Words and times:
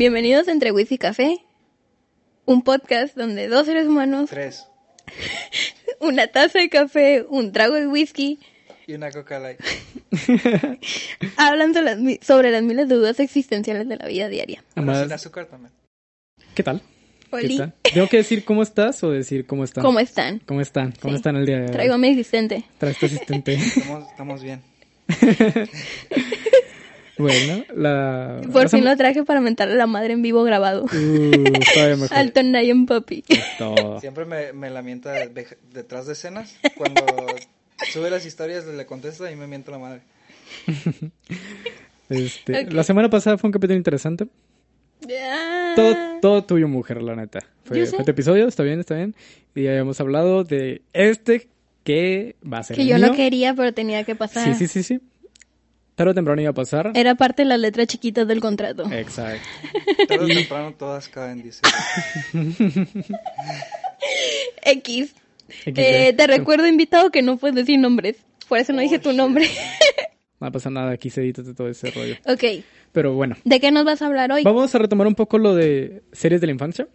Bienvenidos 0.00 0.46
a 0.48 0.52
Entre 0.52 0.72
Whisky 0.72 0.96
y 0.96 0.98
Café, 0.98 1.38
un 2.44 2.60
podcast 2.62 3.16
donde 3.16 3.48
dos 3.48 3.64
seres 3.64 3.86
humanos, 3.86 4.28
Tres. 4.28 4.66
una 6.00 6.26
taza 6.26 6.58
de 6.58 6.68
café, 6.68 7.24
un 7.26 7.50
trago 7.50 7.76
de 7.76 7.86
whisky, 7.86 8.38
Y 8.86 8.92
una 8.92 9.10
coca 9.10 9.38
light. 9.38 9.58
hablan 11.38 11.72
sobre 11.72 11.96
las, 11.96 11.98
sobre 12.26 12.50
las 12.50 12.62
miles 12.62 12.88
de 12.90 12.94
dudas 12.94 13.18
existenciales 13.20 13.88
de 13.88 13.96
la 13.96 14.06
vida 14.06 14.28
diaria. 14.28 14.62
Además, 14.74 15.02
sin 15.02 15.12
azúcar 15.12 15.46
también. 15.46 15.72
¿Qué 16.54 16.62
tal? 16.62 16.82
¿Qué 17.30 17.36
Oli, 17.36 17.56
tal? 17.56 17.72
¿Tengo 17.94 18.06
que 18.08 18.18
decir 18.18 18.44
cómo 18.44 18.62
estás 18.62 19.02
o 19.02 19.10
decir 19.10 19.46
cómo 19.46 19.64
están? 19.64 19.82
¿cómo 19.82 19.98
están? 19.98 20.40
¿Cómo 20.40 20.60
están? 20.60 20.92
¿Cómo 21.00 21.14
Sí. 21.14 21.16
están 21.16 21.36
el 21.36 21.46
día 21.46 21.56
de 21.56 21.62
hoy? 21.68 21.70
Traigo 21.72 21.94
a 21.94 21.98
mi 21.98 22.10
asistente. 22.10 22.64
Traes 22.76 22.98
tu 22.98 23.06
asistente. 23.06 23.54
Estamos, 23.54 24.10
estamos 24.10 24.42
bien. 24.42 24.60
bueno, 27.18 27.64
la... 27.74 28.40
Por 28.52 28.68
fin 28.68 28.84
lo 28.84 28.96
traje 28.96 29.22
para 29.24 29.40
mentarle 29.40 29.74
a 29.74 29.78
la 29.78 29.86
madre 29.86 30.12
en 30.12 30.22
vivo 30.22 30.42
grabado. 30.44 30.84
Uh. 30.84 31.52
Alto 32.10 32.42
Nayan 32.42 32.86
Puppy. 32.86 33.24
Todo. 33.58 34.00
Siempre 34.00 34.24
me, 34.24 34.52
me 34.52 34.70
lamenta 34.70 35.12
de- 35.12 35.46
detrás 35.72 36.06
de 36.06 36.12
escenas. 36.14 36.56
Cuando 36.76 37.04
sube 37.92 38.10
las 38.10 38.24
historias, 38.26 38.66
le 38.66 38.86
contesto 38.86 39.28
y 39.30 39.36
me 39.36 39.46
miento 39.46 39.70
la 39.70 39.78
madre. 39.78 40.00
Este. 42.08 42.70
La 42.70 42.84
semana 42.84 43.10
pasada 43.10 43.36
fue 43.36 43.48
un 43.48 43.52
capítulo 43.52 43.76
interesante. 43.76 44.28
Ah. 45.20 45.72
Todo, 45.74 45.96
todo 46.22 46.44
tuyo, 46.44 46.68
mujer, 46.68 47.02
la 47.02 47.16
neta. 47.16 47.40
Fue, 47.64 47.78
Yo 47.80 47.86
sé. 47.86 47.96
fue 47.96 48.04
tu 48.04 48.10
episodio, 48.12 48.46
está 48.46 48.62
bien, 48.62 48.80
está 48.80 48.94
bien. 48.94 49.14
Y 49.54 49.66
habíamos 49.66 50.00
hablado 50.00 50.44
de 50.44 50.82
este 50.92 51.48
que 51.84 52.36
va 52.50 52.58
a 52.58 52.62
ser 52.62 52.76
Que 52.76 52.82
el 52.82 52.88
yo 52.88 52.98
no 52.98 53.08
mío. 53.08 53.16
quería, 53.16 53.54
pero 53.54 53.72
tenía 53.74 54.04
que 54.04 54.14
pasar. 54.14 54.54
Sí, 54.54 54.66
sí, 54.66 54.68
sí, 54.68 54.82
sí. 54.82 55.00
Tarde 55.96 56.10
o 56.10 56.14
temprano 56.14 56.40
iba 56.42 56.50
a 56.50 56.54
pasar. 56.54 56.92
Era 56.94 57.14
parte 57.16 57.42
de 57.42 57.48
las 57.48 57.58
letras 57.58 57.86
chiquitas 57.88 58.28
del 58.28 58.40
contrato. 58.40 58.84
Exacto. 58.92 59.48
Tarde 60.08 60.24
o 60.24 60.28
temprano 60.28 60.74
todas 60.78 61.08
caen, 61.08 61.42
dice. 61.42 61.62
X. 64.64 65.14
XD. 65.64 65.78
Eh, 65.78 66.14
te 66.16 66.26
recuerdo, 66.26 66.66
invitado, 66.66 67.10
que 67.10 67.22
no 67.22 67.36
puedes 67.38 67.56
decir 67.56 67.78
nombres. 67.78 68.16
Por 68.48 68.58
eso 68.58 68.72
no 68.72 68.80
dije 68.80 68.98
tu 68.98 69.10
shit. 69.10 69.18
nombre. 69.18 69.48
No 70.38 70.52
pasa 70.52 70.68
nada, 70.68 70.90
aquí 70.92 71.08
se 71.08 71.22
edita 71.22 71.42
todo 71.54 71.66
ese 71.66 71.90
rollo. 71.90 72.14
ok. 72.26 72.62
Pero 72.92 73.14
bueno, 73.14 73.36
¿De 73.44 73.58
qué 73.58 73.70
nos 73.70 73.86
vas 73.86 74.02
a 74.02 74.06
hablar 74.06 74.30
hoy? 74.30 74.42
vamos 74.44 74.74
a 74.74 74.78
retomar 74.78 75.06
un 75.06 75.14
poco 75.14 75.38
lo 75.38 75.54
de 75.54 76.02
series 76.12 76.42
de 76.42 76.46
la 76.46 76.52
infancia. 76.52 76.86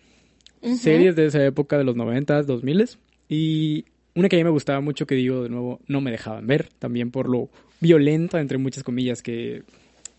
Series 0.78 1.16
de 1.16 1.26
esa 1.26 1.44
época 1.44 1.75
de 1.80 1.84
los 1.84 1.96
90s, 1.96 2.46
2000s. 2.46 3.00
Y 3.30 3.86
una 4.14 4.30
que 4.30 4.36
a 4.36 4.38
mí 4.40 4.44
me 4.44 4.52
gustaba 4.52 4.80
mucho, 4.80 5.08
que 5.08 5.16
digo 5.16 5.42
de 5.42 5.50
nuevo, 5.50 5.80
no 5.88 6.02
me 6.02 6.12
dejaban 6.12 6.46
ver. 6.46 6.70
También 6.78 7.09
por 7.09 7.28
lo 7.28 7.50
violenta, 7.81 8.40
entre 8.40 8.58
muchas 8.58 8.84
comillas, 8.84 9.22
que, 9.22 9.64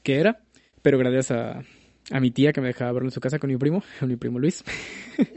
que 0.02 0.16
era. 0.16 0.42
Pero 0.82 0.98
gracias 0.98 1.30
a, 1.30 1.62
a 2.10 2.20
mi 2.20 2.30
tía 2.30 2.52
que 2.52 2.60
me 2.60 2.66
dejaba 2.66 2.92
verlo 2.92 3.08
en 3.08 3.12
su 3.12 3.20
casa 3.20 3.38
con 3.38 3.48
mi 3.50 3.56
primo, 3.56 3.82
con 4.00 4.08
mi 4.08 4.16
primo 4.16 4.38
Luis. 4.38 4.62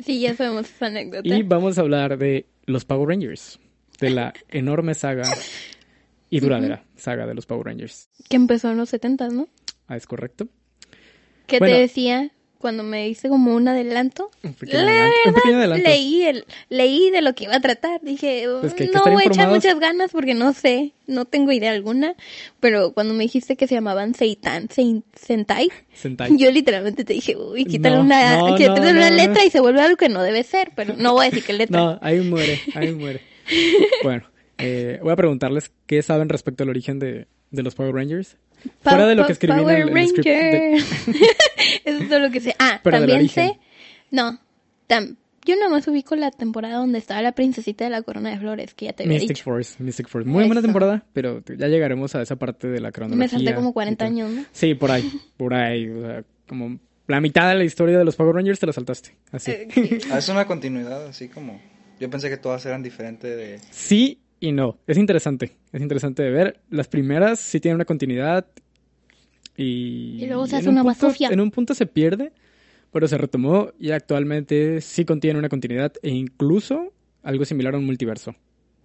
Sí, 0.03 0.19
ya 0.19 0.35
sabemos 0.35 0.69
esa 0.69 0.87
anécdota. 0.87 1.27
Y 1.27 1.43
vamos 1.43 1.77
a 1.77 1.81
hablar 1.81 2.17
de 2.17 2.47
los 2.65 2.83
Power 2.83 3.07
Rangers. 3.07 3.59
De 3.99 4.09
la 4.09 4.33
enorme 4.49 4.93
saga 4.93 5.23
y 6.29 6.39
duradera 6.41 6.83
saga 6.95 7.25
de 7.25 7.33
los 7.33 7.45
Power 7.45 7.67
Rangers. 7.67 8.09
Que 8.27 8.35
empezó 8.35 8.71
en 8.71 8.77
los 8.77 8.89
70, 8.89 9.29
¿no? 9.29 9.47
Ah, 9.87 9.95
¿es 9.95 10.05
correcto? 10.07 10.47
¿Qué 11.47 11.59
Bueno. 11.59 11.75
te 11.75 11.81
decía 11.81 12.31
cuando 12.59 12.83
me 12.83 13.07
hice 13.09 13.29
como 13.29 13.55
un 13.55 13.67
adelanto? 13.67 14.31
Un 14.43 14.53
pequeño 14.53 14.83
La 14.83 14.91
adelanto. 14.91 15.15
Un 15.25 15.33
pequeño 15.33 15.57
verdad, 15.57 15.73
adelanto. 15.75 15.89
leí, 15.89 16.23
el, 16.23 16.45
leí 16.69 17.09
de 17.11 17.21
lo 17.21 17.35
que 17.35 17.43
iba 17.45 17.55
a 17.55 17.59
tratar. 17.59 18.01
Dije, 18.01 18.47
Pues 18.61 18.73
que 18.73 18.83
hay 18.83 18.89
que 18.89 18.95
no 18.95 19.03
voy 19.03 19.23
a 19.23 19.27
echar 19.27 19.49
muchas 19.49 19.79
ganas 19.79 20.11
porque 20.11 20.33
no 20.33 20.53
sé, 20.53 20.93
no 21.07 21.25
tengo 21.25 21.51
idea 21.51 21.71
alguna. 21.71 22.15
Pero 22.59 22.93
cuando 22.93 23.13
me 23.13 23.23
dijiste 23.23 23.55
que 23.55 23.67
se 23.67 23.75
llamaban 23.75 24.13
Seitan, 24.13 24.69
Sentai, 24.69 25.69
Sentai. 25.93 26.29
yo 26.37 26.51
literalmente 26.51 27.03
te 27.03 27.13
dije, 27.13 27.35
uy, 27.35 27.65
quítale 27.65 27.97
No, 27.97 28.01
una, 28.01 28.37
no, 28.37 28.55
una 28.55 29.09
letra 29.11 29.45
y 29.45 29.49
se 29.49 29.59
vuelve 29.59 29.81
algo 29.81 29.97
que 29.97 30.09
no 30.09 30.23
debe 30.23 30.43
ser. 30.43 30.71
Pero 30.75 30.95
no 30.97 31.13
voy 31.13 31.27
a 31.27 31.29
decir 31.29 31.43
qué 31.43 31.53
letra. 31.57 31.79
No, 31.79 31.99
ahí 32.01 32.21
muere, 32.21 32.59
ahí 32.73 32.93
muere. 32.93 33.21
bueno, 34.03 34.23
eh, 34.57 34.99
voy 35.01 35.11
a 35.11 35.15
preguntarles 35.15 35.71
qué 35.85 36.01
saben 36.01 36.29
respecto 36.29 36.63
al 36.63 36.69
origen 36.69 36.99
de, 36.99 37.27
de 37.51 37.63
los 37.63 37.75
Power 37.75 37.93
Rangers. 37.93 38.37
Pa- 38.83 38.91
Fuera 38.91 39.07
de 39.07 39.15
lo 39.15 39.25
que 39.25 39.33
escribí 39.33 39.53
en 39.53 39.59
Power 39.63 39.79
el, 39.81 39.89
en 39.89 39.97
el 39.97 40.07
script. 40.09 40.25
de- 40.25 40.41
Ranger. 40.79 41.23
Eso 41.85 41.97
es 42.03 42.09
todo 42.09 42.19
lo 42.19 42.31
que 42.31 42.39
sé. 42.39 42.55
Ah, 42.59 42.79
Pero 42.83 42.97
del 42.97 43.01
también 43.09 43.19
origen. 43.19 43.49
sé. 43.53 43.59
No, 44.11 44.39
tam- 44.87 45.15
yo 45.45 45.55
nada 45.55 45.69
más 45.69 45.87
ubico 45.87 46.15
la 46.15 46.31
temporada 46.31 46.77
donde 46.77 46.97
estaba 46.97 47.21
la 47.21 47.33
princesita 47.33 47.83
de 47.83 47.91
la 47.91 48.01
corona 48.01 48.31
de 48.31 48.39
flores, 48.39 48.73
que 48.73 48.85
ya 48.85 48.93
te 48.93 49.03
había 49.03 49.13
Mystic 49.19 49.37
dicho. 49.37 49.43
Force, 49.43 49.75
Mystic 49.83 50.07
Force. 50.07 50.27
Muy 50.27 50.45
buena 50.47 50.61
temporada, 50.63 51.05
pero 51.13 51.43
ya 51.45 51.67
llegaremos 51.67 52.15
a 52.15 52.21
esa 52.23 52.35
parte 52.37 52.67
de 52.67 52.79
la 52.79 52.91
cronología. 52.91 53.19
Me 53.19 53.27
salté 53.29 53.53
como 53.53 53.69
y 53.69 53.73
40 53.73 53.97
tal. 53.97 54.07
años, 54.13 54.31
¿no? 54.31 54.45
Sí, 54.51 54.73
por 54.73 54.89
ahí, 54.89 55.11
por 55.37 55.53
ahí. 55.53 55.87
O 55.89 56.01
sea, 56.01 56.23
como 56.47 56.79
la 57.07 57.21
mitad 57.21 57.49
de 57.49 57.55
la 57.55 57.63
historia 57.63 57.99
de 57.99 58.05
los 58.05 58.15
Power 58.15 58.33
Rangers 58.35 58.59
te 58.59 58.65
la 58.65 58.73
saltaste. 58.73 59.15
Así. 59.31 59.51
Ah, 60.11 60.17
es 60.17 60.29
una 60.29 60.45
continuidad, 60.47 61.05
así 61.05 61.29
como. 61.29 61.61
Yo 61.99 62.09
pensé 62.09 62.29
que 62.29 62.37
todas 62.37 62.65
eran 62.65 62.81
diferentes 62.81 63.37
de. 63.37 63.59
Sí 63.69 64.19
y 64.47 64.51
no. 64.51 64.77
Es 64.87 64.97
interesante. 64.97 65.55
Es 65.71 65.81
interesante 65.81 66.23
de 66.23 66.29
ver. 66.31 66.61
Las 66.69 66.87
primeras 66.87 67.39
sí 67.39 67.59
tienen 67.59 67.75
una 67.75 67.85
continuidad. 67.85 68.45
Y, 69.57 70.23
Y 70.23 70.27
luego 70.27 70.47
se 70.47 70.57
hace 70.57 70.69
un 70.69 70.77
una 70.79 70.83
punto-. 70.83 71.13
En 71.31 71.39
un 71.39 71.51
punto 71.51 71.73
se 71.73 71.85
pierde, 71.85 72.33
pero 72.91 73.07
se 73.07 73.17
retomó 73.17 73.71
y 73.79 73.91
actualmente 73.91 74.81
sí 74.81 75.05
contiene 75.05 75.39
una 75.39 75.49
continuidad 75.49 75.93
e 76.01 76.09
incluso 76.09 76.91
algo 77.23 77.45
similar 77.45 77.73
a 77.75 77.77
un 77.77 77.85
multiverso. 77.85 78.35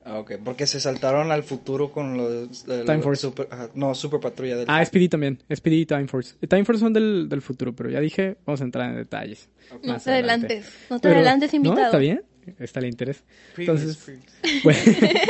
Ah, 0.04 0.18
ok. 0.18 0.32
Porque 0.42 0.66
se 0.66 0.80
saltaron 0.80 1.30
al 1.30 1.42
futuro 1.42 1.90
con 1.92 2.16
los. 2.16 2.64
de 2.66 2.84
Time 2.84 3.02
Force. 3.02 3.20
super- 3.20 3.48
ajá, 3.50 3.68
no, 3.74 3.94
Super 3.94 4.18
Patrulla 4.20 4.56
del. 4.56 4.64
Ah, 4.68 4.82
SPD 4.84 5.08
también. 5.10 5.42
SPD 5.50 5.72
y 5.74 5.86
Time 5.86 6.06
Force. 6.08 6.36
Time 6.48 6.64
Force 6.64 6.80
son 6.80 6.92
del, 6.94 7.28
del 7.28 7.42
futuro, 7.42 7.74
pero 7.76 7.90
ya 7.90 8.00
dije, 8.00 8.38
vamos 8.46 8.60
a 8.62 8.64
entrar 8.64 8.88
en 8.90 8.96
detalles. 8.96 9.48
No 9.82 9.92
más 9.92 10.04
te 10.04 10.10
adelante. 10.12 10.46
adelantes, 10.46 10.74
no 10.88 10.98
te 11.00 11.02
Pero- 11.08 11.14
adelantes, 11.16 11.52
invitado. 11.54 11.80
No, 11.80 11.84
está 11.86 11.98
bien. 11.98 12.22
Está 12.58 12.80
el 12.80 12.86
interés. 12.86 13.24
Entonces, 13.56 13.96
previous. 13.96 14.24
Bueno, 14.64 14.80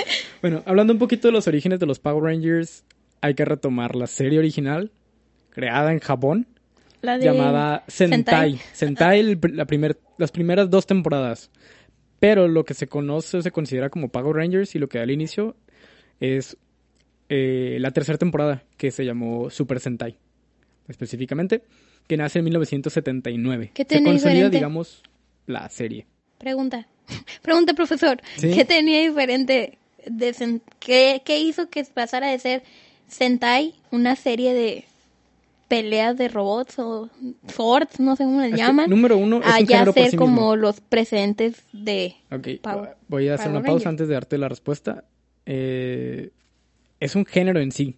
bueno, 0.42 0.62
hablando 0.66 0.92
un 0.92 0.98
poquito 0.98 1.28
de 1.28 1.32
los 1.32 1.46
orígenes 1.46 1.80
de 1.80 1.86
los 1.86 1.98
Power 1.98 2.22
Rangers, 2.22 2.84
hay 3.20 3.34
que 3.34 3.44
retomar 3.44 3.96
la 3.96 4.06
serie 4.06 4.38
original, 4.38 4.90
creada 5.50 5.92
en 5.92 5.98
Japón, 5.98 6.46
La 7.02 7.18
de 7.18 7.24
llamada 7.24 7.84
Sentai. 7.88 8.58
Sentai, 8.72 9.38
la 9.52 9.66
primer, 9.66 9.98
las 10.18 10.32
primeras 10.32 10.70
dos 10.70 10.86
temporadas. 10.86 11.50
Pero 12.18 12.48
lo 12.48 12.64
que 12.64 12.74
se 12.74 12.86
conoce 12.86 13.38
o 13.38 13.42
se 13.42 13.50
considera 13.50 13.88
como 13.88 14.10
Power 14.10 14.36
Rangers 14.36 14.74
y 14.74 14.78
lo 14.78 14.88
que 14.88 14.98
da 14.98 15.04
al 15.04 15.10
inicio 15.10 15.56
es 16.20 16.58
eh, 17.30 17.78
la 17.80 17.92
tercera 17.92 18.18
temporada, 18.18 18.64
que 18.76 18.90
se 18.90 19.04
llamó 19.04 19.48
Super 19.48 19.80
Sentai, 19.80 20.18
específicamente, 20.88 21.62
que 22.06 22.16
nace 22.16 22.40
en 22.40 22.44
1979. 22.44 23.70
¿Qué 23.72 23.82
se 23.82 23.86
tiene 23.86 24.04
consolida, 24.04 24.34
diferente? 24.34 24.56
digamos, 24.58 25.02
la 25.46 25.68
serie. 25.70 26.06
Pregunta. 26.38 26.88
Pregunta, 27.42 27.74
profesor. 27.74 28.20
Sí. 28.36 28.52
¿Qué 28.54 28.64
tenía 28.64 29.00
diferente? 29.00 29.78
De 30.06 30.60
¿Qué, 30.78 31.22
¿Qué 31.24 31.38
hizo 31.40 31.68
que 31.68 31.84
pasara 31.84 32.28
de 32.28 32.38
ser 32.38 32.62
Sentai, 33.08 33.74
una 33.90 34.16
serie 34.16 34.54
de 34.54 34.84
peleas 35.68 36.16
de 36.18 36.26
robots 36.28 36.78
o 36.80 37.08
swords, 37.48 38.00
no 38.00 38.16
sé 38.16 38.24
cómo 38.24 38.40
le 38.40 38.46
Es 38.48 38.52
que, 38.54 38.58
llaman, 38.58 38.90
número 38.90 39.16
uno, 39.16 39.40
es 39.40 39.60
un 39.60 39.92
ser 39.92 40.10
sí 40.10 40.16
como 40.16 40.56
los 40.56 40.80
presentes 40.80 41.62
de... 41.72 42.16
Ok, 42.32 42.48
Power- 42.60 42.96
voy 43.06 43.28
a 43.28 43.34
hacer 43.34 43.46
Power 43.46 43.58
una 43.60 43.66
pausa 43.66 43.84
Rangers. 43.84 43.86
antes 43.86 44.08
de 44.08 44.14
darte 44.14 44.38
la 44.38 44.48
respuesta. 44.48 45.04
Eh, 45.46 46.30
es 46.98 47.14
un 47.14 47.24
género 47.24 47.60
en 47.60 47.70
sí, 47.70 47.94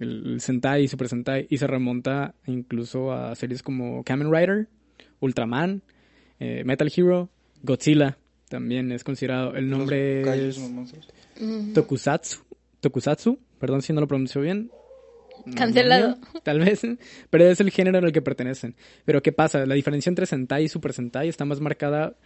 el, 0.00 0.32
el 0.34 0.40
Sentai 0.40 0.82
y 0.84 0.88
Super 0.88 1.08
Sentai, 1.08 1.46
y 1.48 1.58
se 1.58 1.66
remonta 1.68 2.34
incluso 2.46 3.12
a 3.12 3.34
series 3.36 3.62
como 3.62 4.02
Kamen 4.02 4.32
Rider, 4.32 4.66
Ultraman, 5.20 5.82
eh, 6.40 6.62
Metal 6.64 6.92
Hero, 6.94 7.28
Godzilla, 7.62 8.18
también 8.48 8.92
es 8.92 9.04
considerado, 9.04 9.54
el 9.54 9.68
nombre 9.68 10.48
es 10.48 10.60
Tokusatsu, 11.74 12.40
Tokusatsu, 12.80 13.38
perdón 13.58 13.82
si 13.82 13.92
no 13.92 14.00
lo 14.00 14.08
pronuncio 14.08 14.40
bien, 14.40 14.70
no 15.44 15.54
Cancelado. 15.54 16.18
tal 16.42 16.60
vez, 16.60 16.82
pero 17.30 17.44
es 17.44 17.60
el 17.60 17.70
género 17.70 17.98
en 17.98 18.04
el 18.04 18.12
que 18.12 18.22
pertenecen. 18.22 18.74
Pero 19.04 19.22
¿qué 19.22 19.32
pasa? 19.32 19.64
La 19.66 19.74
diferencia 19.74 20.10
entre 20.10 20.26
Sentai 20.26 20.64
y 20.64 20.68
Super 20.68 20.92
Sentai 20.92 21.28
está 21.28 21.44
más 21.44 21.60
marcada 21.60 22.16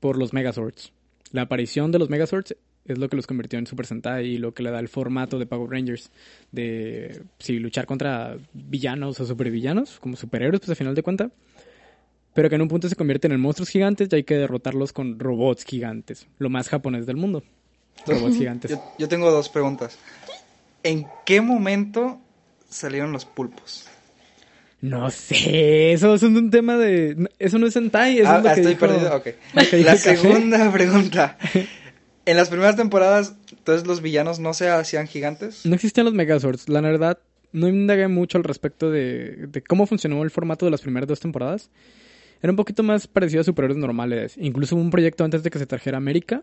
por 0.00 0.18
los 0.18 0.32
Megazords. 0.32 0.92
La 1.32 1.42
aparición 1.42 1.92
de 1.92 1.98
los 1.98 2.10
Megazords 2.10 2.56
es 2.84 2.98
lo 2.98 3.08
que 3.08 3.16
los 3.16 3.26
convirtió 3.26 3.58
en 3.58 3.66
Super 3.66 3.86
Sentai 3.86 4.26
y 4.26 4.38
lo 4.38 4.54
que 4.54 4.62
le 4.62 4.70
da 4.70 4.78
el 4.78 4.88
formato 4.88 5.38
de 5.38 5.46
Power 5.46 5.70
Rangers. 5.70 6.10
De 6.52 7.22
sí, 7.38 7.58
luchar 7.58 7.86
contra 7.86 8.36
villanos 8.52 9.20
o 9.20 9.26
supervillanos, 9.26 9.98
como 9.98 10.16
superhéroes, 10.16 10.60
pues 10.60 10.70
al 10.70 10.76
final 10.76 10.94
de 10.94 11.02
cuentas. 11.02 11.32
Pero 12.36 12.48
que 12.48 12.54
en 12.54 12.62
un 12.62 12.68
punto 12.68 12.88
se 12.88 12.94
convierten 12.94 13.32
en 13.32 13.40
monstruos 13.40 13.68
gigantes 13.70 14.08
y 14.12 14.14
hay 14.16 14.22
que 14.24 14.36
derrotarlos 14.36 14.92
con 14.92 15.18
robots 15.18 15.64
gigantes. 15.64 16.26
Lo 16.38 16.48
más 16.50 16.68
japonés 16.68 17.06
del 17.06 17.16
mundo. 17.16 17.42
Robots 18.06 18.36
gigantes. 18.36 18.70
Yo, 18.70 18.80
yo 18.98 19.08
tengo 19.08 19.30
dos 19.32 19.48
preguntas. 19.48 19.98
¿En 20.84 21.06
qué 21.24 21.40
momento 21.40 22.20
salieron 22.68 23.10
los 23.10 23.24
pulpos? 23.24 23.88
No 24.82 25.10
sé, 25.10 25.92
eso 25.92 26.14
es 26.14 26.22
un 26.22 26.50
tema 26.50 26.76
de... 26.76 27.28
Eso 27.38 27.58
no 27.58 27.66
es 27.66 27.72
Sentai, 27.72 28.18
eso 28.18 28.28
Ah, 28.30 28.36
es 28.38 28.44
lo 28.44 28.54
que 28.54 28.60
estoy 28.60 28.74
dijo- 28.74 28.86
perdido. 28.86 29.16
Ok. 29.16 29.26
La 29.54 29.92
Café. 29.92 30.16
segunda 30.16 30.70
pregunta. 30.72 31.38
En 32.26 32.36
las 32.36 32.50
primeras 32.50 32.76
temporadas, 32.76 33.34
entonces 33.50 33.86
los 33.86 34.02
villanos 34.02 34.38
no 34.38 34.52
se 34.52 34.68
hacían 34.68 35.06
gigantes. 35.08 35.64
No 35.64 35.74
existían 35.74 36.04
los 36.04 36.14
Megazords. 36.14 36.68
La 36.68 36.82
verdad, 36.82 37.18
no 37.52 37.68
indagué 37.68 38.06
mucho 38.08 38.36
al 38.36 38.44
respecto 38.44 38.90
de, 38.90 39.46
de 39.48 39.62
cómo 39.62 39.86
funcionó 39.86 40.22
el 40.22 40.30
formato 40.30 40.66
de 40.66 40.70
las 40.70 40.82
primeras 40.82 41.08
dos 41.08 41.20
temporadas. 41.20 41.70
Era 42.42 42.52
un 42.52 42.56
poquito 42.56 42.82
más 42.82 43.06
parecido 43.06 43.40
a 43.40 43.44
superhéroes 43.44 43.78
normales. 43.78 44.36
Incluso 44.38 44.76
hubo 44.76 44.82
un 44.82 44.90
proyecto 44.90 45.24
antes 45.24 45.42
de 45.42 45.50
que 45.50 45.58
se 45.58 45.66
trajera 45.66 45.96
a 45.96 45.98
América 45.98 46.42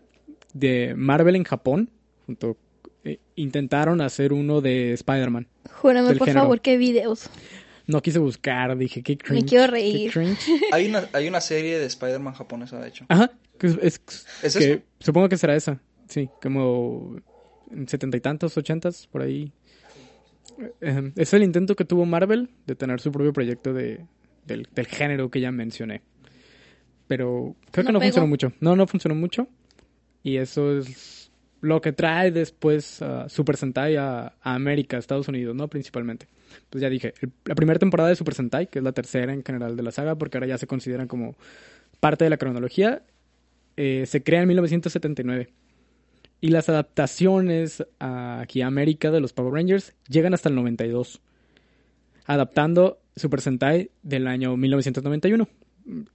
de 0.52 0.94
Marvel 0.96 1.36
en 1.36 1.44
Japón. 1.44 1.90
Junto, 2.26 2.56
eh, 3.04 3.18
intentaron 3.36 4.00
hacer 4.00 4.32
uno 4.32 4.60
de 4.60 4.92
Spider-Man. 4.92 5.46
Júrame, 5.70 6.14
por 6.16 6.26
género. 6.26 6.40
favor, 6.42 6.60
qué 6.60 6.76
videos. 6.76 7.28
No 7.86 8.00
quise 8.00 8.18
buscar, 8.18 8.76
dije, 8.78 9.02
qué 9.02 9.18
cringe. 9.18 9.46
quiero 9.48 9.64
qué 9.66 9.70
reír. 9.70 10.10
cringe. 10.12 10.38
Hay 10.72 10.86
una, 10.88 11.06
hay 11.12 11.28
una 11.28 11.40
serie 11.42 11.78
de 11.78 11.84
Spider-Man 11.84 12.32
japonesa, 12.32 12.80
de 12.80 12.88
hecho. 12.88 13.04
Ajá, 13.08 13.30
que 13.58 13.66
es, 13.66 13.78
es- 13.82 14.26
¿Es 14.42 14.56
que 14.56 14.72
eso? 14.72 14.82
supongo 15.00 15.28
que 15.28 15.36
será 15.36 15.54
esa. 15.54 15.80
Sí, 16.08 16.28
como 16.42 17.16
en 17.70 17.86
setenta 17.88 18.16
y 18.16 18.20
tantos, 18.20 18.56
ochentas, 18.56 19.06
por 19.06 19.20
ahí. 19.22 19.52
Eh, 20.80 21.12
es 21.16 21.34
el 21.34 21.42
intento 21.42 21.74
que 21.76 21.84
tuvo 21.84 22.06
Marvel 22.06 22.48
de 22.66 22.74
tener 22.74 23.00
su 23.00 23.10
propio 23.12 23.32
proyecto 23.32 23.72
de, 23.74 24.06
del, 24.46 24.68
del 24.74 24.86
género 24.86 25.30
que 25.30 25.40
ya 25.40 25.50
mencioné. 25.52 26.02
Pero 27.06 27.54
creo 27.70 27.84
que 27.84 27.92
No 27.92 27.94
no 27.94 27.98
pegó. 28.00 28.08
funcionó 28.12 28.26
mucho. 28.28 28.52
No, 28.60 28.76
no 28.76 28.86
funcionó 28.86 29.14
mucho. 29.14 29.48
Y 30.22 30.36
eso 30.36 30.78
es 30.78 31.30
lo 31.60 31.80
que 31.80 31.92
trae 31.92 32.30
después 32.30 33.02
a 33.02 33.28
Super 33.28 33.56
Sentai 33.56 33.96
a, 33.96 34.34
a 34.40 34.54
América, 34.54 34.96
Estados 34.98 35.28
Unidos, 35.28 35.54
¿no? 35.54 35.68
Principalmente. 35.68 36.26
Pues 36.70 36.82
ya 36.82 36.88
dije, 36.88 37.14
el- 37.20 37.32
la 37.44 37.54
primera 37.54 37.78
temporada 37.78 38.08
de 38.10 38.16
Super 38.16 38.34
Sentai, 38.34 38.68
que 38.68 38.78
es 38.78 38.84
la 38.84 38.92
tercera 38.92 39.32
en 39.32 39.42
general 39.44 39.76
de 39.76 39.82
la 39.82 39.90
saga, 39.90 40.14
porque 40.16 40.38
ahora 40.38 40.46
ya 40.46 40.58
se 40.58 40.66
consideran 40.66 41.08
como 41.08 41.36
parte 42.00 42.24
de 42.24 42.30
la 42.30 42.36
cronología, 42.38 43.02
eh, 43.76 44.04
se 44.06 44.22
crea 44.22 44.42
en 44.42 44.48
1979. 44.48 45.52
Y 46.40 46.48
las 46.48 46.68
adaptaciones 46.68 47.84
a- 47.98 48.40
aquí 48.40 48.60
a 48.62 48.66
América 48.66 49.10
de 49.10 49.20
los 49.20 49.32
Power 49.32 49.54
Rangers 49.54 49.94
llegan 50.08 50.34
hasta 50.34 50.48
el 50.50 50.54
92. 50.54 51.20
Adaptando 52.26 52.98
Super 53.16 53.40
Sentai 53.40 53.90
del 54.02 54.26
año 54.26 54.56
1991. 54.56 55.48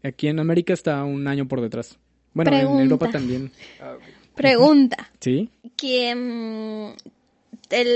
Aquí 0.04 0.28
en 0.28 0.40
América 0.40 0.74
está 0.74 1.04
un 1.04 1.28
año 1.28 1.48
por 1.48 1.62
detrás. 1.62 1.98
Bueno, 2.34 2.52
en. 2.56 2.80
Europa 2.82 3.10
también. 3.10 3.52
Ah. 3.82 3.96
Pregunta. 4.36 5.10
¿Sí? 5.20 5.50
Que 5.76 6.94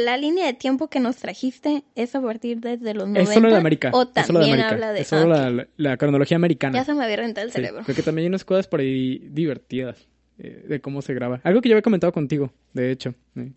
la 0.06 0.18
línea 0.18 0.46
de 0.46 0.54
tiempo 0.54 0.88
que 0.88 1.00
nos 1.00 1.16
trajiste 1.18 1.84
es 1.96 2.14
a 2.16 2.22
partir 2.22 2.60
desde 2.60 2.94
los 2.94 3.08
90 3.08 3.22
Es 3.22 3.30
solo 3.34 3.50
de 3.50 3.56
América. 3.56 3.92
o 3.94 4.04
es 4.04 4.26
solo 4.28 4.40
de 4.40 4.46
también 4.46 4.54
América. 4.66 4.70
habla 4.76 4.94
de 4.94 5.02
Es 5.02 5.08
solo 5.08 5.34
ah, 5.36 5.50
la, 5.50 5.68
la- 5.78 5.98
cronología 5.98 6.36
americana. 6.38 6.78
ya 6.78 6.86
se 6.86 6.94
me 6.94 7.04
había 7.04 7.16
reventado 7.18 7.46
el 7.48 7.52
Sí, 7.52 7.56
cerebro. 7.58 7.82
Creo 7.84 7.96
que 7.96 8.04
también 8.04 8.24
hay 8.26 8.30
unas 8.30 8.46
cosas 8.46 8.68
por 8.68 8.82
ahí 8.82 9.20
divertidas 9.32 10.08
eh, 10.38 10.66
de 10.68 10.80
cómo 10.80 11.02
se 11.02 11.14
graba. 11.14 11.42
Algo 11.44 11.62
que 11.62 11.70
yo 11.70 11.76
había 11.76 11.82
comentado 11.82 12.14
contigo, 12.14 12.52
de 12.74 12.92
hecho. 12.92 13.16
eh, 13.36 13.52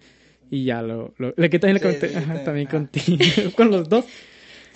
Y 0.50 0.64
ya 0.64 0.81
lo... 0.82 1.12
lo 1.19 1.34
que 1.50 1.58
también 1.58 1.75
le 1.75 1.81
Sí, 1.81 1.84
comenté, 1.87 2.08
sí, 2.08 2.14
sí, 2.14 2.44
también 2.44 2.66
ajá. 2.69 2.76
contigo. 2.78 3.50
con 3.56 3.70
los 3.70 3.88
dos. 3.88 4.04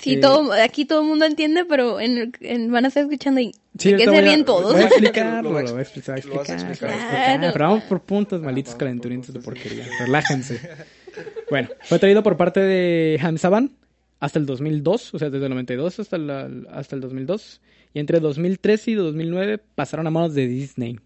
Sí, 0.01 0.15
Eh, 0.15 0.17
todo, 0.19 0.53
aquí 0.53 0.85
todo 0.87 1.03
el 1.03 1.09
mundo 1.09 1.25
entiende, 1.27 1.65
pero 1.65 2.01
en, 2.01 2.33
en- 2.41 2.71
van 2.73 2.85
a 2.85 2.89
estar 2.89 3.03
escuchando 3.03 3.41
y 3.41 3.53
Sí, 3.79 3.93
¿de 3.93 3.99
qué 3.99 4.05
ahorita 4.05 4.13
se 4.17 4.23
ríen 4.23 4.45
todos? 4.45 4.73
Voy 4.73 4.83
a 4.83 4.85
Lo 4.89 4.89
explicarlo, 4.89 5.51
voy 5.51 5.59
a 5.61 5.81
explicar, 5.83 6.15
a 6.15 6.19
explicar, 6.19 6.51
a 6.51 6.55
explicar. 6.55 7.09
Claro. 7.39 7.53
Pero 7.53 7.65
vamos 7.69 7.85
por 7.85 8.01
puntos, 8.03 8.41
malditos 8.43 8.75
calenturientos 8.75 9.33
de 9.35 9.41
porquería. 9.41 9.87
Relájense. 10.01 10.61
Bueno, 11.51 11.69
fue 11.85 11.99
traído 11.99 12.23
por 12.23 12.37
parte 12.37 12.61
de 12.61 13.19
Hamsaban 13.23 13.73
hasta 14.21 14.39
el 14.39 14.47
2002, 14.47 15.15
o 15.15 15.19
sea, 15.19 15.31
desde 15.31 15.47
el 15.47 15.51
92 15.51 15.99
hasta, 16.01 16.19
la- 16.19 16.49
hasta 16.73 16.95
el 16.97 17.01
2002. 17.01 17.61
Y 17.95 17.99
entre 18.01 18.21
2013 18.21 18.93
y 18.93 18.95
2009 18.95 19.59
pasaron 19.75 20.07
a 20.07 20.11
manos 20.11 20.35
de 20.35 20.47
Disney. 20.47 20.99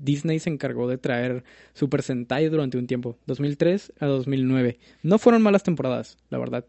Disney 0.00 0.38
se 0.38 0.48
encargó 0.48 0.88
de 0.88 0.96
traer 0.96 1.44
Super 1.74 2.02
Sentai 2.02 2.48
durante 2.48 2.78
un 2.78 2.86
tiempo, 2.86 3.18
2003 3.26 3.92
a 4.00 4.06
2009. 4.06 4.78
No 5.02 5.18
fueron 5.18 5.42
malas 5.42 5.62
temporadas, 5.62 6.16
la 6.30 6.38
verdad. 6.38 6.64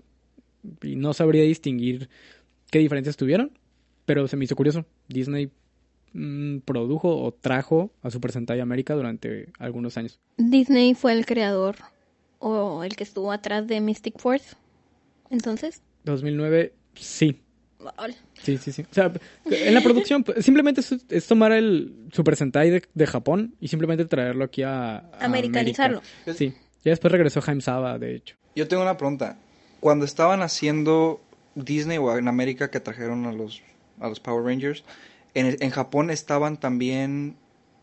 Y 0.81 0.95
no 0.95 1.13
sabría 1.13 1.43
distinguir 1.43 2.09
qué 2.69 2.79
diferencias 2.79 3.17
tuvieron, 3.17 3.51
pero 4.05 4.27
se 4.27 4.37
me 4.37 4.45
hizo 4.45 4.55
curioso. 4.55 4.85
Disney 5.07 5.51
mm, 6.13 6.59
produjo 6.59 7.23
o 7.23 7.33
trajo 7.33 7.91
a 8.01 8.09
Super 8.09 8.31
Sentai 8.31 8.59
América 8.59 8.93
durante 8.93 9.49
algunos 9.59 9.97
años. 9.97 10.19
Disney 10.37 10.93
fue 10.93 11.13
el 11.13 11.25
creador 11.25 11.75
o 12.39 12.83
el 12.83 12.95
que 12.95 13.03
estuvo 13.03 13.31
atrás 13.31 13.67
de 13.67 13.81
Mystic 13.81 14.19
Force. 14.19 14.55
Entonces, 15.29 15.81
2009, 16.03 16.73
sí. 16.95 17.41
Sí, 18.41 18.57
sí, 18.57 18.71
sí. 18.71 18.83
O 18.83 18.93
sea, 18.93 19.11
en 19.45 19.73
la 19.73 19.81
producción, 19.81 20.23
pues, 20.23 20.43
simplemente 20.45 20.81
es, 20.81 20.91
es 21.09 21.27
tomar 21.27 21.51
el 21.51 21.95
Super 22.11 22.35
Sentai 22.35 22.69
de, 22.69 22.83
de 22.93 23.07
Japón 23.07 23.55
y 23.59 23.67
simplemente 23.69 24.05
traerlo 24.05 24.43
aquí 24.43 24.61
a, 24.63 24.97
a 24.97 25.25
Americanizarlo. 25.25 25.99
América. 25.99 26.33
Sí. 26.33 26.53
Ya 26.83 26.91
después 26.91 27.11
regresó 27.11 27.41
Jaime 27.41 27.61
Saba, 27.61 27.97
de 27.99 28.15
hecho. 28.15 28.35
Yo 28.55 28.67
tengo 28.67 28.83
una 28.83 28.97
pregunta. 28.97 29.37
Cuando 29.81 30.05
estaban 30.05 30.41
haciendo 30.41 31.19
Disney 31.55 31.97
o 31.97 32.17
en 32.17 32.29
América 32.29 32.71
que 32.71 32.79
trajeron 32.79 33.25
a 33.25 33.33
los, 33.33 33.61
a 33.99 34.07
los 34.07 34.21
Power 34.21 34.45
Rangers, 34.45 34.85
en, 35.33 35.57
en 35.59 35.69
Japón 35.71 36.09
estaban 36.09 36.57
también 36.57 37.35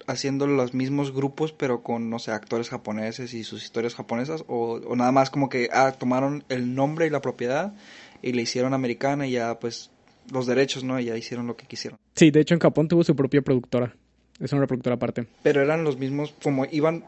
haciendo 0.07 0.47
los 0.47 0.73
mismos 0.73 1.13
grupos, 1.13 1.53
pero 1.53 1.83
con, 1.83 2.09
no 2.09 2.19
sé, 2.19 2.31
actores 2.31 2.71
japoneses 2.71 3.35
y 3.35 3.45
sus 3.45 3.63
historias 3.63 3.95
japonesas, 3.95 4.45
o, 4.49 4.81
o 4.87 4.97
nada 4.97 5.13
más 5.13 5.29
como 5.29 5.51
que 5.51 5.69
ah, 5.73 5.93
tomaron 5.93 6.45
el 6.49 6.75
nombre 6.75 7.07
y 7.07 7.11
la 7.11 7.21
propiedad 7.21 7.75
y 8.23 8.33
le 8.33 8.43
hicieron 8.43 8.73
americana 8.73 9.27
y 9.27 9.33
ya, 9.33 9.59
pues, 9.59 9.91
los 10.33 10.47
derechos, 10.47 10.83
¿no? 10.83 10.99
Y 10.99 11.07
ya 11.07 11.17
hicieron 11.17 11.47
lo 11.47 11.57
que 11.57 11.67
quisieron. 11.67 11.99
Sí, 12.15 12.31
de 12.31 12.41
hecho 12.41 12.55
en 12.55 12.61
Japón 12.61 12.89
tuvo 12.89 13.05
su 13.05 13.15
propia 13.15 13.43
productora. 13.43 13.95
Es 14.41 14.53
una 14.53 14.67
productora 14.67 14.97
aparte. 14.97 15.27
Pero 15.43 15.63
eran 15.63 15.85
los 15.85 15.99
mismos, 15.99 16.35
como 16.43 16.65
iban 16.71 17.05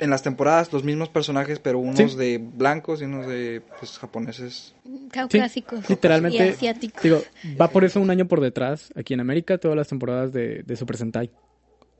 en 0.00 0.10
las 0.10 0.22
temporadas, 0.22 0.72
los 0.72 0.82
mismos 0.84 1.08
personajes, 1.08 1.58
pero 1.58 1.78
unos 1.78 2.12
Sí. 2.12 2.16
de 2.18 2.38
blancos 2.38 3.00
y 3.02 3.04
unos 3.04 3.26
de, 3.26 3.62
pues, 3.78 3.98
japoneses. 3.98 4.74
Caucásicos. 5.12 5.88
Literalmente, 5.88 6.38
Y 6.38 6.48
asiáticos. 6.48 7.02
digo, 7.02 7.22
va 7.60 7.68
por 7.68 7.84
eso 7.84 8.00
un 8.00 8.10
año 8.10 8.26
por 8.26 8.40
detrás 8.40 8.92
aquí 8.96 9.14
en 9.14 9.20
América 9.20 9.58
todas 9.58 9.76
las 9.76 9.88
temporadas 9.88 10.32
de, 10.32 10.62
de 10.64 10.76
Super 10.76 10.96
Sentai. 10.96 11.30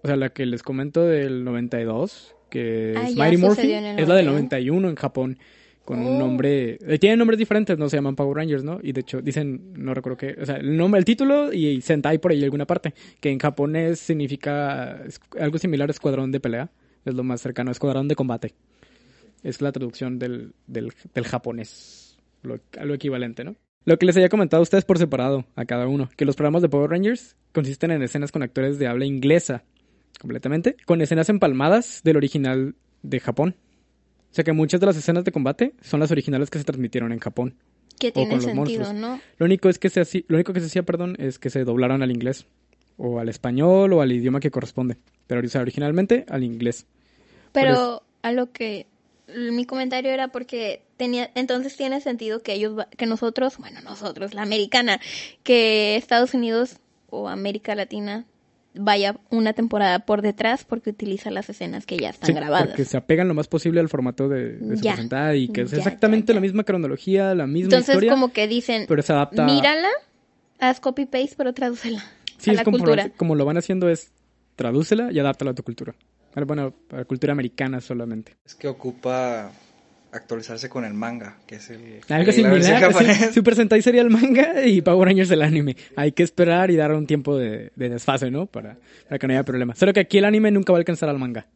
O 0.03 0.07
sea, 0.09 0.17
la 0.17 0.31
que 0.31 0.47
les 0.47 0.63
comento 0.63 1.05
del 1.07 1.45
92, 1.45 2.35
que 2.49 2.95
Ah, 2.97 3.09
es 3.09 3.17
Mighty 3.17 3.37
Morphin, 3.37 3.71
es 3.71 4.09
la 4.09 4.15
del 4.15 4.27
91. 4.27 4.33
91 4.33 4.89
en 4.89 4.95
Japón. 4.97 5.39
Con 5.85 6.05
Oh. 6.07 6.11
un 6.11 6.19
nombre... 6.19 6.79
eh, 6.87 6.99
tienen 6.99 7.19
nombres 7.19 7.39
diferentes, 7.39 7.77
no 7.77 7.89
se 7.89 7.97
llaman 7.97 8.15
Power 8.15 8.37
Rangers, 8.37 8.63
¿no? 8.63 8.79
Y 8.83 8.93
de 8.93 9.01
hecho 9.01 9.21
dicen, 9.23 9.73
no 9.75 9.93
recuerdo 9.93 10.19
qué... 10.19 10.37
O 10.41 10.47
sea, 10.47 10.57
el 10.57 10.77
nombre, 10.77 10.99
el 11.01 11.05
título 11.05 11.53
y 11.53 11.81
Sentai 11.81 12.19
por 12.19 12.31
ahí 12.31 12.45
alguna 12.45 12.67
parte. 12.67 12.95
Que 13.19 13.31
en 13.31 13.39
japonés 13.41 13.99
significa 13.99 15.03
algo 15.41 15.59
similar 15.59 15.89
a 15.89 15.93
escuadrón 15.93 16.31
de 16.31 16.39
pelea. 16.39 16.71
Es 17.05 17.15
lo 17.15 17.23
más 17.25 17.41
cercano, 17.41 17.71
escuadrón 17.71 18.09
de 18.09 18.17
combate. 18.17 18.55
Es 19.43 19.63
la 19.63 19.73
traducción 19.73 20.19
del, 20.19 20.53
del, 20.67 20.93
del 21.15 21.25
japonés. 21.25 22.19
Lo, 22.43 22.59
algo 22.79 22.95
equivalente, 22.95 23.45
¿no? 23.45 23.57
Lo 23.87 23.99
que 23.99 24.07
les 24.07 24.17
había 24.17 24.29
comentado 24.29 24.61
a 24.61 24.63
ustedes 24.63 24.85
por 24.85 24.99
separado, 24.99 25.47
a 25.57 25.65
cada 25.65 25.87
uno, 25.87 26.11
que 26.17 26.27
los 26.27 26.37
programas 26.37 26.61
de 26.61 26.69
Power 26.69 26.91
Rangers 26.91 27.37
consisten 27.53 27.91
en 27.91 28.03
escenas 28.03 28.31
con 28.31 28.43
actores 28.43 28.79
de 28.79 28.87
habla 28.87 29.07
inglesa, 29.07 29.65
completamente, 30.21 30.77
con 30.85 31.01
escenas 31.01 31.31
empalmadas 31.31 32.03
del 32.05 32.19
original 32.19 32.75
de 33.03 33.21
Japón. 33.21 33.57
O 34.31 34.35
sea 34.35 34.45
que 34.45 34.53
muchas 34.53 34.81
de 34.81 34.87
las 34.87 34.97
escenas 34.97 35.25
de 35.25 35.33
combate 35.33 35.75
son 35.81 36.01
las 36.01 36.11
originales 36.11 36.51
que 36.51 36.59
se 36.59 36.65
transmitieron 36.65 37.13
en 37.13 37.21
Japón. 37.21 37.55
Que 37.99 38.13
tiene 38.13 38.29
con 38.29 38.37
los 38.37 38.45
sentido, 38.45 38.81
monstruos. 38.81 38.95
¿no? 38.95 39.21
Lo 39.39 39.47
único 39.47 39.69
es 39.71 39.79
que 39.79 39.89
se 39.89 40.01
hacía, 40.01 40.23
lo 40.29 40.37
único 40.37 40.53
que 40.53 40.61
se 40.61 40.67
hacía, 40.67 40.83
perdón, 40.83 41.17
es 41.19 41.39
que 41.39 41.49
se 41.49 41.65
doblaran 41.65 42.03
al 42.03 42.11
inglés 42.11 42.47
o 43.03 43.19
al 43.19 43.29
español 43.31 43.93
o 43.95 44.03
al 44.03 44.13
idioma 44.13 44.41
que 44.41 44.51
corresponde, 44.51 44.97
pero 45.27 45.41
o 45.45 45.49
sea, 45.49 45.63
originalmente 45.63 46.27
al 46.29 46.45
inglés. 46.45 46.87
Pero 47.53 48.03
a 48.23 48.33
lo 48.33 48.53
que 48.53 48.87
mi 49.35 49.65
comentario 49.65 50.11
era 50.11 50.29
porque 50.29 50.83
tenía 50.97 51.31
entonces 51.35 51.77
tiene 51.77 52.01
sentido 52.01 52.43
que 52.43 52.53
ellos 52.53 52.85
que 52.97 53.07
nosotros, 53.07 53.57
bueno, 53.59 53.81
nosotros, 53.81 54.35
la 54.35 54.43
americana, 54.43 55.01
que 55.43 55.97
Estados 55.97 56.35
Unidos 56.35 56.77
o 57.09 57.29
América 57.29 57.75
Latina 57.75 58.27
vaya 58.75 59.17
una 59.31 59.53
temporada 59.53 60.01
por 60.01 60.21
detrás 60.23 60.65
porque 60.65 60.91
utiliza 60.91 61.31
las 61.31 61.49
escenas 61.49 61.87
que 61.87 61.97
ya 61.97 62.11
están 62.11 62.29
Sí, 62.29 62.33
grabadas. 62.35 62.69
Porque 62.69 62.85
se 62.85 62.97
apegan 62.97 63.27
lo 63.27 63.35
más 63.35 63.49
posible 63.49 63.81
al 63.81 63.89
formato 63.89 64.29
de, 64.29 64.59
de 64.59 64.77
Super 64.77 64.93
Ya. 64.93 64.97
Sentai 64.97 65.43
y 65.45 65.49
que 65.49 65.63
es 65.63 65.71
Ya, 65.71 65.79
exactamente 65.79 66.33
ya, 66.33 66.35
la 66.35 66.41
misma 66.41 66.63
cronología, 66.65 67.35
la 67.35 67.47
misma 67.47 67.65
Entonces 67.75 67.95
historia. 67.97 68.13
como 68.13 68.33
que 68.33 68.47
dicen, 68.47 68.85
pero 68.87 69.03
se 69.03 69.13
adapta- 69.13 69.45
mírala, 69.47 69.89
haz 70.61 70.79
copy 70.81 71.07
paste, 71.07 71.35
pero 71.37 71.53
tradúcela 71.53 72.05
Sí, 72.41 72.51
a 72.51 72.53
es 72.55 72.57
la 72.59 72.65
como, 72.65 72.79
cultura. 72.79 73.11
como 73.17 73.35
lo 73.35 73.45
van 73.45 73.59
haciendo 73.59 73.89
es 73.89 74.11
tradúcela 74.57 75.13
y 75.13 75.19
adáptala 75.19 75.53
a 75.53 75.55
tu 75.55 75.63
cultura. 75.63 75.95
Bueno, 76.35 76.75
a 76.93 76.97
la 76.97 77.05
cultura 77.05 77.33
americana 77.33 77.81
solamente. 77.81 78.37
Es 78.47 78.55
que 78.55 78.69
ocupa 78.69 79.51
actualizarse 80.13 80.69
con 80.69 80.85
el 80.85 80.93
manga, 80.95 81.39
que 81.47 81.57
es 81.57 81.71
el... 81.71 82.01
Algo 82.09 82.33
similar. 82.33 82.93
sí. 82.99 83.33
Super 83.33 83.55
Sentai 83.55 83.81
sería 83.83 84.03
el 84.03 84.11
manga 84.11 84.65
y 84.67 84.81
Power 84.83 85.07
Rangers 85.09 85.31
el 85.31 85.43
anime. 85.43 85.77
Hay 85.97 86.13
que 86.13 86.23
esperar 86.23 86.71
y 86.71 86.77
dar 86.77 86.93
un 86.93 87.07
tiempo 87.07 87.37
de, 87.37 87.71
de 87.77 87.89
desfase, 87.89 88.31
¿no? 88.31 88.47
Para, 88.47 88.77
para 89.09 89.19
que 89.19 89.27
no 89.27 89.33
haya 89.35 89.45
problema. 89.45 89.75
Solo 89.75 89.93
que 89.93 90.01
aquí 90.01 90.19
el 90.19 90.25
anime 90.25 90.51
nunca 90.51 90.73
va 90.73 90.79
a 90.79 90.81
alcanzar 90.81 91.09
al 91.09 91.19
manga. 91.19 91.47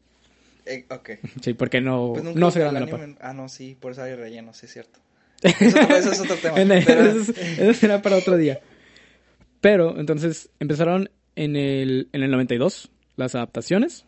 Eh, 0.67 0.85
ok. 0.89 1.11
Sí, 1.43 1.55
porque 1.55 1.81
no, 1.81 2.13
Pues 2.15 2.35
no 2.35 2.51
se 2.51 2.59
el 2.61 2.65
graba 2.65 2.79
a 2.79 2.81
la 2.81 2.87
par. 2.87 3.01
anime- 3.01 3.19
Ah, 3.21 3.33
no, 3.33 3.49
sí, 3.49 3.77
por 3.79 3.93
eso 3.93 4.03
hay 4.03 4.15
relleno, 4.15 4.55
sí 4.55 4.67
es 4.67 4.73
cierto. 4.73 5.01
Eso, 5.43 5.79
eso 5.79 6.13
es 6.13 6.21
otro 6.21 6.37
tema. 6.37 6.55
Pero- 6.55 6.71
eso, 7.03 7.33
es- 7.33 7.59
eso 7.59 7.75
será 7.75 8.01
para 8.03 8.17
otro 8.17 8.37
día. 8.37 8.61
Pero, 9.65 9.99
entonces, 9.99 10.51
empezaron 10.61 11.09
en 11.37 11.57
el, 11.57 12.11
en 12.13 12.23
el 12.23 12.31
92 12.31 12.91
las 13.17 13.35
adaptaciones, 13.35 14.05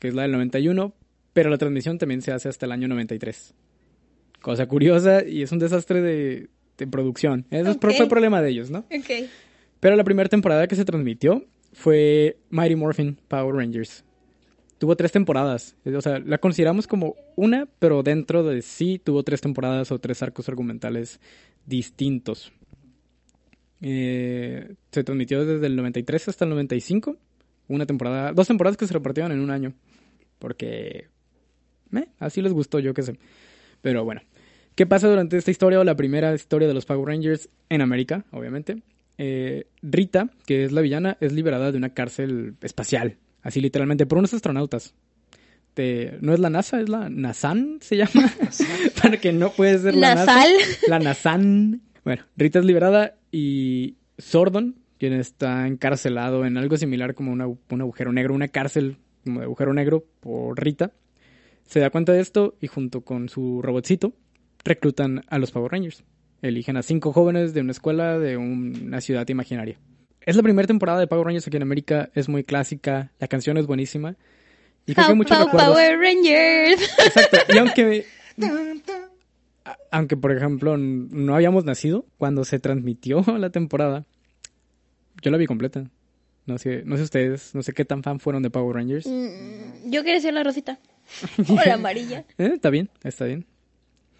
que 0.00 0.08
es 0.08 0.14
la 0.14 0.22
del 0.22 0.32
91, 0.32 0.92
pero 1.32 1.50
la 1.50 1.56
transmisión 1.56 1.98
también 1.98 2.20
se 2.20 2.32
hace 2.32 2.48
hasta 2.48 2.66
el 2.66 2.72
año 2.72 2.88
93. 2.88 3.54
Cosa 4.40 4.66
curiosa 4.66 5.24
y 5.24 5.42
es 5.42 5.52
un 5.52 5.60
desastre 5.60 6.02
de, 6.02 6.48
de 6.76 6.86
producción. 6.88 7.46
Eso 7.52 7.78
fue 7.78 8.08
problema 8.08 8.42
de 8.42 8.50
ellos, 8.50 8.70
¿no? 8.70 8.80
Ok. 8.80 9.28
Pero 9.78 9.94
la 9.94 10.02
primera 10.02 10.28
temporada 10.28 10.66
que 10.66 10.74
se 10.74 10.84
transmitió 10.84 11.44
fue 11.72 12.38
Mighty 12.50 12.74
Morphin 12.74 13.20
Power 13.28 13.54
Rangers. 13.54 14.04
Tuvo 14.78 14.96
tres 14.96 15.12
temporadas. 15.12 15.76
O 15.86 16.00
sea, 16.00 16.18
la 16.18 16.38
consideramos 16.38 16.88
como 16.88 17.14
una, 17.36 17.68
pero 17.78 18.02
dentro 18.02 18.42
de 18.42 18.62
sí 18.62 18.98
tuvo 18.98 19.22
tres 19.22 19.42
temporadas 19.42 19.92
o 19.92 20.00
tres 20.00 20.24
arcos 20.24 20.48
argumentales 20.48 21.20
distintos. 21.66 22.50
Eh, 23.80 24.74
se 24.90 25.04
transmitió 25.04 25.44
desde 25.44 25.66
el 25.66 25.76
93 25.76 26.28
hasta 26.28 26.44
el 26.44 26.50
95. 26.50 27.16
Una 27.68 27.86
temporada, 27.86 28.32
dos 28.32 28.46
temporadas 28.48 28.76
que 28.76 28.86
se 28.86 28.94
repartieron 28.94 29.32
en 29.32 29.40
un 29.40 29.50
año. 29.50 29.74
Porque 30.38 31.08
eh, 31.94 32.06
así 32.18 32.40
les 32.42 32.52
gustó, 32.52 32.78
yo 32.78 32.94
qué 32.94 33.02
sé. 33.02 33.18
Pero 33.82 34.04
bueno, 34.04 34.22
¿qué 34.74 34.86
pasa 34.86 35.08
durante 35.08 35.36
esta 35.36 35.50
historia 35.50 35.80
o 35.80 35.84
la 35.84 35.96
primera 35.96 36.34
historia 36.34 36.66
de 36.68 36.74
los 36.74 36.86
Power 36.86 37.06
Rangers 37.08 37.48
en 37.68 37.80
América, 37.82 38.24
obviamente? 38.32 38.82
Eh, 39.18 39.66
Rita, 39.82 40.30
que 40.46 40.64
es 40.64 40.72
la 40.72 40.80
villana, 40.80 41.16
es 41.20 41.32
liberada 41.32 41.72
de 41.72 41.78
una 41.78 41.92
cárcel 41.92 42.54
espacial, 42.62 43.16
así 43.42 43.60
literalmente, 43.60 44.06
por 44.06 44.18
unos 44.18 44.32
astronautas. 44.32 44.94
De- 45.74 46.18
no 46.20 46.32
es 46.32 46.40
la 46.40 46.50
NASA, 46.50 46.80
es 46.80 46.88
la 46.88 47.08
NASAN, 47.08 47.78
se 47.80 47.96
llama. 47.96 48.10
Para 49.02 49.16
que 49.18 49.32
no 49.32 49.50
puede 49.52 49.78
ser 49.78 49.94
la 49.94 50.14
Nasal. 50.14 50.50
NASA. 50.56 50.78
La 50.88 50.98
NASAN. 51.00 51.82
Bueno, 52.04 52.24
Rita 52.36 52.58
es 52.60 52.64
liberada 52.64 53.17
y 53.30 53.96
Sordon, 54.18 54.76
quien 54.98 55.12
está 55.12 55.66
encarcelado 55.66 56.44
en 56.44 56.56
algo 56.56 56.76
similar 56.76 57.14
como 57.14 57.32
una- 57.32 57.46
un 57.46 57.80
agujero 57.80 58.12
negro, 58.12 58.34
una 58.34 58.48
cárcel 58.48 58.96
como 59.24 59.40
de 59.40 59.46
agujero 59.46 59.72
negro 59.74 60.04
por 60.20 60.60
Rita, 60.62 60.92
se 61.66 61.80
da 61.80 61.90
cuenta 61.90 62.12
de 62.12 62.20
esto 62.20 62.54
y 62.60 62.66
junto 62.66 63.02
con 63.02 63.28
su 63.28 63.60
robotcito 63.62 64.12
reclutan 64.64 65.22
a 65.28 65.38
los 65.38 65.50
Power 65.50 65.70
Rangers. 65.72 66.02
Eligen 66.42 66.76
a 66.76 66.82
cinco 66.82 67.12
jóvenes 67.12 67.52
de 67.54 67.60
una 67.60 67.72
escuela 67.72 68.18
de 68.18 68.36
un- 68.36 68.80
una 68.86 69.00
ciudad 69.00 69.28
imaginaria. 69.28 69.78
Es 70.24 70.36
la 70.36 70.42
primera 70.42 70.66
temporada 70.66 71.00
de 71.00 71.06
Power 71.06 71.26
Rangers 71.26 71.46
aquí 71.46 71.56
en 71.56 71.62
América, 71.62 72.10
es 72.14 72.28
muy 72.28 72.44
clásica, 72.44 73.12
la 73.18 73.28
canción 73.28 73.56
es 73.58 73.66
buenísima. 73.66 74.16
Y 74.86 74.94
creo 74.94 75.08
que 75.08 75.14
muchos 75.14 75.38
recuerdos. 75.38 75.68
Power 75.74 75.98
Rangers. 75.98 76.82
Exacto. 77.06 77.36
Y 77.54 77.58
aunque, 77.58 78.06
aunque 79.90 80.16
por 80.16 80.32
ejemplo 80.32 80.76
no 80.76 81.34
habíamos 81.34 81.64
nacido 81.64 82.06
cuando 82.18 82.44
se 82.44 82.58
transmitió 82.58 83.22
la 83.38 83.50
temporada, 83.50 84.04
yo 85.22 85.30
la 85.30 85.36
vi 85.38 85.46
completa. 85.46 85.84
No 86.46 86.56
sé, 86.56 86.82
no 86.86 86.96
sé 86.96 87.02
ustedes, 87.02 87.54
no 87.54 87.62
sé 87.62 87.74
qué 87.74 87.84
tan 87.84 88.02
fan 88.02 88.20
fueron 88.20 88.42
de 88.42 88.48
Power 88.50 88.74
Rangers. 88.76 89.06
Mm, 89.06 89.90
Yo 89.90 90.02
quería 90.02 90.20
ser 90.20 90.32
la 90.34 90.42
rosita. 90.42 90.78
O 91.48 91.54
la 91.56 91.74
amarilla. 91.74 92.24
Eh, 92.38 92.52
está 92.54 92.70
bien, 92.70 92.88
está 93.04 93.24
bien. 93.26 93.44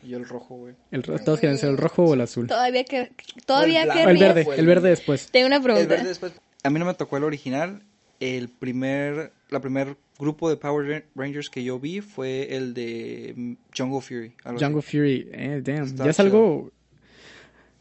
Y 0.02 0.14
el 0.14 0.28
rojo, 0.28 0.56
güey. 0.56 0.74
El, 0.90 1.02
ro- 1.02 1.18
todos 1.18 1.40
quieren 1.40 1.58
ser 1.58 1.70
el 1.70 1.76
rojo 1.78 2.04
o 2.04 2.14
el 2.14 2.20
azul. 2.20 2.46
Todavía 2.46 2.84
que 2.84 3.10
todavía. 3.46 3.80
O 3.80 3.84
el 3.84 3.90
querría- 3.92 4.32
verde, 4.34 4.46
el 4.56 4.66
verde 4.66 4.88
después. 4.90 5.28
Tengo 5.30 5.46
una 5.46 5.56
El 5.56 5.62
pregunta. 5.62 5.88
verde 5.88 6.08
después. 6.08 6.32
A 6.62 6.70
mí 6.70 6.78
no 6.78 6.84
me 6.84 6.94
tocó 6.94 7.16
el 7.16 7.24
original. 7.24 7.82
El 8.20 8.48
primer, 8.48 9.32
la 9.50 9.60
primer 9.60 9.96
grupo 10.18 10.50
de 10.50 10.56
Power 10.56 10.86
Ran- 10.88 11.04
Rangers 11.14 11.48
que 11.50 11.62
yo 11.62 11.78
vi 11.78 12.00
fue 12.00 12.54
el 12.56 12.74
de 12.74 13.56
Jungle 13.76 14.00
Fury. 14.00 14.32
así. 14.44 14.64
Jungle 14.64 14.82
Fury, 14.82 15.28
eh, 15.32 15.62
damn. 15.64 15.84
Está 15.84 16.04
¿Ya 16.04 16.10
es 16.10 16.18
algo 16.20 16.70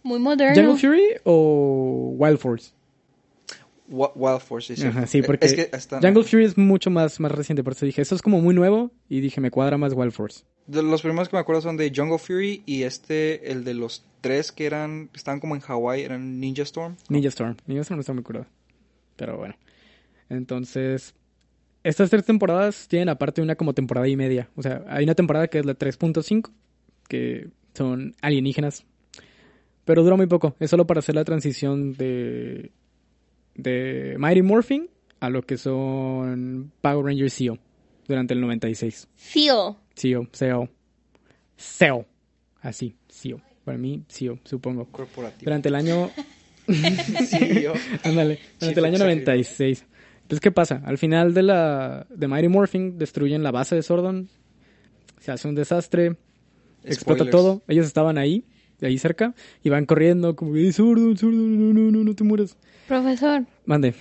Muy 0.03 0.19
moderno. 0.19 0.55
Jungle 0.55 0.79
Fury 0.79 1.03
o 1.23 2.13
Wild 2.17 2.37
Force? 2.37 2.71
Wild 3.89 4.41
Force, 4.41 4.75
sí, 4.75 4.85
Ajá, 4.85 5.07
sí, 5.07 5.21
porque 5.21 5.45
Es 5.47 5.53
que 5.53 5.69
hasta- 5.71 6.01
Jungle 6.01 6.23
Fury 6.25 6.43
es 6.43 6.57
mucho 6.57 6.89
más, 6.89 7.19
más 7.21 7.31
reciente, 7.31 7.63
por 7.63 7.71
eso 7.73 7.85
dije, 7.85 8.01
eso 8.01 8.15
es 8.15 8.21
como 8.21 8.41
muy 8.41 8.53
nuevo 8.53 8.91
y 9.07 9.21
dije, 9.21 9.39
me 9.39 9.49
cuadra 9.49 9.77
más 9.77 9.93
Wild 9.93 10.11
Force. 10.11 10.43
De 10.67 10.83
los 10.83 11.01
primeros 11.01 11.29
que 11.29 11.37
me 11.37 11.39
acuerdo 11.39 11.61
son 11.61 11.77
de 11.77 11.91
Jungle 11.95 12.17
Fury 12.17 12.63
y 12.65 12.83
este, 12.83 13.49
el 13.49 13.63
de 13.63 13.73
los 13.73 14.03
tres 14.19 14.51
que 14.51 14.65
eran, 14.65 15.09
estaban 15.15 15.39
como 15.39 15.55
en 15.55 15.61
Hawaii, 15.65 16.03
eran 16.03 16.39
Ninja 16.41 16.63
Storm. 16.63 16.97
Ninja 17.07 17.29
Storm. 17.29 17.55
Ninja 17.65 17.81
Storm 17.83 17.97
no 17.97 18.01
está 18.01 18.11
muy 18.13 18.23
curado. 18.23 18.45
Pero 19.15 19.37
bueno. 19.37 19.55
Entonces, 20.29 21.15
estas 21.83 22.09
tres 22.09 22.25
temporadas 22.25 22.87
tienen 22.87 23.09
aparte 23.09 23.41
una 23.41 23.55
como 23.55 23.73
temporada 23.73 24.07
y 24.07 24.15
media. 24.15 24.49
O 24.55 24.61
sea, 24.61 24.83
hay 24.87 25.03
una 25.03 25.15
temporada 25.15 25.47
que 25.47 25.59
es 25.59 25.65
la 25.65 25.77
3.5, 25.77 26.51
que 27.07 27.49
son 27.73 28.15
alienígenas. 28.21 28.85
Pero 29.85 30.03
dura 30.03 30.17
muy 30.17 30.27
poco. 30.27 30.55
Es 30.59 30.69
solo 30.69 30.85
para 30.85 30.99
hacer 30.99 31.15
la 31.15 31.23
transición 31.23 31.93
de, 31.93 32.71
de 33.55 34.15
Mighty 34.19 34.41
Morphin 34.41 34.89
a 35.19 35.29
lo 35.29 35.43
que 35.43 35.57
son 35.57 36.71
Power 36.81 37.05
Rangers 37.05 37.35
Zeo 37.35 37.57
durante 38.07 38.33
el 38.33 38.41
96. 38.41 39.07
Seal. 39.15 39.75
Zeo, 39.97 40.27
Zeo. 40.35 40.69
Zeo. 41.57 42.05
Así, 42.61 42.95
Zeo. 43.09 43.41
Para 43.63 43.77
mí, 43.77 44.03
Zeo, 44.09 44.39
supongo. 44.43 44.85
Corporativo. 44.91 45.45
Durante 45.45 45.69
el 45.69 45.75
año 45.75 46.11
yo. 46.67 47.73
Ándale, 48.03 48.39
durante 48.59 48.79
el 48.79 48.85
año 48.85 48.95
Chico 48.95 49.05
96. 49.05 49.85
Entonces, 50.27 50.41
¿qué 50.41 50.51
pasa? 50.51 50.81
Al 50.83 50.97
final 50.97 51.33
de 51.33 51.41
la 51.41 52.05
de 52.09 52.27
Mighty 52.27 52.49
Morphin 52.49 52.97
destruyen 52.97 53.43
la 53.43 53.51
base 53.51 53.75
de 53.75 53.81
Sordon. 53.81 54.27
Se 55.21 55.31
hace 55.31 55.47
un 55.47 55.55
desastre. 55.55 56.17
Explota 56.83 57.29
todo. 57.29 57.61
Ellos 57.69 57.85
estaban 57.85 58.17
ahí, 58.17 58.43
ahí 58.81 58.97
cerca, 58.97 59.33
y 59.63 59.69
van 59.69 59.85
corriendo 59.85 60.35
como, 60.35 60.55
"Eh, 60.57 60.73
Sordon, 60.73 61.17
Sordon, 61.17 61.57
no, 61.57 61.73
no, 61.79 61.91
no, 61.91 62.03
no 62.03 62.13
te 62.13 62.25
mueras. 62.25 62.57
Profesor, 62.89 63.45
Mande. 63.65 63.93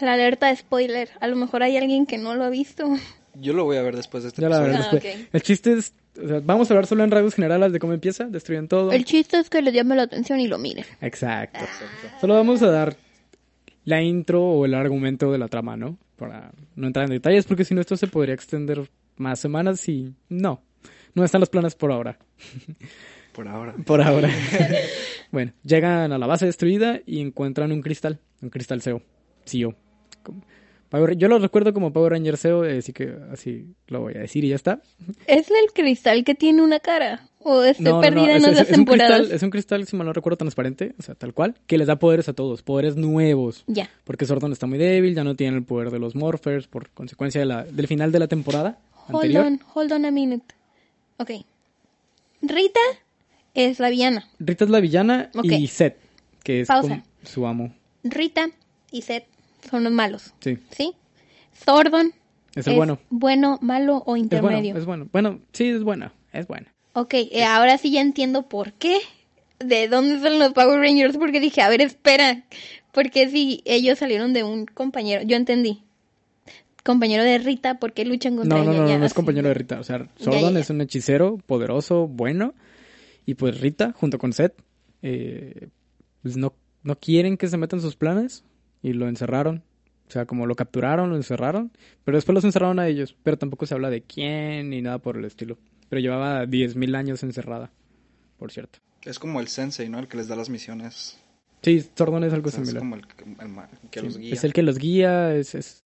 la 0.00 0.12
alerta 0.12 0.46
de 0.48 0.56
spoiler. 0.56 1.08
A 1.20 1.26
lo 1.26 1.34
mejor 1.34 1.64
hay 1.64 1.76
alguien 1.76 2.06
que 2.06 2.16
no 2.16 2.34
lo 2.36 2.44
ha 2.44 2.50
visto. 2.50 2.88
Yo 3.34 3.52
lo 3.52 3.64
voy 3.64 3.76
a 3.76 3.82
ver 3.82 3.96
después 3.96 4.22
de 4.22 4.28
este 4.28 4.42
Ya 4.42 4.48
la 4.48 4.56
episodio. 4.58 4.72
veré 4.78 4.88
Ah, 4.88 4.92
después. 4.92 5.14
ok. 5.26 5.28
El 5.34 5.42
chiste 5.42 5.72
es, 5.72 5.94
o 6.22 6.28
sea, 6.28 6.40
vamos 6.44 6.70
a 6.70 6.74
hablar 6.74 6.86
solo 6.86 7.02
en 7.04 7.10
rasgos 7.10 7.34
generales 7.34 7.72
de 7.72 7.78
cómo 7.80 7.92
empieza, 7.92 8.24
destruyen 8.26 8.68
todo. 8.68 8.92
El 8.92 9.04
chiste 9.04 9.36
es 9.38 9.50
que 9.50 9.62
le 9.62 9.72
llame 9.72 9.96
la 9.96 10.02
atención 10.02 10.38
y 10.40 10.46
lo 10.48 10.58
mire. 10.58 10.84
Exacto. 11.00 11.58
Solo 12.20 12.34
vamos 12.34 12.62
a 12.62 12.70
dar 12.70 12.96
la 13.90 14.02
intro 14.02 14.42
o 14.42 14.64
el 14.64 14.74
argumento 14.74 15.30
de 15.30 15.38
la 15.38 15.48
trama, 15.48 15.76
¿no? 15.76 15.98
Para 16.16 16.52
no 16.76 16.86
entrar 16.86 17.04
en 17.04 17.10
detalles, 17.10 17.44
porque 17.44 17.64
si 17.64 17.74
no 17.74 17.80
esto 17.80 17.96
se 17.96 18.06
podría 18.06 18.34
extender 18.34 18.88
más 19.16 19.38
semanas 19.38 19.86
y 19.88 20.14
no. 20.28 20.62
No 21.14 21.24
están 21.24 21.40
los 21.40 21.50
planes 21.50 21.74
por 21.74 21.92
ahora. 21.92 22.18
Por 23.32 23.46
ahora. 23.46 23.74
Por 23.86 24.02
ahora. 24.02 24.28
bueno, 25.30 25.52
llegan 25.62 26.10
a 26.10 26.18
la 26.18 26.26
base 26.26 26.46
destruida 26.46 27.00
y 27.06 27.20
encuentran 27.20 27.70
un 27.70 27.80
cristal. 27.80 28.18
Un 28.42 28.50
cristal 28.50 28.82
SEO. 28.82 29.02
CEO. 29.46 29.76
Power- 30.90 31.16
Yo 31.16 31.28
lo 31.28 31.38
recuerdo 31.38 31.72
como 31.72 31.92
Power 31.92 32.12
Ranger 32.12 32.36
SEO, 32.36 32.64
eh, 32.64 32.78
así 32.78 32.92
que 32.92 33.14
así 33.32 33.74
lo 33.86 34.00
voy 34.00 34.14
a 34.16 34.20
decir 34.20 34.44
y 34.44 34.48
ya 34.50 34.56
está. 34.56 34.82
¿Es 35.26 35.48
el 35.50 35.72
cristal 35.72 36.24
que 36.24 36.34
tiene 36.34 36.62
una 36.62 36.80
cara? 36.80 37.26
¿O 37.42 37.62
estoy 37.62 37.84
No, 37.86 37.90
no, 37.92 37.96
no, 37.96 38.02
perdida 38.02 38.36
es, 38.36 38.42
en 38.44 38.44
es- 38.44 38.48
otras 38.50 38.60
es 38.66 38.68
un 38.70 38.74
temporadas? 38.84 39.16
cristal, 39.18 39.36
es 39.36 39.42
un 39.42 39.50
cristal, 39.50 39.86
si 39.86 39.96
mal 39.96 40.06
no 40.06 40.12
recuerdo, 40.12 40.36
transparente, 40.36 40.94
o 40.98 41.02
sea, 41.02 41.14
tal 41.14 41.32
cual, 41.32 41.54
que 41.66 41.78
les 41.78 41.86
da 41.86 41.96
poderes 41.98 42.28
a 42.28 42.34
todos, 42.34 42.62
poderes 42.62 42.96
nuevos. 42.96 43.64
Ya. 43.66 43.88
Porque 44.04 44.26
Sordon 44.26 44.52
está 44.52 44.66
muy 44.66 44.76
débil, 44.78 45.14
ya 45.14 45.24
no 45.24 45.36
tiene 45.36 45.56
el 45.56 45.62
poder 45.64 45.90
de 45.90 45.98
los 46.00 46.14
Morphers 46.14 46.66
por 46.66 46.90
consecuencia 46.90 47.40
de 47.40 47.46
la- 47.46 47.64
del 47.64 47.86
final 47.86 48.12
de 48.12 48.18
la 48.18 48.26
temporada 48.28 48.78
Hold 49.08 49.14
anterior. 49.16 49.46
on, 49.46 49.60
hold 49.74 49.92
on 49.92 50.04
a 50.04 50.10
minute. 50.10 50.44
Ok. 51.16 51.30
Rita 52.42 52.80
es 53.54 53.78
la 53.80 53.90
villana. 53.90 54.28
Rita 54.38 54.64
es 54.64 54.70
la 54.70 54.80
villana 54.80 55.30
y 55.42 55.66
Seth, 55.68 55.96
que 56.42 56.60
es 56.62 56.68
su 57.24 57.46
amo. 57.46 57.72
Rita 58.02 58.48
y 58.90 59.02
Seth 59.02 59.24
son 59.68 59.84
los 59.84 59.92
malos. 59.92 60.32
Sí, 60.40 60.58
¿Sí? 60.70 60.92
Sordon 61.64 62.12
es 62.54 62.66
el 62.66 62.76
bueno. 62.76 62.98
bueno, 63.10 63.58
malo 63.60 63.98
o 64.06 64.16
Es 64.16 64.22
intermedio. 64.22 64.72
bueno, 64.72 64.78
es 64.78 64.84
bueno. 64.86 65.08
Bueno, 65.12 65.40
sí, 65.52 65.68
es 65.68 65.82
buena, 65.82 66.12
es 66.32 66.46
buena. 66.46 66.72
Ok, 66.94 67.14
eh, 67.14 67.44
ahora 67.44 67.78
sí 67.78 67.90
ya 67.90 68.00
entiendo 68.00 68.48
por 68.48 68.72
qué. 68.72 68.98
¿De 69.58 69.88
dónde 69.88 70.18
son 70.20 70.38
los 70.38 70.52
Power 70.52 70.80
Rangers? 70.80 71.16
Porque 71.18 71.38
dije, 71.38 71.60
a 71.60 71.68
ver, 71.68 71.82
espera. 71.82 72.44
Porque 72.92 73.28
si 73.28 73.62
ellos 73.66 73.98
salieron 73.98 74.32
de 74.32 74.42
un 74.42 74.64
compañero, 74.66 75.22
yo 75.22 75.36
entendí. 75.36 75.82
Compañero 76.82 77.22
de 77.22 77.38
Rita, 77.38 77.78
¿por 77.78 77.92
qué 77.92 78.06
luchan 78.06 78.36
contra 78.36 78.56
No, 78.58 78.64
no, 78.64 78.72
ella? 78.72 78.80
no, 78.82 78.88
Ya, 78.88 78.98
no 78.98 79.04
es 79.04 79.12
compañero 79.14 79.48
de 79.48 79.54
Rita. 79.54 79.78
O 79.78 79.84
sea, 79.84 80.08
Sordon 80.16 80.54
ya. 80.54 80.60
es 80.60 80.70
un 80.70 80.80
hechicero 80.80 81.36
poderoso, 81.46 82.08
bueno. 82.08 82.54
Y 83.26 83.34
pues 83.34 83.60
Rita, 83.60 83.92
junto 83.92 84.18
con 84.18 84.32
Seth, 84.32 84.54
eh, 85.02 85.68
pues 86.22 86.36
no, 86.38 86.54
no 86.82 86.96
quieren 86.98 87.36
que 87.36 87.48
se 87.48 87.58
metan 87.58 87.80
sus 87.82 87.96
planes. 87.96 88.44
Y 88.82 88.92
lo 88.92 89.08
encerraron. 89.08 89.62
O 90.08 90.10
sea, 90.12 90.26
como 90.26 90.46
lo 90.46 90.56
capturaron, 90.56 91.10
lo 91.10 91.16
encerraron. 91.16 91.70
Pero 92.04 92.16
después 92.16 92.34
los 92.34 92.44
encerraron 92.44 92.78
a 92.78 92.88
ellos. 92.88 93.16
Pero 93.22 93.38
tampoco 93.38 93.66
se 93.66 93.74
habla 93.74 93.90
de 93.90 94.02
quién 94.02 94.70
ni 94.70 94.82
nada 94.82 94.98
por 94.98 95.16
el 95.16 95.24
estilo. 95.24 95.58
Pero 95.88 96.00
llevaba 96.00 96.44
10.000 96.46 96.94
años 96.96 97.22
encerrada, 97.22 97.70
por 98.38 98.50
cierto. 98.52 98.78
Es 99.02 99.18
como 99.18 99.40
el 99.40 99.48
sensei, 99.48 99.88
¿no? 99.88 99.98
El 99.98 100.08
que 100.08 100.16
les 100.16 100.28
da 100.28 100.36
las 100.36 100.50
misiones. 100.50 101.18
Sí, 101.62 101.84
Sordon 101.94 102.24
es 102.24 102.32
algo 102.32 102.48
O 102.48 102.50
sea, 102.50 102.62
es 102.62 102.68
similar. 102.68 102.80
como 102.82 102.96
el, 102.96 103.06
que- 103.06 103.24
el 103.42 103.48
ma- 103.48 103.68
que 103.90 104.00
Sí, 104.00 104.06
los 104.06 104.18
guía. 104.18 104.34
Es 104.34 104.44
el 104.44 104.52
que 104.52 104.62
los 104.62 104.78
guía, 104.78 105.34
es, 105.34 105.54
es- 105.54 105.84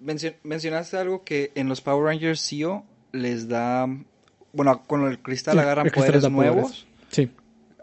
Mencio- 0.00 0.34
mencionaste 0.44 0.96
algo 0.96 1.24
que 1.24 1.52
en 1.54 1.68
los 1.68 1.80
Power 1.82 2.04
Rangers 2.06 2.40
Zeo 2.48 2.84
les 3.12 3.48
da... 3.48 3.86
Bueno, 4.52 4.82
con 4.86 5.06
el 5.06 5.18
cristal 5.20 5.54
Sí, 5.54 5.60
agarran 5.60 5.86
el 5.86 5.92
cristal 5.92 6.12
poderes. 6.20 6.30
nuevos. 6.32 6.86
Sí, 7.10 7.30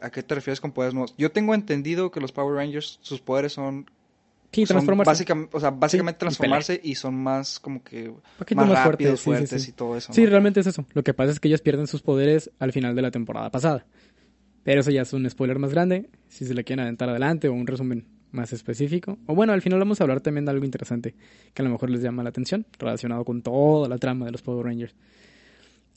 ¿A 0.02 0.10
qué 0.10 0.22
te 0.24 0.36
refieres 0.36 0.60
con 0.62 0.72
poderes 0.72 0.94
nuevos? 0.94 1.16
Yo 1.18 1.32
tengo 1.32 1.54
entendido 1.54 2.12
que 2.12 2.20
los 2.20 2.32
Power 2.32 2.56
Rangers, 2.56 3.00
sus 3.02 3.20
poderes 3.22 3.54
son... 3.54 3.90
sí, 4.52 4.66
transformarse. 4.66 5.10
básicamente, 5.10 5.58
o 5.58 5.60
sea, 5.60 5.70
básicamente 5.72 6.18
Sí, 6.18 6.20
transformarse 6.20 6.80
y, 6.84 6.96
son 6.96 7.16
más 7.16 7.60
como 7.60 7.84
que... 7.84 8.12
poquito 8.38 8.62
Más, 8.62 8.70
más 8.70 8.86
rápidos, 8.86 9.22
fuertes, 9.22 9.50
sí, 9.50 9.60
sí. 9.60 9.70
y 9.70 9.74
todo 9.74 9.98
eso. 9.98 10.14
Sí, 10.14 10.24
¿no? 10.24 10.30
realmente 10.30 10.60
es 10.60 10.68
eso. 10.68 10.86
Lo 10.94 11.04
que 11.04 11.14
pasa 11.14 11.32
es 11.32 11.40
que 11.40 11.48
ellos 11.48 11.62
pierden 11.62 11.88
sus 11.88 12.02
poderes 12.02 12.52
al 12.60 12.72
final 12.72 12.96
de 12.96 13.02
la 13.02 13.12
temporada 13.12 13.50
pasada. 13.52 13.86
Pero 14.64 14.82
eso 14.82 14.92
ya 14.92 15.04
es 15.04 15.14
un 15.14 15.30
spoiler 15.30 15.60
más 15.60 15.72
grande, 15.72 16.10
si 16.28 16.46
se 16.46 16.54
le 16.54 16.64
quieren 16.64 16.84
aventar 16.84 17.10
adelante 17.10 17.48
o 17.48 17.54
un 17.54 17.68
resumen 17.68 18.06
más 18.32 18.52
específico. 18.54 19.18
O 19.26 19.36
bueno, 19.36 19.54
al 19.54 19.62
final 19.62 19.80
vamos 19.80 20.02
a 20.02 20.04
hablar 20.04 20.22
también 20.22 20.46
de 20.46 20.52
algo 20.52 20.66
interesante 20.66 21.16
que 21.54 21.62
a 21.62 21.66
lo 21.66 21.72
mejor 21.72 21.90
les 21.90 22.02
llama 22.02 22.24
la 22.24 22.30
atención, 22.30 22.66
relacionado 22.78 23.24
con 23.24 23.42
toda 23.42 23.88
la 23.88 23.98
trama 23.98 24.26
de 24.26 24.32
los 24.32 24.42
Power 24.42 24.66
Rangers. 24.66 24.96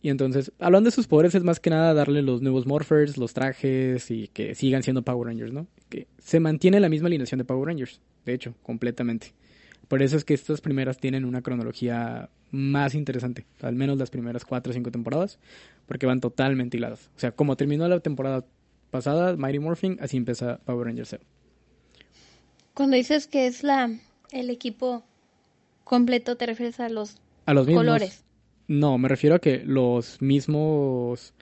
Y 0.02 0.08
entonces, 0.08 0.52
hablando 0.58 0.88
de 0.88 0.92
sus 0.94 1.06
poderes, 1.06 1.34
es 1.34 1.42
más 1.42 1.60
que 1.60 1.68
nada 1.70 1.92
darle 1.92 2.22
los 2.22 2.40
nuevos 2.40 2.66
morphers, 2.66 3.18
los 3.18 3.34
trajes 3.34 4.10
y 4.10 4.28
que 4.28 4.54
sigan 4.54 4.82
siendo 4.82 5.02
Power 5.02 5.28
Rangers, 5.28 5.52
¿no? 5.52 5.66
Que 5.90 6.06
se 6.18 6.40
mantiene 6.40 6.80
la 6.80 6.88
misma 6.88 7.08
alineación 7.08 7.38
de 7.38 7.44
Power 7.44 7.66
Rangers, 7.66 8.00
de 8.24 8.32
hecho, 8.32 8.54
completamente. 8.62 9.34
Por 9.88 10.02
eso 10.02 10.16
es 10.16 10.24
que 10.24 10.32
estas 10.34 10.60
primeras 10.60 10.98
tienen 10.98 11.24
una 11.24 11.42
cronología 11.42 12.30
más 12.50 12.94
interesante, 12.94 13.44
al 13.60 13.74
menos 13.74 13.98
las 13.98 14.10
primeras 14.10 14.44
cuatro 14.44 14.70
o 14.70 14.74
cinco 14.74 14.90
temporadas, 14.90 15.38
porque 15.86 16.06
van 16.06 16.20
totalmente 16.20 16.78
hiladas. 16.78 17.10
O 17.16 17.20
sea, 17.20 17.32
como 17.32 17.56
terminó 17.56 17.86
la 17.86 18.00
temporada 18.00 18.44
pasada, 18.90 19.36
Mighty 19.36 19.58
Morphin, 19.58 19.98
así 20.00 20.16
empieza 20.16 20.58
Power 20.64 20.86
Rangers 20.86 21.10
Zero. 21.10 21.24
Cuando 22.72 22.96
dices 22.96 23.26
que 23.26 23.46
es 23.46 23.62
la 23.62 23.90
el 24.30 24.48
equipo 24.48 25.04
completo, 25.84 26.36
¿te 26.36 26.46
refieres 26.46 26.80
a 26.80 26.88
los 26.88 27.18
A 27.44 27.52
los 27.52 27.66
mismos. 27.66 27.84
colores? 27.84 28.24
No, 28.70 28.98
me 28.98 29.08
refiero 29.08 29.34
a 29.34 29.40
que 29.40 29.64
los 29.64 30.22
mismos 30.22 31.34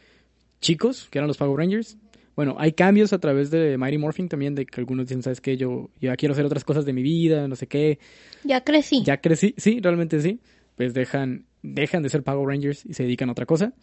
chicos, 0.63 1.09
que 1.11 1.19
eran 1.19 1.29
los 1.29 1.37
Power 1.37 1.59
Rangers, 1.59 1.99
bueno, 2.35 2.57
hay 2.59 2.73
cambios 2.73 3.13
a 3.13 3.19
través 3.19 3.51
de 3.51 3.77
Mighty 3.77 3.99
Morphin 3.99 4.31
también, 4.31 4.55
de 4.55 4.65
que 4.65 4.81
algunos 4.81 5.09
dicen, 5.09 5.23
¿sabes 5.23 5.43
qué? 5.43 5.59
Yo 5.59 5.91
ya 6.01 6.17
quiero 6.17 6.33
hacer 6.33 6.47
otras 6.47 6.65
cosas 6.65 6.87
de 6.87 6.95
mi 6.95 7.03
vida, 7.03 7.47
no 7.47 7.55
sé 7.55 7.67
qué. 7.67 7.99
Ya 8.45 8.65
crecí. 8.65 9.03
Ya 9.03 9.19
crecí, 9.19 9.55
sí, 9.59 9.79
realmente 9.83 10.23
sí. 10.23 10.41
Pues 10.75 10.95
dejan, 10.95 11.45
dejan 11.63 12.03
de 12.03 12.09
ser 12.09 12.23
Power 12.23 12.49
Rangers 12.49 12.87
y 12.87 12.95
se 12.95 13.03
dedican 13.03 13.29
a 13.29 13.33
otra 13.33 13.45
cosa. 13.45 13.75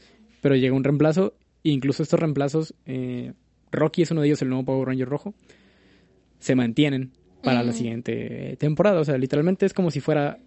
Pero 0.42 0.56
llega 0.56 0.76
un 0.76 0.84
reemplazo, 0.84 1.36
e 1.64 1.70
incluso 1.70 2.02
estos 2.02 2.20
reemplazos, 2.20 2.74
eh, 2.88 3.34
Rocky 3.72 4.02
es 4.02 4.10
uno 4.10 4.22
de 4.22 4.28
ellos, 4.28 4.42
el 4.42 4.50
nuevo 4.50 4.66
Power 4.66 4.88
Ranger 4.88 5.08
rojo, 5.08 5.36
se 6.40 6.56
mantienen 6.56 7.12
para 7.44 7.62
la 7.62 7.74
siguiente 7.74 8.58
temporada. 8.58 9.02
O 9.02 9.06
sea, 9.06 9.20
literalmente 9.20 9.68
es 9.68 9.74
como 9.76 9.92
si 9.92 10.00
fuera 10.00 10.40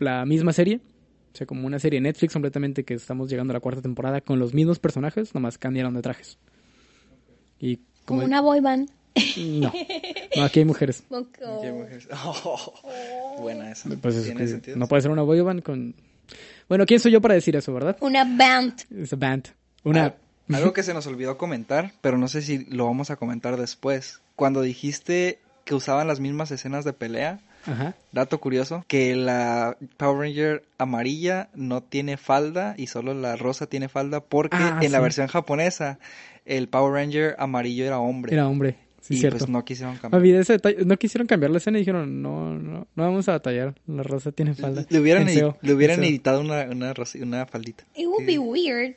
la 0.00 0.26
misma 0.26 0.52
serie. 0.52 0.80
O 1.32 1.36
sea, 1.36 1.46
como 1.46 1.66
una 1.66 1.78
serie 1.78 1.98
de 1.98 2.02
Netflix 2.02 2.32
completamente 2.32 2.84
que 2.84 2.94
estamos 2.94 3.30
llegando 3.30 3.52
a 3.52 3.54
la 3.54 3.60
cuarta 3.60 3.80
temporada 3.80 4.20
con 4.20 4.38
los 4.38 4.52
mismos 4.52 4.78
personajes, 4.78 5.34
nomás 5.34 5.56
cambiaron 5.56 5.94
de 5.94 6.02
trajes. 6.02 6.38
Y 7.58 7.76
Como 8.04 8.20
como... 8.20 8.24
una 8.24 8.40
boy 8.40 8.60
band. 8.60 8.90
No, 9.36 9.72
no, 10.36 10.42
aquí 10.44 10.60
hay 10.60 10.64
mujeres. 10.64 11.04
Qué 11.62 11.72
mujeres. 11.72 12.08
Oh, 12.24 13.40
buena 13.40 13.70
esa. 13.70 13.88
Pues 14.00 14.16
es 14.16 14.24
¿Tiene 14.24 14.40
que 14.40 14.48
sentido? 14.48 14.76
no 14.76 14.86
puede 14.86 15.02
ser 15.02 15.10
una 15.10 15.22
boy 15.22 15.40
band 15.40 15.62
con... 15.62 15.94
Bueno, 16.68 16.86
¿quién 16.86 17.00
soy 17.00 17.12
yo 17.12 17.20
para 17.20 17.34
decir 17.34 17.56
eso, 17.56 17.72
verdad? 17.72 17.96
Una 18.00 18.24
band. 18.24 18.74
Es 18.90 19.18
band. 19.18 19.48
Una... 19.84 20.06
Ah, 20.06 20.14
algo 20.56 20.72
que 20.72 20.82
se 20.82 20.94
nos 20.94 21.06
olvidó 21.06 21.38
comentar, 21.38 21.92
pero 22.00 22.18
no 22.18 22.28
sé 22.28 22.42
si 22.42 22.64
lo 22.66 22.86
vamos 22.86 23.10
a 23.10 23.16
comentar 23.16 23.56
después. 23.56 24.20
Cuando 24.36 24.60
dijiste 24.60 25.38
que 25.64 25.74
usaban 25.74 26.08
las 26.08 26.20
mismas 26.20 26.50
escenas 26.50 26.84
de 26.84 26.92
pelea, 26.92 27.40
Ajá. 27.66 27.94
dato 28.12 28.40
curioso, 28.40 28.84
que 28.88 29.14
la 29.14 29.76
Power 29.96 30.18
Ranger 30.28 30.64
amarilla 30.78 31.48
no 31.54 31.82
tiene 31.82 32.16
falda 32.16 32.74
y 32.76 32.86
solo 32.88 33.14
la 33.14 33.36
rosa 33.36 33.66
tiene 33.66 33.88
falda 33.88 34.20
porque 34.20 34.56
Ah, 34.58 34.80
en 34.82 34.92
la 34.92 35.00
versión 35.00 35.28
japonesa 35.28 35.98
el 36.44 36.68
Power 36.68 36.92
Ranger 36.92 37.36
amarillo 37.38 37.84
era 37.84 37.98
hombre. 37.98 38.32
Era 38.32 38.48
hombre. 38.48 38.76
Sí, 39.00 39.14
y 39.14 39.16
cierto. 39.16 39.38
pues 39.38 39.50
no 39.50 39.64
quisieron 39.64 39.96
cambiar. 39.96 40.20
olvidé 40.20 40.38
ese 40.40 40.52
detalle. 40.54 40.84
No 40.84 40.96
quisieron 40.96 41.26
cambiar 41.26 41.50
la 41.50 41.58
escena 41.58 41.78
y 41.78 41.80
dijeron, 41.80 42.22
no, 42.22 42.54
no, 42.54 42.86
no 42.94 43.02
vamos 43.02 43.28
a 43.28 43.32
batallar. 43.32 43.74
La 43.88 44.04
raza 44.04 44.30
tiene 44.30 44.54
falda. 44.54 44.86
Le 44.88 44.98
hubieran, 45.00 45.28
editado 45.28 46.40
una, 46.40 46.62
una, 46.64 46.94
una 47.20 47.46
faldita. 47.46 47.84
It 47.96 48.06
would 48.06 48.26
be 48.26 48.38
weird. 48.38 48.94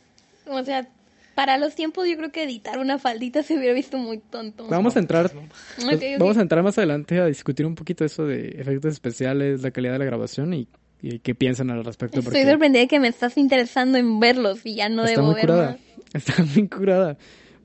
O 0.47 0.63
sea, 0.63 0.87
para 1.35 1.57
los 1.57 1.75
tiempos 1.75 2.07
yo 2.07 2.15
creo 2.17 2.31
que 2.31 2.43
editar 2.43 2.79
una 2.79 2.97
faldita 2.97 3.43
se 3.43 3.57
hubiera 3.57 3.73
visto 3.73 3.97
muy 3.97 4.17
tonto. 4.19 4.67
Vamos 4.69 4.95
a 4.95 4.99
entrar... 4.99 5.25
Ok. 5.27 6.01
Vamos 6.17 6.37
a 6.37 6.41
entrar 6.41 6.63
más 6.63 6.77
adelante 6.77 7.19
a 7.19 7.25
discutir 7.25 7.65
un 7.65 7.75
poquito 7.75 8.05
eso 8.05 8.25
de 8.25 8.49
efectos 8.57 8.93
especiales, 8.93 9.61
la 9.61 9.71
calidad 9.71 9.93
de 9.93 9.99
la 9.99 10.05
grabación 10.05 10.53
y, 10.53 10.67
y 11.01 11.19
qué 11.19 11.35
piensan 11.35 11.69
al 11.69 11.83
respecto. 11.85 12.19
Estoy 12.21 12.43
sorprendida 12.45 12.81
de 12.81 12.87
que 12.87 12.99
me 12.99 13.09
estás 13.09 13.37
interesando 13.37 13.97
en 13.97 14.19
verlos 14.19 14.65
y 14.65 14.75
ya 14.75 14.89
no 14.89 15.03
está 15.03 15.11
debo 15.21 15.27
muy 15.27 15.35
ver 15.35 15.45
curada. 15.45 15.71
más. 15.71 15.79
Está 16.13 16.43
muy 16.55 16.67
curada. 16.67 17.17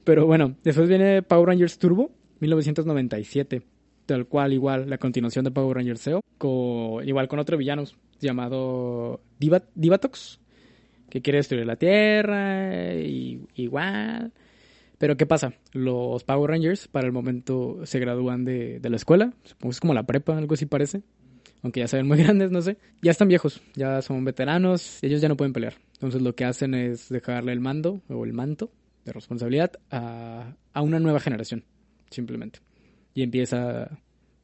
Pero 0.05 0.27
bueno, 0.27 0.57
después 0.65 0.89
viene 0.89 1.23
Power 1.23 1.47
Rangers 1.49 1.79
Turbo, 1.79 2.11
1997. 2.41 3.63
Tal 4.07 4.27
cual, 4.27 4.53
igual, 4.53 4.91
la 4.91 4.99
continuación 4.99 5.45
de 5.45 5.53
Power 5.53 5.77
Rangers 5.77 6.03
Zeo. 6.03 6.21
Con, 6.39 7.07
igual 7.09 7.29
con 7.29 7.39
otro 7.39 7.57
villano 7.57 7.85
llamado 8.19 9.21
Diva- 9.39 9.63
Divatox, 9.75 10.41
que 11.11 11.21
quiere 11.23 11.39
destruir 11.39 11.67
la 11.67 11.77
Tierra. 11.77 12.95
Y, 12.95 13.41
igual. 13.55 14.33
Pero 14.99 15.17
¿qué 15.17 15.27
pasa? 15.27 15.55
Los 15.73 16.25
Power 16.25 16.51
Rangers 16.51 16.89
para 16.89 17.07
el 17.07 17.13
momento 17.13 17.81
se 17.85 17.99
gradúan 17.99 18.45
de, 18.45 18.81
de 18.81 18.91
la 18.91 18.97
escuela. 18.97 19.33
Supongo 19.45 19.71
es 19.71 19.81
como 19.81 19.95
la 19.95 20.05
prepa, 20.05 20.37
algo 20.37 20.55
así 20.55 20.67
parece. 20.67 21.03
Aunque 21.63 21.81
ya 21.81 21.89
se 21.89 21.97
ven 21.97 22.07
muy 22.07 22.19
grandes, 22.23 22.51
no 22.51 22.63
sé. 22.63 22.77
Ya 23.03 23.11
están 23.11 23.29
viejos, 23.29 23.61
ya 23.75 24.03
son 24.03 24.25
veteranos, 24.25 25.03
ellos 25.03 25.21
ya 25.21 25.29
no 25.29 25.37
pueden 25.37 25.53
pelear. 25.53 25.75
Entonces 25.95 26.23
lo 26.23 26.35
que 26.35 26.45
hacen 26.45 26.75
es 26.75 27.09
dejarle 27.09 27.53
el 27.53 27.61
mando 27.61 28.01
o 28.09 28.25
el 28.25 28.33
manto 28.33 28.71
de 29.05 29.13
responsabilidad 29.13 29.73
a, 29.91 30.55
a 30.73 30.83
una 30.83 30.99
nueva 31.01 31.21
generación, 31.21 31.65
simplemente. 32.11 32.61
Y 33.15 33.23
empieza 33.23 33.91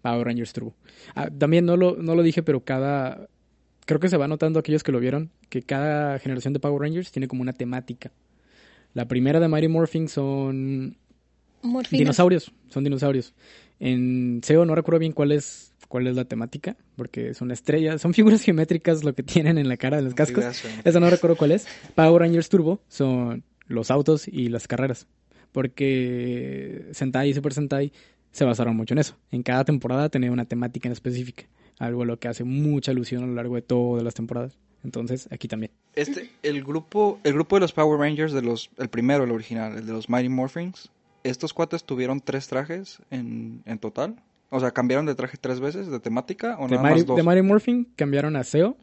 Power 0.02 0.26
Rangers 0.26 0.52
Turbo. 0.52 0.74
Ah, 1.14 1.29
también 1.31 1.66
no 1.66 1.76
lo, 1.76 1.96
no 1.96 2.14
lo 2.14 2.22
dije, 2.22 2.42
pero 2.42 2.64
cada... 2.64 3.29
Creo 3.87 4.01
que 4.01 4.09
se 4.09 4.16
va 4.16 4.29
notando 4.29 4.59
aquellos 4.59 4.83
que 4.83 4.92
lo 4.92 5.01
vieron, 5.01 5.31
que 5.49 5.62
cada 5.62 6.18
generación 6.18 6.53
de 6.53 6.61
Power 6.61 6.83
Rangers 6.83 7.11
tiene 7.12 7.29
como 7.29 7.42
una 7.42 7.53
temática. 7.53 8.12
La 8.92 9.09
primera 9.09 9.40
de 9.40 9.49
Mighty 9.49 9.68
Morphin 9.68 10.09
son 10.09 10.96
Morfina. 11.62 12.01
dinosaurios, 12.01 12.53
son 12.68 12.85
dinosaurios. 12.85 13.35
En 13.79 14.40
SEO 14.42 14.64
no 14.64 14.75
recuerdo 14.75 14.99
bien 15.01 15.12
cuál 15.12 15.33
es 15.33 15.72
cuál 15.88 16.07
es 16.07 16.16
la 16.16 16.25
temática, 16.25 16.77
porque 16.96 17.35
son 17.35 17.51
estrellas, 17.51 18.01
son 18.01 18.12
figuras 18.12 18.42
geométricas 18.44 19.05
lo 19.05 19.14
que 19.14 19.22
tienen 19.22 19.59
en 19.59 19.68
la 19.68 19.77
cara 19.77 19.96
de 19.96 20.03
los 20.03 20.14
cascos. 20.14 20.44
Esa 20.85 21.01
no 21.01 21.09
recuerdo 21.09 21.37
cuál 21.37 21.53
es. 21.53 21.66
Power 21.94 22.22
Rangers 22.22 22.49
Turbo 22.49 22.81
son 22.88 23.44
los 23.66 23.90
autos 23.90 24.29
y 24.29 24.49
las 24.49 24.68
carreras, 24.68 25.07
porque 25.53 26.87
Sentai 26.92 27.31
y 27.31 27.35
Super 27.35 27.53
Sentai 27.53 27.92
se 28.33 28.44
basaron 28.44 28.77
mucho 28.77 28.94
en 28.94 28.99
eso. 28.99 29.16
En 29.31 29.42
cada 29.42 29.64
temporada 29.64 30.09
tenía 30.09 30.31
una 30.31 30.44
temática 30.44 30.88
en 30.88 30.92
específica, 30.92 31.44
algo 31.78 32.02
a 32.02 32.06
lo 32.06 32.18
que 32.18 32.28
hace 32.28 32.44
mucha 32.44 32.92
alusión 32.92 33.24
a 33.24 33.26
lo 33.26 33.34
largo 33.34 33.54
de 33.56 33.62
todas 33.62 34.02
las 34.02 34.14
temporadas. 34.14 34.58
Entonces, 34.84 35.28
aquí 35.32 35.48
también. 35.48 35.72
Este, 35.94 36.30
el 36.42 36.62
grupo, 36.62 37.18
el 37.24 37.32
grupo 37.32 37.56
de 37.56 37.60
los 37.60 37.72
Power 37.72 37.98
Rangers 37.98 38.32
de 38.32 38.42
los, 38.42 38.70
el 38.78 38.88
primero, 38.88 39.24
el 39.24 39.32
original, 39.32 39.76
el 39.76 39.86
de 39.86 39.92
los 39.92 40.08
Mighty 40.08 40.28
Morphings, 40.28 40.90
estos 41.24 41.52
cuates 41.52 41.84
tuvieron 41.84 42.20
tres 42.20 42.46
trajes 42.46 43.00
en, 43.10 43.62
en 43.66 43.78
total. 43.78 44.22
O 44.48 44.60
sea, 44.60 44.70
cambiaron 44.70 45.06
de 45.06 45.14
traje 45.16 45.38
tres 45.40 45.58
veces 45.58 45.88
de 45.88 45.98
temática 45.98 46.56
o 46.60 46.68
De 46.68 46.76
nada 46.76 46.90
más 46.90 47.04
dos. 47.04 47.16
de 47.16 47.22
Mighty 47.22 47.42
Morphin 47.42 47.88
cambiaron 47.96 48.36
a 48.36 48.44
SEO 48.44 48.76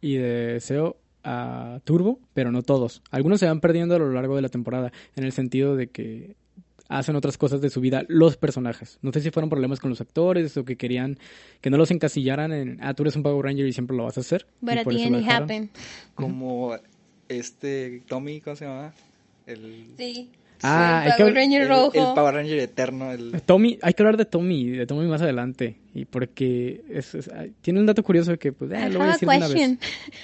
y 0.00 0.14
de 0.16 0.60
SEO 0.60 0.96
a 1.24 1.80
Turbo, 1.84 2.20
pero 2.32 2.52
no 2.52 2.62
todos. 2.62 3.02
Algunos 3.10 3.40
se 3.40 3.46
van 3.46 3.60
perdiendo 3.60 3.96
a 3.96 3.98
lo 3.98 4.12
largo 4.12 4.36
de 4.36 4.42
la 4.42 4.48
temporada, 4.48 4.92
en 5.16 5.24
el 5.24 5.32
sentido 5.32 5.74
de 5.74 5.88
que 5.88 6.36
hacen 6.90 7.16
otras 7.16 7.38
cosas 7.38 7.60
de 7.60 7.70
su 7.70 7.80
vida 7.80 8.04
los 8.08 8.36
personajes. 8.36 8.98
No 9.00 9.12
sé 9.12 9.20
si 9.20 9.30
fueron 9.30 9.48
problemas 9.48 9.80
con 9.80 9.90
los 9.90 10.00
actores 10.00 10.56
o 10.56 10.64
que 10.64 10.76
querían 10.76 11.18
que 11.60 11.70
no 11.70 11.76
los 11.76 11.90
encasillaran 11.90 12.52
en, 12.52 12.78
ah, 12.82 12.92
tú 12.94 13.04
eres 13.04 13.16
un 13.16 13.22
Power 13.22 13.44
Ranger 13.46 13.66
y 13.66 13.72
siempre 13.72 13.96
lo 13.96 14.04
vas 14.04 14.18
a 14.18 14.20
hacer. 14.20 14.46
But 14.60 14.78
at 14.78 14.84
the 14.86 15.02
end 15.02 15.28
happened. 15.30 15.68
Como 16.14 16.76
este 17.28 18.02
Tommy, 18.08 18.40
¿cómo 18.40 18.56
se 18.56 18.64
llama? 18.66 18.92
El, 19.46 19.86
Sí. 19.96 20.30
Ah, 20.62 21.04
el 21.06 21.12
hay 21.12 21.16
que 21.16 21.22
Power 21.22 21.34
Ranger 21.34 21.62
El, 21.62 21.68
rojo. 21.68 21.92
el 21.94 22.14
Power 22.14 22.34
Ranger 22.34 22.58
eterno. 22.58 23.12
El... 23.12 23.40
Tommy, 23.42 23.78
hay 23.80 23.94
que 23.94 24.02
hablar 24.02 24.16
de 24.18 24.26
Tommy, 24.26 24.70
de 24.70 24.86
Tommy 24.86 25.06
más 25.06 25.22
adelante. 25.22 25.76
Y 25.94 26.04
porque 26.04 26.82
es, 26.90 27.14
es- 27.14 27.28
ay, 27.28 27.54
tiene 27.62 27.80
un 27.80 27.86
dato 27.86 28.02
curioso 28.02 28.36
que, 28.38 28.52
pues, 28.52 28.70
eh, 28.72 28.90
lo 28.90 28.98
voy 28.98 29.08
a 29.08 29.12
decir 29.12 29.26
una 29.28 29.48
vez. 29.48 29.78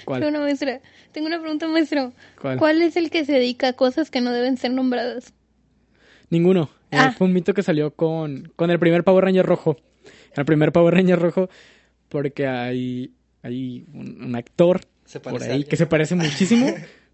Tengo 0.05 0.27
una 0.27 0.39
maestra. 0.41 0.81
Tengo 1.11 1.27
una 1.27 1.39
pregunta, 1.39 1.67
maestro. 1.67 2.13
¿Cuál? 2.39 2.81
es 2.83 2.95
el 2.97 3.09
que 3.09 3.25
se 3.25 3.33
dedica 3.33 3.69
a 3.69 3.73
cosas 3.73 4.11
que 4.11 4.21
no 4.21 4.31
deben 4.31 4.57
ser 4.57 4.71
nombradas? 4.73 5.33
Ninguno. 6.29 6.69
Eh, 6.91 6.97
Ah. 6.97 7.13
fue 7.17 7.27
un 7.27 7.33
mito 7.33 7.53
que 7.53 7.63
salió 7.63 7.91
con, 7.91 8.51
con 8.55 8.71
el 8.71 8.79
primer 8.79 9.03
Power 9.03 9.25
Ranger 9.25 9.45
rojo. 9.45 9.77
El 10.35 10.45
primer 10.45 10.71
Power 10.71 10.93
Ranger 10.93 11.19
rojo, 11.19 11.49
porque 12.09 12.47
hay, 12.47 13.11
hay 13.43 13.85
un, 13.93 14.23
un 14.23 14.35
actor 14.35 14.81
por 15.23 15.41
ahí 15.43 15.63
que 15.63 15.75
se 15.75 15.85
parece 15.85 16.15
muchísimo, 16.15 16.67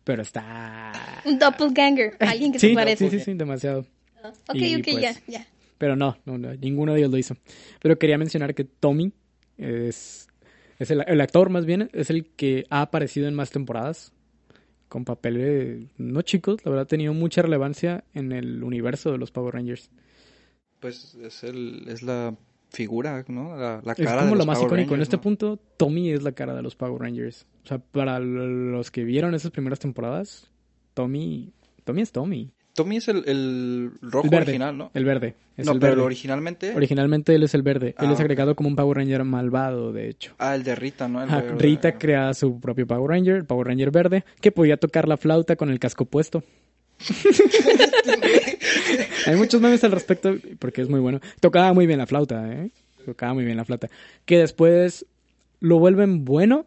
pero 0.03 0.21
está... 0.21 0.91
Un 1.25 1.39
doppelganger. 1.39 2.17
Alguien 2.19 2.51
que 2.51 2.59
sí, 2.59 2.69
se 2.69 2.73
parece. 2.75 3.09
sí, 3.09 3.17
sí, 3.19 3.25
sí, 3.25 3.33
demasiado. 3.33 3.85
Ok, 4.47 4.55
Y, 4.55 4.75
ok, 4.75 4.83
pues, 4.91 5.01
ya, 5.01 5.15
ya. 5.27 5.47
Pero 5.77 5.95
no, 5.95 6.17
no, 6.25 6.37
no, 6.37 6.53
ninguno 6.55 6.93
de 6.93 6.99
ellos 6.99 7.11
lo 7.11 7.17
hizo. 7.17 7.35
Pero 7.81 7.97
quería 7.99 8.17
mencionar 8.17 8.53
que 8.55 8.63
Tommy 8.63 9.11
es, 9.57 10.27
es 10.79 10.91
el, 10.91 11.03
el 11.07 11.19
actor 11.21 11.49
más 11.49 11.65
bien, 11.65 11.89
es 11.93 12.09
el 12.09 12.25
que 12.35 12.65
ha 12.69 12.81
aparecido 12.81 13.27
en 13.27 13.33
más 13.33 13.51
temporadas. 13.51 14.12
Con 14.93 15.05
papeles 15.05 15.89
no 15.97 16.21
chicos, 16.21 16.63
la 16.63 16.69
verdad 16.69 16.83
ha 16.83 16.87
tenido 16.87 17.15
mucha 17.15 17.41
relevancia 17.41 18.03
en 18.13 18.31
el 18.31 18.63
universo 18.63 19.11
de 19.11 19.17
los 19.17 19.31
Power 19.31 19.55
Rangers. 19.55 19.89
Pues 20.79 21.15
es, 21.15 21.43
el, 21.43 21.85
es 21.87 22.03
la 22.03 22.35
figura, 22.69 23.25
¿no? 23.27 23.57
La, 23.57 23.81
la 23.83 23.93
Es 23.93 23.97
cara 24.05 24.17
como 24.17 24.25
de 24.25 24.31
lo 24.33 24.35
los 24.35 24.45
más 24.45 24.59
Power 24.59 24.69
icónico. 24.73 24.93
en 24.93 25.01
este 25.01 25.15
¿no? 25.15 25.21
punto, 25.23 25.59
Tommy 25.77 26.11
es 26.11 26.21
la 26.21 26.33
cara 26.33 26.53
de 26.53 26.61
los 26.61 26.75
Power 26.75 27.01
Rangers. 27.01 27.47
O 27.63 27.67
sea, 27.69 27.79
para 27.79 28.19
los 28.19 28.91
que 28.91 29.03
vieron 29.03 29.33
esas 29.33 29.49
primeras 29.49 29.79
temporadas, 29.79 30.51
Tommy, 30.93 31.53
Tommy 31.85 32.01
es 32.03 32.11
Tommy. 32.11 32.51
Tommy 32.73 32.97
es 32.97 33.07
el, 33.07 33.23
el 33.27 33.91
rojo 34.01 34.25
El 34.25 34.31
verde. 34.31 34.43
original, 34.51 34.77
¿no? 34.77 34.91
El 34.93 35.05
verde. 35.05 35.35
Es 35.57 35.65
no, 35.65 35.73
el 35.73 35.79
pero 35.79 35.91
verde. 35.93 36.05
originalmente... 36.05 36.73
Originalmente 36.75 37.35
él 37.35 37.43
es 37.43 37.53
el 37.53 37.61
verde. 37.61 37.89
él 37.89 37.93
Ah, 37.97 38.05
es 38.07 38.13
ok. 38.13 38.19
agregado 38.21 38.55
como 38.55 38.69
un 38.69 38.75
Power 38.75 38.97
Ranger 38.97 39.23
malvado, 39.23 39.93
de 39.93 40.09
hecho. 40.09 40.33
Ah, 40.39 40.55
el 40.55 40.63
de 40.63 40.73
Rita, 40.75 41.07
¿no? 41.07 41.21
El 41.23 41.29
verde. 41.29 41.55
Rita 41.59 41.97
crea 41.99 42.33
su 42.33 42.59
propio 42.59 42.87
Power 42.87 43.11
Ranger, 43.11 43.35
el 43.35 43.45
Power 43.45 43.67
Ranger 43.67 43.91
verde, 43.91 44.25
que 44.41 44.51
podía 44.51 44.77
tocar 44.77 45.07
la 45.07 45.17
flauta 45.17 45.55
con 45.55 45.69
el 45.69 45.77
casco 45.79 46.05
puesto. 46.05 46.43
Hay 49.25 49.35
muchos 49.35 49.61
memes 49.61 49.83
al 49.83 49.91
respecto 49.91 50.35
porque 50.59 50.81
es 50.81 50.89
muy 50.89 50.99
bueno. 50.99 51.19
Tocaba 51.39 51.73
muy 51.73 51.87
bien 51.87 51.99
la 51.99 52.07
flauta, 52.07 52.51
¿eh? 52.51 52.71
Tocaba 53.05 53.33
muy 53.33 53.45
bien 53.45 53.57
la 53.57 53.65
flauta. 53.65 53.89
Que 54.25 54.37
después 54.39 55.05
lo 55.59 55.79
vuelven 55.79 56.25
bueno 56.25 56.65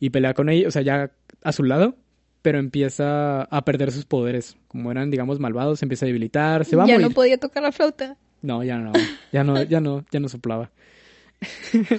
y 0.00 0.10
pelea 0.10 0.34
con 0.34 0.48
ellos, 0.48 0.68
o 0.68 0.70
sea, 0.72 0.82
ya 0.82 1.10
a 1.42 1.52
su 1.52 1.62
lado, 1.64 1.96
pero 2.46 2.60
empieza 2.60 3.42
a 3.42 3.64
perder 3.64 3.90
sus 3.90 4.04
poderes. 4.04 4.56
Como 4.68 4.92
eran, 4.92 5.10
digamos, 5.10 5.40
malvados, 5.40 5.80
se 5.80 5.84
empieza 5.84 6.04
a 6.04 6.06
debilitar, 6.06 6.64
se 6.64 6.76
va 6.76 6.84
a 6.84 6.86
ya 6.86 6.92
morir. 6.92 7.08
no 7.08 7.12
podía 7.12 7.38
tocar 7.38 7.60
la 7.60 7.72
flauta. 7.72 8.16
No, 8.40 8.62
ya 8.62 8.78
no, 8.78 8.92
ya 9.32 9.42
no, 9.42 9.60
ya 9.64 9.80
no, 9.80 10.04
ya 10.12 10.20
no 10.20 10.28
soplaba. 10.28 10.70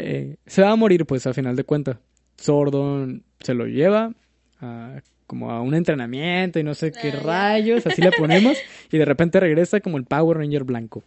Eh, 0.00 0.36
se 0.46 0.62
va 0.62 0.70
a 0.70 0.76
morir, 0.76 1.06
pues, 1.06 1.24
al 1.26 1.34
final 1.34 1.54
de 1.56 1.62
cuentas. 1.64 1.98
Sordon 2.36 3.22
se 3.40 3.54
lo 3.54 3.66
lleva 3.66 4.12
a, 4.60 5.00
como 5.28 5.50
a 5.52 5.60
un 5.60 5.74
entrenamiento 5.74 6.58
y 6.58 6.64
no 6.64 6.74
sé 6.74 6.90
qué 6.92 7.10
Ah, 7.10 7.20
rayos, 7.22 7.84
así 7.86 8.00
le 8.02 8.10
ponemos, 8.12 8.56
y 8.92 8.98
de 8.98 9.04
repente 9.04 9.38
regresa 9.40 9.80
como 9.80 9.98
el 9.98 10.04
Power 10.04 10.38
Ranger 10.38 10.62
blanco. 10.64 11.02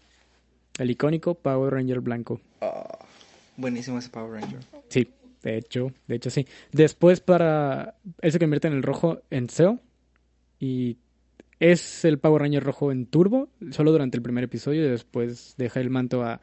El 0.78 0.90
icónico 0.92 1.36
Power 1.36 1.74
Ranger 1.74 2.00
blanco. 2.02 2.40
Ah, 2.62 2.98
buenísimo 3.58 3.98
ese 4.00 4.10
Power 4.10 4.42
Ranger. 4.42 4.60
Sí, 4.90 5.08
de 5.44 5.58
hecho, 5.58 5.92
de 6.08 6.16
hecho 6.16 6.30
sí. 6.30 6.46
Después 6.72 7.20
para... 7.22 7.96
Él 8.22 8.32
se 8.32 8.40
convierte 8.40 8.68
en 8.68 8.74
el 8.74 8.84
rojo 8.84 9.22
en 9.30 9.50
SEO 9.50 9.80
y 10.60 10.98
es 11.60 12.06
el 12.06 12.18
Power 12.20 12.42
Ranger 12.42 12.64
rojo 12.64 12.92
en 12.92 13.06
turbo, 13.06 13.50
solo 13.72 13.92
durante 13.92 14.18
el 14.18 14.24
primer 14.24 14.44
episodio 14.44 14.86
y 14.86 14.90
después 14.90 15.56
deja 15.58 15.80
el 15.80 15.90
manto 15.90 16.24
a, 16.24 16.42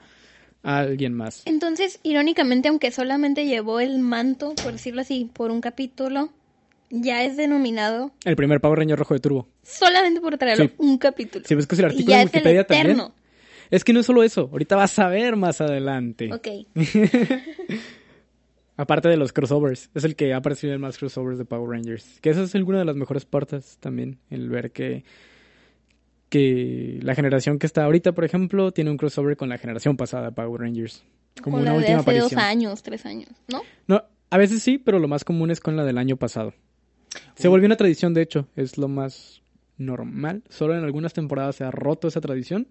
a 0.62 0.78
alguien 0.78 1.12
más. 1.14 1.42
Entonces, 1.46 2.00
irónicamente, 2.02 2.68
aunque 2.68 2.90
solamente 2.90 3.44
llevó 3.46 3.80
el 3.80 3.98
manto, 3.98 4.54
por 4.62 4.72
decirlo 4.72 5.00
así, 5.00 5.30
por 5.32 5.50
un 5.50 5.60
capítulo, 5.60 6.30
ya 6.90 7.22
es 7.24 7.36
denominado 7.36 8.12
El 8.24 8.34
primer 8.36 8.60
Power 8.60 8.78
Ranger 8.78 8.98
rojo 8.98 9.14
de 9.14 9.20
turbo. 9.20 9.48
solamente 9.62 10.20
por 10.20 10.38
traerlo 10.38 10.64
Sí. 10.66 10.72
un 10.78 10.98
capítulo. 10.98 11.44
Si 11.46 11.54
artículo 11.54 12.14
en 12.14 12.20
es 12.20 12.26
el 12.34 12.38
Wikipedia 12.38 12.64
también. 12.66 12.86
eterno. 12.86 13.14
Es 13.70 13.84
que 13.84 13.92
no 13.92 14.00
es 14.00 14.06
solo 14.06 14.22
eso, 14.22 14.48
ahorita 14.50 14.76
vas 14.76 14.98
a 14.98 15.08
ver 15.08 15.36
más 15.36 15.60
adelante. 15.60 16.32
Ok. 16.32 16.48
Aparte 18.78 19.08
de 19.08 19.16
los 19.16 19.32
crossovers, 19.32 19.90
es 19.92 20.04
el 20.04 20.14
que 20.14 20.32
ha 20.32 20.36
aparecido 20.36 20.72
en 20.72 20.80
más 20.80 20.96
crossovers 20.98 21.36
de 21.36 21.44
Power 21.44 21.68
Rangers. 21.68 22.20
Que 22.20 22.30
esa 22.30 22.44
es 22.44 22.54
alguna 22.54 22.78
de 22.78 22.84
las 22.84 22.94
mejores 22.96 23.24
partes 23.26 23.76
también, 23.80 24.20
el 24.30 24.48
ver 24.48 24.70
que, 24.70 25.04
que 26.28 27.00
la 27.02 27.14
generación 27.14 27.58
que 27.58 27.66
está 27.66 27.84
ahorita, 27.84 28.12
por 28.12 28.24
ejemplo, 28.24 28.70
tiene 28.72 28.90
un 28.90 28.96
crossover 28.96 29.36
con 29.36 29.48
la 29.48 29.58
generación 29.58 29.96
pasada 29.96 30.26
de 30.26 30.32
Power 30.32 30.60
Rangers. 30.60 31.04
Como 31.42 31.56
Con 31.56 31.62
una 31.62 31.72
la 31.74 31.78
de 31.80 31.84
hace 31.86 31.94
aparición. 31.94 32.30
dos 32.30 32.38
años, 32.38 32.82
tres 32.82 33.04
años, 33.04 33.30
¿no? 33.48 33.62
No, 33.88 34.04
a 34.30 34.38
veces 34.38 34.62
sí, 34.62 34.78
pero 34.78 34.98
lo 34.98 35.08
más 35.08 35.24
común 35.24 35.50
es 35.50 35.60
con 35.60 35.76
la 35.76 35.84
del 35.84 35.98
año 35.98 36.16
pasado. 36.16 36.54
Se 37.34 37.48
volvió 37.48 37.66
una 37.66 37.76
tradición, 37.76 38.14
de 38.14 38.22
hecho, 38.22 38.46
es 38.54 38.78
lo 38.78 38.88
más 38.88 39.42
normal. 39.76 40.42
Solo 40.50 40.76
en 40.76 40.84
algunas 40.84 41.12
temporadas 41.14 41.56
se 41.56 41.64
ha 41.64 41.70
roto 41.70 42.08
esa 42.08 42.20
tradición, 42.20 42.68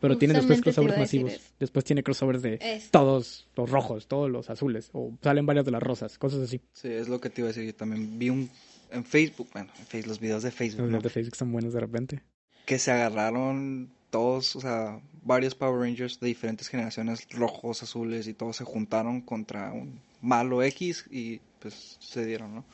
pero 0.00 0.18
tiene 0.18 0.34
después 0.34 0.60
crossovers 0.60 0.98
masivos. 0.98 1.32
eso. 1.32 1.42
Después 1.58 1.84
tiene 1.84 2.02
crossovers 2.02 2.42
de 2.42 2.58
Eso. 2.60 2.88
todos 2.90 3.48
los 3.56 3.70
rojos, 3.70 4.06
todos 4.06 4.30
los 4.30 4.50
azules, 4.50 4.90
o 4.92 5.16
salen 5.22 5.46
varias 5.46 5.64
de 5.64 5.70
las 5.72 5.82
rosas, 5.82 6.18
cosas 6.18 6.40
así. 6.42 6.60
Sí, 6.72 6.88
es 6.88 7.08
lo 7.08 7.20
que 7.20 7.30
te 7.30 7.40
iba 7.40 7.46
a 7.48 7.52
decir. 7.52 7.64
Yo 7.64 7.74
también 7.74 8.18
vi 8.18 8.30
un... 8.30 8.50
En 8.90 9.04
Facebook, 9.04 9.48
bueno, 9.52 9.68
en 9.80 9.86
Facebook, 9.86 10.08
los 10.10 10.20
videos 10.20 10.42
de 10.44 10.50
Facebook, 10.52 10.82
Los 10.82 10.90
¿no? 10.92 11.00
de 11.00 11.08
Facebook 11.10 11.34
son 11.36 11.50
buenos 11.50 11.72
de 11.72 11.80
repente. 11.80 12.22
que 12.66 12.78
se 12.78 12.92
agarraron 12.92 13.90
todos, 14.10 14.54
o 14.54 14.60
sea, 14.60 15.00
varios 15.24 15.54
Power 15.56 15.80
Rangers 15.80 16.20
de 16.20 16.28
diferentes 16.28 16.68
generaciones, 16.68 17.26
rojos, 17.30 17.82
azules, 17.82 18.28
y 18.28 18.34
todos 18.34 18.56
se 18.56 18.64
juntaron 18.64 19.20
contra 19.22 19.72
un 19.72 20.00
malo 20.22 20.62
X 20.62 21.04
y 21.10 21.40
pues 21.58 21.96
se 22.00 22.24
dieron, 22.24 22.54
¿no? 22.54 22.64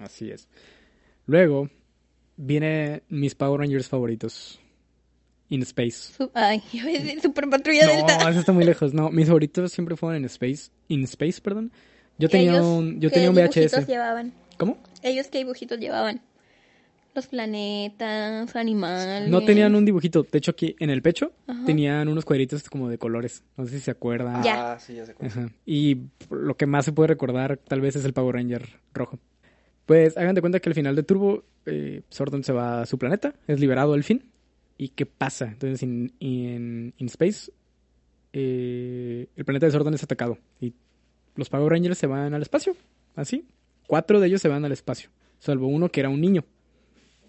Así 0.00 0.30
es. 0.30 0.48
Luego 1.26 1.70
viene 2.36 3.02
mis 3.08 3.34
Power 3.36 3.60
Rangers 3.60 3.88
favoritos. 3.88 4.58
In 5.52 5.62
Space. 5.62 6.12
Ay, 6.34 6.62
iba 6.72 6.88
a 6.88 6.92
decir 6.92 7.20
Super 7.20 7.48
Patrulla 7.50 7.86
No, 7.86 7.92
Delta. 8.06 8.30
eso 8.30 8.40
está 8.40 8.52
muy 8.52 8.64
lejos. 8.72 8.94
No, 8.94 9.10
mis 9.10 9.26
favoritos 9.26 9.70
siempre 9.72 9.96
fueron 9.96 10.16
en 10.16 10.24
Space. 10.24 10.70
In 10.88 11.04
Space, 11.04 11.40
perdón. 11.42 11.70
Yo 12.18 12.28
¿Qué 12.28 12.38
tenía 12.38 12.52
ellos- 12.52 12.66
un, 12.66 13.00
yo 13.00 13.10
tenía 13.10 13.28
un 13.30 13.36
dibujitos 13.36 13.72
VHS. 13.72 13.86
llevaban? 13.86 14.32
¿Cómo? 14.58 14.78
¿Ellos 15.02 15.26
qué 15.28 15.38
dibujitos 15.38 15.78
llevaban? 15.78 16.20
Los 17.14 17.26
planetas, 17.26 18.56
animales. 18.56 19.28
No 19.28 19.42
tenían 19.44 19.74
un 19.74 19.84
dibujito. 19.84 20.26
De 20.30 20.38
hecho, 20.38 20.52
aquí 20.52 20.74
en 20.78 20.88
el 20.88 21.02
pecho 21.02 21.32
Ajá. 21.46 21.64
tenían 21.66 22.08
unos 22.08 22.24
cuadritos 22.24 22.62
como 22.70 22.88
de 22.88 22.96
colores. 22.96 23.42
No 23.56 23.66
sé 23.66 23.72
si 23.72 23.80
se 23.80 23.90
acuerdan. 23.90 24.42
Ya. 24.42 24.72
Ah, 24.72 24.78
sí, 24.78 24.94
ya 24.94 25.04
cuál. 25.12 25.30
Ajá. 25.30 25.50
Y 25.66 25.98
lo 26.30 26.56
que 26.56 26.64
más 26.66 26.86
se 26.86 26.92
puede 26.92 27.08
recordar 27.08 27.58
tal 27.58 27.80
vez 27.82 27.96
es 27.96 28.04
el 28.06 28.14
Power 28.14 28.36
Ranger 28.36 28.80
rojo. 28.94 29.18
Pues 29.84 30.16
hagan 30.16 30.34
de 30.34 30.40
cuenta 30.40 30.60
que 30.60 30.70
al 30.70 30.74
final 30.74 30.96
de 30.96 31.02
Turbo, 31.02 31.44
eh, 31.66 32.02
Sordon 32.08 32.44
se 32.44 32.52
va 32.52 32.82
a 32.82 32.86
su 32.86 32.96
planeta, 32.98 33.34
es 33.46 33.60
liberado 33.60 33.92
al 33.92 34.04
fin. 34.04 34.24
¿Y 34.82 34.88
qué 34.88 35.06
pasa? 35.06 35.44
Entonces, 35.44 35.80
en 35.84 36.12
in, 36.18 36.92
Space, 37.06 37.52
eh, 38.32 39.28
el 39.36 39.44
planeta 39.44 39.66
de 39.66 39.70
Sordon 39.70 39.94
es 39.94 40.02
atacado. 40.02 40.38
Y 40.60 40.74
los 41.36 41.48
Power 41.48 41.70
Rangers 41.70 41.96
se 41.96 42.08
van 42.08 42.34
al 42.34 42.42
espacio. 42.42 42.74
Así. 43.14 43.46
Cuatro 43.86 44.18
de 44.18 44.26
ellos 44.26 44.42
se 44.42 44.48
van 44.48 44.64
al 44.64 44.72
espacio. 44.72 45.10
Salvo 45.38 45.68
uno 45.68 45.88
que 45.88 46.00
era 46.00 46.08
un 46.08 46.20
niño. 46.20 46.44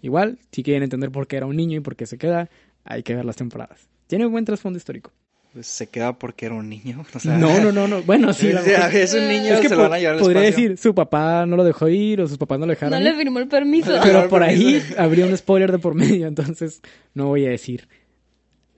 Igual, 0.02 0.40
si 0.50 0.64
quieren 0.64 0.82
entender 0.82 1.12
por 1.12 1.28
qué 1.28 1.36
era 1.36 1.46
un 1.46 1.54
niño 1.54 1.76
y 1.76 1.80
por 1.80 1.94
qué 1.94 2.06
se 2.06 2.18
queda, 2.18 2.50
hay 2.82 3.04
que 3.04 3.14
ver 3.14 3.24
las 3.24 3.36
temporadas. 3.36 3.88
Tiene 4.08 4.26
un 4.26 4.32
buen 4.32 4.44
trasfondo 4.44 4.76
histórico. 4.76 5.12
Pues 5.54 5.66
se 5.68 5.86
queda 5.88 6.18
porque 6.18 6.46
era 6.46 6.54
un 6.56 6.68
niño. 6.68 7.04
O 7.14 7.18
sea, 7.20 7.38
No, 7.38 7.58
no, 7.60 7.72
no, 7.72 7.88
no. 7.88 8.02
Bueno, 8.02 8.32
sí, 8.34 8.48
la 8.52 8.60
mejor- 8.60 8.94
es 8.96 9.14
un 9.14 9.26
niño, 9.28 9.54
es 9.54 9.60
que 9.60 9.68
se 9.70 9.76
lo 9.76 9.82
van 9.84 9.92
a 9.94 9.98
llevar 9.98 10.18
podría 10.18 10.42
espacio. 10.48 10.68
decir, 10.68 10.78
su 10.78 10.94
papá 10.94 11.46
no 11.46 11.56
lo 11.56 11.64
dejó 11.64 11.88
ir 11.88 12.20
o 12.20 12.26
sus 12.28 12.36
papás 12.38 12.58
no 12.58 12.66
lo 12.66 12.70
dejaron. 12.70 12.90
No 12.90 12.98
ir, 13.08 13.12
le 13.14 13.18
firmó 13.18 13.38
el 13.38 13.48
permiso. 13.48 13.92
pero 14.02 14.28
por 14.28 14.42
ahí 14.42 14.82
habría 14.98 15.24
un 15.26 15.36
spoiler 15.36 15.70
de 15.72 15.78
por 15.78 15.94
medio, 15.94 16.26
entonces 16.26 16.82
no 17.14 17.28
voy 17.28 17.46
a 17.46 17.50
decir 17.50 17.88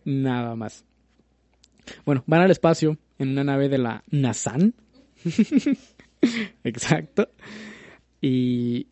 nada 0.04 0.54
más. 0.54 0.84
Bueno, 2.04 2.22
van 2.26 2.42
al 2.42 2.50
espacio 2.50 2.98
en 3.18 3.30
una 3.30 3.42
nave 3.44 3.68
de 3.68 3.78
la 3.78 4.04
NASAN. 4.10 4.74
Exacto. 6.64 7.28
Y 8.20 8.88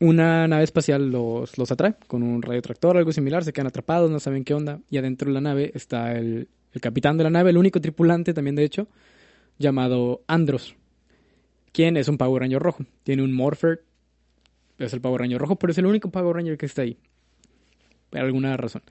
una 0.00 0.48
nave 0.48 0.64
espacial 0.64 1.10
los, 1.10 1.56
los 1.58 1.70
atrae 1.70 1.94
con 2.06 2.22
un 2.22 2.42
radiotractor, 2.42 2.96
algo 2.96 3.12
similar, 3.12 3.44
se 3.44 3.52
quedan 3.52 3.68
atrapados, 3.68 4.10
no 4.10 4.18
saben 4.20 4.44
qué 4.44 4.54
onda. 4.54 4.80
Y 4.90 4.98
adentro 4.98 5.28
de 5.28 5.34
la 5.34 5.40
nave 5.40 5.70
está 5.74 6.12
el, 6.16 6.48
el 6.72 6.80
capitán 6.80 7.16
de 7.16 7.24
la 7.24 7.30
nave, 7.30 7.50
el 7.50 7.58
único 7.58 7.80
tripulante 7.80 8.34
también, 8.34 8.56
de 8.56 8.64
hecho, 8.64 8.88
llamado 9.58 10.22
Andros, 10.26 10.76
quien 11.72 11.96
es 11.96 12.08
un 12.08 12.18
Power 12.18 12.42
Ranger 12.42 12.62
rojo. 12.62 12.84
Tiene 13.04 13.22
un 13.22 13.32
Morpher, 13.32 13.82
es 14.78 14.92
el 14.92 15.00
Power 15.00 15.20
Ranger 15.20 15.38
rojo, 15.38 15.56
pero 15.56 15.72
es 15.72 15.78
el 15.78 15.86
único 15.86 16.10
Power 16.10 16.36
Ranger 16.36 16.56
que 16.56 16.66
está 16.66 16.82
ahí. 16.82 16.96
Por 18.10 18.20
alguna 18.20 18.56
razón. 18.56 18.82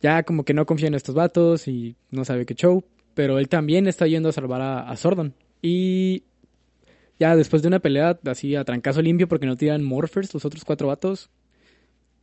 Ya 0.00 0.22
como 0.24 0.44
que 0.44 0.54
no 0.54 0.66
confía 0.66 0.88
en 0.88 0.94
estos 0.94 1.14
vatos 1.14 1.68
y 1.68 1.96
no 2.10 2.24
sabe 2.24 2.44
qué 2.44 2.54
show, 2.54 2.84
pero 3.14 3.38
él 3.38 3.48
también 3.48 3.86
está 3.86 4.06
yendo 4.06 4.28
a 4.28 4.32
salvar 4.32 4.60
a, 4.60 4.88
a 4.88 4.96
Sordon. 4.96 5.34
Y 5.62 6.24
ya 7.18 7.34
después 7.34 7.62
de 7.62 7.68
una 7.68 7.80
pelea 7.80 8.18
así 8.26 8.54
a 8.56 8.64
trancazo 8.64 9.00
limpio 9.00 9.26
porque 9.26 9.46
no 9.46 9.56
tiran 9.56 9.82
Morphers 9.82 10.34
los 10.34 10.44
otros 10.44 10.64
cuatro 10.64 10.88
vatos, 10.88 11.30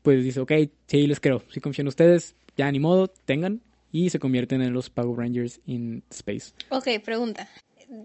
pues 0.04 0.24
dice, 0.24 0.40
ok, 0.42 0.52
sí, 0.88 1.08
les 1.08 1.20
creo, 1.20 1.42
sí 1.50 1.60
confío 1.62 1.82
en 1.82 1.88
ustedes, 1.88 2.36
ya 2.56 2.72
ni 2.72 2.80
modo, 2.80 3.08
tengan, 3.08 3.62
y 3.94 4.10
se 4.10 4.20
convierten 4.20 4.62
en 4.62 4.74
los 4.74 4.90
Power 4.90 5.18
Rangers 5.18 5.62
in 5.66 6.04
Space. 6.10 6.52
Ok, 6.70 6.88
pregunta. 7.06 7.48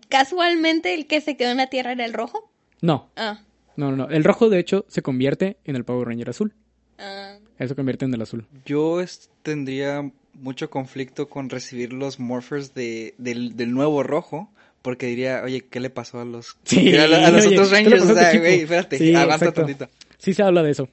¿Casualmente 0.08 0.94
el 0.94 1.06
que 1.06 1.20
se 1.20 1.36
quedó 1.36 1.50
en 1.50 1.56
la 1.56 1.68
Tierra 1.68 1.92
era 1.92 2.04
el 2.04 2.12
rojo? 2.12 2.50
No, 2.80 3.08
Ah. 3.16 3.40
no, 3.76 3.90
no, 3.90 3.96
no. 3.96 4.08
El 4.08 4.22
rojo, 4.24 4.48
de 4.48 4.58
hecho, 4.58 4.84
se 4.88 5.02
convierte 5.02 5.56
en 5.64 5.74
el 5.76 5.84
Power 5.84 6.06
Ranger 6.08 6.30
azul. 6.30 6.54
ah. 6.98 7.36
Él 7.58 7.68
se 7.68 7.74
convierte 7.74 8.04
en 8.04 8.14
el 8.14 8.22
azul. 8.22 8.46
Yo 8.66 9.02
tendría 9.42 10.08
mucho 10.34 10.70
conflicto 10.70 11.28
con 11.28 11.50
recibir 11.50 11.92
los 11.92 12.20
morphers 12.20 12.72
de, 12.74 13.14
del, 13.18 13.56
del 13.56 13.72
nuevo 13.72 14.02
rojo. 14.04 14.50
Porque 14.80 15.06
diría, 15.06 15.42
oye, 15.44 15.62
¿qué 15.68 15.80
le 15.80 15.90
pasó 15.90 16.20
a 16.20 16.24
los, 16.24 16.56
Sí, 16.64 16.94
a, 16.96 17.08
la- 17.08 17.26
a 17.26 17.30
los 17.32 17.44
oye, 17.46 17.56
otros 17.56 17.70
¿qué 17.70 17.82
le 17.82 17.90
Rangers? 17.90 18.10
O 18.10 18.14
sea, 18.14 18.38
güey, 18.38 18.60
espérate, 18.60 18.98
Sí, 18.98 19.08
exacto. 19.10 19.52
tantito. 19.52 19.88
Sí 20.18 20.34
se 20.34 20.42
habla 20.44 20.62
de 20.62 20.70
eso. 20.70 20.88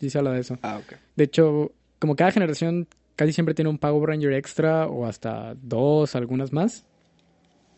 Sí 0.00 0.10
se 0.10 0.18
habla 0.18 0.30
de 0.30 0.40
eso. 0.40 0.58
Ah, 0.62 0.78
ok. 0.78 0.94
De 1.16 1.24
hecho, 1.24 1.72
como 1.98 2.14
cada 2.14 2.30
generación 2.30 2.86
casi 3.16 3.32
siempre 3.32 3.54
tiene 3.54 3.68
un 3.70 3.78
Power 3.78 4.08
Ranger 4.10 4.32
extra 4.32 4.86
o 4.86 5.06
hasta 5.06 5.54
dos, 5.62 6.14
algunas 6.14 6.52
más. 6.52 6.84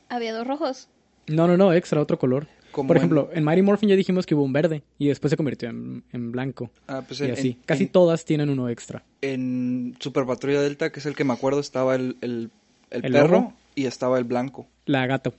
Había 0.09 0.35
dos 0.35 0.47
rojos. 0.47 0.89
No, 1.27 1.47
no, 1.49 1.57
no, 1.57 1.73
extra, 1.73 2.01
otro 2.01 2.19
color. 2.19 2.47
Como 2.73 2.89
Por 2.89 2.97
en- 2.97 3.01
ejemplo, 3.01 3.31
en 3.33 3.43
Mighty 3.45 3.63
Morphin 3.63 3.89
ya 3.89 3.97
dijimos 3.97 4.27
que 4.27 4.35
hubo 4.35 4.43
un 4.45 4.53
verde 4.53 4.83
y 4.99 5.09
después 5.09 5.31
se 5.31 5.37
convirtió 5.37 5.71
en, 5.71 6.05
en 6.13 6.31
blanco. 6.31 6.71
Ah, 6.87 7.03
pues 7.07 7.21
y 7.21 7.25
en, 7.25 7.31
así. 7.33 7.49
en- 7.49 7.63
Casi 7.65 7.85
en- 7.85 7.89
todas 7.93 8.25
tienen 8.25 8.51
uno 8.51 8.69
extra. 8.69 9.03
en 9.23 9.97
Super 9.99 10.27
Patrulla 10.27 10.61
Delta, 10.61 10.91
que 10.93 11.01
es 11.01 11.07
el 11.07 11.15
que 11.17 11.25
me 11.25 11.33
acuerdo, 11.33 11.59
estaba 11.61 11.95
el, 11.95 12.17
el, 12.21 12.51
el 12.91 13.05
¿El 13.07 13.13
perro 13.13 13.55
y 13.75 13.87
estaba 13.87 14.19
el 14.19 14.25
blanco. 14.25 14.67
La 14.85 15.07
gato. 15.07 15.33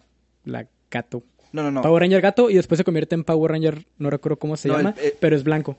La 0.46 0.68
gato. 0.90 1.24
No, 1.54 1.64
no, 1.64 1.72
no. 1.72 1.82
Power 1.82 2.02
Ranger 2.02 2.22
gato 2.22 2.50
y 2.50 2.56
después 2.56 2.78
se 2.80 2.84
convierte 2.84 3.16
en 3.16 3.24
Power 3.24 3.52
Ranger, 3.52 3.86
no 4.00 4.10
recuerdo 4.10 4.38
cómo 4.40 4.58
se 4.58 4.68
No, 4.68 4.76
el- 4.76 4.84
llama, 4.86 4.96
pero 5.20 5.36
es 5.36 5.44
blanco. 5.44 5.78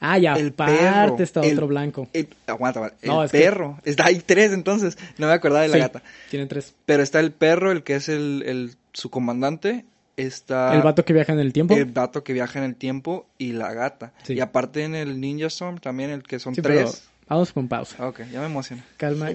Ah, 0.00 0.16
ya, 0.18 0.34
el 0.34 0.52
perro, 0.52 1.16
está 1.18 1.40
el- 1.40 1.52
otro 1.54 1.66
blanco. 1.66 2.08
El- 2.12 2.28
aguanta, 2.46 2.78
aguanta. 2.80 2.96
El 3.02 3.08
No, 3.08 3.24
es 3.24 3.32
que- 3.32 3.38
perro. 3.40 3.78
Está, 3.84 4.06
hay 4.06 4.20
tres 4.20 4.52
entonces. 4.52 4.96
No 5.18 5.26
me 5.26 5.32
acordaba 5.32 5.62
de 5.62 5.68
la 5.68 5.74
Sí, 5.74 5.80
gata. 5.80 6.02
Tienen 6.30 6.48
tres. 6.48 6.74
Pero 6.86 7.02
está 7.02 7.18
el 7.20 7.32
perro, 7.32 7.72
el 7.72 7.82
que 7.82 7.96
es 7.96 8.08
el, 8.08 8.42
el 8.46 8.74
su 8.92 9.10
comandante. 9.10 9.84
Está 10.16 10.74
el 10.74 10.82
vato 10.82 11.04
que 11.04 11.12
viaja 11.12 11.32
en 11.32 11.38
el 11.38 11.52
tiempo. 11.52 11.76
el 11.76 11.84
vato 11.84 12.24
que 12.24 12.32
viaja 12.32 12.58
en 12.58 12.64
el 12.64 12.74
tiempo 12.74 13.26
y 13.38 13.52
la 13.52 13.72
gata. 13.72 14.12
Sí. 14.24 14.34
Y 14.34 14.40
aparte 14.40 14.82
en 14.82 14.94
el 14.96 15.20
Ninja 15.20 15.46
Storm 15.46 15.78
también 15.78 16.10
el 16.10 16.22
que 16.24 16.38
son 16.40 16.54
Sí, 16.56 16.60
pero 16.62 16.74
tres. 16.74 17.08
vamos 17.28 17.52
con 17.52 17.68
pausa. 17.68 17.96
Ah, 18.00 18.08
Ok, 18.08 18.22
ya 18.32 18.40
me 18.40 18.46
emociona. 18.46 18.84
Calma. 18.96 19.30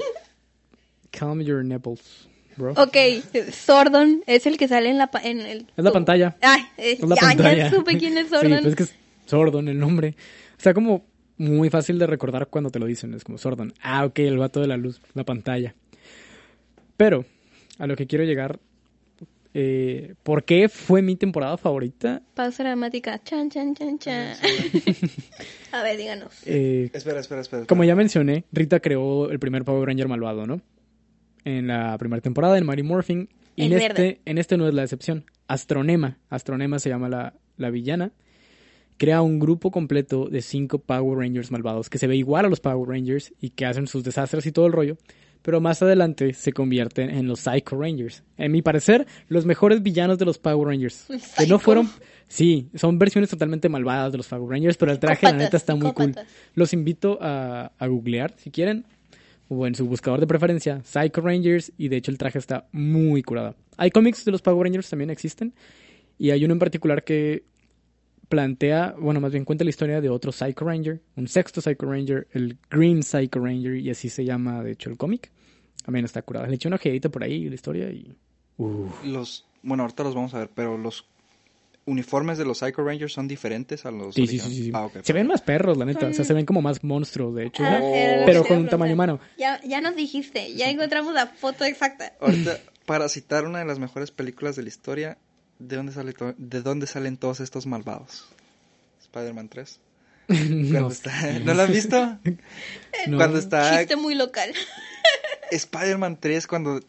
Calm 1.12 1.42
your 1.42 1.64
nipples, 1.64 2.28
bro. 2.58 2.72
Ok, 2.74 2.98
Sordon 3.54 4.24
es 4.28 4.46
el 4.46 4.58
que 4.58 4.68
sale 4.68 4.90
en 4.90 4.98
la, 4.98 5.08
pa- 5.08 5.22
en 5.22 5.42
el... 5.42 5.68
Es 5.78 5.84
la 5.84 5.92
pantalla. 5.92 6.36
Ay, 6.42 6.62
eh, 6.78 6.98
Es 7.00 7.08
la 7.08 7.16
ya, 7.16 7.22
pantalla. 7.22 7.58
ya 7.58 7.70
supe 7.70 7.98
quién 7.98 8.18
es 8.18 8.26
Sí, 8.30 8.34
Sordon. 8.34 8.52
pues 8.62 8.66
es 8.66 8.76
que 8.76 8.84
es 8.84 8.96
Sordon 9.26 9.68
el 9.70 9.80
nombre. 9.80 10.16
Sea, 10.64 10.74
como 10.74 11.06
muy 11.36 11.70
fácil 11.70 12.00
de 12.00 12.08
recordar 12.08 12.48
cuando 12.48 12.70
te 12.70 12.80
lo 12.80 12.86
dicen. 12.86 13.14
Es 13.14 13.26
como 13.26 13.38
Sordon. 13.38 13.74
Ah, 13.82 14.06
ok, 14.06 14.20
el 14.20 14.38
vato 14.38 14.62
de 14.62 14.68
la 14.68 14.78
luz, 14.78 15.02
la 15.14 15.26
pantalla. 15.26 15.76
Pero, 16.96 17.26
a 17.80 17.86
lo 17.86 17.98
que 17.98 18.08
quiero 18.08 18.24
llegar. 18.24 18.60
Eh, 19.54 20.16
¿Por 20.24 20.46
qué 20.46 20.70
fue 20.70 21.02
mi 21.02 21.18
temporada 21.18 21.58
favorita? 21.58 22.22
Pausa 22.34 22.64
dramática. 22.64 23.22
Chan, 23.24 23.50
chan, 23.50 23.76
chan, 23.76 24.00
chan. 24.00 24.36
A 25.74 25.84
ver, 25.84 25.98
díganos. 25.98 26.32
Eh, 26.46 26.90
Espera, 26.94 27.20
espera, 27.20 27.42
espera. 27.42 27.66
Como 27.66 27.84
ya 27.84 27.96
mencioné, 27.96 28.46
Rita 28.54 28.80
creó 28.80 29.30
el 29.30 29.40
primer 29.40 29.66
Power 29.66 29.86
Ranger 29.88 30.08
malvado, 30.08 30.48
¿no? 30.48 30.62
En 31.44 31.68
la 31.68 31.98
primera 31.98 32.22
temporada, 32.22 32.58
en 32.58 32.66
Mighty 32.66 32.84
Morphin. 32.84 33.28
Y 33.58 33.66
en 33.66 33.72
verde. 33.72 33.88
este, 33.88 34.22
en 34.26 34.38
este 34.38 34.56
no 34.58 34.66
es 34.68 34.74
la 34.74 34.84
excepción. 34.84 35.26
Astronema. 35.48 36.18
Astronema 36.30 36.80
se 36.80 36.88
llama 36.90 37.10
la, 37.10 37.34
la 37.58 37.70
villana. 37.70 38.14
Crea 39.04 39.22
un 39.22 39.38
grupo 39.38 39.70
completo 39.70 40.30
de 40.30 40.42
cinco 40.42 40.80
Power 40.80 41.20
Rangers 41.20 41.52
malvados 41.52 41.90
que 41.90 41.98
se 41.98 42.08
ve 42.08 42.16
igual 42.16 42.46
a 42.46 42.48
los 42.48 42.62
Power 42.62 42.88
Rangers 42.88 43.34
y 43.42 43.50
que 43.50 43.66
hacen 43.66 43.86
sus 43.86 44.02
desastres 44.02 44.46
y 44.46 44.54
todo 44.54 44.66
el 44.66 44.72
rollo. 44.72 44.96
Pero 45.42 45.60
más 45.60 45.82
adelante 45.82 46.34
se 46.34 46.54
convierten 46.54 47.10
en 47.10 47.28
los 47.28 47.42
Psycho 47.42 47.78
Rangers. 47.78 48.24
En 48.38 48.54
mi 48.54 48.62
parecer, 48.62 49.06
los 49.28 49.46
mejores 49.46 49.84
villanos 49.84 50.20
de 50.20 50.24
los 50.24 50.38
Power 50.38 50.70
Rangers. 50.70 51.08
Que 51.38 51.48
no 51.48 51.60
fueron. 51.60 51.90
Sí, 52.30 52.70
son 52.76 52.98
versiones 52.98 53.30
totalmente 53.30 53.68
malvadas 53.68 54.14
de 54.14 54.20
los 54.20 54.28
Power 54.30 54.50
Rangers, 54.50 54.78
pero 54.78 54.94
el 54.94 55.00
traje, 55.00 55.26
la 55.26 55.34
neta, 55.34 55.58
está 55.58 55.76
muy 55.76 55.92
cool. 55.92 56.16
Los 56.56 56.72
invito 56.72 57.20
a, 57.22 57.74
a 57.78 57.88
googlear 57.88 58.34
si 58.38 58.52
quieren. 58.52 58.86
O 59.50 59.68
en 59.68 59.76
su 59.76 59.86
buscador 59.86 60.22
de 60.22 60.28
preferencia, 60.28 60.82
Psycho 60.86 61.20
Rangers. 61.20 61.74
Y 61.78 61.90
de 61.90 61.98
hecho, 61.98 62.10
el 62.10 62.18
traje 62.18 62.40
está 62.40 62.68
muy 62.72 63.22
curado. 63.22 63.54
Hay 63.76 63.92
cómics 63.92 64.24
de 64.24 64.32
los 64.32 64.42
Power 64.42 64.64
Rangers 64.64 64.90
también 64.90 65.10
existen. 65.10 65.54
Y 66.18 66.30
hay 66.32 66.46
uno 66.46 66.54
en 66.54 66.60
particular 66.60 67.04
que 67.04 67.44
plantea, 68.34 68.96
bueno, 68.98 69.22
más 69.22 69.32
bien 69.32 69.46
cuenta 69.46 69.64
la 69.64 69.70
historia 69.70 70.02
de 70.02 70.10
otro 70.10 70.32
Psycho 70.32 70.66
Ranger, 70.66 71.00
un 71.16 71.28
sexto 71.28 71.62
Psycho 71.62 71.86
Ranger, 71.86 72.28
el 72.32 72.58
Green 72.68 73.04
Psycho 73.04 73.40
Ranger, 73.40 73.76
y 73.76 73.92
así 73.92 74.10
se 74.10 74.26
llama, 74.26 74.64
de 74.64 74.72
hecho, 74.72 74.90
el 74.90 74.98
cómic. 74.98 75.30
También 75.86 76.04
está 76.04 76.24
curado. 76.24 76.48
Le 76.48 76.56
eché 76.56 76.68
una 76.68 76.78
ojeadita 76.78 77.10
por 77.10 77.24
ahí 77.24 77.48
la 77.48 77.54
historia 77.54 77.92
y. 77.92 78.12
Uf. 78.58 79.06
Los, 79.06 79.46
bueno, 79.62 79.84
ahorita 79.84 80.02
los 80.02 80.16
vamos 80.16 80.34
a 80.34 80.40
ver, 80.40 80.50
pero 80.50 80.80
los 80.80 81.06
uniformes 81.86 82.40
de 82.40 82.46
los 82.46 82.58
Psycho 82.58 82.84
Rangers 82.84 83.14
son 83.14 83.28
diferentes 83.28 83.86
a 83.86 83.92
los 83.92 84.16
Sí, 84.16 84.26
sí, 84.26 84.40
sí. 84.40 84.72
Ah. 84.74 84.90
Se 85.04 85.14
ven 85.14 85.28
más 85.28 85.42
perros, 85.42 85.78
la 85.78 85.86
neta. 85.86 86.08
O 86.08 86.14
sea, 86.14 86.26
se 86.26 86.34
ven 86.34 86.48
como 86.48 86.64
más 86.64 86.84
monstruos, 86.84 87.36
de 87.36 87.46
hecho. 87.46 87.62
Ah, 87.64 87.80
Pero 88.26 88.42
te 88.42 88.48
con 88.48 88.58
un 88.58 88.68
tamaño 88.68 88.96
humano. 88.96 89.20
Ya, 89.38 89.62
ya 89.62 89.80
nos 89.80 89.96
dijiste, 89.96 90.56
ya 90.56 90.72
encontramos 90.72 91.14
la 91.14 91.28
foto 91.28 91.66
exacta. 91.66 92.14
Ahorita, 92.20 92.58
para 92.88 93.10
citar 93.10 93.46
una 93.46 93.60
de 93.60 93.66
las 93.66 93.78
mejores 93.78 94.10
películas 94.10 94.56
de 94.56 94.64
la 94.64 94.70
historia, 94.70 95.20
¿de 95.68 95.76
dónde, 95.78 95.92
sale 95.94 96.14
to- 96.14 96.36
¿de 96.38 96.62
dónde 96.62 96.88
salen 96.88 97.18
todos 97.18 97.40
estos 97.40 97.66
malvados? 97.66 98.26
Spider-Man 99.02 99.50
3. 99.50 99.80
Cuando 100.28 100.80
No, 100.80 100.92
está- 100.92 101.40
¿No 101.40 101.54
lo 101.54 101.64
han 101.64 101.72
visto? 101.72 102.20
no. 103.08 103.18
Cuando 103.18 103.38
está 103.38 103.78
Chiste 103.80 103.96
muy 103.96 104.16
local. 104.16 104.54
Spider-Man 105.52 106.18
3, 106.20 106.48
cuando 106.48 106.80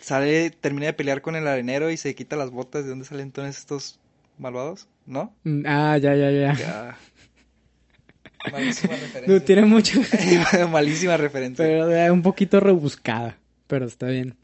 sale, 0.00 0.50
termina 0.50 0.86
de 0.86 0.92
pelear 0.94 1.22
con 1.22 1.36
el 1.36 1.46
arenero 1.46 1.90
y 1.90 1.96
se 1.96 2.14
quita 2.14 2.36
las 2.36 2.50
botas, 2.50 2.84
¿de 2.84 2.90
dónde 2.90 3.04
salen 3.04 3.30
todos 3.30 3.48
estos 3.56 3.98
malvados? 4.38 4.88
¿No? 5.06 5.34
Mm, 5.44 5.62
Ah, 5.66 5.98
ya, 5.98 6.14
ya, 6.16 6.30
ya. 6.30 6.54
Ya. 6.54 6.98
Malísima 8.50 8.94
No, 8.96 9.00
referencia. 9.02 9.44
tiene 9.44 9.62
mucho. 9.66 10.00
Malísima 10.70 11.16
referencia. 11.16 11.64
pero 11.64 11.92
eh, 11.94 12.10
un 12.10 12.22
poquito 12.22 12.58
rebuscada. 12.58 13.36
Pero 13.68 13.86
está 13.86 14.06
bien. 14.06 14.36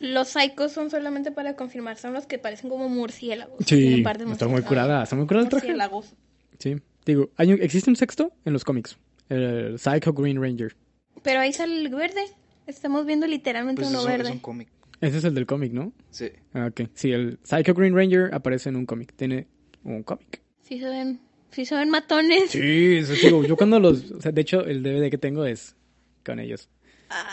Los 0.00 0.28
psicos 0.28 0.72
son 0.72 0.90
solamente 0.90 1.30
para 1.32 1.54
confirmar, 1.56 1.96
son 1.96 2.12
los 2.12 2.26
que 2.26 2.38
parecen 2.38 2.70
como 2.70 2.88
murciélagos. 2.88 3.64
Sí, 3.66 4.04
está 4.30 4.48
muy 4.48 4.62
curada. 4.62 5.02
Está 5.02 5.16
muy 5.16 5.26
curada 5.26 5.44
el 5.44 5.48
traje. 5.50 5.66
Murciélagos. 5.66 6.14
Sí. 6.58 6.76
Digo, 7.06 7.30
hay 7.36 7.52
un- 7.52 7.62
existe 7.62 7.88
un 7.90 7.96
sexto 7.96 8.32
en 8.44 8.52
los 8.52 8.64
cómics. 8.64 8.98
El 9.28 9.78
Psycho 9.78 10.12
Green 10.12 10.40
Ranger. 10.40 10.74
Pero 11.22 11.40
ahí 11.40 11.52
sale 11.52 11.76
el 11.80 11.88
verde. 11.94 12.22
Estamos 12.66 13.06
viendo 13.06 13.26
literalmente 13.26 13.80
Pues 13.82 13.90
uno 13.90 14.00
eso 14.00 14.08
es 14.10 14.16
verde. 14.18 14.32
un 14.32 14.38
cómic. 14.40 14.68
Ese 15.00 15.18
es 15.18 15.24
el 15.24 15.34
del 15.34 15.46
cómic, 15.46 15.72
¿no? 15.72 15.92
Sí. 16.10 16.28
Ah, 16.54 16.66
ok. 16.70 16.88
Sí, 16.94 17.12
el 17.12 17.38
Psycho 17.42 17.72
Green 17.74 17.94
Ranger 17.94 18.34
aparece 18.34 18.68
en 18.68 18.76
un 18.76 18.84
cómic. 18.86 19.12
Tiene 19.14 19.46
un 19.84 20.02
cómic. 20.02 20.42
Sí 20.62 20.80
se 20.80 20.88
ven, 20.88 21.20
sí 21.50 21.64
se 21.64 21.76
ven 21.76 21.88
matones. 21.88 22.50
Sí, 22.50 22.96
eso 22.96 23.12
digo. 23.14 23.44
Yo 23.44 23.56
cuando 23.56 23.78
los. 23.80 24.10
O 24.10 24.20
sea, 24.20 24.32
de 24.32 24.40
hecho, 24.40 24.64
el 24.64 24.82
DVD 24.82 25.08
que 25.10 25.18
tengo 25.18 25.44
es 25.46 25.76
con 26.24 26.40
ellos. 26.40 26.68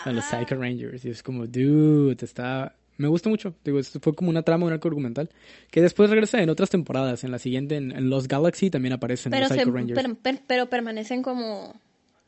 Con 0.04 0.16
los 0.16 0.26
Psycho 0.26 0.56
Rangers. 0.56 1.04
Y 1.06 1.10
es 1.10 1.24
como, 1.24 1.46
dude, 1.48 2.18
está. 2.24 2.76
Me 2.98 3.08
gusta 3.10 3.30
mucho. 3.30 3.54
Digo, 3.66 3.78
esto 3.80 4.00
fue 4.00 4.14
como 4.16 4.30
una 4.30 4.42
trama, 4.44 4.66
un 4.66 4.72
arco 4.74 4.88
argumental. 4.88 5.30
Que 5.70 5.82
después 5.82 6.10
regresa 6.10 6.42
en 6.42 6.50
otras 6.50 6.70
temporadas. 6.70 7.24
En 7.26 7.32
la 7.32 7.40
siguiente, 7.40 7.76
en, 7.76 7.92
en 7.92 8.10
Los 8.10 8.28
Galaxy, 8.28 8.70
también 8.70 8.94
aparecen 8.94 9.32
pero, 9.32 9.44
los 9.44 9.50
se, 9.50 9.56
Psycho 9.60 9.72
Rangers. 9.72 10.02
per- 10.02 10.16
per- 10.16 10.42
pero 10.48 10.70
permanecen 10.70 11.22
como 11.22 11.80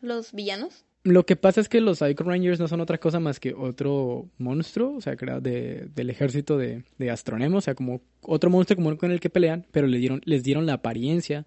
los 0.01 0.33
villanos. 0.33 0.83
Lo 1.03 1.25
que 1.25 1.37
pasa 1.37 1.61
es 1.61 1.69
que 1.69 1.79
los 1.79 1.99
Psycho 1.99 2.25
Rangers 2.25 2.59
no 2.59 2.67
son 2.67 2.81
otra 2.81 2.97
cosa 2.97 3.21
más 3.21 3.39
que 3.39 3.53
otro 3.53 4.27
monstruo, 4.39 4.95
o 4.97 4.99
sea, 4.99 5.15
creado 5.15 5.39
de, 5.39 5.87
del 5.95 6.09
ejército 6.09 6.57
de, 6.57 6.83
de 6.97 7.11
Astronemo, 7.11 7.59
o 7.59 7.61
sea, 7.61 7.75
como 7.75 8.01
otro 8.23 8.49
monstruo 8.49 8.75
como 8.83 8.97
con 8.97 9.11
el 9.11 9.21
que 9.21 9.29
pelean, 9.29 9.65
pero 9.71 9.87
le 9.87 9.99
dieron, 9.99 10.21
les 10.25 10.43
dieron 10.43 10.65
la 10.65 10.73
apariencia 10.73 11.45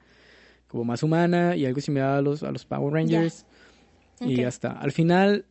como 0.67 0.85
más 0.85 1.03
humana 1.03 1.57
y 1.57 1.67
algo 1.67 1.81
similar 1.83 2.11
a 2.17 2.23
los, 2.23 2.43
a 2.43 2.51
los 2.53 2.65
Power 2.65 2.95
Rangers. 2.95 3.45
Y 4.21 4.33
Ok. 4.35 4.41
ya 4.41 4.49
está. 4.49 4.71
Al 4.73 4.93
final 4.93 5.45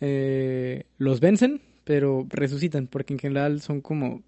eh, 0.00 0.84
los 0.98 1.20
vencen, 1.20 1.60
pero 1.84 2.26
resucitan, 2.28 2.86
porque 2.86 3.12
en 3.14 3.18
general 3.18 3.60
son 3.60 3.80
como... 3.80 4.22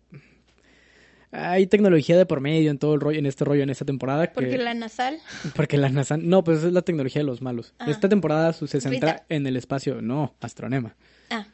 Hay 1.35 1.67
tecnología 1.67 2.19
de 2.19 2.27
por 2.27 2.41
medio 2.41 2.71
en 2.71 2.79
todo 2.79 2.95
el 2.95 3.01
rollo, 3.01 3.19
en 3.19 3.25
este 3.25 3.47
rollo, 3.47 3.63
en 3.63 3.71
esta 3.71 3.87
temporada. 3.87 4.27
Que... 4.27 4.35
Porque 4.35 4.59
la 4.59 4.75
nasal. 4.75 5.19
Porque 5.57 5.79
la 5.79 5.89
NASA... 5.89 6.19
No, 6.19 6.45
pues 6.45 6.63
es 6.63 6.73
la 6.75 6.83
tecnología 6.83 7.21
de 7.23 7.27
los 7.27 7.41
malos. 7.41 7.73
Ah. 7.79 7.91
Esta 7.91 8.09
temporada 8.11 8.53
se 8.53 8.67
centra 8.67 9.13
Rita. 9.13 9.25
en 9.31 9.47
el 9.47 9.57
espacio. 9.57 10.03
No, 10.03 10.35
Astronema. 10.41 10.95
Ah, 11.31 11.47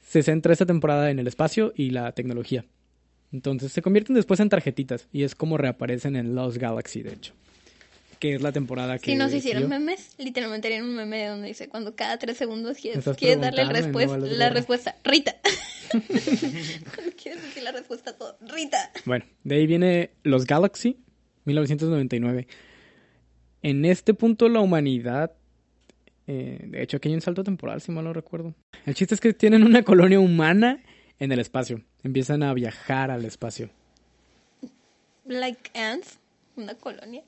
Se 0.00 0.22
centra 0.22 0.52
esta 0.52 0.66
temporada 0.66 1.10
en 1.10 1.18
el 1.18 1.26
espacio 1.26 1.72
y 1.74 1.90
la 1.90 2.12
tecnología. 2.12 2.66
Entonces 3.32 3.72
se 3.72 3.80
convierten 3.80 4.14
después 4.16 4.38
en 4.40 4.50
tarjetitas. 4.50 5.08
Y 5.12 5.22
es 5.22 5.34
como 5.34 5.56
reaparecen 5.56 6.14
en 6.14 6.34
Lost 6.34 6.58
Galaxy, 6.58 7.02
de 7.02 7.14
hecho. 7.14 7.32
Que 8.18 8.34
es 8.34 8.42
la 8.42 8.52
temporada 8.52 8.98
que... 8.98 9.10
si 9.10 9.16
nos 9.16 9.32
hicieron 9.32 9.64
siguió. 9.64 9.78
memes, 9.78 10.14
literalmente 10.18 10.68
harían 10.68 10.84
un 10.84 10.96
meme 10.96 11.26
donde 11.26 11.48
dice 11.48 11.68
cuando 11.68 11.94
cada 11.94 12.18
tres 12.18 12.36
segundos 12.36 12.78
quieres, 12.78 13.04
darle 13.04 13.64
no 13.64 13.72
la 13.72 14.50
respuesta, 14.50 14.96
Rita. 15.04 15.36
Cuando 15.90 17.12
quieres 17.16 17.42
decir 17.42 17.62
la 17.62 17.70
respuesta 17.70 18.10
a 18.10 18.18
todo, 18.18 18.36
Rita. 18.40 18.90
Bueno, 19.04 19.24
de 19.44 19.54
ahí 19.54 19.66
viene 19.66 20.10
Los 20.24 20.44
Galaxy, 20.44 20.98
1999. 21.44 22.48
En 23.62 23.84
este 23.84 24.12
punto 24.14 24.48
la 24.48 24.60
humanidad... 24.60 25.32
eh, 26.26 26.58
de 26.66 26.82
hecho, 26.82 26.96
aquí 26.96 27.08
hay 27.08 27.14
un 27.14 27.20
salto 27.20 27.44
temporal, 27.44 27.80
si 27.80 27.92
mal 27.92 28.04
no 28.04 28.12
recuerdo. 28.12 28.54
El 28.84 28.94
chiste 28.94 29.14
es 29.14 29.20
que 29.20 29.32
tienen 29.32 29.62
una 29.62 29.82
colonia 29.84 30.18
humana 30.18 30.82
en 31.18 31.32
el 31.32 31.38
espacio. 31.38 31.82
Empiezan 32.02 32.42
a 32.42 32.52
viajar 32.52 33.10
al 33.10 33.24
espacio. 33.24 33.70
Like 35.24 35.70
ants, 35.78 36.18
una 36.56 36.74
colonia. 36.74 37.22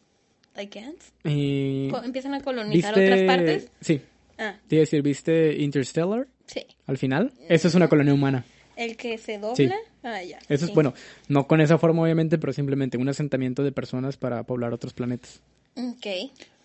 Like 0.59 0.81
ants. 0.81 1.13
Y 1.25 1.89
Empiezan 2.05 2.35
a 2.35 2.41
colonizar 2.43 2.93
otras 2.93 3.21
partes. 3.23 3.71
Sí. 3.81 4.01
Ah, 4.39 4.57
Te 4.69 4.75
iba 4.77 4.81
a 4.81 4.83
decir, 4.85 5.03
¿viste 5.03 5.57
Interstellar? 5.63 6.27
sí. 6.47 6.67
Al 6.87 6.99
final. 6.99 7.33
Eso 7.49 7.69
es 7.69 7.75
una 7.75 7.89
colonia 7.89 8.13
humana. 8.13 8.45
El 8.77 8.97
que 8.97 9.19
se 9.19 9.39
dobla. 9.39 9.55
Sí. 9.57 9.71
Ah, 10.03 10.23
ya. 10.23 10.39
Eso 10.49 10.65
sí. 10.67 10.71
es, 10.71 10.75
bueno, 10.75 10.95
no 11.29 11.47
con 11.47 11.61
esa 11.61 11.79
forma 11.79 12.03
obviamente, 12.03 12.39
pero 12.39 12.53
simplemente 12.53 12.97
un 12.99 13.09
asentamiento 13.09 13.63
de 13.63 13.73
personas 13.73 14.17
para 14.17 14.43
poblar 14.45 14.73
otros 14.73 14.93
planetas. 14.95 15.41
Ok. 15.77 16.07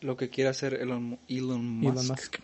Lo 0.01 0.17
que 0.17 0.29
quiere 0.29 0.49
hacer 0.49 0.73
Elon, 0.75 1.19
Elon 1.27 1.63
Musk. 1.63 1.91
Elon 1.93 2.08
Musk. 2.08 2.36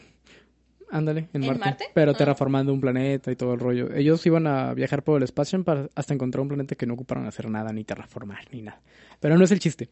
Ándale, 0.91 1.29
en, 1.33 1.43
¿En 1.43 1.49
Marte. 1.49 1.65
Marte? 1.65 1.85
Pero 1.93 2.11
Ah. 2.11 2.17
terraformando 2.17 2.73
un 2.73 2.81
planeta 2.81 3.31
y 3.31 3.35
todo 3.35 3.53
el 3.53 3.59
rollo. 3.59 3.93
Ellos 3.93 4.25
iban 4.25 4.47
a 4.47 4.73
viajar 4.73 5.03
por 5.03 5.17
el 5.17 5.23
espacio 5.23 5.63
para 5.63 5.87
hasta 5.93 6.13
encontrar 6.15 6.41
un 6.41 6.47
planeta 6.47 6.73
que 6.75 6.87
no 6.87 6.95
ocuparon 6.95 7.27
hacer 7.27 7.47
nada, 7.49 7.71
ni 7.71 7.83
terraformar, 7.83 8.45
ni 8.51 8.63
nada. 8.63 8.81
Pero 9.19 9.37
no 9.37 9.43
es 9.43 9.51
el 9.51 9.59
chiste. 9.59 9.89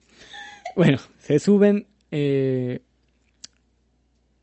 Bueno, 0.75 0.99
se 1.19 1.39
suben 1.39 1.87
eh, 2.11 2.81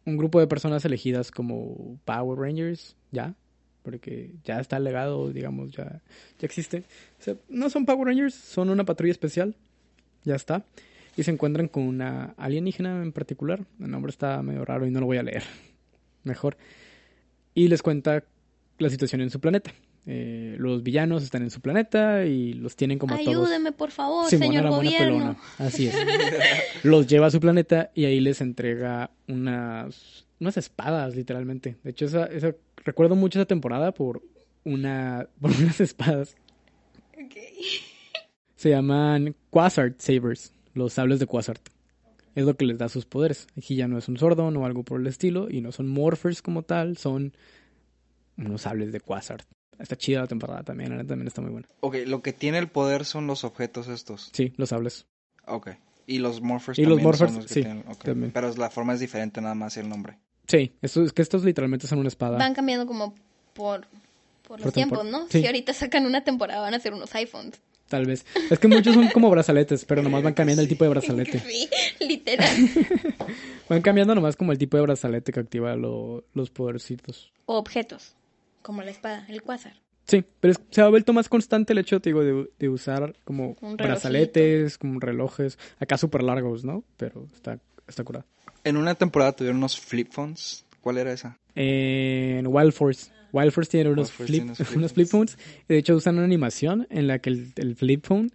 un 0.05 0.17
grupo 0.17 0.41
de 0.41 0.47
personas 0.47 0.85
elegidas 0.85 1.31
como 1.31 1.99
Power 2.05 2.39
Rangers, 2.39 2.97
ya. 3.11 3.35
Porque 3.83 4.35
ya 4.45 4.61
está 4.61 4.79
legado, 4.79 5.31
digamos, 5.31 5.73
ya, 5.73 6.01
ya 6.39 6.47
existe. 6.47 6.85
O 7.21 7.23
sea, 7.23 7.37
no 7.49 7.69
son 7.69 7.85
Power 7.85 8.09
Rangers, 8.09 8.35
son 8.35 8.71
una 8.71 8.85
patrulla 8.85 9.13
especial. 9.13 9.57
Ya 10.25 10.37
está. 10.37 10.65
Y 11.17 11.23
se 11.23 11.31
encuentran 11.31 11.69
con 11.69 11.85
una 11.85 12.35
alienígena 12.39 13.03
en 13.03 13.13
particular. 13.13 13.65
El 13.79 13.91
nombre 13.91 14.11
está 14.11 14.43
medio 14.43 14.65
raro 14.65 14.87
y 14.87 14.91
no 14.91 15.01
lo 15.01 15.07
voy 15.07 15.19
a 15.19 15.23
leer. 15.23 15.45
Mejor. 16.25 16.57
Y 17.55 17.69
les 17.69 17.83
cuenta 17.83 18.25
la 18.79 18.91
situación 18.91 19.21
en 19.21 19.31
su 19.31 19.39
planeta. 19.39 19.73
Eh, 20.07 20.57
los 20.59 20.83
villanos 20.83 21.23
están 21.23 21.43
en 21.43 21.51
su 21.51 21.61
planeta 21.61 22.27
y 22.27 22.53
los 22.53 22.77
tienen 22.77 22.99
como 22.99 23.15
a 23.15 23.19
todos. 23.19 23.29
Ayúdeme, 23.29 23.73
por 23.73 23.91
favor, 23.91 24.29
Simona 24.29 24.47
señor 24.49 24.69
gobierno. 24.71 24.99
pelona. 24.99 25.37
Así 25.59 25.87
es. 25.87 25.95
los 26.83 27.07
lleva 27.07 27.29
a 27.29 27.31
su 27.31 27.41
planeta 27.41 27.91
y 27.95 28.05
ahí 28.05 28.21
les 28.21 28.43
entrega 28.43 29.11
unas, 29.29 30.27
unas 30.41 30.57
espadas, 30.59 31.17
literalmente. 31.17 31.77
De 31.83 31.91
hecho, 31.91 32.05
esa, 32.05 32.27
esa, 32.27 32.55
recuerdo 32.85 33.17
mucho 33.17 33.39
esa 33.39 33.47
temporada 33.47 33.93
por, 33.93 34.23
una, 34.65 35.27
por 35.41 35.51
unas 35.51 35.81
espadas. 35.81 36.37
Ok. 37.15 37.37
Se 38.57 38.71
llaman 38.71 39.35
Quasar 39.49 39.95
Sabers, 39.97 40.53
los 40.75 40.93
sables 40.93 41.19
de 41.19 41.27
Quasar. 41.27 41.61
Es 42.35 42.45
lo 42.45 42.57
que 42.57 42.67
les 42.67 42.77
da 42.77 42.89
sus 42.89 43.07
poderes. 43.07 43.47
Aquí 43.57 43.77
ya 43.77 43.89
no 43.89 43.97
es 43.97 44.09
un 44.09 44.19
Sordon 44.19 44.57
o 44.57 44.67
algo 44.67 44.83
por 44.83 45.01
el 45.01 45.07
estilo, 45.07 45.49
y 45.51 45.63
no 45.63 45.73
son 45.73 45.89
Morphers 45.89 46.43
como 46.43 46.63
tal, 46.63 46.99
son 46.99 47.33
unos 48.37 48.63
sables 48.63 48.93
de 48.93 49.01
Quasar. 49.01 49.45
Está 49.79 49.97
chida 49.97 50.21
la 50.21 50.27
temporada 50.27 50.63
también, 50.63 50.97
la 50.97 51.05
también 51.05 51.27
está 51.27 51.41
muy 51.41 51.51
buena. 51.51 51.69
Ok, 51.81 51.97
lo 52.07 52.23
que 52.23 52.33
tiene 52.33 52.59
el 52.59 52.69
poder 52.69 53.05
son 53.05 53.27
los 53.27 53.45
objetos 53.45 53.89
estos. 53.89 54.31
Sí, 54.33 54.53
los 54.57 54.69
sables. 54.71 55.07
Ok. 55.47 55.71
Y 56.07 56.19
los 56.19 56.41
morphers 56.43 56.79
Y 56.79 56.83
los 56.85 56.97
son 56.97 57.03
morphers, 57.03 57.35
los 57.35 57.47
que 57.47 57.55
sí, 57.55 57.63
tienen- 57.63 57.85
ok. 57.89 58.05
también. 58.05 58.31
Pero 58.33 58.55
la 58.57 58.71
forma 58.71 58.95
es 58.95 59.01
diferente 59.01 59.41
nada 59.41 59.55
más 59.55 59.77
el 59.77 59.89
nombre. 59.89 60.19
Sí, 60.47 60.73
esto, 60.83 61.03
es 61.03 61.13
que 61.13 61.23
estos 61.23 61.45
literalmente 61.45 61.87
son 61.87 61.99
una 61.99 62.09
espada. 62.09 62.37
Van 62.39 62.55
cambiando 62.55 62.87
como 62.87 63.15
por, 63.55 63.87
por 64.47 64.59
los 64.61 64.65
Por 64.65 64.73
tiempos, 64.73 64.99
tempor- 65.01 65.11
¿no? 65.11 65.27
sí. 65.31 65.41
Si 65.41 65.47
ahorita 65.47 65.73
sacan 65.73 66.05
una 66.07 66.23
temporada 66.23 66.61
van 66.61 66.75
a 66.75 66.77
hacer 66.77 66.93
unos 66.93 67.15
iPhones. 67.15 67.61
Tal 67.89 68.07
vez. 68.07 68.25
Es 68.51 68.59
que 68.59 68.67
muchos 68.69 68.95
son 68.95 69.09
como 69.09 69.29
brazaletes, 69.31 69.85
pero 69.85 70.03
nomás 70.03 70.23
van 70.23 70.35
cambiando 70.35 70.63
el 70.63 70.69
tipo 70.69 70.85
de 70.85 70.91
brazalete. 70.91 71.39
Sí, 71.49 71.69
literal. 72.01 72.51
Van 73.69 73.81
cambiando 73.81 74.15
nomás 74.15 74.37
como 74.37 74.53
el 74.53 74.59
tipo 74.59 74.77
de 74.77 74.83
brazalete 74.83 75.33
que 75.33 75.41
activa 75.41 75.75
lo- 75.77 76.25
los 76.35 76.51
podercitos. 76.51 77.33
o 77.47 77.57
objetos, 77.57 78.15
como 78.65 78.83
la 78.83 78.91
espada, 78.91 79.27
el 79.29 79.43
quasar. 79.43 79.75
Sí, 80.07 80.25
pero 80.41 80.53
es- 80.53 80.61
se 80.71 80.81
ha 80.81 80.89
vuelto 80.89 81.13
más 81.13 81.29
constante 81.29 81.73
el 81.73 81.79
hecho, 81.79 82.01
te 82.01 82.11
digo, 82.11 82.23
de, 82.25 82.49
de 82.59 82.69
usar 82.69 83.15
como 83.25 83.57
brazaletes, 83.77 84.77
como 84.79 84.99
relojes, 85.01 85.59
acá 85.79 85.97
súper 85.99 86.23
largos, 86.23 86.65
¿no? 86.65 86.83
Pero 86.97 87.29
está, 87.35 87.59
está 87.87 88.03
curado. 88.05 88.27
En 88.65 88.77
una 88.77 88.95
temporada 88.95 89.33
tuvieron 89.33 89.59
unos 89.59 89.79
flip 89.79 90.09
phones. 90.11 90.65
¿Cuál 90.81 90.99
era 90.99 91.13
esa? 91.13 91.39
En 91.55 92.47
Wild 92.47 92.73
Force. 92.73 93.11
Wild 93.33 93.53
Force 93.53 93.71
tiene 93.71 93.91
unos, 93.91 94.13
Force 94.13 94.33
flip, 94.33 94.43
unos 94.45 94.59
flip 94.59 94.77
unos 94.79 94.93
flip 94.93 95.09
phones. 95.09 95.39
De 95.69 95.79
hecho 95.79 95.95
usan 95.97 96.17
una 96.17 96.25
animación 96.25 96.87
en 96.91 97.07
la 97.07 97.19
que 97.19 97.31
el, 97.31 97.53
el 97.57 97.75
flip 97.77 98.05
phone 98.07 98.31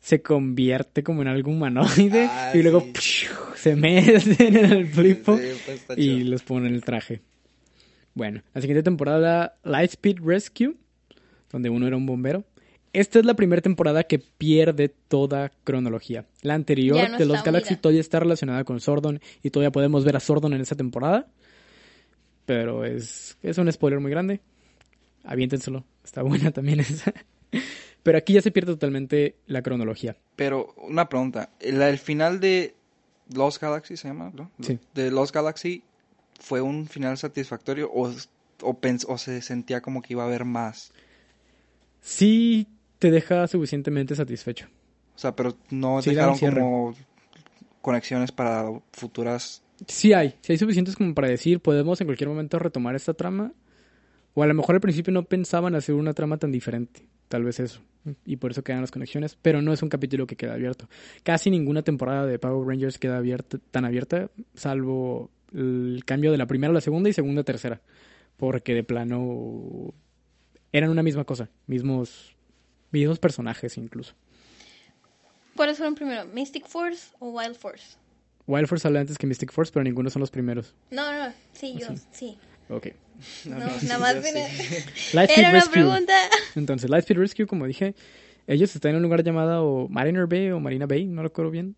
se 0.00 0.22
convierte 0.22 1.02
como 1.02 1.22
en 1.22 1.28
algo 1.28 1.50
humanoide 1.50 2.28
Ah, 2.30 2.52
y 2.54 2.62
luego 2.62 2.86
sí. 3.00 3.26
se 3.56 3.76
meten 3.76 4.56
en 4.56 4.56
el 4.72 4.86
flip 4.88 5.24
phone 5.24 5.40
Sí, 5.40 5.60
pues, 5.86 5.98
y 5.98 6.22
les 6.24 6.42
ponen 6.42 6.72
el 6.74 6.84
traje. 6.84 7.20
Bueno, 8.18 8.42
la 8.52 8.60
siguiente 8.60 8.82
temporada, 8.82 9.54
Lightspeed 9.62 10.18
Rescue, 10.24 10.74
donde 11.52 11.70
uno 11.70 11.86
era 11.86 11.96
un 11.96 12.04
bombero. 12.04 12.42
Esta 12.92 13.20
es 13.20 13.24
la 13.24 13.34
primera 13.34 13.62
temporada 13.62 14.02
que 14.02 14.18
pierde 14.18 14.88
toda 14.88 15.52
cronología. 15.62 16.26
La 16.42 16.54
anterior 16.54 17.10
no 17.10 17.16
de 17.16 17.26
Los 17.26 17.44
Galaxy 17.44 17.74
unida. 17.74 17.80
todavía 17.80 18.00
está 18.00 18.18
relacionada 18.18 18.64
con 18.64 18.80
Sordon 18.80 19.20
y 19.44 19.50
todavía 19.50 19.70
podemos 19.70 20.04
ver 20.04 20.16
a 20.16 20.20
Sordon 20.20 20.52
en 20.52 20.62
esa 20.62 20.74
temporada. 20.74 21.28
Pero 22.44 22.84
es, 22.84 23.38
es 23.40 23.56
un 23.56 23.70
spoiler 23.70 24.00
muy 24.00 24.10
grande. 24.10 24.40
Aviéntenselo. 25.22 25.84
Está 26.02 26.22
buena 26.24 26.50
también 26.50 26.80
esa. 26.80 27.14
Pero 28.02 28.18
aquí 28.18 28.32
ya 28.32 28.42
se 28.42 28.50
pierde 28.50 28.72
totalmente 28.72 29.36
la 29.46 29.62
cronología. 29.62 30.16
Pero 30.34 30.74
una 30.78 31.08
pregunta. 31.08 31.50
¿El, 31.60 31.80
el 31.82 31.98
final 31.98 32.40
de 32.40 32.74
Lost 33.32 33.62
Galaxy 33.62 33.96
se 33.96 34.08
llama? 34.08 34.32
¿no? 34.34 34.50
Sí. 34.58 34.80
De 34.92 35.12
Lost 35.12 35.32
Galaxy 35.32 35.84
fue 36.38 36.60
un 36.60 36.86
final 36.86 37.18
satisfactorio 37.18 37.90
o, 37.92 38.08
o, 38.62 38.78
o 39.08 39.18
se 39.18 39.42
sentía 39.42 39.80
como 39.80 40.02
que 40.02 40.14
iba 40.14 40.22
a 40.22 40.26
haber 40.26 40.44
más? 40.44 40.92
Sí 42.00 42.66
te 42.98 43.10
deja 43.10 43.46
suficientemente 43.46 44.14
satisfecho. 44.14 44.66
O 45.14 45.18
sea, 45.18 45.34
pero 45.34 45.56
no 45.70 46.00
Sí, 46.02 46.10
dejaron 46.10 46.38
como 46.38 46.94
conexiones 47.80 48.32
para 48.32 48.70
futuras. 48.92 49.62
Sí 49.86 50.12
hay, 50.12 50.34
sí 50.40 50.52
hay 50.52 50.58
suficientes 50.58 50.96
como 50.96 51.14
para 51.14 51.28
decir, 51.28 51.60
podemos 51.60 52.00
en 52.00 52.06
cualquier 52.06 52.28
momento 52.28 52.58
retomar 52.58 52.94
esta 52.94 53.14
trama. 53.14 53.52
O 54.34 54.42
a 54.42 54.46
lo 54.46 54.54
mejor 54.54 54.76
al 54.76 54.80
principio 54.80 55.12
no 55.12 55.24
pensaban 55.24 55.74
hacer 55.74 55.94
una 55.94 56.14
trama 56.14 56.36
tan 56.36 56.52
diferente. 56.52 57.08
Tal 57.28 57.44
vez 57.44 57.60
eso. 57.60 57.80
Y 58.24 58.36
por 58.36 58.52
eso 58.52 58.62
quedan 58.62 58.80
las 58.80 58.90
conexiones. 58.90 59.36
Pero 59.42 59.60
no 59.60 59.72
es 59.72 59.82
un 59.82 59.88
capítulo 59.88 60.26
que 60.26 60.36
queda 60.36 60.54
abierto. 60.54 60.88
Casi 61.24 61.50
ninguna 61.50 61.82
temporada 61.82 62.24
de 62.26 62.38
Power 62.38 62.66
Rangers 62.66 62.98
queda 62.98 63.18
abierta, 63.18 63.58
tan 63.70 63.84
abierta, 63.84 64.30
salvo 64.54 65.30
el 65.54 66.02
cambio 66.04 66.32
de 66.32 66.38
la 66.38 66.46
primera 66.46 66.70
a 66.70 66.74
la 66.74 66.80
segunda 66.80 67.08
y 67.08 67.12
segunda 67.12 67.42
a 67.42 67.44
tercera. 67.44 67.80
Porque 68.36 68.74
de 68.74 68.84
plano 68.84 69.92
eran 70.72 70.90
una 70.90 71.02
misma 71.02 71.24
cosa. 71.24 71.48
Mismos, 71.66 72.36
mismos 72.92 73.18
personajes 73.18 73.76
incluso. 73.76 74.14
¿Cuáles 75.56 75.76
fueron 75.76 75.94
primero? 75.94 76.24
¿Mystic 76.26 76.66
Force 76.66 77.08
o 77.18 77.30
Wild 77.30 77.56
Force? 77.56 77.96
Wild 78.46 78.68
Force 78.68 78.82
sale 78.82 78.98
antes 79.00 79.18
que 79.18 79.26
Mystic 79.26 79.52
Force, 79.52 79.72
pero 79.72 79.82
ninguno 79.84 80.08
son 80.08 80.20
los 80.20 80.30
primeros. 80.30 80.74
No, 80.90 81.12
no, 81.12 81.32
sí, 81.52 81.76
yo, 81.78 81.88
sí. 82.12 82.38
Ok. 82.68 82.88
No, 83.44 83.58
nada 83.58 83.98
más 83.98 84.14
Lightspeed 85.12 85.38
Era 85.38 85.48
una 85.48 85.52
Rescue. 85.52 85.72
pregunta. 85.72 86.14
Entonces, 86.54 86.88
Lightspeed 86.88 87.18
Rescue, 87.18 87.46
como 87.46 87.66
dije, 87.66 87.94
ellos 88.46 88.74
están 88.74 88.90
en 88.92 88.96
un 88.98 89.02
lugar 89.02 89.24
llamado 89.24 89.88
Mariner 89.90 90.26
Bay 90.26 90.50
o 90.50 90.60
Marina 90.60 90.86
Bay, 90.86 91.06
no 91.06 91.22
recuerdo 91.22 91.50
bien, 91.50 91.76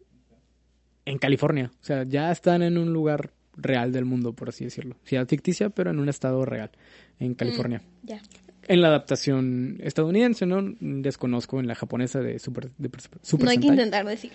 en 1.07 1.19
California. 1.19 1.73
O 1.81 1.85
sea, 1.85 2.05
ya 2.05 2.31
están 2.31 2.63
en 2.63 2.77
un 2.77 2.93
lugar 2.93 3.33
real 3.61 3.93
del 3.93 4.05
mundo, 4.05 4.33
por 4.33 4.49
así 4.49 4.65
decirlo. 4.65 4.97
Ciudad 5.05 5.27
ficticia, 5.29 5.71
pero 5.71 5.91
en 5.91 5.99
un 5.99 6.09
estado 6.09 6.45
real, 6.45 6.71
en 7.19 7.35
California. 7.35 7.83
Ya. 8.03 8.21
En 8.69 8.83
la 8.83 8.89
adaptación 8.89 9.79
estadounidense, 9.81 10.47
¿no? 10.47 10.63
Desconozco 10.81 11.59
en 11.61 11.67
la 11.67 11.75
japonesa 11.75 12.21
de 12.21 12.39
Super, 12.39 12.71
de 12.79 12.91
Super 13.23 13.45
No 13.45 13.51
hay 13.51 13.59
que 13.59 13.67
intentar 13.67 14.07
decir. 14.07 14.31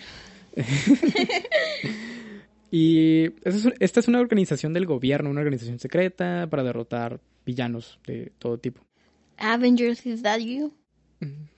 Y 2.70 3.26
esta 3.78 4.00
es 4.00 4.08
una 4.08 4.20
organización 4.20 4.72
del 4.72 4.86
gobierno, 4.86 5.30
una 5.30 5.40
organización 5.40 5.78
secreta 5.78 6.48
para 6.50 6.64
derrotar 6.64 7.20
villanos 7.44 8.00
de 8.06 8.32
todo 8.38 8.58
tipo. 8.58 8.82
Avengers, 9.38 10.04
is 10.04 10.22
that 10.22 10.40
you? 10.40 10.72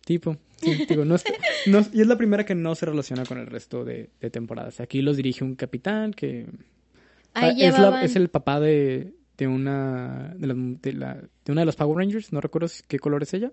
Tipo, 0.04 0.36
sí, 0.56 0.84
digo, 0.88 1.04
no 1.04 1.14
está- 1.16 1.32
no- 1.66 1.84
y 1.92 2.00
es 2.02 2.06
la 2.06 2.16
primera 2.16 2.44
que 2.44 2.54
no 2.54 2.74
se 2.74 2.86
relaciona 2.86 3.24
con 3.24 3.38
el 3.38 3.46
resto 3.46 3.84
de, 3.84 4.10
de 4.20 4.30
temporadas. 4.30 4.80
Aquí 4.80 5.00
los 5.02 5.16
dirige 5.16 5.44
un 5.44 5.54
capitán 5.54 6.12
que 6.12 6.46
Ah, 7.40 7.48
es, 7.50 7.58
la- 7.58 7.78
llevaban... 7.78 8.04
es 8.04 8.16
el 8.16 8.28
papá 8.28 8.60
de, 8.60 9.12
de 9.36 9.46
una 9.46 10.34
de, 10.38 10.46
la- 10.92 11.14
de 11.44 11.52
una 11.52 11.62
de 11.62 11.66
los 11.66 11.76
Power 11.76 11.96
Rangers, 11.98 12.32
no 12.32 12.40
recuerdo 12.40 12.68
qué 12.88 12.98
color 12.98 13.22
es 13.22 13.34
ella, 13.34 13.52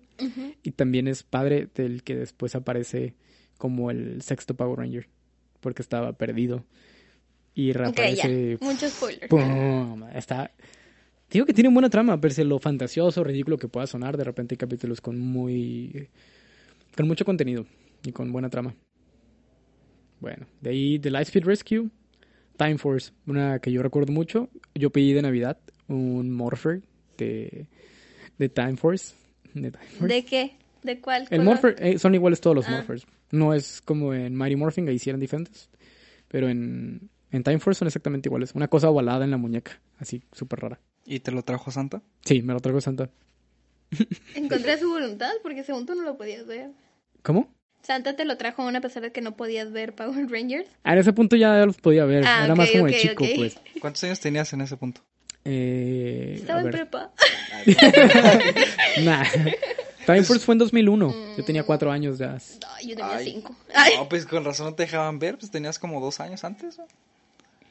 y 0.63 0.71
también 0.71 1.07
es 1.07 1.23
padre 1.23 1.67
del 1.73 2.03
que 2.03 2.15
después 2.15 2.55
aparece 2.55 3.13
como 3.57 3.91
el 3.91 4.21
sexto 4.21 4.55
Power 4.55 4.79
Ranger, 4.79 5.07
porque 5.61 5.81
estaba 5.81 6.13
perdido. 6.13 6.65
Y 7.57 7.71
reaparece 7.71 8.57
Mucho 8.59 8.89
spoiler. 8.89 9.29
¡Pum! 9.29 10.03
Está. 10.13 10.51
Digo 11.31 11.45
que 11.45 11.53
tiene 11.53 11.69
buena 11.69 11.89
trama, 11.89 12.19
pese 12.19 12.43
lo 12.43 12.59
fantasioso, 12.59 13.23
ridículo 13.23 13.57
que 13.57 13.69
pueda 13.69 13.87
sonar. 13.87 14.17
De 14.17 14.25
repente 14.25 14.53
hay 14.55 14.57
capítulos 14.57 14.99
con 14.99 15.17
muy. 15.17 16.09
con 16.97 17.07
mucho 17.07 17.23
contenido 17.23 17.65
y 18.03 18.11
con 18.11 18.31
buena 18.33 18.49
trama. 18.49 18.75
Bueno, 20.19 20.45
de 20.61 20.69
ahí 20.69 20.99
The 20.99 21.11
Lightspeed 21.11 21.45
Rescue. 21.45 21.89
Time 22.57 22.77
Force, 22.77 23.11
una 23.27 23.59
que 23.59 23.71
yo 23.71 23.81
recuerdo 23.83 24.11
mucho. 24.13 24.49
Yo 24.73 24.89
pedí 24.89 25.13
de 25.13 25.21
Navidad 25.21 25.57
un 25.87 26.31
Morpher 26.31 26.81
de, 27.17 27.67
de 28.37 28.49
Time 28.49 28.77
Force. 28.77 29.13
De 29.53 29.71
Time 29.71 29.85
Force. 29.85 30.07
¿De 30.07 30.25
qué? 30.25 30.55
¿De 30.83 30.99
cuál? 31.01 31.23
El 31.23 31.27
color? 31.39 31.43
Morpher 31.45 31.75
eh, 31.79 31.97
son 31.99 32.13
iguales 32.15 32.41
todos 32.41 32.55
los 32.55 32.67
Ah. 32.67 32.71
Morphers. 32.71 33.05
No 33.31 33.53
es 33.53 33.81
como 33.81 34.13
en 34.13 34.35
Mighty 34.35 34.55
Morphin, 34.55 34.87
ahí 34.87 34.99
sí 34.99 35.09
eran 35.09 35.19
diferentes. 35.19 35.69
Pero 36.27 36.47
en, 36.49 37.09
en 37.31 37.43
Time 37.43 37.59
Force 37.59 37.79
son 37.79 37.87
exactamente 37.87 38.27
iguales. 38.29 38.53
Una 38.55 38.67
cosa 38.67 38.89
ovalada 38.89 39.25
en 39.25 39.31
la 39.31 39.37
muñeca, 39.37 39.79
así 39.99 40.23
súper 40.31 40.59
rara. 40.59 40.79
¿Y 41.05 41.19
te 41.19 41.31
lo 41.31 41.43
trajo 41.43 41.71
Santa? 41.71 42.01
Sí, 42.23 42.41
me 42.41 42.53
lo 42.53 42.59
traigo 42.59 42.81
Santa. 42.81 43.09
Encontré 44.35 44.77
su 44.77 44.89
voluntad 44.89 45.31
porque 45.43 45.63
según 45.63 45.85
tú 45.85 45.95
no 45.95 46.03
lo 46.03 46.17
podías 46.17 46.45
ver. 46.45 46.71
¿Cómo? 47.21 47.53
Santa 47.85 48.15
te 48.15 48.25
lo 48.25 48.35
trajo 48.37 48.63
aún 48.63 48.75
a 48.75 48.81
pesar 48.81 49.03
de 49.03 49.11
que 49.11 49.21
no 49.21 49.35
podías 49.35 49.71
ver 49.71 49.93
Power 49.93 50.27
Rangers. 50.29 50.67
Ah, 50.83 50.93
en 50.93 50.99
ese 50.99 51.13
punto 51.13 51.35
ya 51.35 51.65
los 51.65 51.77
podía 51.77 52.05
ver. 52.05 52.23
Ah, 52.25 52.43
Era 52.45 52.53
ok, 52.53 52.57
más 52.57 52.71
como 52.71 52.85
de 52.85 52.91
ok, 52.93 52.97
chico, 52.97 53.23
ok. 53.23 53.29
pues. 53.35 53.57
¿Cuántos 53.79 54.03
años 54.03 54.19
tenías 54.19 54.51
en 54.53 54.61
ese 54.61 54.75
punto? 54.77 55.01
Eh, 55.43 56.37
Estaba 56.39 56.61
en 56.61 56.71
prepa. 56.71 57.11
Nah. 59.03 59.23
Time 60.05 60.23
Force 60.23 60.43
fue 60.45 60.53
en 60.53 60.59
2001. 60.59 61.15
Yo 61.37 61.43
tenía 61.45 61.63
cuatro 61.63 61.91
años 61.91 62.17
ya. 62.17 62.37
Ay, 62.75 62.89
yo 62.89 62.95
tenía 62.95 63.15
Ay. 63.15 63.25
cinco. 63.33 63.55
Ay. 63.73 63.93
No, 63.97 64.07
pues 64.09 64.25
con 64.25 64.43
razón 64.45 64.67
no 64.67 64.73
te 64.75 64.83
dejaban 64.83 65.17
ver, 65.19 65.37
pues 65.37 65.51
tenías 65.51 65.79
como 65.79 65.99
dos 65.99 66.19
años 66.19 66.43
antes, 66.43 66.77
¿no? 66.77 66.85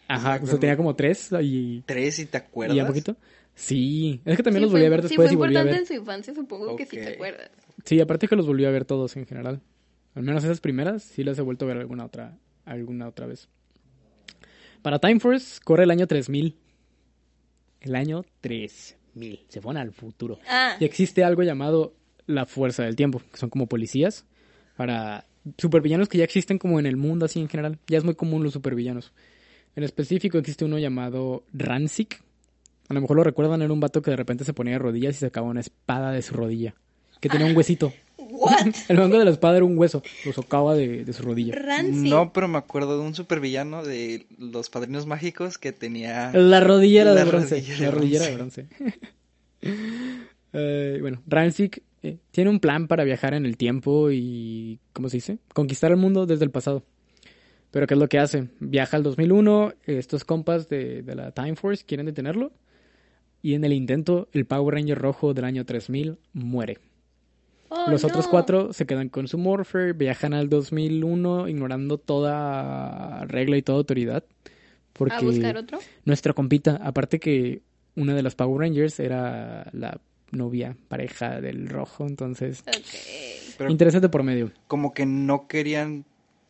Ajá, 0.08 0.38
o 0.42 0.46
sea, 0.46 0.58
tenía 0.58 0.76
como 0.76 0.94
tres 0.94 1.30
y, 1.40 1.82
Tres, 1.86 2.18
¿y 2.18 2.26
te 2.26 2.36
acuerdas? 2.36 2.76
y 2.76 2.80
a 2.80 2.86
poquito. 2.86 3.16
Sí, 3.54 4.20
es 4.24 4.36
que 4.36 4.42
también 4.42 4.60
Sí 4.60 4.64
los 4.64 4.72
volví 4.72 4.84
a 4.84 4.88
ver 4.90 5.02
sí 5.02 5.08
después 5.08 5.28
fue 5.28 5.32
y 5.32 5.36
volví 5.36 5.56
a 5.56 5.60
importante 5.60 5.72
ver. 5.72 5.80
en 5.80 5.86
su 5.86 5.94
infancia, 5.94 6.34
supongo 6.34 6.76
que 6.76 6.86
sí 6.86 6.96
te 6.96 7.14
acuerdas. 7.14 7.50
Sí, 7.84 8.00
aparte 8.00 8.26
que 8.28 8.36
los 8.36 8.46
volví 8.46 8.64
a 8.64 8.70
ver 8.70 8.84
todos 8.84 9.16
en 9.16 9.26
general. 9.26 9.60
Al 10.14 10.22
menos 10.22 10.44
esas 10.44 10.60
primeras, 10.60 11.02
sí 11.02 11.24
las 11.24 11.38
he 11.38 11.42
vuelto 11.42 11.64
a 11.64 11.68
ver 11.68 11.78
alguna 11.78 12.04
otra, 12.04 12.36
alguna 12.64 13.08
otra 13.08 13.26
vez. 13.26 13.48
Para 14.82 14.98
Time 14.98 15.18
Force 15.20 15.60
corre 15.64 15.84
el 15.84 15.90
año 15.90 16.06
3000. 16.06 16.56
El 17.80 17.96
año 17.96 18.24
3000. 18.40 19.44
Se 19.48 19.60
fueron 19.60 19.80
al 19.80 19.92
futuro. 19.92 20.38
Ah, 20.48 20.76
Y 20.78 20.84
existe 20.84 21.24
algo 21.24 21.42
llamado 21.42 21.94
la 22.26 22.46
Fuerza 22.46 22.84
del 22.84 22.96
Tiempo, 22.96 23.20
que 23.30 23.38
son 23.38 23.50
como 23.50 23.66
policías 23.66 24.26
para 24.76 25.26
supervillanos 25.58 26.08
que 26.08 26.18
ya 26.18 26.24
existen 26.24 26.58
como 26.58 26.78
en 26.78 26.86
el 26.86 26.96
mundo 26.96 27.26
así 27.26 27.40
en 27.40 27.48
general. 27.48 27.78
Ya 27.86 27.98
es 27.98 28.04
muy 28.04 28.14
común 28.14 28.42
los 28.42 28.52
supervillanos. 28.52 29.12
En 29.76 29.82
específico 29.84 30.38
existe 30.38 30.64
uno 30.64 30.78
llamado 30.78 31.44
Rancic. 31.52 32.22
A 32.88 32.94
lo 32.94 33.00
mejor 33.00 33.16
lo 33.16 33.24
recuerdan, 33.24 33.62
era 33.62 33.72
un 33.72 33.80
vato 33.80 34.02
que 34.02 34.10
de 34.10 34.16
repente 34.16 34.44
se 34.44 34.52
ponía 34.52 34.74
de 34.74 34.78
rodillas 34.78 35.16
y 35.16 35.20
sacaba 35.20 35.48
una 35.48 35.60
espada 35.60 36.12
de 36.12 36.22
su 36.22 36.34
rodilla. 36.34 36.74
Que 37.20 37.28
tenía 37.28 37.46
un 37.46 37.56
huesito. 37.56 37.92
what? 38.30 38.74
El 38.88 38.98
mango 38.98 39.18
de 39.18 39.24
la 39.24 39.30
espada 39.30 39.56
era 39.56 39.64
un 39.64 39.78
hueso. 39.78 40.02
Lo 40.24 40.32
socaba 40.32 40.74
de, 40.74 41.04
de 41.04 41.12
su 41.12 41.22
rodilla. 41.22 41.54
Rancy. 41.54 42.10
No, 42.10 42.32
pero 42.32 42.48
me 42.48 42.58
acuerdo 42.58 42.98
de 42.98 43.04
un 43.04 43.14
supervillano 43.14 43.84
de 43.84 44.26
los 44.38 44.70
padrinos 44.70 45.06
mágicos 45.06 45.58
que 45.58 45.72
tenía. 45.72 46.32
La 46.32 46.60
rodillera 46.60 47.14
de 47.14 47.24
La 47.24 47.24
bronce. 47.24 47.56
rodilla 47.56 47.74
de 47.74 47.80
la 47.84 47.90
rodillera 47.90 48.26
de 48.26 48.34
bronce. 48.34 48.66
Eh, 50.56 50.98
bueno, 51.00 51.20
Rancic 51.26 51.82
eh, 52.02 52.18
tiene 52.30 52.48
un 52.48 52.60
plan 52.60 52.86
para 52.86 53.02
viajar 53.02 53.34
en 53.34 53.44
el 53.44 53.56
tiempo 53.56 54.10
y, 54.12 54.78
¿cómo 54.92 55.08
se 55.08 55.16
dice? 55.16 55.38
Conquistar 55.52 55.90
el 55.90 55.96
mundo 55.96 56.26
desde 56.26 56.44
el 56.44 56.52
pasado. 56.52 56.84
Pero 57.72 57.88
¿qué 57.88 57.94
es 57.94 58.00
lo 58.00 58.08
que 58.08 58.20
hace? 58.20 58.50
Viaja 58.60 58.96
al 58.96 59.02
2001, 59.02 59.72
estos 59.86 60.24
compas 60.24 60.68
de, 60.68 61.02
de 61.02 61.14
la 61.16 61.32
Time 61.32 61.56
Force 61.56 61.84
quieren 61.84 62.06
detenerlo 62.06 62.52
y 63.42 63.54
en 63.54 63.64
el 63.64 63.72
intento 63.72 64.28
el 64.32 64.46
Power 64.46 64.76
Ranger 64.76 64.96
rojo 64.96 65.34
del 65.34 65.44
año 65.44 65.64
3000 65.64 66.16
muere. 66.34 66.78
Oh, 67.76 67.90
Los 67.90 68.04
otros 68.04 68.28
cuatro 68.28 68.72
se 68.72 68.86
quedan 68.86 69.08
con 69.08 69.26
su 69.26 69.36
Morpher, 69.36 69.94
viajan 69.94 70.32
al 70.32 70.48
2001 70.48 71.48
ignorando 71.48 71.98
toda 71.98 73.24
regla 73.26 73.56
y 73.56 73.62
toda 73.62 73.78
autoridad. 73.78 74.24
Porque 74.92 75.16
¿A 75.16 75.20
buscar 75.20 75.56
otro? 75.56 75.78
nuestra 76.04 76.32
compita, 76.34 76.76
aparte 76.82 77.18
que 77.18 77.62
una 77.96 78.14
de 78.14 78.22
las 78.22 78.36
Power 78.36 78.60
Rangers 78.60 79.00
era 79.00 79.68
la 79.72 80.00
novia, 80.30 80.76
pareja 80.88 81.40
del 81.40 81.68
rojo, 81.68 82.06
entonces 82.06 82.62
Ok. 82.66 82.74
Pero 83.58 83.70
interesante 83.70 84.08
por 84.08 84.22
medio. 84.22 84.50
como 84.66 84.92
que 84.94 85.06
no 85.06 85.46
querían 85.48 86.04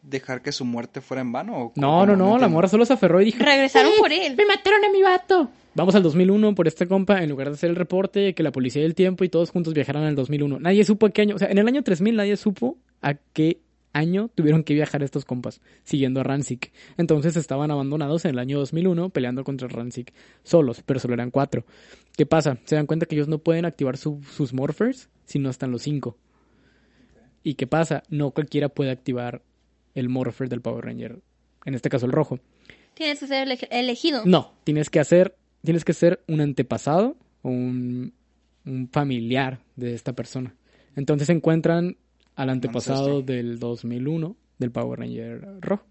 dejar 0.04 0.42
que 0.42 0.52
su 0.52 0.64
muerte 0.64 1.00
fuera 1.00 1.20
en 1.22 1.32
vano. 1.32 1.56
¿o 1.56 1.72
No, 1.76 2.04
no, 2.06 2.14
no, 2.16 2.38
la 2.38 2.48
morra 2.48 2.68
solo 2.68 2.84
se 2.84 2.92
aferró 2.92 3.20
y 3.20 3.26
dijo, 3.26 3.38
Regresaron 3.44 3.92
por 3.98 4.12
él. 4.12 4.36
me 4.36 4.44
mataron 4.46 4.84
a 4.84 4.90
mi 4.92 5.02
vato. 5.02 5.50
Vamos 5.74 5.94
al 5.96 6.02
2001 6.04 6.54
por 6.54 6.68
este 6.68 6.86
compa, 6.86 7.22
en 7.22 7.30
lugar 7.30 7.48
de 7.48 7.54
hacer 7.54 7.70
el 7.70 7.76
reporte, 7.76 8.34
que 8.34 8.42
la 8.44 8.52
policía 8.52 8.82
del 8.82 8.94
tiempo 8.94 9.24
y 9.24 9.28
todos 9.28 9.50
juntos 9.50 9.74
viajaran 9.74 10.04
al 10.04 10.14
2001. 10.14 10.60
Nadie 10.60 10.84
supo 10.84 11.06
a 11.06 11.10
qué 11.10 11.22
año, 11.22 11.34
o 11.34 11.38
sea, 11.38 11.48
en 11.50 11.58
el 11.58 11.66
año 11.66 11.82
3000 11.82 12.14
nadie 12.16 12.36
supo 12.36 12.78
a 13.02 13.14
qué 13.14 13.60
año 13.92 14.28
tuvieron 14.34 14.62
que 14.62 14.74
viajar 14.74 15.02
estos 15.02 15.24
compas, 15.24 15.60
siguiendo 15.84 16.20
a 16.20 16.22
Rancic. 16.22 16.72
Entonces 16.96 17.36
estaban 17.36 17.70
abandonados 17.70 18.24
en 18.24 18.32
el 18.32 18.38
año 18.40 18.58
2001 18.58 19.08
peleando 19.10 19.42
contra 19.42 19.66
Rancic, 19.68 20.12
solos, 20.42 20.82
pero 20.84 21.00
solo 21.00 21.14
eran 21.14 21.30
cuatro. 21.30 21.64
¿Qué 22.16 22.26
pasa? 22.26 22.58
Se 22.64 22.76
dan 22.76 22.86
cuenta 22.86 23.06
que 23.06 23.14
ellos 23.16 23.28
no 23.28 23.38
pueden 23.38 23.64
activar 23.64 23.96
su- 23.96 24.20
sus 24.36 24.52
morphers 24.52 25.08
si 25.24 25.38
no 25.38 25.48
están 25.50 25.70
los 25.72 25.82
cinco. 25.82 26.16
¿Y 27.42 27.54
qué 27.54 27.66
pasa? 27.66 28.02
No 28.08 28.30
cualquiera 28.30 28.68
puede 28.68 28.90
activar 28.90 29.42
el 29.94 30.08
morpher 30.08 30.48
del 30.48 30.60
Power 30.60 30.84
Ranger, 30.84 31.20
en 31.64 31.74
este 31.74 31.88
caso 31.88 32.06
el 32.06 32.12
rojo. 32.12 32.38
Tienes 32.94 33.18
que 33.20 33.26
ser 33.26 33.46
ele- 33.48 33.68
elegido. 33.70 34.22
No, 34.24 34.52
tienes 34.64 34.90
que 34.90 35.00
hacer, 35.00 35.36
tienes 35.62 35.84
que 35.84 35.92
ser 35.92 36.22
un 36.28 36.40
antepasado 36.40 37.16
o 37.42 37.48
un, 37.50 38.12
un 38.64 38.88
familiar 38.88 39.60
de 39.76 39.94
esta 39.94 40.12
persona. 40.12 40.54
Entonces 40.96 41.28
encuentran 41.28 41.96
al 42.36 42.50
antepasado 42.50 43.22
del 43.22 43.58
2001 43.58 44.36
del 44.58 44.70
Power 44.70 45.00
Ranger 45.00 45.60
rojo. 45.60 45.84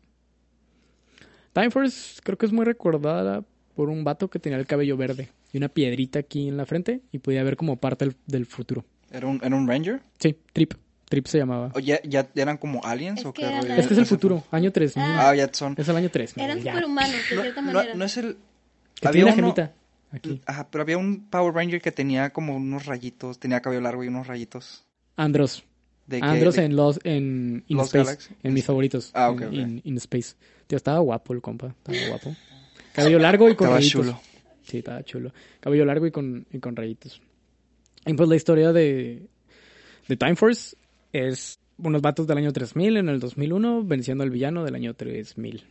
Time 1.53 1.69
Force 1.71 2.19
creo 2.23 2.37
que 2.37 2.45
es 2.45 2.51
muy 2.53 2.65
recordada 2.65 3.43
por 3.75 3.89
un 3.89 4.03
vato 4.03 4.29
que 4.29 4.39
tenía 4.39 4.57
el 4.57 4.65
cabello 4.65 4.97
verde 4.97 5.29
y 5.51 5.57
una 5.57 5.69
piedrita 5.69 6.19
aquí 6.19 6.47
en 6.47 6.57
la 6.57 6.65
frente 6.65 7.01
y 7.11 7.19
podía 7.19 7.43
ver 7.43 7.57
como 7.57 7.77
parte 7.77 8.05
del, 8.05 8.15
del 8.25 8.45
futuro. 8.45 8.85
¿Era 9.11 9.27
un, 9.27 9.39
¿Era 9.43 9.55
un 9.55 9.67
Ranger? 9.67 10.01
Sí, 10.19 10.35
Trip. 10.53 10.73
Trip 11.14 11.28
se 11.28 11.38
llamaba. 11.38 11.72
¿O 11.76 11.80
ya, 11.80 12.01
ya 12.03 12.28
eran 12.34 12.57
como 12.57 12.84
aliens 12.84 13.20
Es 13.20 13.26
o 13.28 13.34
que 13.34 13.43
qué 13.43 13.47
eran? 13.47 13.70
Es 13.80 13.86
que 13.88 13.93
es 13.93 13.99
el 13.99 14.05
futuro, 14.07 14.43
año 14.49 14.72
3000. 14.72 15.03
Ah, 15.05 15.36
ya 15.36 15.47
son. 15.53 15.76
Es 15.78 15.88
el 15.88 15.95
año 15.95 16.09
3000. 16.09 16.43
Eran 16.43 16.57
superhumanos, 16.57 17.11
de 17.30 17.36
No, 17.36 17.41
cierta 17.43 17.61
no- 17.61 17.72
manera. 17.74 17.93
no 17.95 18.03
es 18.05 18.18
el... 18.18 18.38
Que 18.99 19.07
había 19.09 19.26
tiene 19.26 19.30
la 19.30 19.34
uno- 19.47 19.53
gemita 19.55 19.74
aquí. 20.11 20.41
Ajá, 20.47 20.68
pero 20.72 20.82
había 20.82 20.97
un 20.97 21.30
Power 21.30 21.53
Ranger 21.53 21.82
que 21.82 21.91
tenía 21.91 22.32
como 22.32 22.55
unos 22.55 22.88
rayitos, 22.88 23.38
tenía 23.39 23.61
cabello 23.61 23.82
largo 23.82 24.03
y 24.03 24.07
unos 24.07 24.26
rayitos. 24.26 24.86
Andros. 25.16 25.64
De 26.07 26.20
Andros 26.22 26.55
de- 26.55 26.66
en 26.66 26.76
los 26.76 26.99
en 27.03 27.64
In 27.68 27.78
Lost 27.78 27.93
Space, 27.95 28.05
Galaxy. 28.05 28.36
en 28.41 28.53
mis 28.55 28.66
favoritos. 28.66 29.11
Ah, 29.14 29.30
ok, 29.30 29.41
en, 29.41 29.47
ok. 29.47 29.53
in- 29.53 29.82
in 29.84 29.97
Space. 29.97 30.36
Tío, 30.68 30.78
estaba 30.78 30.97
guapo 30.99 31.34
el 31.34 31.41
compa, 31.41 31.68
estaba 31.86 32.07
guapo. 32.09 32.36
Cabello 32.93 33.20
largo 33.20 33.47
y 33.49 33.55
con 33.55 33.68
Estaba 33.68 33.78
rayitos. 33.78 34.01
chulo. 34.05 34.20
Sí, 34.64 34.78
estaba 34.80 35.03
chulo. 35.03 35.32
Cabello 35.59 35.86
largo 35.86 36.07
y 36.07 36.11
con, 36.11 36.47
y 36.51 36.59
con 36.59 36.76
rayitos. 36.76 37.22
Y 38.05 38.14
pues 38.16 38.28
la 38.30 38.36
historia 38.36 38.74
de, 38.74 39.28
de 40.07 40.18
Time 40.18 40.36
Force 40.36 40.76
es 41.14 41.59
unos 41.78 42.01
vatos 42.01 42.28
del 42.28 42.38
año 42.38 42.51
3000 42.51 42.97
en 42.97 43.09
el 43.09 43.20
2001 43.20 43.84
venciendo 43.84 44.24
al 44.24 44.30
villano 44.30 44.64
del 44.66 44.76
año 44.76 44.93
3000. 44.93 45.64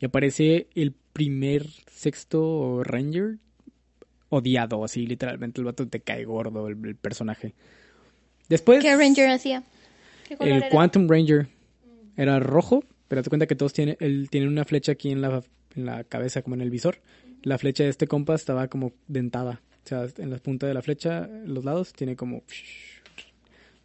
Y 0.00 0.04
aparece 0.04 0.66
el 0.74 0.92
primer 1.12 1.66
sexto 1.86 2.82
Ranger 2.82 3.36
odiado, 4.30 4.82
así 4.84 5.06
literalmente 5.06 5.60
el 5.60 5.66
vato 5.66 5.86
te 5.86 6.00
cae 6.00 6.24
gordo 6.24 6.66
el, 6.66 6.84
el 6.84 6.96
personaje. 6.96 7.54
Después 8.48 8.82
¿Qué 8.82 8.96
Ranger 8.96 9.30
hacía? 9.30 9.62
¿Qué 10.26 10.36
color 10.36 10.52
el 10.52 10.58
era? 10.58 10.70
Quantum 10.70 11.08
Ranger 11.08 11.46
era 12.16 12.40
rojo, 12.40 12.84
pero 13.08 13.22
te 13.22 13.28
cuenta 13.28 13.46
que 13.46 13.54
todos 13.54 13.72
tienen, 13.72 13.96
él 14.00 14.28
tiene 14.30 14.48
una 14.48 14.64
flecha 14.64 14.92
aquí 14.92 15.10
en 15.10 15.20
la, 15.20 15.42
en 15.76 15.86
la 15.86 16.04
cabeza, 16.04 16.42
como 16.42 16.54
en 16.56 16.62
el 16.62 16.70
visor. 16.70 16.98
La 17.42 17.58
flecha 17.58 17.84
de 17.84 17.90
este 17.90 18.06
compa 18.06 18.34
estaba 18.34 18.68
como 18.68 18.92
dentada. 19.06 19.60
O 19.84 19.88
sea, 19.88 20.06
en 20.18 20.30
la 20.30 20.38
punta 20.38 20.66
de 20.66 20.74
la 20.74 20.82
flecha, 20.82 21.24
en 21.24 21.52
los 21.52 21.64
lados, 21.64 21.92
tiene 21.92 22.16
como, 22.16 22.42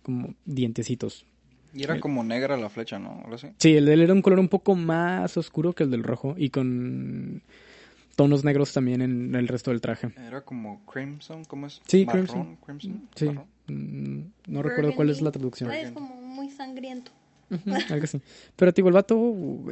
como 0.08 0.34
dientecitos. 0.46 1.26
Y 1.74 1.84
era 1.84 2.00
como 2.00 2.24
negra 2.24 2.56
la 2.56 2.70
flecha, 2.70 2.98
¿no? 2.98 3.20
Algo 3.26 3.36
así. 3.36 3.50
Sí, 3.58 3.76
el 3.76 3.86
de 3.86 3.94
él 3.94 4.02
era 4.04 4.14
un 4.14 4.22
color 4.22 4.40
un 4.40 4.48
poco 4.48 4.74
más 4.74 5.36
oscuro 5.36 5.74
que 5.74 5.84
el 5.84 5.92
del 5.92 6.02
rojo 6.02 6.34
y 6.38 6.50
con 6.50 7.44
tonos 8.16 8.46
negros 8.46 8.72
también 8.72 9.02
en 9.02 9.36
el 9.36 9.50
resto 9.50 9.72
del 9.72 9.82
traje. 9.82 10.12
Era 10.26 10.42
como 10.42 10.86
Crimson, 10.86 11.44
¿cómo 11.44 11.68
es? 11.68 11.82
Sí, 11.86 12.06
Marrón, 12.06 12.26
Crimson. 12.26 12.58
Crimson. 12.66 13.10
Sí, 13.16 13.26
marrón. 13.26 13.46
mm, 13.68 14.52
no 14.54 14.64
recuerdo 14.64 14.96
cuál 14.96 15.10
es 15.10 15.22
la 15.22 15.32
traducción. 15.32 15.70
Ay, 15.70 15.82
Es 15.84 15.92
como 15.92 16.16
muy 16.22 16.50
sangriento. 16.50 17.12
Algo 17.90 18.04
así. 18.06 18.22
Pero 18.56 18.74
te 18.74 18.82
digo, 18.82 18.88
el 18.88 18.96
vato, 18.96 19.18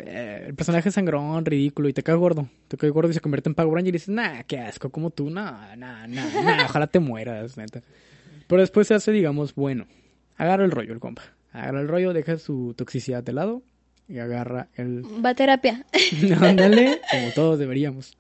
eh, 0.06 0.44
el 0.48 0.54
personaje 0.54 0.90
es 0.90 0.96
sangrón, 0.96 1.46
ridículo, 1.46 1.88
y 1.88 1.94
te 1.94 2.04
cae 2.04 2.16
gordo. 2.16 2.50
Te 2.68 2.76
cae 2.76 2.90
gordo 2.90 3.10
y 3.10 3.14
se 3.14 3.22
convierte 3.22 3.48
en 3.50 3.56
Power 3.56 3.74
Ranger 3.74 3.88
y 3.90 3.92
dices, 3.94 4.10
nah, 4.10 4.44
qué 4.44 4.60
asco, 4.60 4.90
como 4.90 5.12
tú, 5.12 5.30
nah, 5.30 5.76
nah, 5.78 6.06
nah, 6.08 6.26
nah, 6.44 6.66
ojalá 6.66 6.88
te 6.88 7.00
mueras, 7.00 7.56
neta. 7.58 7.82
Pero 8.48 8.62
después 8.62 8.86
se 8.88 8.94
hace, 8.94 9.12
digamos, 9.14 9.56
bueno, 9.56 9.88
agarra 10.36 10.66
el 10.66 10.72
rollo 10.72 10.94
el 10.94 11.00
compa. 11.00 11.24
Agarra 11.52 11.82
el 11.82 11.88
rollo, 11.88 12.14
deja 12.14 12.38
su 12.38 12.74
toxicidad 12.76 13.24
de 13.24 13.34
lado 13.34 13.64
y 14.08 14.20
agarra 14.20 14.68
el... 14.76 15.04
Va 15.24 15.30
a 15.30 15.36
terapia. 15.36 15.86
Ándale, 16.42 17.02
como 17.12 17.32
todos 17.32 17.60
deberíamos. 17.60 18.18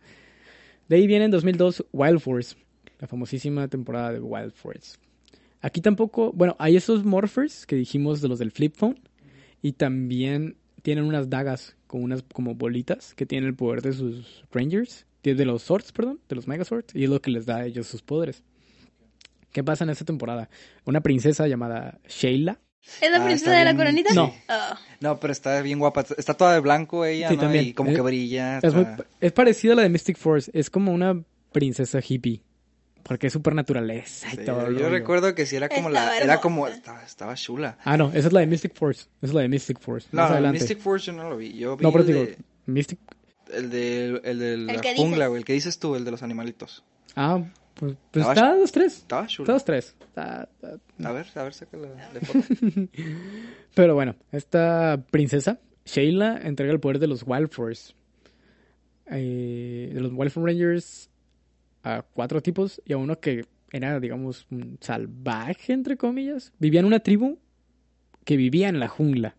De 0.87 0.97
ahí 0.97 1.07
viene 1.07 1.25
en 1.25 1.31
2002 1.31 1.85
Wild 1.91 2.19
Force, 2.19 2.55
la 2.99 3.07
famosísima 3.07 3.67
temporada 3.67 4.13
de 4.13 4.19
Wild 4.19 4.53
Force. 4.53 4.97
Aquí 5.61 5.81
tampoco, 5.81 6.31
bueno, 6.31 6.55
hay 6.59 6.75
esos 6.75 7.03
morphers 7.03 7.65
que 7.65 7.75
dijimos 7.75 8.21
de 8.21 8.27
los 8.27 8.39
del 8.39 8.51
flip 8.51 8.75
phone 8.75 8.99
y 9.61 9.73
también 9.73 10.57
tienen 10.83 11.05
unas 11.05 11.29
dagas 11.29 11.75
con 11.87 12.03
unas 12.03 12.21
como 12.21 12.53
bolitas 12.53 13.15
que 13.15 13.25
tienen 13.25 13.49
el 13.49 13.55
poder 13.55 13.81
de 13.81 13.93
sus 13.93 14.45
Rangers, 14.51 15.05
de 15.23 15.45
los 15.45 15.63
Swords, 15.63 15.91
perdón, 15.91 16.19
de 16.29 16.35
los 16.35 16.47
Megazords, 16.47 16.93
y 16.93 17.05
es 17.05 17.09
lo 17.09 17.19
que 17.19 17.31
les 17.31 17.47
da 17.47 17.57
a 17.57 17.65
ellos 17.65 17.87
sus 17.87 18.03
poderes. 18.03 18.43
¿Qué 19.55 19.63
pasa 19.63 19.85
en 19.85 19.89
esta 19.89 20.03
temporada? 20.03 20.49
Una 20.83 20.99
princesa 20.99 21.47
llamada 21.47 21.97
Sheila. 22.09 22.59
¿Es 23.01 23.09
la 23.09 23.21
Ah, 23.21 23.25
princesa 23.25 23.51
de 23.51 23.59
la 23.63 23.71
bien. 23.71 23.77
coronita? 23.77 24.13
No. 24.13 24.35
Ah. 24.49 24.77
No, 24.99 25.17
pero 25.17 25.31
está 25.31 25.61
bien 25.61 25.79
guapa. 25.79 26.03
Está 26.17 26.33
toda 26.33 26.53
de 26.55 26.59
blanco 26.59 27.05
ella, 27.05 27.29
Sí, 27.29 27.37
¿no? 27.37 27.43
también. 27.43 27.63
Y 27.67 27.73
como 27.73 27.91
Es- 27.91 27.95
que 27.95 28.01
brilla. 28.01 28.57
Es, 28.61 28.73
muy- 28.73 28.85
es 29.21 29.31
parecida 29.31 29.71
a 29.71 29.75
la 29.77 29.83
de 29.83 29.89
Mystic 29.89 30.17
Force, 30.17 30.51
es 30.53 30.69
como 30.69 30.91
una 30.91 31.23
princesa 31.53 32.01
hippie, 32.05 32.43
porque 33.03 33.27
es 33.27 33.33
super 33.33 33.55
naturaleza 33.55 34.27
y 34.27 34.31
Sí, 34.39 34.45
todo. 34.45 34.67
el 34.67 34.77
yo 34.77 34.89
recuerdo 34.89 35.33
que 35.33 35.45
sí 35.45 35.55
era 35.55 35.69
como 35.69 35.87
Estaba 35.87 36.05
la... 36.09 36.17
Era 36.19 36.41
como... 36.41 36.67
Estaba, 36.67 37.01
estaba 37.05 37.35
chula. 37.35 37.77
Ah, 37.85 37.95
no, 37.95 38.09
esa 38.13 38.27
es 38.27 38.33
la 38.33 38.41
de 38.41 38.47
Mystic 38.47 38.73
Force, 38.75 39.03
esa 39.03 39.27
es 39.27 39.33
la 39.33 39.39
de 39.39 39.47
Mystic 39.47 39.79
Force. 39.79 40.09
No, 40.11 40.37
no. 40.41 40.51
Mystic 40.51 40.79
Force 40.79 41.05
yo 41.05 41.13
no 41.13 41.29
lo 41.29 41.37
vi. 41.37 41.53
Yo 41.57 41.77
vi 41.77 41.83
no, 41.85 41.93
pero 41.93 42.01
el, 42.03 42.07
digo, 42.07 42.19
de, 42.25 42.37
Mystic... 42.65 42.99
el 43.53 43.69
de 43.69 44.19
el 44.21 44.37
de 44.37 44.57
la 44.57 44.81
que 44.81 44.95
jungla, 44.97 45.27
güey. 45.27 45.39
El 45.39 45.45
que 45.45 45.53
dices 45.53 45.79
tú, 45.79 45.95
el 45.95 46.03
de 46.03 46.11
los 46.11 46.23
animalitos. 46.23 46.83
Ah, 47.15 47.41
pues, 47.75 47.95
pues 48.11 48.25
dos, 48.25 48.71
tres. 48.71 48.97
Estaba 48.97 49.27
chula. 49.27 49.43
Está 49.43 49.53
dos, 49.53 49.65
tres. 49.65 49.95
Está- 50.01 50.49
está- 50.53 51.09
A 51.09 51.11
ver, 51.11 51.25
a 51.35 51.43
ver, 51.43 51.53
sácala 51.53 51.87
de 52.13 52.19
foto. 52.21 52.39
Pero 53.73 53.95
bueno, 53.95 54.15
esta 54.31 55.03
princesa, 55.11 55.59
Sheila, 55.85 56.39
entrega 56.43 56.71
el 56.73 56.79
poder 56.79 56.99
de 56.99 57.07
los 57.07 57.23
Wild 57.25 57.49
Force. 57.51 57.93
Eh, 59.07 59.91
de 59.93 59.99
los 60.01 60.11
Wild 60.13 60.31
Force 60.31 60.47
Rangers 60.51 61.09
a 61.83 62.01
cuatro 62.01 62.41
tipos 62.41 62.81
y 62.85 62.93
a 62.93 62.97
uno 62.97 63.19
que 63.19 63.45
era, 63.71 63.99
digamos, 63.99 64.47
un 64.49 64.77
salvaje, 64.81 65.73
entre 65.73 65.97
comillas. 65.97 66.53
Vivía 66.59 66.79
en 66.79 66.85
una 66.87 66.99
tribu 67.01 67.37
que 68.23 68.37
vivía 68.37 68.69
en 68.69 68.79
la 68.79 68.87
jungla. 68.87 69.35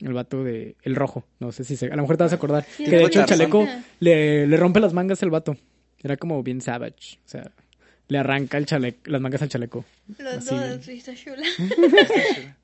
El 0.00 0.14
vato 0.14 0.42
de... 0.42 0.74
El 0.82 0.96
rojo. 0.96 1.24
No 1.38 1.52
sé 1.52 1.62
si 1.62 1.76
se... 1.76 1.86
A 1.86 1.94
lo 1.94 2.02
mejor 2.02 2.16
te 2.16 2.24
vas 2.24 2.32
a 2.32 2.36
acordar. 2.36 2.64
Sí, 2.64 2.84
que 2.84 2.96
de 2.96 3.04
hecho 3.04 3.20
el 3.20 3.26
chaleco 3.26 3.68
le, 4.00 4.48
le 4.48 4.56
rompe 4.56 4.80
las 4.80 4.92
mangas 4.94 5.22
el 5.22 5.30
vato. 5.30 5.56
Era 6.02 6.16
como 6.16 6.42
bien 6.42 6.60
savage. 6.60 7.18
O 7.24 7.28
sea, 7.28 7.50
le 8.08 8.18
arranca 8.18 8.58
el 8.58 8.66
chaleco, 8.66 8.98
las 9.10 9.20
mangas 9.20 9.42
al 9.42 9.48
chaleco. 9.48 9.84
Los 10.18 10.34
Así. 10.50 10.54
dos, 10.54 10.84
sí, 10.84 10.92
está 10.92 11.14
chula. 11.14 11.42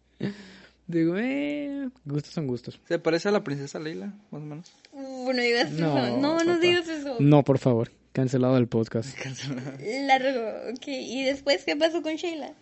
Digo, 0.87 1.17
eh... 1.19 1.91
Gustos 2.07 2.33
son 2.33 2.47
gustos. 2.47 2.81
¿Se 2.89 2.99
parece 2.99 3.29
a 3.29 3.33
la 3.33 3.45
princesa 3.45 3.79
Leila, 3.79 4.07
más 4.31 4.41
o 4.43 4.45
menos? 4.45 4.73
Bueno, 4.93 5.43
digas 5.43 5.71
eso. 5.71 5.81
No, 5.85 6.17
No, 6.19 6.45
no, 6.45 6.59
digas 6.59 6.89
eso. 6.89 7.17
No, 7.21 7.45
por 7.45 7.59
favor. 7.59 7.91
Cancelado 8.13 8.57
el 8.57 8.69
podcast. 8.69 9.17
Largo. 10.07 10.71
Ok, 10.73 10.89
¿y 10.89 11.25
después 11.25 11.65
qué 11.65 11.77
pasó 11.77 12.03
con 12.03 12.15
Sheila? 12.17 12.53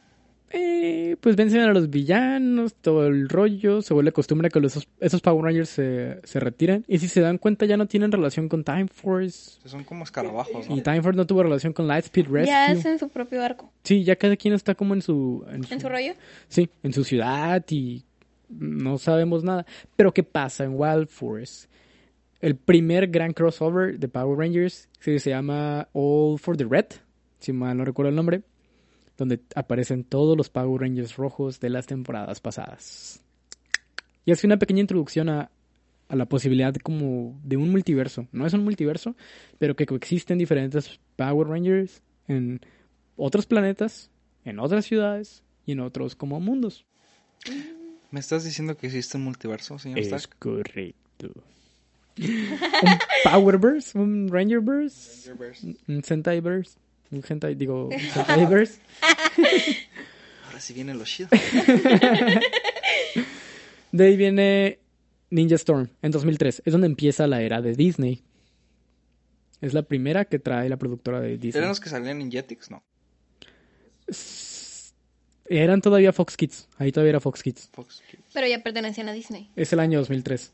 Eh, 0.51 1.17
pues 1.21 1.35
vencen 1.35 1.61
a 1.61 1.73
los 1.73 1.91
villanos, 1.91 2.75
todo 2.75 3.07
el 3.07 3.29
rollo. 3.29 3.83
Se 3.83 3.95
vuelve 3.95 4.13
costumbre 4.13 4.49
que 4.49 4.61
los, 4.61 4.73
esos, 4.73 4.89
esos 5.01 5.21
Power 5.21 5.45
Rangers 5.45 5.69
se, 5.69 6.21
se 6.25 6.41
retiren. 6.41 6.85
Y 6.87 6.99
si 6.99 7.09
se 7.09 7.21
dan 7.21 7.39
cuenta, 7.39 7.67
ya 7.67 7.77
no 7.77 7.87
tienen 7.87 8.13
relación 8.13 8.49
con 8.49 8.65
Time 8.65 8.89
Force. 8.89 9.59
Son 9.65 9.85
como 9.85 10.05
escarabajos, 10.05 10.69
¿no? 10.69 10.77
Y 10.77 10.83
Time 10.83 11.03
Force 11.03 11.17
no 11.17 11.27
tuvo 11.27 11.43
relación 11.43 11.73
con 11.73 11.89
Lightspeed 11.89 12.27
Rescue. 12.27 12.47
Ya 12.47 12.67
hacen 12.67 12.99
su 12.99 13.09
propio 13.09 13.43
arco. 13.43 13.73
Sí, 13.83 14.05
ya 14.05 14.17
cada 14.17 14.37
quien 14.37 14.55
está 14.55 14.75
como 14.75 14.95
en 14.95 15.03
su, 15.03 15.45
en 15.49 15.65
¿En 15.69 15.81
su 15.81 15.89
rollo? 15.89 16.15
Sí, 16.49 16.69
en 16.83 16.93
su 16.93 17.05
ciudad 17.05 17.65
y 17.71 18.05
no 18.49 18.99
sabemos 18.99 19.43
nada. 19.43 19.67
Pero 19.97 20.13
¿qué 20.13 20.23
pasa 20.23 20.65
en 20.65 20.75
Wild 20.75 21.09
Force? 21.09 21.69
El 22.41 22.57
primer 22.57 23.09
gran 23.09 23.33
crossover 23.33 23.99
de 23.99 24.09
Power 24.09 24.39
Rangers 24.39 24.89
que 25.01 25.19
se 25.19 25.31
llama 25.31 25.89
All 25.93 26.39
for 26.39 26.57
the 26.57 26.65
Red, 26.65 26.87
si 27.41 27.53
mal 27.53 27.77
no 27.77 27.85
recuerdo 27.85 28.11
el 28.11 28.17
nombre, 28.17 28.43
donde 29.17 29.41
aparecen 29.55 30.05
todos 30.05 30.37
los 30.37 30.51
Power 30.51 30.83
Rangers 30.83 31.17
rojos 31.17 31.61
de 31.61 31.71
las 31.71 31.87
temporadas 31.87 32.41
pasadas. 32.41 33.23
Y 34.25 34.33
hace 34.33 34.47
una 34.47 34.59
pequeña 34.59 34.81
introducción 34.81 35.29
a, 35.29 35.51
a 36.09 36.17
la 36.17 36.27
posibilidad 36.27 36.73
de 36.73 36.81
como 36.81 37.39
de 37.45 37.57
un 37.57 37.71
multiverso. 37.71 38.27
No 38.33 38.47
es 38.47 38.53
un 38.53 38.65
multiverso, 38.65 39.17
pero 39.59 39.77
que 39.77 39.87
coexisten 39.87 40.39
diferentes 40.39 41.01
Power 41.17 41.49
Rangers 41.49 42.03
en 42.29 42.61
otros 43.17 43.47
planetas, 43.47 44.11
en 44.45 44.59
otras 44.59 44.85
ciudades 44.85 45.43
y 45.65 45.73
en 45.73 45.81
otros 45.81 46.15
como 46.17 46.41
mundos. 46.41 46.85
¿Me 48.11 48.21
estás 48.21 48.45
diciendo 48.45 48.77
que 48.77 48.87
existe 48.87 49.17
un 49.17 49.25
multiverso, 49.25 49.79
señor 49.79 49.99
Es 49.99 50.07
Stark? 50.07 50.37
correcto. 50.39 51.33
un 52.19 52.99
Powerverse, 53.25 53.99
un 53.99 54.29
Rangerverse, 54.29 55.35
un 55.87 56.03
Sentaiverse, 56.03 56.79
un 57.11 57.23
Hentai, 57.27 57.55
digo, 57.55 57.89
Sentaiverse. 58.13 58.81
Ahora 60.47 60.61
sí 60.61 60.75
viene 60.75 60.95
lo 60.95 61.05
chido. 61.05 61.29
De 63.93 64.05
ahí 64.05 64.17
viene 64.17 64.79
Ninja 65.31 65.57
Storm 65.57 65.89
en 66.03 66.11
2003. 66.11 66.63
Es 66.65 66.73
donde 66.73 66.87
empieza 66.87 67.27
la 67.27 67.43
era 67.43 67.61
de 67.63 67.75
Disney. 67.75 68.23
Es 69.61 69.75
la 69.75 69.83
primera 69.83 70.25
que 70.27 70.39
trae 70.39 70.69
la 70.69 70.77
productora 70.77 71.21
de 71.21 71.39
Disney. 71.39 71.59
¿Eran 71.59 71.71
los 71.71 71.81
que 71.81 71.89
salían 71.89 72.21
en 72.21 72.31
Jetix? 72.31 72.71
No. 72.71 72.83
Eran 75.49 75.81
todavía 75.81 76.13
Fox 76.13 76.37
Kids. 76.37 76.69
Ahí 76.79 76.93
todavía 76.93 77.11
era 77.11 77.21
Fox 77.21 77.43
Kids. 77.43 77.71
Fox 77.73 78.03
Kids. 78.11 78.25
Pero 78.35 78.47
ya 78.47 78.63
pertenecían 78.63 79.09
a 79.09 79.13
Disney. 79.13 79.51
Es 79.57 79.73
el 79.73 79.81
año 79.81 79.99
2003. 80.01 80.53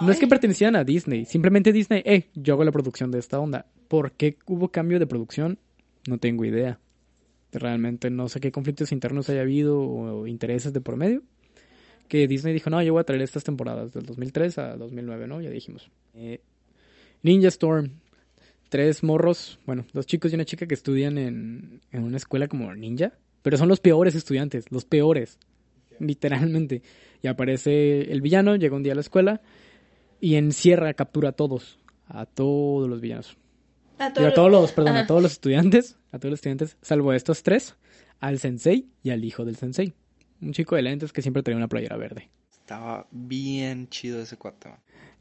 No 0.00 0.10
es 0.10 0.18
que 0.18 0.26
pertenecían 0.26 0.76
a 0.76 0.84
Disney. 0.84 1.24
Simplemente 1.24 1.72
Disney, 1.72 2.02
eh, 2.04 2.28
yo 2.34 2.54
hago 2.54 2.64
la 2.64 2.72
producción 2.72 3.10
de 3.10 3.18
esta 3.20 3.38
onda. 3.38 3.66
¿Por 3.88 4.12
qué 4.12 4.38
hubo 4.46 4.68
cambio 4.68 4.98
de 4.98 5.06
producción? 5.06 5.58
No 6.06 6.18
tengo 6.18 6.44
idea. 6.44 6.78
Realmente 7.52 8.10
no 8.10 8.28
sé 8.28 8.40
qué 8.40 8.50
conflictos 8.50 8.92
internos 8.92 9.30
haya 9.30 9.42
habido 9.42 9.80
o 9.80 10.26
intereses 10.26 10.72
de 10.72 10.80
por 10.80 10.96
medio. 10.96 11.22
Que 12.08 12.28
Disney 12.28 12.52
dijo, 12.52 12.70
no, 12.70 12.82
yo 12.82 12.92
voy 12.92 13.00
a 13.00 13.04
traer 13.04 13.22
estas 13.22 13.44
temporadas 13.44 13.92
del 13.92 14.04
2003 14.04 14.58
a 14.58 14.76
2009, 14.76 15.26
¿no? 15.26 15.40
Ya 15.40 15.50
dijimos. 15.50 15.90
Eh, 16.14 16.40
Ninja 17.22 17.48
Storm. 17.48 17.90
Tres 18.68 19.04
morros, 19.04 19.60
bueno, 19.66 19.86
dos 19.92 20.04
chicos 20.04 20.32
y 20.32 20.34
una 20.34 20.44
chica 20.44 20.66
que 20.66 20.74
estudian 20.74 21.16
en, 21.16 21.80
en 21.92 22.02
una 22.02 22.16
escuela 22.16 22.48
como 22.48 22.74
ninja. 22.74 23.12
Pero 23.42 23.56
son 23.56 23.68
los 23.68 23.78
peores 23.78 24.14
estudiantes, 24.14 24.64
los 24.72 24.84
peores. 24.84 25.38
Literalmente. 26.00 26.82
Y 27.22 27.28
aparece 27.28 28.10
el 28.10 28.20
villano, 28.20 28.56
llega 28.56 28.74
un 28.74 28.82
día 28.82 28.92
a 28.92 28.96
la 28.96 29.02
escuela 29.02 29.42
y 30.20 30.34
encierra, 30.34 30.94
captura 30.94 31.30
a 31.30 31.32
todos. 31.32 31.78
A 32.06 32.26
todos 32.26 32.88
los 32.88 33.00
villanos. 33.00 33.36
A 33.98 34.10
Digo, 34.10 34.26
a 34.26 34.34
todos 34.34 34.50
los, 34.50 34.72
perdón, 34.72 34.96
a 34.96 35.06
todos 35.06 35.22
los 35.22 35.32
estudiantes, 35.32 35.96
a 36.10 36.18
todos 36.18 36.30
los 36.30 36.38
estudiantes, 36.38 36.76
salvo 36.82 37.10
a 37.10 37.16
estos 37.16 37.42
tres, 37.42 37.76
al 38.20 38.38
sensei 38.38 38.88
y 39.02 39.10
al 39.10 39.24
hijo 39.24 39.44
del 39.44 39.56
sensei. 39.56 39.94
Un 40.40 40.52
chico 40.52 40.76
de 40.76 40.82
lentes 40.82 41.12
que 41.12 41.22
siempre 41.22 41.42
traía 41.42 41.56
una 41.56 41.68
playera 41.68 41.96
verde. 41.96 42.28
Estaba 42.50 43.06
bien 43.10 43.88
chido 43.88 44.20
ese 44.20 44.36
cuate. 44.36 44.70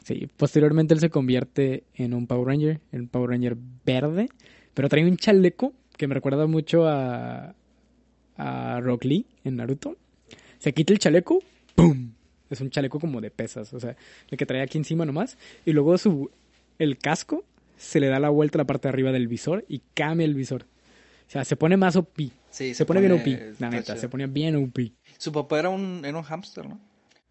Sí, 0.04 0.28
posteriormente 0.38 0.94
él 0.94 1.00
se 1.00 1.10
convierte 1.10 1.84
en 1.94 2.14
un 2.14 2.28
Power 2.28 2.48
Ranger, 2.48 2.82
en 2.92 3.02
un 3.02 3.08
Power 3.08 3.30
Ranger 3.30 3.58
verde, 3.86 4.30
pero 4.74 4.90
trae 4.90 5.06
un 5.06 5.18
chaleco 5.18 5.74
que 5.96 6.08
me 6.08 6.16
recuerda 6.16 6.48
mucho 6.48 6.88
a, 6.88 7.56
a 8.38 8.80
Rock 8.82 9.06
Lee 9.06 9.26
en 9.44 9.58
Naruto. 9.58 9.98
Se 10.60 10.74
quita 10.74 10.94
el 10.94 11.00
chaleco, 11.00 11.40
¡pum! 11.76 12.12
Es 12.50 12.62
un 12.62 12.70
chaleco 12.70 13.00
como 13.00 13.22
de 13.22 13.32
pesas, 13.32 13.74
o 13.74 13.80
sea, 13.80 13.96
el 14.30 14.38
que 14.38 14.46
trae 14.46 14.62
aquí 14.62 14.78
encima 14.78 15.06
nomás. 15.06 15.38
Y 15.66 15.72
luego 15.72 15.98
su, 15.98 16.32
el 16.80 16.98
casco 16.98 17.44
se 17.84 18.00
le 18.00 18.08
da 18.08 18.20
la 18.20 18.30
vuelta 18.30 18.58
a 18.58 18.62
la 18.62 18.66
parte 18.66 18.88
de 18.88 18.94
arriba 18.94 19.12
del 19.12 19.28
visor 19.28 19.66
y 19.68 19.82
cambia 19.94 20.26
el 20.26 20.34
visor. 20.34 20.64
O 21.28 21.32
sea, 21.34 21.44
se 21.46 21.56
pone 21.56 21.78
más 21.78 21.96
OP. 21.96 22.20
Sí, 22.50 22.74
Se, 22.74 22.86
pone, 22.86 23.02
bien 23.02 23.14
OP, 23.14 23.60
la 23.60 23.70
neta, 23.70 23.98
se 23.98 24.08
ponía 24.10 24.28
bien 24.28 24.56
OP. 24.56 24.78
Su 25.18 25.32
papá 25.32 25.60
era 25.60 25.70
un, 25.70 26.04
era 26.06 26.18
un 26.18 26.24
hámster, 26.24 26.68
¿no? 26.68 26.80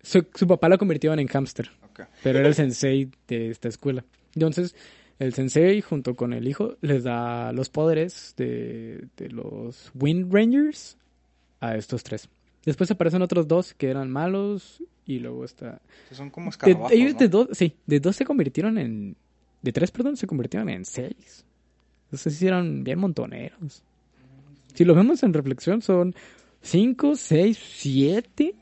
Su, 0.03 0.27
su 0.35 0.47
papá 0.47 0.69
lo 0.69 0.79
convirtió 0.79 1.13
en 1.15 1.27
hámster. 1.27 1.71
Ok. 1.91 2.01
pero 2.23 2.39
era 2.41 2.49
el 2.49 2.55
sensei 2.55 3.11
de 3.29 3.51
esta 3.51 3.69
escuela. 3.69 4.05
Entonces, 4.35 4.75
el 5.19 5.35
sensei 5.35 5.81
junto 5.81 6.17
con 6.17 6.33
el 6.33 6.49
hijo 6.49 6.77
les 6.81 7.05
da 7.05 7.53
los 7.53 7.69
poderes 7.69 8.35
de, 8.37 9.07
de 9.17 9.29
los 9.29 9.93
Wind 9.95 10.35
Rangers 10.35 10.99
a 11.61 11.77
estos 11.77 12.03
tres. 12.03 12.29
Después 12.65 12.91
aparecen 12.91 13.23
otros 13.23 13.47
dos 13.47 13.75
que 13.75 13.89
eran 13.89 14.11
malos 14.11 14.83
y 15.05 15.19
luego 15.19 15.45
está... 15.45 15.81
Son 16.11 16.31
como 16.31 16.47
De, 16.47 16.51
escarabajos, 16.51 16.93
ellos 16.93 17.13
¿no? 17.15 17.19
de 17.19 17.29
dos, 17.29 17.49
sí, 17.53 17.77
de 17.87 18.01
dos 18.01 18.17
se 18.17 18.25
convirtieron 18.25 18.79
en... 18.79 19.17
De 19.63 19.73
tres, 19.73 19.91
perdón, 19.91 20.17
se 20.17 20.27
convirtieron 20.27 20.69
en 20.69 20.85
seis. 20.85 21.45
Entonces 22.07 22.43
eran 22.43 22.85
bien 22.85 22.99
montoneros. 22.99 23.83
Si 24.75 24.85
lo 24.85 24.95
vemos 24.95 25.23
en 25.23 25.33
reflexión, 25.33 25.83
son 25.83 26.15
cinco, 26.61 27.15
seis, 27.17 27.59
siete 27.77 28.55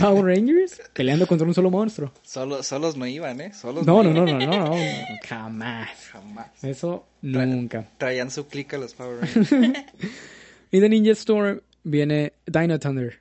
Power 0.00 0.24
Rangers 0.24 0.80
peleando 0.92 1.26
contra 1.26 1.46
un 1.46 1.54
solo 1.54 1.70
monstruo. 1.70 2.12
Solo, 2.22 2.62
solos 2.62 2.96
no 2.96 3.06
iban, 3.06 3.40
¿eh? 3.40 3.52
Solos 3.52 3.86
No, 3.86 4.02
no, 4.02 4.12
no, 4.12 4.26
no, 4.26 4.38
no, 4.38 4.46
no, 4.46 4.76
jamás. 5.28 5.90
Jamás. 6.12 6.64
Eso 6.64 7.06
nunca. 7.22 7.88
Traían 7.98 8.30
su 8.30 8.46
clica 8.48 8.76
los 8.78 8.94
Power 8.94 9.20
Rangers. 9.34 9.84
Y 10.70 10.80
de 10.80 10.88
Ninja 10.88 11.12
Storm 11.12 11.60
viene 11.84 12.32
Dino 12.46 12.78
Thunder. 12.78 13.18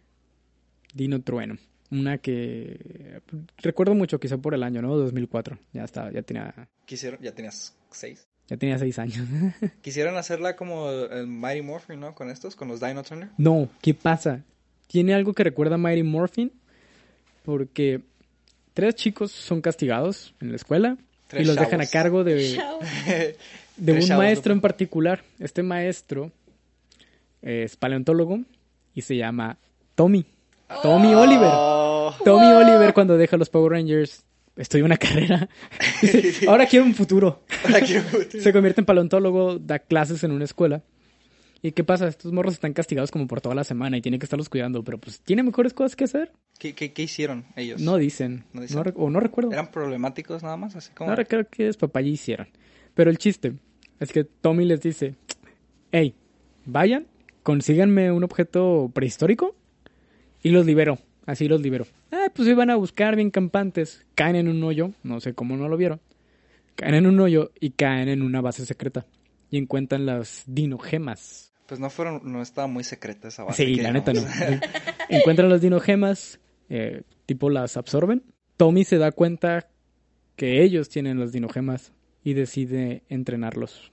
Dino 0.94 1.22
Trueno. 1.22 1.58
Una 1.92 2.20
que 2.20 3.22
recuerdo 3.58 3.96
mucho, 3.96 4.20
quizá 4.20 4.38
por 4.38 4.54
el 4.54 4.64
año, 4.64 4.82
¿no? 4.82 4.96
2004. 4.96 5.58
Ya 5.74 5.84
estaba, 5.84 6.12
ya 6.12 6.22
tenía, 6.22 6.70
Quisieron, 6.86 7.20
ya 7.22 7.34
tenías 7.34 7.76
seis. 7.92 8.28
ya 8.48 8.58
tenía 8.58 8.78
seis 8.78 9.00
años. 9.00 9.28
Quisieron 9.82 10.16
hacerla 10.18 10.56
como 10.56 10.90
el 10.90 11.28
Mighty 11.28 11.62
Morphin, 11.64 12.00
¿no? 12.00 12.14
Con 12.14 12.30
estos, 12.30 12.56
con 12.56 12.68
los 12.68 12.80
Dino 12.80 13.04
Thunder. 13.04 13.30
no, 13.38 13.70
¿qué 13.82 13.94
pasa? 13.94 14.44
Tiene 14.88 15.14
algo 15.14 15.34
que 15.34 15.44
recuerda 15.44 15.76
a 15.76 15.78
Mighty 15.78 16.04
Morphin. 16.04 16.52
Porque 17.44 18.02
tres 18.74 18.96
chicos 18.96 19.32
son 19.32 19.62
castigados 19.62 20.36
en 20.40 20.50
la 20.50 20.56
escuela 20.56 20.98
Tres 21.28 21.44
y 21.44 21.46
los 21.46 21.56
dejan 21.56 21.82
a 21.82 21.88
cargo 21.88 22.24
de, 22.24 22.60
de 23.78 23.94
un 23.94 24.18
maestro 24.18 24.54
en 24.54 24.62
particular. 24.62 25.24
Este 25.40 25.64
maestro 25.64 26.32
es 27.42 27.76
paleontólogo 27.76 28.40
y 28.94 29.02
se 29.02 29.16
llama 29.16 29.58
Tommy. 29.96 30.26
Tommy 30.82 31.14
Oliver. 31.14 31.50
Oh. 31.52 32.14
Tommy 32.24 32.48
Oliver 32.48 32.94
cuando 32.94 33.18
deja 33.18 33.38
los 33.38 33.50
Power 33.50 33.72
Rangers 33.74 34.24
estudia 34.56 34.86
una 34.86 34.98
carrera. 34.98 35.50
Dice, 36.02 36.46
ahora 36.50 36.66
quiero 36.66 36.86
un 36.86 36.94
futuro. 36.94 37.44
Ahora 37.66 37.82
quiero- 37.82 38.04
Se 38.30 38.52
convierte 38.54 38.82
en 38.82 38.86
paleontólogo, 38.86 39.58
da 39.60 39.80
clases 39.80 40.24
en 40.24 40.32
una 40.32 40.46
escuela. 40.46 40.84
¿Y 41.62 41.74
qué 41.74 41.84
pasa? 41.84 42.08
Estos 42.08 42.32
morros 42.32 42.54
están 42.54 42.72
castigados 42.72 43.12
como 43.12 43.28
por 43.28 43.42
toda 43.42 43.54
la 43.54 43.66
semana 43.66 43.98
y 43.98 44.02
tiene 44.02 44.18
que 44.18 44.26
estarlos 44.26 44.48
cuidando, 44.48 44.82
pero 44.84 44.98
pues 44.98 45.20
tiene 45.20 45.44
mejores 45.44 45.74
cosas 45.74 45.96
que 45.98 46.06
hacer. 46.06 46.32
¿Qué, 46.58 46.74
qué, 46.74 46.94
qué 46.94 47.04
hicieron 47.04 47.46
ellos? 47.58 47.82
No 47.82 47.98
dicen. 47.98 48.46
¿No 48.54 48.62
dicen? 48.62 48.78
No 48.82 48.92
o 48.96 49.10
no 49.10 49.20
recuerdo. 49.20 49.52
¿Eran 49.52 49.70
problemáticos 49.70 50.42
nada 50.42 50.56
más? 50.56 50.78
Así 50.78 50.92
como... 50.94 51.10
No 51.10 51.18
recuerdo 51.18 51.50
qué 51.52 51.68
es 51.68 51.76
papá 51.76 52.00
ya 52.00 52.08
hicieron. 52.08 52.48
Pero 52.94 53.10
el 53.12 53.18
chiste 53.18 53.56
es 54.00 54.14
que 54.14 54.24
Tommy 54.24 54.64
les 54.64 54.80
dice, 54.82 55.16
hey, 55.92 56.16
vayan, 56.66 57.08
consíganme 57.44 58.10
un 58.14 58.24
objeto 58.24 58.90
prehistórico 58.94 59.54
y 60.44 60.50
los 60.50 60.66
libero. 60.66 61.00
Así 61.26 61.48
los 61.48 61.62
libero. 61.62 61.86
Ah, 62.12 62.32
pues 62.34 62.48
iban 62.48 62.70
a 62.70 62.76
buscar 62.76 63.16
bien 63.16 63.30
campantes. 63.30 64.06
Caen 64.16 64.36
en 64.36 64.48
un 64.48 64.64
hoyo, 64.64 64.92
no 65.04 65.20
sé 65.20 65.34
cómo 65.34 65.58
no 65.58 65.68
lo 65.68 65.78
vieron. 65.78 66.02
Caen 66.76 66.96
en 66.96 67.06
un 67.06 67.20
hoyo 67.20 67.52
y 67.60 67.72
caen 67.72 68.10
en 68.10 68.22
una 68.22 68.42
base 68.42 68.66
secreta. 68.66 69.06
Y 69.52 69.58
encuentran 69.58 70.06
las 70.06 70.44
dinogemas. 70.48 71.54
Pues 71.68 71.80
no 71.80 71.90
fueron, 71.90 72.22
no 72.24 72.42
estaba 72.42 72.68
muy 72.68 72.84
secreta 72.84 73.28
esa 73.28 73.44
base. 73.44 73.64
Sí, 73.64 73.76
la 73.76 73.92
neta 73.92 74.12
no. 74.12 74.22
Encuentran 75.10 75.50
las 75.50 75.62
dinogemas, 75.62 76.40
eh, 76.70 77.04
tipo 77.28 77.50
las 77.50 77.78
absorben. 77.78 78.24
Tommy 78.58 78.84
se 78.84 78.98
da 78.98 79.12
cuenta 79.12 79.70
que 80.36 80.64
ellos 80.64 80.90
tienen 80.90 81.20
las 81.20 81.32
dinogemas 81.32 81.92
y 82.24 82.34
decide 82.34 83.04
entrenarlos 83.08 83.92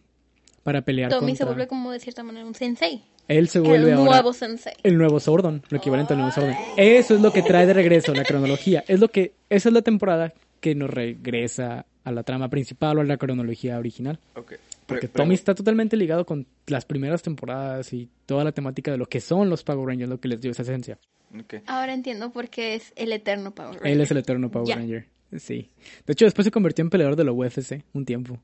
para 0.63 0.83
pelear 0.83 1.11
Tommy 1.11 1.33
contra... 1.33 1.37
se 1.37 1.45
vuelve 1.45 1.69
como 1.69 1.93
de 1.93 2.01
cierta 2.01 2.23
manera 2.23 2.47
un 2.47 2.55
sensei. 2.55 3.05
Él 3.29 3.49
se 3.49 3.59
vuelve 3.61 3.91
el 3.91 3.99
ahora 3.99 4.11
nuevo 4.13 4.33
sensei. 4.33 4.75
el 4.83 4.97
nuevo 4.99 5.19
Sordon, 5.21 5.63
lo 5.69 5.79
equivalente 5.79 6.13
al 6.13 6.19
nuevo 6.21 6.33
Sordon. 6.33 6.55
Eso 6.77 7.15
es 7.15 7.21
lo 7.21 7.33
que 7.33 7.43
trae 7.43 7.67
de 7.67 7.75
regreso 7.75 8.15
la 8.15 8.25
cronología. 8.25 8.85
Es 8.87 9.01
lo 9.01 9.09
que 9.09 9.33
esa 9.51 9.69
es 9.69 9.73
la 9.73 9.83
temporada 9.83 10.33
que 10.61 10.75
nos 10.75 10.91
regresa 10.91 11.87
a 12.05 12.13
la 12.13 12.23
trama 12.23 12.49
principal 12.49 12.99
o 12.99 13.01
a 13.01 13.05
la 13.05 13.17
cronología 13.17 13.79
original. 13.79 14.19
Ok. 14.37 14.55
Porque 14.87 15.09
Pero- 15.09 15.25
Tommy 15.25 15.35
está 15.35 15.55
totalmente 15.55 15.97
ligado 15.97 16.25
con 16.25 16.47
las 16.69 16.85
primeras 16.85 17.21
temporadas 17.23 17.93
y 17.93 18.09
toda 18.27 18.45
la 18.45 18.53
temática 18.53 18.93
de 18.93 18.99
lo 18.99 19.07
que 19.07 19.21
son 19.21 19.51
los 19.51 19.65
Power 19.65 19.89
Rangers, 19.89 20.09
lo 20.09 20.21
que 20.21 20.29
les 20.29 20.41
dio 20.41 20.53
esa 20.53 20.63
esencia. 20.63 20.99
ok. 21.37 21.55
Ahora 21.67 21.93
entiendo 21.93 22.31
por 22.31 22.49
qué 22.49 22.77
es 22.77 22.93
el 22.95 23.13
eterno 23.13 23.53
Power 23.53 23.75
Ranger. 23.75 23.91
Él 23.93 24.01
es 24.01 24.11
el 24.13 24.19
eterno 24.19 24.49
Power. 24.51 24.77
Ranger. 24.79 25.07
Sí. 25.37 25.69
De 26.07 26.13
hecho, 26.13 26.25
después 26.25 26.45
se 26.45 26.53
convirtió 26.53 26.83
en 26.85 26.91
peleador 26.91 27.17
de 27.17 27.25
la 27.25 27.33
UFC 27.33 27.83
un 27.93 28.05
tiempo. 28.05 28.39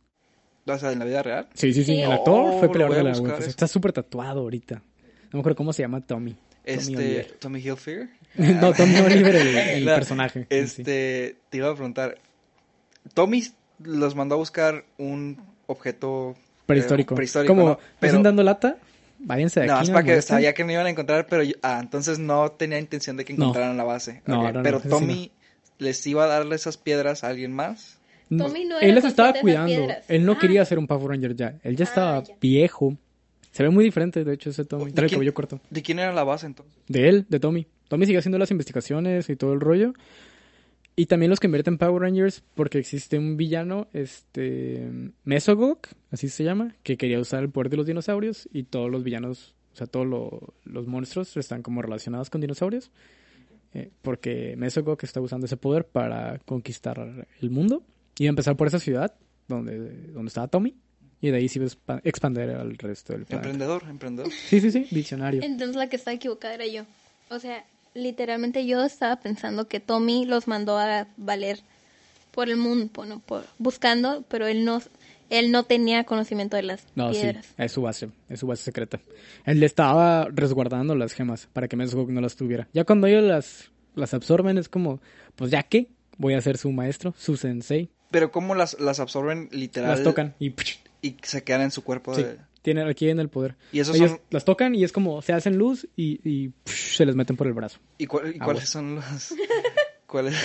O 0.66 0.78
sea, 0.78 0.92
en 0.92 0.98
la 1.00 1.04
vida 1.04 1.22
real. 1.22 1.48
Sí, 1.54 1.72
sí, 1.72 1.80
sí. 1.84 1.94
Sí. 1.96 2.00
El 2.02 2.12
actor 2.12 2.44
Oh, 2.54 2.58
fue 2.60 2.70
peleador 2.70 2.96
de 2.96 3.02
la 3.02 3.10
UFC. 3.18 3.38
eso. 3.40 3.48
Está 3.50 3.66
súper 3.66 3.92
tatuado 3.92 4.40
ahorita. 4.40 4.76
No 4.76 4.82
me 5.32 5.40
acuerdo 5.40 5.56
cómo 5.56 5.72
se 5.72 5.82
llama 5.82 6.00
Tommy. 6.00 6.32
Tommy 6.32 6.40
Este, 6.64 6.96
Oliver. 6.96 7.32
Tommy 7.40 7.60
Hilfiger. 7.60 8.08
no, 8.36 8.72
Tommy 8.72 8.96
Oliver, 9.00 9.34
el, 9.36 9.56
el 9.58 9.84
La- 9.84 9.94
personaje. 9.96 10.40
sí. 10.42 10.46
Este, 10.50 11.36
te 11.50 11.56
iba 11.58 11.68
a 11.68 11.74
preguntar. 11.74 12.18
Tommy 13.14 13.42
los 13.82 14.14
mandó 14.14 14.36
a 14.36 14.38
buscar 14.38 14.84
un 14.98 15.42
objeto 15.66 16.34
eh, 16.36 16.42
Prehistórico. 16.66 17.14
prehistórico, 17.14 17.52
Como, 17.54 17.66
¿no? 17.70 17.74
¿me 17.74 17.80
Pero, 17.98 18.10
están 18.10 18.22
dando 18.22 18.42
lata? 18.44 18.76
Váyanse 19.18 19.60
de 19.60 19.66
no, 19.66 19.74
aquí. 19.74 19.82
es 19.84 19.88
no 19.88 19.94
para 19.94 20.02
me 20.02 20.06
que 20.06 20.12
molesten. 20.12 20.34
sabía 20.36 20.54
que 20.54 20.64
no 20.64 20.72
iban 20.72 20.86
a 20.86 20.90
encontrar, 20.90 21.26
pero 21.26 21.42
yo- 21.42 21.54
ah, 21.62 21.78
entonces 21.80 22.18
no 22.18 22.50
tenía 22.52 22.78
intención 22.78 23.16
de 23.16 23.24
que 23.24 23.32
No. 23.34 23.44
encontraran 23.46 23.76
la 23.76 23.84
base. 23.84 24.22
No, 24.26 24.38
Ok, 24.40 24.44
no, 24.46 24.52
no, 24.54 24.62
pero 24.62 24.80
Tommy 24.80 25.32
les 25.78 26.06
iba 26.06 26.24
a 26.24 26.26
darle 26.28 26.54
esas 26.54 26.76
piedras 26.76 27.24
a 27.24 27.28
alguien 27.28 27.52
más. 27.52 27.98
No, 28.36 28.46
Tommy 28.46 28.64
no 28.64 28.78
era 28.78 28.86
él 28.88 28.94
las 28.94 29.04
estaba 29.04 29.32
cuidando. 29.34 29.88
Él 30.08 30.24
no 30.24 30.32
Ah. 30.32 30.38
quería 30.40 30.64
ser 30.64 30.78
un 30.78 30.86
Power 30.86 31.08
Ranger 31.10 31.34
ya. 31.36 31.58
Él 31.62 31.76
ya 31.76 31.84
Ah, 31.84 31.88
estaba 31.88 32.22
ya. 32.22 32.34
viejo. 32.40 32.96
Se 33.50 33.62
ve 33.62 33.68
muy 33.70 33.84
diferente, 33.84 34.24
de 34.24 34.32
hecho, 34.34 34.50
ese 34.50 34.64
Tommy. 34.64 34.86
¿De 34.86 34.92
Trae 34.92 35.04
el 35.04 35.10
quién? 35.10 35.18
cabello 35.18 35.34
corto. 35.34 35.60
¿De 35.68 35.82
quién 35.82 35.98
era 35.98 36.12
la 36.12 36.24
base 36.24 36.46
entonces? 36.46 36.74
De 36.88 37.08
él, 37.08 37.26
de 37.28 37.38
Tommy. 37.40 37.66
Tommy 37.88 38.06
sigue 38.06 38.18
haciendo 38.18 38.38
las 38.38 38.50
investigaciones 38.50 39.28
y 39.28 39.36
todo 39.36 39.52
el 39.52 39.60
rollo. 39.60 39.92
Y 40.96 41.06
también 41.06 41.30
los 41.30 41.40
convierte 41.40 41.70
en 41.70 41.78
Power 41.78 42.02
Rangers 42.02 42.42
porque 42.54 42.78
existe 42.78 43.18
un 43.18 43.36
villano, 43.36 43.88
este 43.92 44.90
Mesogok, 45.24 45.88
así 46.10 46.28
se 46.28 46.44
llama, 46.44 46.74
que 46.82 46.96
quería 46.96 47.18
usar 47.18 47.42
el 47.42 47.50
poder 47.50 47.70
de 47.70 47.76
los 47.78 47.86
dinosaurios 47.86 48.48
y 48.52 48.64
todos 48.64 48.90
los 48.90 49.02
villanos, 49.02 49.54
o 49.72 49.76
sea, 49.76 49.86
todos 49.86 50.06
lo- 50.06 50.52
los 50.64 50.86
monstruos 50.86 51.34
están 51.38 51.62
como 51.62 51.82
relacionados 51.82 52.30
con 52.30 52.40
dinosaurios. 52.40 52.90
eh, 53.74 53.88
porque 54.02 54.54
Mesogok 54.58 55.02
está 55.02 55.18
usando 55.22 55.46
ese 55.46 55.56
poder 55.56 55.86
para 55.86 56.38
conquistar 56.44 57.26
el 57.40 57.48
mundo. 57.50 57.82
Y 58.18 58.26
a 58.26 58.28
empezar 58.28 58.56
por 58.56 58.66
esa 58.68 58.78
ciudad 58.78 59.14
donde, 59.48 59.78
donde 60.08 60.28
estaba 60.28 60.48
Tommy. 60.48 60.76
Y 61.20 61.30
de 61.30 61.36
ahí 61.38 61.48
se 61.48 61.60
iba 61.60 61.66
a 61.66 61.68
expa- 61.70 62.00
expandir 62.04 62.50
al 62.50 62.76
resto 62.76 63.12
del 63.12 63.26
planeta. 63.26 63.48
Emprendedor, 63.48 63.82
emprendedor. 63.88 64.32
Sí, 64.32 64.60
sí, 64.60 64.70
sí, 64.72 64.86
visionario. 64.90 65.40
Entonces 65.42 65.76
la 65.76 65.88
que 65.88 65.96
estaba 65.96 66.14
equivocada 66.14 66.54
era 66.54 66.66
yo. 66.66 66.84
O 67.30 67.38
sea, 67.38 67.64
literalmente 67.94 68.66
yo 68.66 68.82
estaba 68.84 69.16
pensando 69.16 69.68
que 69.68 69.78
Tommy 69.80 70.24
los 70.26 70.48
mandó 70.48 70.78
a 70.78 71.06
valer 71.16 71.60
por 72.32 72.48
el 72.48 72.56
mundo, 72.56 72.90
bueno, 72.94 73.20
por, 73.24 73.44
buscando, 73.58 74.24
pero 74.28 74.46
él 74.46 74.64
no, 74.64 74.80
él 75.30 75.52
no 75.52 75.62
tenía 75.62 76.02
conocimiento 76.04 76.56
de 76.56 76.62
las 76.64 76.86
No, 76.96 77.10
piedras. 77.10 77.46
sí, 77.46 77.52
es 77.58 77.72
su 77.72 77.82
base, 77.82 78.08
es 78.28 78.40
su 78.40 78.46
base 78.46 78.64
secreta. 78.64 79.00
Él 79.44 79.60
le 79.60 79.66
estaba 79.66 80.26
resguardando 80.30 80.94
las 80.96 81.12
gemas 81.12 81.48
para 81.52 81.68
que 81.68 81.76
Mesogok 81.76 82.08
no 82.10 82.20
las 82.20 82.34
tuviera. 82.34 82.68
Ya 82.72 82.84
cuando 82.84 83.06
ellos 83.06 83.22
las, 83.22 83.70
las 83.94 84.12
absorben 84.14 84.58
es 84.58 84.68
como, 84.68 85.00
pues 85.36 85.50
ya 85.50 85.62
que, 85.62 85.88
voy 86.18 86.34
a 86.34 86.40
ser 86.40 86.56
su 86.58 86.72
maestro, 86.72 87.14
su 87.16 87.36
sensei. 87.36 87.90
Pero 88.12 88.30
cómo 88.30 88.54
las, 88.54 88.78
las 88.78 89.00
absorben 89.00 89.48
literal 89.50 89.90
Las 89.90 90.04
tocan 90.04 90.34
y, 90.38 90.54
y 91.02 91.16
se 91.22 91.42
quedan 91.42 91.62
en 91.62 91.70
su 91.72 91.82
cuerpo 91.82 92.14
sí, 92.14 92.22
de... 92.22 92.38
tienen, 92.62 92.86
aquí 92.86 93.08
en 93.08 93.18
el 93.18 93.28
poder. 93.28 93.56
Y 93.72 93.80
esos 93.80 93.96
ellos 93.96 94.10
son- 94.12 94.20
las 94.30 94.44
tocan 94.44 94.74
y 94.76 94.84
es 94.84 94.92
como, 94.92 95.20
se 95.22 95.32
hacen 95.32 95.56
luz 95.58 95.88
y, 95.96 96.20
y 96.28 96.52
se 96.64 97.04
les 97.04 97.16
meten 97.16 97.36
por 97.36 97.48
el 97.48 97.52
brazo. 97.54 97.80
¿Y, 97.98 98.06
cuál- 98.06 98.36
y 98.36 98.38
cuáles 98.38 98.68
son 98.68 98.94
los... 98.96 99.34
cuáles, 100.06 100.36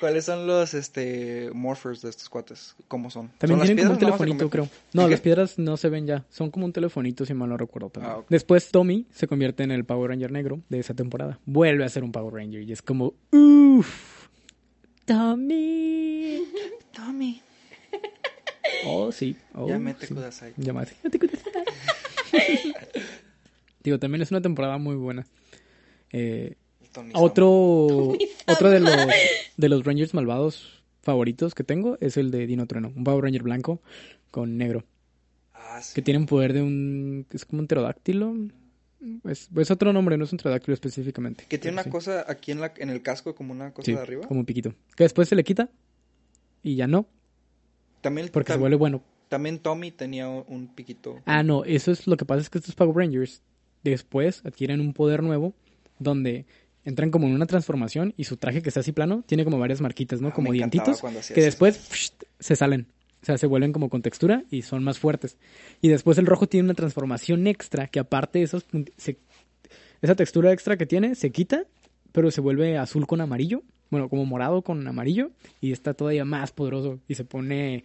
cuáles 0.00 0.24
son 0.24 0.46
los 0.46 0.72
este 0.74 1.50
morphers 1.52 2.00
de 2.02 2.08
estos 2.10 2.28
cuates? 2.30 2.74
¿Cómo 2.88 3.10
son? 3.10 3.28
También 3.38 3.58
¿Son 3.60 3.66
tienen 3.66 3.84
como 3.84 3.92
un 3.94 3.98
telefonito, 3.98 4.48
creo. 4.50 4.68
No, 4.94 5.06
¿Y 5.06 5.10
las 5.10 5.20
piedras 5.20 5.58
no 5.58 5.76
se 5.76 5.90
ven 5.90 6.06
ya. 6.06 6.24
Son 6.30 6.50
como 6.50 6.64
un 6.64 6.72
telefonito, 6.72 7.26
si 7.26 7.34
mal 7.34 7.50
no 7.50 7.56
recuerdo 7.58 7.90
también. 7.90 8.14
Ah. 8.18 8.24
Después 8.30 8.70
Tommy 8.70 9.06
se 9.12 9.26
convierte 9.28 9.62
en 9.62 9.70
el 9.70 9.84
Power 9.84 10.10
Ranger 10.10 10.32
negro 10.32 10.62
de 10.70 10.78
esa 10.78 10.94
temporada. 10.94 11.38
Vuelve 11.44 11.84
a 11.84 11.88
ser 11.90 12.02
un 12.02 12.12
Power 12.12 12.32
Ranger 12.32 12.62
y 12.62 12.72
es 12.72 12.80
como, 12.80 13.12
uff, 13.30 14.17
Tommy. 15.08 16.44
Tommy. 16.92 17.40
Oh, 18.84 19.10
sí. 19.10 19.36
Oh, 19.54 19.66
Yamete 19.66 20.06
sí. 20.06 20.14
kudasai. 20.14 20.52
Yamete 20.58 21.18
kudasai. 21.18 21.64
Digo, 23.82 23.98
también 23.98 24.20
es 24.20 24.30
una 24.30 24.42
temporada 24.42 24.76
muy 24.76 24.96
buena. 24.96 25.26
Eh, 26.12 26.56
otro 27.14 28.14
otro 28.46 28.70
de 28.70 28.80
los, 28.80 28.96
de 29.56 29.68
los 29.68 29.84
Rangers 29.84 30.12
malvados 30.12 30.82
favoritos 31.02 31.54
que 31.54 31.64
tengo 31.64 31.96
es 32.00 32.18
el 32.18 32.30
de 32.30 32.46
Dino 32.46 32.66
Trueno. 32.66 32.92
Un 32.94 33.04
Power 33.04 33.24
Ranger 33.24 33.42
blanco 33.42 33.80
con 34.30 34.58
negro. 34.58 34.84
Ah, 35.54 35.80
sí. 35.80 35.94
que 35.94 36.02
tienen 36.02 36.26
poder 36.26 36.52
de 36.52 36.62
un... 36.62 37.26
es 37.32 37.46
como 37.46 37.60
un 37.60 37.66
pterodáctilo. 37.66 38.34
Es, 39.24 39.48
es 39.56 39.70
otro 39.70 39.92
nombre, 39.92 40.16
no 40.16 40.24
es 40.24 40.32
un 40.32 40.38
pterodáctilo 40.38 40.74
específicamente. 40.74 41.44
Que 41.48 41.58
tiene 41.58 41.74
una 41.76 41.84
sí. 41.84 41.90
cosa 41.90 42.24
aquí 42.26 42.50
en, 42.50 42.60
la, 42.60 42.72
en 42.76 42.90
el 42.90 43.00
casco, 43.02 43.34
como 43.34 43.52
una 43.52 43.72
cosa 43.72 43.86
Sí, 43.86 43.92
de 43.94 44.00
arriba. 44.00 44.26
como 44.26 44.40
un 44.40 44.46
piquito. 44.46 44.74
Que 44.96 45.04
después 45.04 45.28
se 45.28 45.36
le 45.36 45.44
quita 45.44 45.70
y 46.62 46.74
ya 46.76 46.86
no, 46.88 47.06
También, 48.00 48.28
porque 48.32 48.52
se 48.52 48.58
vuelve 48.58 48.76
bueno. 48.76 49.02
también 49.28 49.58
Tommy 49.60 49.92
tenía 49.92 50.28
un, 50.28 50.68
piquito. 50.74 51.20
Ah, 51.26 51.42
no, 51.42 51.64
eso 51.64 51.92
es 51.92 52.06
lo 52.06 52.16
que 52.16 52.24
pasa 52.24 52.40
es 52.40 52.50
que 52.50 52.58
estos 52.58 52.74
Power 52.74 52.96
Rangers 52.96 53.42
después 53.84 54.44
adquieren 54.44 54.80
un 54.80 54.92
poder 54.92 55.22
nuevo 55.22 55.54
donde 56.00 56.46
entran 56.84 57.10
como 57.10 57.26
en 57.28 57.34
una 57.34 57.46
transformación 57.46 58.14
y 58.16 58.24
su 58.24 58.36
traje 58.36 58.62
que 58.62 58.70
está 58.70 58.80
así 58.80 58.92
plano 58.92 59.22
tiene 59.26 59.44
como 59.44 59.58
varias 59.58 59.80
marquitas, 59.80 60.20
¿no? 60.20 60.28
Ah, 60.28 60.32
como 60.32 60.52
dientitos 60.52 61.00
que 61.00 61.18
eso. 61.18 61.34
después 61.34 61.76
psh, 61.76 62.10
se 62.40 62.56
salen. 62.56 62.86
O 63.22 63.24
sea, 63.24 63.36
se 63.36 63.46
vuelven 63.46 63.72
como 63.72 63.88
con 63.88 64.02
textura 64.02 64.44
y 64.50 64.62
son 64.62 64.84
más 64.84 64.98
fuertes. 64.98 65.38
Y 65.80 65.88
después 65.88 66.18
el 66.18 66.26
rojo 66.26 66.46
tiene 66.46 66.66
una 66.66 66.74
transformación 66.74 67.46
extra 67.46 67.88
que 67.88 67.98
aparte 67.98 68.38
de 68.38 68.44
esos 68.44 68.64
esa 70.00 70.14
textura 70.14 70.52
extra 70.52 70.76
que 70.76 70.86
tiene 70.86 71.14
se 71.14 71.30
quita, 71.30 71.64
pero 72.12 72.30
se 72.30 72.40
vuelve 72.40 72.78
azul 72.78 73.06
con 73.06 73.20
amarillo, 73.20 73.62
bueno, 73.90 74.08
como 74.08 74.24
morado 74.24 74.62
con 74.62 74.86
amarillo 74.86 75.30
y 75.60 75.72
está 75.72 75.94
todavía 75.94 76.24
más 76.24 76.52
poderoso 76.52 77.00
y 77.08 77.14
se 77.14 77.24
pone 77.24 77.84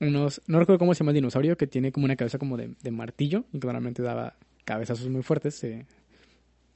unos, 0.00 0.42
no 0.46 0.58
recuerdo 0.58 0.78
cómo 0.78 0.94
se 0.94 1.00
llama 1.00 1.12
el 1.12 1.16
dinosaurio, 1.16 1.56
que 1.56 1.66
tiene 1.66 1.92
como 1.92 2.04
una 2.04 2.16
cabeza 2.16 2.38
como 2.38 2.56
de, 2.56 2.74
de 2.82 2.90
martillo 2.90 3.44
y 3.52 3.60
que 3.60 3.66
normalmente 3.66 4.02
daba 4.02 4.34
cabezazos 4.64 5.08
muy 5.08 5.22
fuertes. 5.22 5.62
eh, 5.64 5.86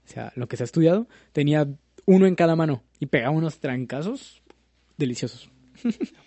o 0.04 0.10
sea, 0.10 0.32
lo 0.36 0.48
que 0.48 0.56
se 0.56 0.62
ha 0.62 0.64
estudiado, 0.64 1.06
tenía 1.32 1.68
uno 2.06 2.26
en 2.26 2.34
cada 2.34 2.56
mano 2.56 2.82
y 2.98 3.06
pegaba 3.06 3.36
unos 3.36 3.58
trancazos 3.58 4.40
deliciosos. 4.96 5.50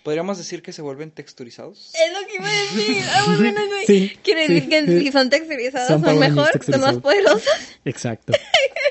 ¿Podríamos 0.02 0.38
decir 0.38 0.62
que 0.62 0.72
se 0.72 0.82
vuelven 0.82 1.10
texturizados? 1.10 1.92
Es 1.94 2.12
lo 2.12 2.26
que 2.26 2.34
iba 2.36 2.48
a 2.48 2.52
decir. 2.52 3.04
Ah, 3.08 3.24
muy 3.26 3.36
bueno, 3.36 3.60
güey. 3.66 3.86
Sí, 3.86 4.16
Quiere 4.22 4.46
sí, 4.46 4.54
decir 4.54 4.68
que 4.68 4.86
sí. 4.86 5.00
si 5.00 5.12
son 5.12 5.30
texturizados 5.30 5.88
Son 5.88 6.18
mejor, 6.18 6.64
son 6.64 6.80
más 6.80 6.96
poderosos. 6.98 7.44
Exacto. 7.84 8.32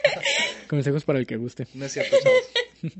Consejos 0.68 1.04
para 1.04 1.20
el 1.20 1.28
que 1.28 1.38
guste. 1.38 1.68
No 1.74 1.86
es 1.86 1.92
cierto, 1.94 2.16
chavos. 2.24 2.94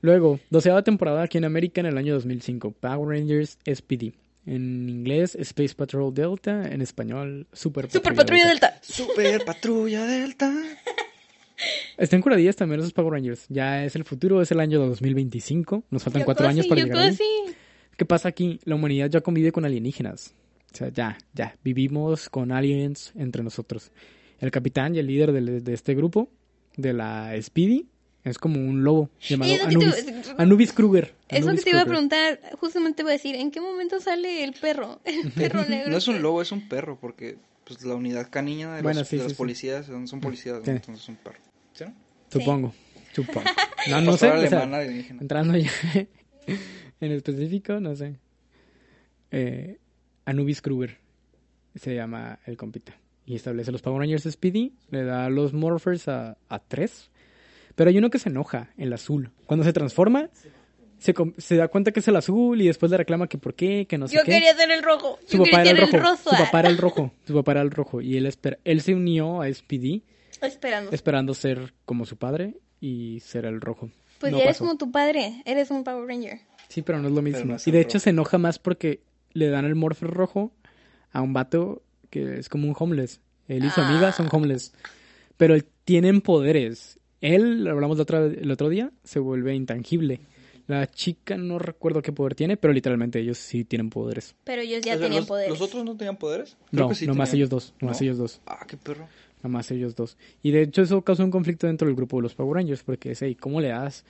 Luego, 0.00 0.40
doceava 0.50 0.82
temporada 0.82 1.22
aquí 1.22 1.38
en 1.38 1.44
América 1.44 1.80
en 1.80 1.86
el 1.86 1.98
año 1.98 2.14
2005. 2.14 2.72
Power 2.72 3.08
Rangers 3.18 3.58
SPD. 3.64 4.14
En 4.46 4.88
inglés, 4.88 5.36
Space 5.36 5.74
Patrol 5.74 6.12
Delta. 6.12 6.66
En 6.68 6.82
español, 6.82 7.46
Super 7.52 7.84
Patrulla, 7.86 8.00
Super 8.02 8.14
Patrulla 8.16 8.48
Delta. 8.48 8.78
Super 8.82 9.44
Patrulla 9.44 10.04
Delta. 10.06 10.52
Están 11.96 12.20
curadillas 12.20 12.56
también 12.56 12.80
esos 12.80 12.92
Power 12.92 13.12
Rangers. 13.12 13.46
Ya 13.48 13.84
es 13.84 13.94
el 13.96 14.04
futuro, 14.04 14.40
es 14.42 14.50
el 14.50 14.60
año 14.60 14.80
2025. 14.80 15.84
Nos 15.90 16.02
faltan 16.02 16.20
Yo 16.22 16.26
cuatro 16.26 16.48
años 16.48 16.66
para 16.66 16.80
yo 16.80 16.86
llegar 16.86 17.10
casi. 17.10 17.24
¿Qué 17.96 18.04
pasa 18.04 18.28
aquí? 18.28 18.58
La 18.64 18.74
humanidad 18.74 19.10
ya 19.10 19.20
convive 19.20 19.52
con 19.52 19.64
alienígenas. 19.64 20.34
O 20.72 20.76
sea, 20.76 20.88
ya, 20.88 21.18
ya, 21.34 21.54
vivimos 21.62 22.28
con 22.30 22.50
aliens 22.50 23.12
entre 23.14 23.42
nosotros. 23.42 23.92
El 24.40 24.50
capitán 24.50 24.94
y 24.94 24.98
el 24.98 25.06
líder 25.06 25.32
de, 25.32 25.72
este 25.74 25.94
grupo, 25.94 26.28
de 26.76 26.94
la 26.94 27.34
Speedy, 27.40 27.86
es 28.24 28.38
como 28.38 28.58
un 28.58 28.82
lobo 28.82 29.10
llamado 29.20 29.52
te- 29.54 29.60
Anubis, 29.62 30.06
Anubis 30.38 30.72
Kruger. 30.72 31.14
Es 31.28 31.40
lo 31.40 31.46
que 31.46 31.48
Anubis 31.50 31.64
te 31.64 31.70
iba 31.70 31.82
a 31.82 31.86
preguntar. 31.86 32.40
Justamente 32.58 32.96
te 32.96 33.02
iba 33.02 33.10
a 33.10 33.12
decir, 33.12 33.34
¿en 33.36 33.50
qué 33.50 33.60
momento 33.60 34.00
sale 34.00 34.42
el 34.44 34.54
perro? 34.54 35.00
El 35.04 35.30
perro 35.36 35.64
negro. 35.66 35.90
No 35.90 35.96
es 35.98 36.08
un 36.08 36.22
lobo, 36.22 36.40
es 36.40 36.50
un 36.52 36.68
perro, 36.68 36.98
porque 36.98 37.36
pues 37.64 37.84
la 37.84 37.94
unidad 37.94 38.28
canina 38.30 38.76
de 38.76 38.82
Bueno, 38.82 39.00
los, 39.00 39.08
sí, 39.08 39.16
de 39.16 39.22
sí, 39.22 39.24
los 39.24 39.32
sí. 39.32 39.38
policías 39.38 39.86
son, 39.86 40.08
son 40.08 40.20
policías, 40.20 40.60
Sí. 40.64 40.70
entonces 40.70 41.02
es 41.02 41.08
un 41.08 41.16
perro. 41.16 41.38
Supongo, 42.30 42.72
supongo. 43.12 43.46
No, 43.90 44.00
no 44.00 44.16
sé. 44.16 44.28
Pastora 44.28 44.46
o 44.46 44.48
sea, 44.48 44.58
alemana 44.60 44.78
alienígena. 44.84 45.20
entrando 45.22 45.58
ya 45.58 45.70
en 47.00 47.10
específico, 47.12 47.80
no 47.80 47.96
sé. 47.96 48.14
Eh, 49.32 49.78
Anubis 50.24 50.62
Kruger 50.62 50.98
se 51.74 51.94
llama 51.96 52.38
el 52.46 52.56
compita. 52.56 52.94
Y 53.26 53.34
establece 53.34 53.72
los 53.72 53.82
Power 53.82 54.00
Rangers 54.00 54.22
Speedy, 54.30 54.72
le 54.90 55.02
da 55.04 55.28
los 55.30 55.52
Morphers 55.52 56.06
a, 56.06 56.36
a 56.48 56.58
tres. 56.60 57.10
Pero 57.74 57.90
hay 57.90 57.98
uno 57.98 58.08
que 58.10 58.20
se 58.20 58.28
enoja, 58.28 58.70
el 58.76 58.92
azul. 58.92 59.30
Cuando 59.46 59.64
se 59.64 59.72
transforma, 59.72 60.28
se, 60.98 61.12
se 61.38 61.56
da 61.56 61.66
cuenta 61.68 61.90
que 61.90 61.98
es 62.00 62.06
el 62.08 62.14
azul 62.16 62.60
y 62.62 62.66
después 62.68 62.90
le 62.92 62.98
reclama 62.98 63.26
que 63.26 63.38
por 63.38 63.54
qué, 63.54 63.86
que 63.88 63.98
no 63.98 64.06
sé 64.06 64.14
Yo 64.16 64.22
qué. 64.24 64.30
quería 64.32 64.54
ser 64.54 64.70
el 64.70 64.82
rojo. 64.84 65.18
Su 65.26 65.38
Yo 65.38 65.44
papá 65.44 65.62
era 65.62 65.70
el 65.70 65.78
rojo. 65.78 65.96
rosa. 65.98 66.30
Su 66.36 66.44
papá 66.44 66.60
era 66.60 66.68
el 66.68 66.78
rojo. 66.78 67.12
Su 67.26 67.34
papá 67.34 67.50
era 67.52 67.62
el 67.62 67.70
rojo. 67.72 68.00
Y 68.00 68.16
él, 68.16 68.26
espera, 68.26 68.58
él 68.64 68.80
se 68.80 68.94
unió 68.94 69.40
a 69.42 69.52
Speedy 69.52 70.04
Esperando. 70.42 70.90
esperando 70.92 71.34
ser 71.34 71.72
como 71.84 72.04
su 72.04 72.16
padre 72.16 72.56
y 72.80 73.20
ser 73.20 73.44
el 73.46 73.60
rojo. 73.60 73.90
Pues 74.18 74.32
No 74.32 74.38
ya 74.38 74.44
eres 74.44 74.56
pasó. 74.56 74.64
como 74.66 74.78
tu 74.78 74.90
padre. 74.92 75.42
Eres 75.44 75.70
un 75.70 75.84
Power 75.84 76.06
Ranger. 76.06 76.40
Sí, 76.68 76.82
pero 76.82 76.98
no 77.00 77.08
es 77.08 77.14
lo 77.14 77.22
mismo. 77.22 77.44
no 77.44 77.56
es 77.56 77.66
y 77.66 77.70
de 77.70 77.80
hecho 77.80 77.98
rojo. 77.98 78.04
se 78.04 78.10
enoja 78.10 78.38
más 78.38 78.58
porque 78.58 79.00
le 79.32 79.48
dan 79.48 79.64
el 79.64 79.74
morpher 79.74 80.10
rojo 80.10 80.52
a 81.12 81.20
un 81.22 81.32
vato 81.32 81.82
que 82.10 82.38
es 82.38 82.48
como 82.48 82.68
un 82.68 82.74
homeless. 82.78 83.20
Él 83.48 83.64
y 83.64 83.70
su 83.70 83.80
amiga 83.80 84.12
son 84.12 84.28
homeless. 84.30 84.72
Pero 85.36 85.56
tienen 85.84 86.20
poderes. 86.20 86.98
Él, 87.20 87.64
lo 87.64 87.70
hablamos 87.72 87.96
la 87.98 88.02
otra- 88.02 88.24
el 88.26 88.50
otro 88.50 88.68
día, 88.68 88.90
se 89.04 89.18
vuelve 89.18 89.54
intangible. 89.54 90.20
La 90.68 90.86
chica 90.86 91.36
no 91.36 91.58
recuerdo 91.58 92.02
qué 92.02 92.12
poder 92.12 92.34
tiene, 92.36 92.56
pero 92.56 92.72
literalmente 92.72 93.18
ellos 93.18 93.38
sí 93.38 93.64
tienen 93.64 93.90
poderes. 93.90 94.34
Pero 94.44 94.62
ellos 94.62 94.80
ya 94.82 94.94
O 94.94 94.98
sea, 94.98 95.06
tenían 95.06 95.20
los, 95.22 95.28
poderes. 95.28 95.50
¿Los 95.50 95.60
otros 95.60 95.84
no 95.84 95.96
tenían 95.96 96.16
poderes? 96.16 96.56
Creo 96.70 96.84
No, 96.84 96.88
que 96.88 96.94
sí 96.94 97.06
nomás 97.06 97.30
tenían. 97.30 97.40
ellos 97.46 97.50
dos. 97.50 97.74
Nomás 97.80 98.00
¿No? 98.00 98.04
ellos 98.04 98.18
dos. 98.18 98.40
Ah, 98.46 98.64
qué 98.68 98.76
perro. 98.76 99.08
Nomás 99.42 99.70
ellos 99.70 99.94
dos. 99.96 100.16
Y 100.42 100.50
de 100.52 100.62
hecho 100.62 100.82
eso 100.82 101.02
causó 101.02 101.24
un 101.24 101.30
conflicto 101.30 101.66
dentro 101.66 101.86
del 101.86 101.96
grupo 101.96 102.16
de 102.18 102.22
los 102.22 102.34
Power 102.34 102.56
Rangers, 102.56 102.82
porque 102.84 103.10
es, 103.12 103.22
hey, 103.22 103.34
¿cómo 103.34 103.60
le 103.60 103.68
das 103.68 104.04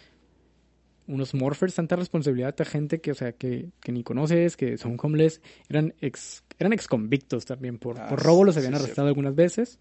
unos 1.09 1.35
morphers 1.35 1.75
tanta 1.75 1.97
responsabilidad 1.97 2.55
a 2.61 2.65
gente 2.65 3.01
que, 3.01 3.11
o 3.11 3.15
sea, 3.15 3.33
que, 3.33 3.71
que 3.81 3.93
ni 3.93 4.03
conoces, 4.05 4.57
que 4.57 4.77
son 4.79 4.97
homeless? 5.03 5.41
Eran 5.69 5.95
ex, 6.01 6.45
eran 6.59 6.73
ex 6.73 6.87
convictos 6.87 7.45
también, 7.47 7.79
por, 7.79 7.99
Ah, 7.99 8.09
por 8.09 8.23
robo 8.23 8.45
los 8.45 8.55
sí, 8.55 8.61
habían 8.61 8.75
sí, 8.77 8.83
arrestado 8.85 9.09
algunas 9.09 9.35
veces. 9.35 9.79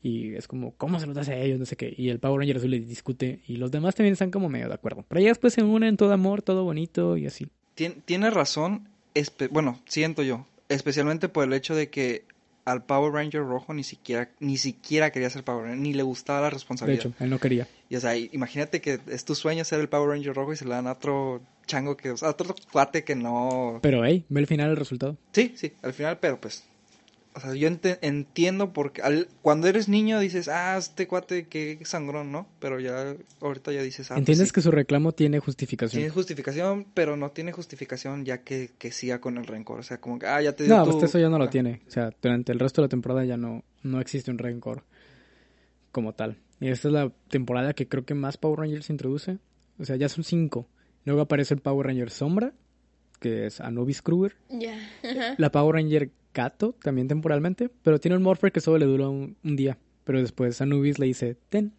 Y 0.00 0.34
es 0.34 0.46
como, 0.46 0.74
¿cómo 0.76 1.00
se 1.00 1.06
los 1.06 1.14
das 1.16 1.28
a 1.28 1.36
ellos? 1.36 1.58
No 1.58 1.66
sé 1.66 1.76
qué. 1.76 1.92
Y 1.96 2.08
el 2.08 2.20
Power 2.20 2.38
Ranger 2.40 2.58
azul 2.58 2.70
les 2.70 2.86
discute. 2.88 3.40
Y 3.48 3.56
los 3.56 3.70
demás 3.72 3.94
también 3.96 4.12
están 4.12 4.30
como 4.30 4.48
medio 4.48 4.68
de 4.68 4.74
acuerdo. 4.74 5.04
Pero 5.08 5.20
ya 5.20 5.28
después 5.28 5.52
se 5.54 5.62
unen, 5.62 5.96
todo 5.96 6.12
amor, 6.12 6.40
todo 6.42 6.62
bonito 6.64 7.16
y 7.16 7.26
así. 7.26 7.48
Tien- 7.76 8.02
tiene 8.04 8.30
razón, 8.30 8.88
espe- 9.14 9.48
bueno, 9.50 9.80
siento 9.86 10.22
yo, 10.22 10.46
especialmente 10.68 11.28
por 11.28 11.44
el 11.44 11.52
hecho 11.52 11.74
de 11.74 11.90
que 11.90 12.24
al 12.70 12.84
Power 12.84 13.12
Ranger 13.12 13.42
rojo 13.42 13.72
ni 13.74 13.82
siquiera 13.84 14.28
ni 14.40 14.56
siquiera 14.58 15.10
quería 15.10 15.30
ser 15.30 15.42
Power 15.44 15.64
Ranger, 15.64 15.78
ni 15.80 15.94
le 15.94 16.02
gustaba 16.02 16.40
la 16.40 16.46
De 16.46 16.50
responsabilidad. 16.50 17.06
hecho, 17.06 17.14
él 17.18 17.30
no 17.30 17.38
quería. 17.38 17.66
Y 17.88 17.96
o 17.96 18.00
sea, 18.00 18.16
imagínate 18.16 18.80
que 18.80 19.00
es 19.06 19.24
tu 19.24 19.34
sueño 19.34 19.64
ser 19.64 19.80
el 19.80 19.88
Power 19.88 20.10
Ranger 20.10 20.34
rojo 20.34 20.52
y 20.52 20.56
se 20.56 20.64
le 20.64 20.72
dan 20.72 20.86
a 20.86 20.92
otro 20.92 21.40
chango 21.66 21.96
que, 21.96 22.10
o 22.10 22.16
sea, 22.16 22.28
a 22.28 22.30
otro 22.32 22.54
cuate 22.72 23.04
que 23.04 23.14
no 23.14 23.78
Pero, 23.82 24.04
hey, 24.04 24.24
ve 24.28 24.40
el 24.40 24.46
final 24.46 24.70
el 24.70 24.76
resultado. 24.76 25.16
Sí, 25.32 25.52
sí, 25.56 25.72
al 25.82 25.92
final, 25.92 26.18
pero 26.18 26.40
pues 26.40 26.64
o 27.38 27.40
sea, 27.40 27.54
yo 27.54 27.68
entiendo 28.02 28.72
porque 28.72 29.02
al- 29.02 29.28
cuando 29.42 29.66
eres 29.66 29.88
niño 29.88 30.20
dices, 30.20 30.48
"Ah, 30.48 30.76
este 30.78 31.06
cuate 31.08 31.46
qué 31.48 31.78
sangrón, 31.84 32.30
¿no?" 32.30 32.46
Pero 32.60 32.78
ya 32.80 33.16
ahorita 33.40 33.72
ya 33.72 33.82
dices, 33.82 34.10
"Ah, 34.10 34.14
pues 34.14 34.18
Entiendes 34.20 34.48
sí". 34.48 34.54
que 34.54 34.60
su 34.60 34.70
reclamo 34.70 35.12
tiene 35.12 35.38
justificación. 35.40 35.98
Tiene 36.00 36.10
justificación, 36.10 36.86
pero 36.94 37.16
no 37.16 37.30
tiene 37.30 37.52
justificación 37.52 38.24
ya 38.24 38.42
que, 38.42 38.70
que 38.78 38.92
siga 38.92 39.20
con 39.20 39.38
el 39.38 39.46
rencor. 39.46 39.80
O 39.80 39.82
sea, 39.82 40.00
como 40.00 40.18
que, 40.18 40.26
ah, 40.26 40.42
ya 40.42 40.52
te 40.54 40.64
dio 40.64 40.76
No, 40.76 40.84
pues 40.84 41.02
eso 41.04 41.18
ya 41.18 41.28
no 41.28 41.38
lo 41.38 41.44
Ah, 41.44 41.50
tiene. 41.50 41.80
O 41.88 41.90
sea, 41.90 42.10
durante 42.20 42.52
el 42.52 42.58
resto 42.58 42.82
de 42.82 42.86
la 42.86 42.90
temporada 42.90 43.24
ya 43.24 43.36
no, 43.36 43.64
no 43.82 44.00
existe 44.00 44.30
un 44.30 44.38
rencor 44.38 44.84
como 45.92 46.12
tal. 46.14 46.36
Y 46.60 46.68
esta 46.68 46.88
es 46.88 46.94
la 46.94 47.12
temporada 47.28 47.72
que 47.72 47.88
creo 47.88 48.04
que 48.04 48.14
más 48.14 48.36
Power 48.36 48.60
Rangers 48.60 48.90
introduce. 48.90 49.38
O 49.78 49.84
sea, 49.84 49.96
ya 49.96 50.08
son 50.08 50.24
cinco. 50.24 50.66
Luego 51.04 51.20
aparece 51.22 51.54
el 51.54 51.60
Power 51.60 51.86
Ranger 51.86 52.10
Sombra, 52.10 52.52
que 53.20 53.46
es 53.46 53.60
Anubis 53.60 54.02
Kruger. 54.02 54.36
Ya. 54.50 54.76
Ajá. 55.02 55.34
La 55.38 55.50
Power 55.50 55.76
Ranger 55.76 56.10
Gato, 56.38 56.74
también 56.80 57.08
temporalmente. 57.08 57.68
Pero 57.82 57.98
tiene 57.98 58.16
un 58.16 58.22
Morpher 58.22 58.52
que 58.52 58.60
solo 58.60 58.78
le 58.78 58.86
dura 58.86 59.08
un, 59.08 59.36
un 59.42 59.56
día. 59.56 59.76
Pero 60.04 60.20
después 60.20 60.60
Anubis 60.60 60.98
le 61.00 61.06
dice, 61.06 61.36
ten. 61.48 61.72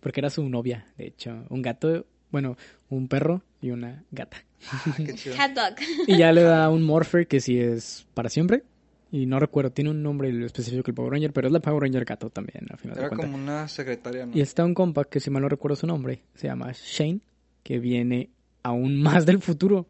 Porque 0.00 0.20
era 0.20 0.28
su 0.28 0.46
novia, 0.48 0.86
de 0.98 1.06
hecho. 1.06 1.44
Un 1.48 1.62
gato, 1.62 2.04
bueno, 2.30 2.56
un 2.90 3.08
perro 3.08 3.42
y 3.62 3.70
una 3.70 4.04
gata. 4.10 4.36
ah, 4.70 4.94
qué 4.96 5.14
chido. 5.16 5.34
Hot 5.36 5.52
dog. 5.54 5.74
Y 6.06 6.18
ya 6.18 6.30
le 6.32 6.42
da 6.42 6.68
un 6.68 6.82
Morpher 6.82 7.26
que 7.26 7.40
sí 7.40 7.58
es 7.58 8.06
para 8.12 8.28
siempre. 8.28 8.64
Y 9.10 9.26
no 9.26 9.38
recuerdo, 9.38 9.70
tiene 9.70 9.90
un 9.90 10.02
nombre 10.02 10.28
específico 10.44 10.82
que 10.82 10.90
el 10.90 10.94
Power 10.94 11.12
Ranger, 11.12 11.32
pero 11.32 11.46
es 11.46 11.52
la 11.52 11.60
Power 11.60 11.82
Ranger 11.82 12.04
gato 12.04 12.30
también, 12.30 12.66
al 12.70 12.78
final 12.78 12.94
de 12.96 13.00
Era 13.00 13.08
cuentas. 13.10 13.30
como 13.30 13.42
una 13.42 13.68
secretaria, 13.68 14.24
¿no? 14.26 14.36
Y 14.36 14.40
está 14.40 14.64
un 14.64 14.72
compa 14.74 15.04
que 15.04 15.20
si 15.20 15.30
mal 15.30 15.42
no 15.42 15.48
recuerdo 15.50 15.76
su 15.76 15.86
nombre, 15.86 16.22
se 16.34 16.46
llama 16.48 16.72
Shane, 16.72 17.20
que 17.62 17.78
viene 17.78 18.30
aún 18.62 19.00
más 19.02 19.26
del 19.26 19.40
futuro. 19.40 19.86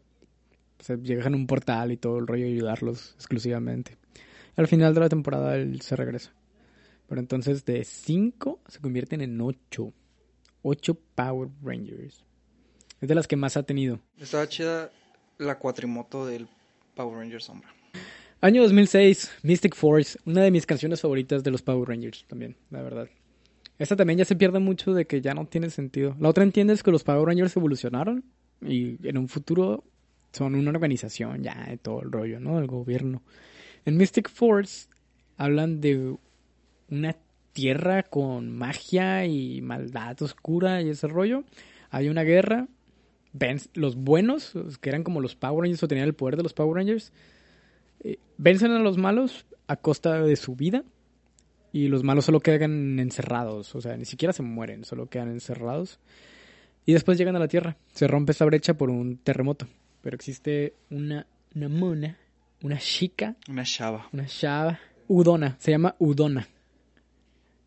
O 0.79 0.83
sea, 0.83 0.97
llega 0.97 1.25
en 1.27 1.35
un 1.35 1.47
portal 1.47 1.91
y 1.93 1.97
todo 1.97 2.19
el 2.19 2.27
rollo 2.27 2.45
y 2.45 2.51
ayudarlos 2.53 3.13
exclusivamente. 3.15 3.97
Al 4.55 4.67
final 4.67 4.93
de 4.93 4.99
la 4.99 5.09
temporada 5.09 5.55
él 5.55 5.81
se 5.81 5.95
regresa. 5.95 6.31
Pero 7.07 7.19
entonces 7.19 7.65
de 7.65 7.83
5 7.83 8.59
se 8.67 8.79
convierten 8.79 9.21
en 9.21 9.39
8. 9.39 9.91
8 10.61 10.97
Power 11.15 11.49
Rangers. 11.61 12.23
Es 13.01 13.09
de 13.09 13.15
las 13.15 13.27
que 13.27 13.35
más 13.35 13.57
ha 13.57 13.63
tenido. 13.63 13.99
Estaba 14.19 14.47
chida 14.47 14.89
la 15.37 15.59
cuatrimoto 15.59 16.25
del 16.25 16.47
Power 16.95 17.19
Ranger 17.19 17.41
Sombra. 17.41 17.69
Año 18.41 18.61
2006, 18.63 19.31
Mystic 19.43 19.75
Force, 19.75 20.19
una 20.25 20.41
de 20.41 20.51
mis 20.51 20.65
canciones 20.65 21.01
favoritas 21.01 21.43
de 21.43 21.51
los 21.51 21.61
Power 21.61 21.87
Rangers 21.87 22.25
también, 22.27 22.57
la 22.71 22.81
verdad. 22.81 23.09
Esta 23.79 23.95
también 23.95 24.19
ya 24.19 24.25
se 24.25 24.35
pierde 24.35 24.59
mucho 24.59 24.93
de 24.93 25.05
que 25.05 25.21
ya 25.21 25.33
no 25.33 25.45
tiene 25.45 25.69
sentido. 25.69 26.15
La 26.19 26.29
otra 26.29 26.43
entiendes 26.43 26.83
que 26.83 26.91
los 26.91 27.03
Power 27.03 27.25
Rangers 27.25 27.55
evolucionaron 27.55 28.23
y 28.61 28.97
en 29.07 29.17
un 29.17 29.27
futuro 29.27 29.83
son 30.31 30.55
una 30.55 30.71
organización 30.71 31.43
ya 31.43 31.65
de 31.69 31.77
todo 31.77 32.01
el 32.01 32.11
rollo, 32.11 32.39
¿no? 32.39 32.59
El 32.59 32.67
gobierno. 32.67 33.21
En 33.85 33.97
Mystic 33.97 34.29
Force 34.29 34.87
hablan 35.37 35.81
de 35.81 36.15
una 36.89 37.15
tierra 37.53 38.03
con 38.03 38.49
magia 38.49 39.25
y 39.25 39.61
maldad 39.61 40.21
oscura 40.21 40.81
y 40.81 40.89
ese 40.89 41.07
rollo. 41.07 41.43
Hay 41.89 42.09
una 42.09 42.23
guerra. 42.23 42.67
Ven- 43.33 43.59
los 43.73 43.95
buenos, 43.95 44.53
que 44.79 44.89
eran 44.89 45.03
como 45.03 45.19
los 45.19 45.35
Power 45.35 45.63
Rangers 45.63 45.81
o 45.83 45.87
tenían 45.87 46.07
el 46.07 46.13
poder 46.13 46.37
de 46.37 46.43
los 46.43 46.53
Power 46.53 46.75
Rangers, 46.75 47.11
eh, 48.03 48.17
vencen 48.37 48.71
a 48.71 48.79
los 48.79 48.97
malos 48.97 49.45
a 49.67 49.75
costa 49.75 50.21
de 50.21 50.35
su 50.35 50.55
vida 50.55 50.83
y 51.71 51.87
los 51.87 52.03
malos 52.03 52.25
solo 52.25 52.41
quedan 52.41 52.99
encerrados, 52.99 53.73
o 53.73 53.81
sea, 53.81 53.97
ni 53.97 54.05
siquiera 54.05 54.33
se 54.33 54.43
mueren, 54.43 54.85
solo 54.85 55.07
quedan 55.07 55.29
encerrados. 55.29 55.99
Y 56.85 56.93
después 56.93 57.17
llegan 57.17 57.35
a 57.35 57.39
la 57.39 57.47
Tierra, 57.47 57.77
se 57.93 58.07
rompe 58.07 58.33
esa 58.33 58.45
brecha 58.45 58.75
por 58.75 58.91
un 58.91 59.17
terremoto, 59.17 59.67
pero 60.01 60.15
existe 60.15 60.75
una, 60.91 61.25
una 61.55 61.69
mona, 61.69 62.17
una 62.63 62.77
chica, 62.79 63.35
Una 63.49 63.63
chava. 63.63 64.09
una 64.11 64.25
chava, 64.25 64.79
Udona, 65.07 65.55
se 65.59 65.71
llama 65.71 65.95
Udona. 65.99 66.47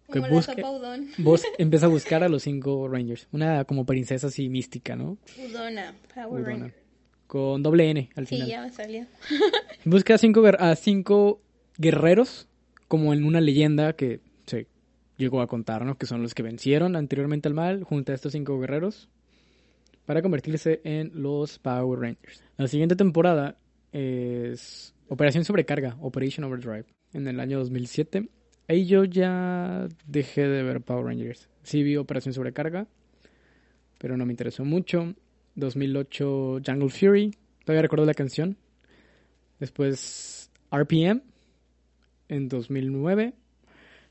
Que 0.07 0.21
Como 0.21 0.27
la 0.29 0.33
busque- 0.33 0.55
sopa 0.55 0.71
udon. 0.71 1.09
Vos 1.19 1.43
empieza 1.59 1.87
a 1.87 1.89
buscar 1.89 2.23
a 2.23 2.29
los 2.29 2.43
cinco 2.45 2.89
Rangers, 2.89 3.27
una 3.33 3.65
como 3.65 3.85
princesa 3.85 4.29
así 4.29 4.49
mística, 4.49 4.95
¿no? 4.97 5.19
Udona. 5.49 5.95
Power 6.15 6.43
Udona. 6.43 6.49
Ranger. 6.49 6.75
Con 7.27 7.63
doble 7.63 7.91
N 7.91 8.11
al 8.15 8.27
Sí, 8.29 8.37
final. 8.37 8.49
ya 8.49 8.63
me 8.63 8.71
salió. 8.71 9.07
Busca 9.85 10.15
a 10.15 10.19
cinco, 10.19 10.45
a 10.47 10.77
cinco 10.77 11.41
guerreros, 11.77 12.47
como 12.87 13.13
en 13.13 13.25
una 13.25 13.41
leyenda 13.41 13.95
que 13.95 14.21
se 14.47 14.69
llegó 15.19 15.41
a 15.41 15.49
contar, 15.49 15.85
¿no? 15.85 15.99
Que 15.99 16.07
son 16.07 16.23
los 16.23 16.35
que 16.35 16.45
vencieron 16.45 16.95
anteriormente 16.95 17.49
al 17.49 17.55
mal, 17.55 17.83
junto 17.83 18.13
a 18.13 18.15
estos 18.15 18.31
cinco 18.33 18.59
guerreros, 18.61 19.09
para 20.07 20.23
convertirse 20.23 20.81
en 20.85 21.11
los 21.21 21.59
Power 21.59 21.99
Rangers. 21.99 22.45
La 22.57 22.69
siguiente 22.69 22.95
temporada 22.95 23.57
es 23.97 24.95
Operación 25.09 25.45
Sobrecarga, 25.47 25.97
Operation 26.03 26.45
Overdrive, 26.45 26.85
en 27.15 27.27
el 27.29 27.41
año 27.41 27.59
2007. 27.59 28.29
Ahí 28.69 28.85
yo 28.85 29.05
ya 29.05 29.89
dejé 30.07 30.43
de 30.43 30.63
ver 30.63 30.83
Power 30.83 31.07
Rangers. 31.07 31.49
Sí 31.63 31.83
vi 31.83 31.97
Operación 31.97 32.35
Sobrecarga, 32.35 32.87
pero 33.99 34.19
no 34.19 34.27
me 34.27 34.35
interesó 34.35 34.67
mucho. 34.67 35.15
2008 35.55 36.61
Jungle 36.67 36.91
Fury, 36.91 37.35
todavía 37.65 37.83
recuerdo 37.83 38.05
la 38.05 38.13
canción. 38.13 38.59
Después 39.59 40.51
RPM 40.71 41.23
en 42.29 42.49
2009. 42.51 43.33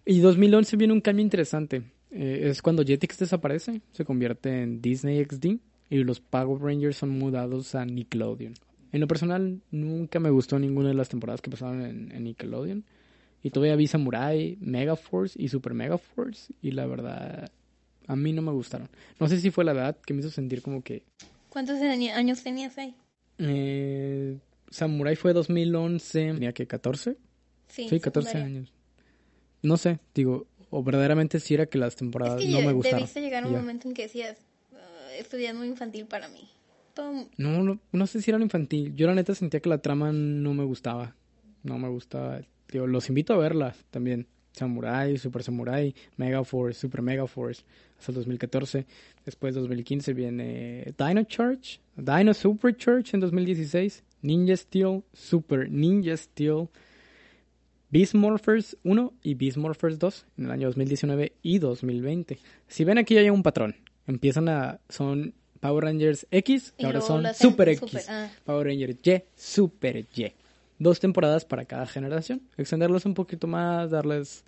Y 0.07 0.19
2011 0.19 0.77
viene 0.77 0.93
un 0.93 1.01
cambio 1.01 1.23
interesante. 1.23 1.83
Eh, 2.09 2.47
es 2.49 2.63
cuando 2.63 2.83
Jetix 2.83 3.19
desaparece, 3.19 3.81
se 3.91 4.03
convierte 4.03 4.63
en 4.63 4.81
Disney 4.81 5.23
XD 5.23 5.59
y 5.91 6.03
los 6.03 6.21
Power 6.21 6.59
Rangers 6.59 6.97
son 6.97 7.11
mudados 7.11 7.75
a 7.75 7.85
Nickelodeon. 7.85 8.55
En 8.91 9.01
lo 9.01 9.07
personal, 9.07 9.61
nunca 9.71 10.19
me 10.19 10.29
gustó 10.29 10.57
ninguna 10.59 10.89
de 10.89 10.95
las 10.95 11.09
temporadas 11.09 11.41
que 11.41 11.49
pasaron 11.49 11.81
en, 11.85 12.11
en 12.11 12.23
Nickelodeon. 12.23 12.83
Y 13.43 13.49
todavía 13.51 13.75
vi 13.75 13.87
Samurai, 13.87 14.57
Mega 14.61 14.95
Force 14.95 15.41
y 15.41 15.49
Super 15.49 15.73
Mega 15.73 15.97
Force. 15.97 16.53
Y 16.61 16.71
la 16.71 16.85
verdad, 16.85 17.51
a 18.07 18.15
mí 18.15 18.33
no 18.33 18.41
me 18.41 18.51
gustaron. 18.51 18.89
No 19.19 19.27
sé 19.27 19.39
si 19.39 19.51
fue 19.51 19.63
la 19.65 19.73
edad 19.73 19.97
que 20.05 20.13
me 20.13 20.21
hizo 20.21 20.29
sentir 20.31 20.61
como 20.61 20.81
que... 20.83 21.03
¿Cuántos 21.49 21.79
año- 21.81 22.13
años 22.15 22.41
tenías 22.43 22.77
ahí? 22.77 22.95
Eh, 23.37 24.37
Samurai 24.69 25.15
fue 25.15 25.33
2011. 25.33 26.33
Tenía 26.33 26.53
que 26.53 26.65
14. 26.67 27.17
Sí, 27.67 27.87
14 27.99 28.29
secundaria. 28.29 28.45
años. 28.45 28.73
No 29.61 29.77
sé, 29.77 29.99
digo, 30.13 30.45
o 30.69 30.83
verdaderamente 30.83 31.39
sí 31.39 31.53
era 31.55 31.65
que 31.65 31.77
las 31.77 31.93
Es 31.93 31.97
temporadas 31.97 32.41
que 32.41 32.47
no 32.49 32.61
me 32.61 32.71
gustaron. 32.73 32.99
debiste 32.99 33.21
llegar 33.21 33.43
a 33.43 33.47
un 33.47 33.53
Ya. 33.53 33.59
momento 33.59 33.87
en 33.87 33.93
que 33.95 34.03
decías, 34.03 34.37
"Ah, 34.73 35.13
esto 35.17 35.37
ya 35.37 35.49
es 35.49 35.55
muy 35.55 35.67
infantil 35.67 36.05
para 36.05 36.27
mí. 36.29 36.47
No, 37.37 37.63
no, 37.63 37.79
no 37.91 38.07
sé 38.07 38.21
si 38.21 38.31
era 38.31 38.39
infantil. 38.39 38.95
Yo 38.95 39.07
la 39.07 39.15
neta 39.15 39.35
sentía 39.35 39.59
que 39.59 39.69
la 39.69 39.79
trama 39.79 40.11
no 40.11 40.53
me 40.53 40.63
gustaba. 40.63 41.15
No 41.63 41.77
me 41.77 41.89
gustaba. 41.89 42.41
Digo, 42.71 42.87
los 42.87 43.09
invito 43.09 43.33
a 43.33 43.37
verla 43.37 43.75
también. 43.91 44.27
Samurai, 44.55 45.17
Super 45.17 45.43
Samurai, 45.43 45.93
Mega 46.15 46.43
Force, 46.43 46.79
Super 46.79 47.01
Mega 47.01 47.27
Force, 47.27 47.63
hasta 47.97 48.11
el 48.11 48.15
2014. 48.15 48.85
Después 49.25 49.55
2015 49.55 50.13
viene 50.13 50.93
Dino 50.97 51.23
Charge, 51.23 51.79
Dino 51.97 52.33
Super 52.33 52.75
Charge 52.77 53.15
en 53.15 53.19
2016, 53.19 54.03
Ninja 54.21 54.55
Steel, 54.55 55.03
Super 55.13 55.69
Ninja 55.69 56.15
Steel, 56.15 56.69
Beast 57.89 58.15
Morphers 58.15 58.77
1 58.83 59.13
y 59.23 59.35
Beast 59.35 59.57
Morphers 59.57 59.99
2 59.99 60.25
en 60.37 60.45
el 60.45 60.51
año 60.51 60.67
2019 60.67 61.33
y 61.41 61.59
2020. 61.59 62.39
Si 62.67 62.83
ven 62.83 62.97
aquí 62.97 63.17
hay 63.17 63.29
un 63.29 63.43
patrón. 63.43 63.75
Empiezan 64.07 64.49
a... 64.49 64.79
son 64.89 65.33
Power 65.67 65.83
Rangers 65.85 66.27
X 66.31 66.73
Y 66.77 66.85
ahora 66.85 67.01
son 67.01 67.25
Super 67.33 67.69
X. 67.69 67.79
Super, 67.79 68.03
ah. 68.09 68.29
Power 68.45 68.67
Rangers 68.67 68.97
Y, 69.03 69.21
Super 69.35 70.05
Y. 70.15 70.33
Dos 70.77 70.99
temporadas 70.99 71.45
para 71.45 71.65
cada 71.65 71.85
generación. 71.85 72.41
Extenderlos 72.57 73.05
un 73.05 73.13
poquito 73.13 73.47
más, 73.47 73.91
darles 73.91 74.43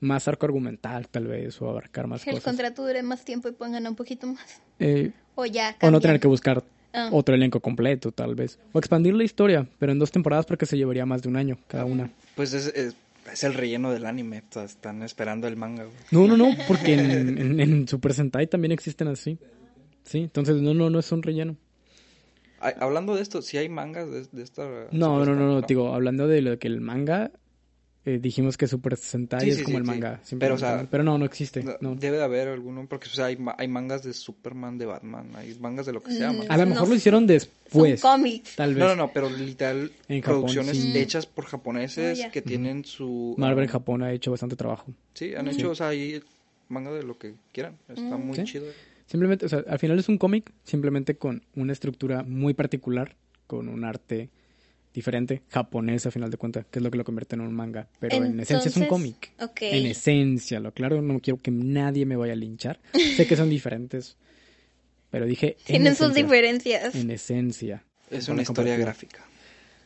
más 0.00 0.26
arco 0.28 0.46
argumental 0.46 1.08
tal 1.08 1.26
vez 1.26 1.60
o 1.62 1.70
abarcar 1.70 2.06
más 2.06 2.26
El 2.26 2.34
cosas. 2.34 2.44
contrato 2.44 2.86
dure 2.86 3.02
más 3.02 3.24
tiempo 3.24 3.48
y 3.48 3.54
ganar 3.58 3.88
un 3.90 3.96
poquito 3.96 4.26
más. 4.26 4.60
Eh, 4.78 5.12
O 5.34 5.46
ya 5.46 5.76
o 5.80 5.90
no 5.90 6.00
tener 6.00 6.20
que 6.20 6.28
buscar 6.28 6.62
Ah. 6.94 7.08
otro 7.10 7.34
elenco 7.34 7.60
completo 7.60 8.12
tal 8.12 8.34
vez. 8.34 8.58
O 8.72 8.78
expandir 8.78 9.14
la 9.14 9.24
historia, 9.24 9.66
pero 9.78 9.92
en 9.92 9.98
dos 9.98 10.10
temporadas 10.10 10.44
porque 10.44 10.66
se 10.66 10.76
llevaría 10.76 11.06
más 11.06 11.22
de 11.22 11.28
un 11.30 11.36
año 11.36 11.56
cada 11.66 11.86
una. 11.86 12.10
Pues 12.36 12.52
es, 12.52 12.66
es, 12.66 12.94
es 13.32 13.44
el 13.44 13.54
relleno 13.54 13.92
del 13.92 14.04
anime. 14.04 14.42
Están 14.62 15.02
esperando 15.02 15.48
el 15.48 15.56
manga. 15.56 15.84
güey. 15.84 15.96
No, 16.10 16.26
no, 16.26 16.36
no, 16.36 16.54
porque 16.68 16.92
en, 16.94 17.38
en- 17.38 17.60
en 17.60 17.88
Super 17.88 18.12
Sentai 18.12 18.46
también 18.46 18.72
existen 18.72 19.08
así. 19.08 19.38
Sí, 20.04 20.18
entonces 20.18 20.56
no, 20.62 20.74
no, 20.74 20.90
no 20.90 20.98
es 20.98 21.10
un 21.12 21.22
relleno. 21.22 21.56
Ay, 22.60 22.74
hablando 22.78 23.14
de 23.16 23.22
esto, 23.22 23.42
si 23.42 23.56
hay 23.58 23.68
mangas 23.68 24.10
de, 24.10 24.24
de 24.30 24.42
esta. 24.42 24.62
No, 24.92 25.24
no, 25.24 25.26
no, 25.26 25.34
no, 25.34 25.46
supuesta- 25.54 25.66
digo, 25.66 25.94
hablando 25.94 26.28
de 26.28 26.42
lo 26.42 26.58
que 26.60 26.68
el 26.68 26.80
manga, 26.80 27.32
eh, 28.04 28.18
dijimos 28.20 28.56
que 28.56 28.68
Super 28.68 28.96
Sentai 28.96 29.40
Sí, 29.42 29.50
es 29.50 29.56
sí, 29.58 29.64
como 29.64 29.78
sí, 29.78 29.80
el 29.80 29.84
sí. 29.84 29.90
manga. 29.90 30.20
Pero, 30.38 30.54
o 30.54 30.58
sea, 30.58 30.86
pero 30.90 31.02
no, 31.02 31.18
no 31.18 31.24
existe. 31.24 31.64
No, 31.64 31.72
no. 31.80 31.94
Debe 31.96 32.18
de 32.18 32.22
haber 32.24 32.48
alguno, 32.48 32.86
porque 32.88 33.08
o 33.08 33.10
sea, 33.12 33.26
hay, 33.26 33.38
hay 33.58 33.66
mangas 33.68 34.04
de 34.04 34.12
Superman, 34.12 34.78
de 34.78 34.86
Batman, 34.86 35.30
hay 35.34 35.56
mangas 35.58 35.86
de 35.86 35.92
lo 35.92 36.02
que 36.02 36.12
sea. 36.12 36.30
Mm, 36.32 36.38
man. 36.38 36.46
A 36.50 36.56
lo 36.56 36.66
mejor 36.66 36.82
No, 36.84 36.88
lo 36.90 36.94
hicieron 36.96 37.20
Son 37.22 37.26
después, 37.26 38.00
cómics. 38.00 38.54
tal 38.56 38.74
vez. 38.74 38.78
No, 38.84 38.88
no, 38.90 38.96
no, 38.96 39.12
pero 39.12 39.28
literal, 39.28 39.90
En 40.08 40.20
Japón, 40.20 40.40
producciones 40.42 40.76
sí. 40.78 40.92
hechas 40.98 41.26
por 41.26 41.46
japoneses 41.46 42.18
Ah, 42.20 42.22
ya. 42.26 42.30
que 42.30 42.42
tienen 42.42 42.84
su... 42.84 43.34
Marvel 43.38 43.64
en 43.64 43.70
ah, 43.70 43.72
Japón 43.72 44.02
ha 44.04 44.12
hecho 44.12 44.30
bastante 44.30 44.54
trabajo. 44.54 44.86
Sí, 45.14 45.34
han 45.34 45.48
hecho, 45.48 45.70
o 45.70 45.74
sea, 45.74 45.88
ahí 45.88 46.22
manga 46.68 46.92
de 46.92 47.02
lo 47.02 47.18
que 47.18 47.34
quieran. 47.52 47.76
Está 47.88 48.16
muy 48.16 48.36
Sí. 48.36 48.44
chido. 48.44 48.66
Simplemente, 49.12 49.44
o 49.44 49.48
sea, 49.50 49.62
al 49.68 49.78
final 49.78 49.98
es 49.98 50.08
un 50.08 50.16
cómic, 50.16 50.50
simplemente 50.64 51.16
con 51.18 51.42
una 51.54 51.74
estructura 51.74 52.22
muy 52.22 52.54
particular, 52.54 53.14
con 53.46 53.68
un 53.68 53.84
arte 53.84 54.30
diferente, 54.94 55.42
japonés 55.50 56.06
a 56.06 56.10
final 56.10 56.30
de 56.30 56.38
cuentas, 56.38 56.64
que 56.70 56.78
es 56.78 56.82
lo 56.82 56.90
que 56.90 56.96
lo 56.96 57.04
convierte 57.04 57.34
en 57.34 57.42
un 57.42 57.52
manga. 57.52 57.88
Pero 58.00 58.16
en 58.16 58.40
esencia 58.40 58.70
es 58.70 58.76
un 58.78 58.86
cómic. 58.86 59.34
ok. 59.38 59.60
En 59.60 59.84
esencia, 59.84 60.60
lo 60.60 60.72
claro, 60.72 61.02
no 61.02 61.20
quiero 61.20 61.38
que 61.42 61.50
nadie 61.50 62.06
me 62.06 62.16
vaya 62.16 62.32
a 62.32 62.36
linchar. 62.36 62.80
Sé 62.94 63.26
que 63.26 63.36
son 63.36 63.50
diferentes, 63.50 64.16
pero 65.10 65.26
dije 65.26 65.58
en 65.58 65.64
Tienen 65.66 65.94
sus 65.94 66.06
esencia, 66.06 66.22
diferencias. 66.22 66.94
En 66.94 67.10
esencia. 67.10 67.84
Es 68.10 68.28
Una 68.28 68.36
una 68.36 68.42
historia 68.44 68.78
gráfica. 68.78 69.26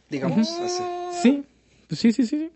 Digamos 0.09 0.49
así. 0.61 0.85
Sí, 1.21 1.43
pues 1.89 1.99
sí, 1.99 2.13
sí, 2.13 2.23
sí. 2.23 2.39
sí. 2.39 2.51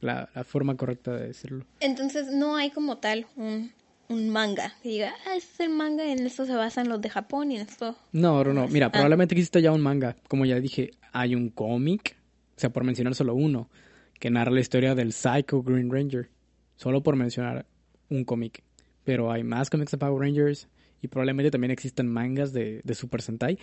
La, 0.00 0.30
la 0.36 0.44
forma 0.44 0.76
correcta 0.76 1.16
de 1.16 1.26
decirlo. 1.26 1.64
Entonces 1.80 2.28
no 2.28 2.54
hay 2.54 2.70
como 2.70 2.98
tal 2.98 3.26
un, 3.34 3.72
un 4.08 4.28
manga 4.30 4.72
que 4.82 4.88
diga, 4.90 5.14
ah, 5.26 5.36
este 5.36 5.52
es 5.54 5.60
el 5.60 5.70
manga, 5.70 6.04
en 6.10 6.24
esto 6.26 6.46
se 6.46 6.54
basan 6.54 6.88
los 6.88 7.00
de 7.00 7.08
Japón 7.10 7.50
y 7.52 7.56
en 7.56 7.62
esto... 7.62 7.96
No, 8.12 8.42
no, 8.44 8.52
no. 8.52 8.68
Mira, 8.68 8.86
Ah. 8.86 8.92
probablemente 8.92 9.34
exista 9.34 9.60
ya 9.60 9.72
un 9.72 9.80
manga. 9.80 10.16
Como 10.28 10.44
ya 10.44 10.60
dije, 10.60 10.92
hay 11.12 11.34
un 11.34 11.50
cómic, 11.50 12.16
o 12.56 12.60
sea, 12.60 12.70
por 12.70 12.84
mencionar 12.84 13.14
solo 13.14 13.34
uno, 13.34 13.68
que 14.18 14.30
narra 14.30 14.50
la 14.50 14.60
historia 14.60 14.94
del 14.94 15.12
Psycho 15.12 15.62
Green 15.62 15.90
Ranger. 15.90 16.28
Solo 16.76 17.02
por 17.02 17.16
mencionar 17.16 17.66
un 18.10 18.24
cómic. 18.24 18.62
Pero 19.04 19.30
hay 19.32 19.42
más 19.44 19.70
cómics 19.70 19.90
de 19.92 19.98
Power 19.98 20.20
Rangers 20.20 20.68
y 21.02 21.08
probablemente 21.08 21.50
también 21.50 21.70
existan 21.70 22.08
mangas 22.08 22.52
de, 22.52 22.80
de 22.84 22.94
Super 22.94 23.22
Sentai, 23.22 23.58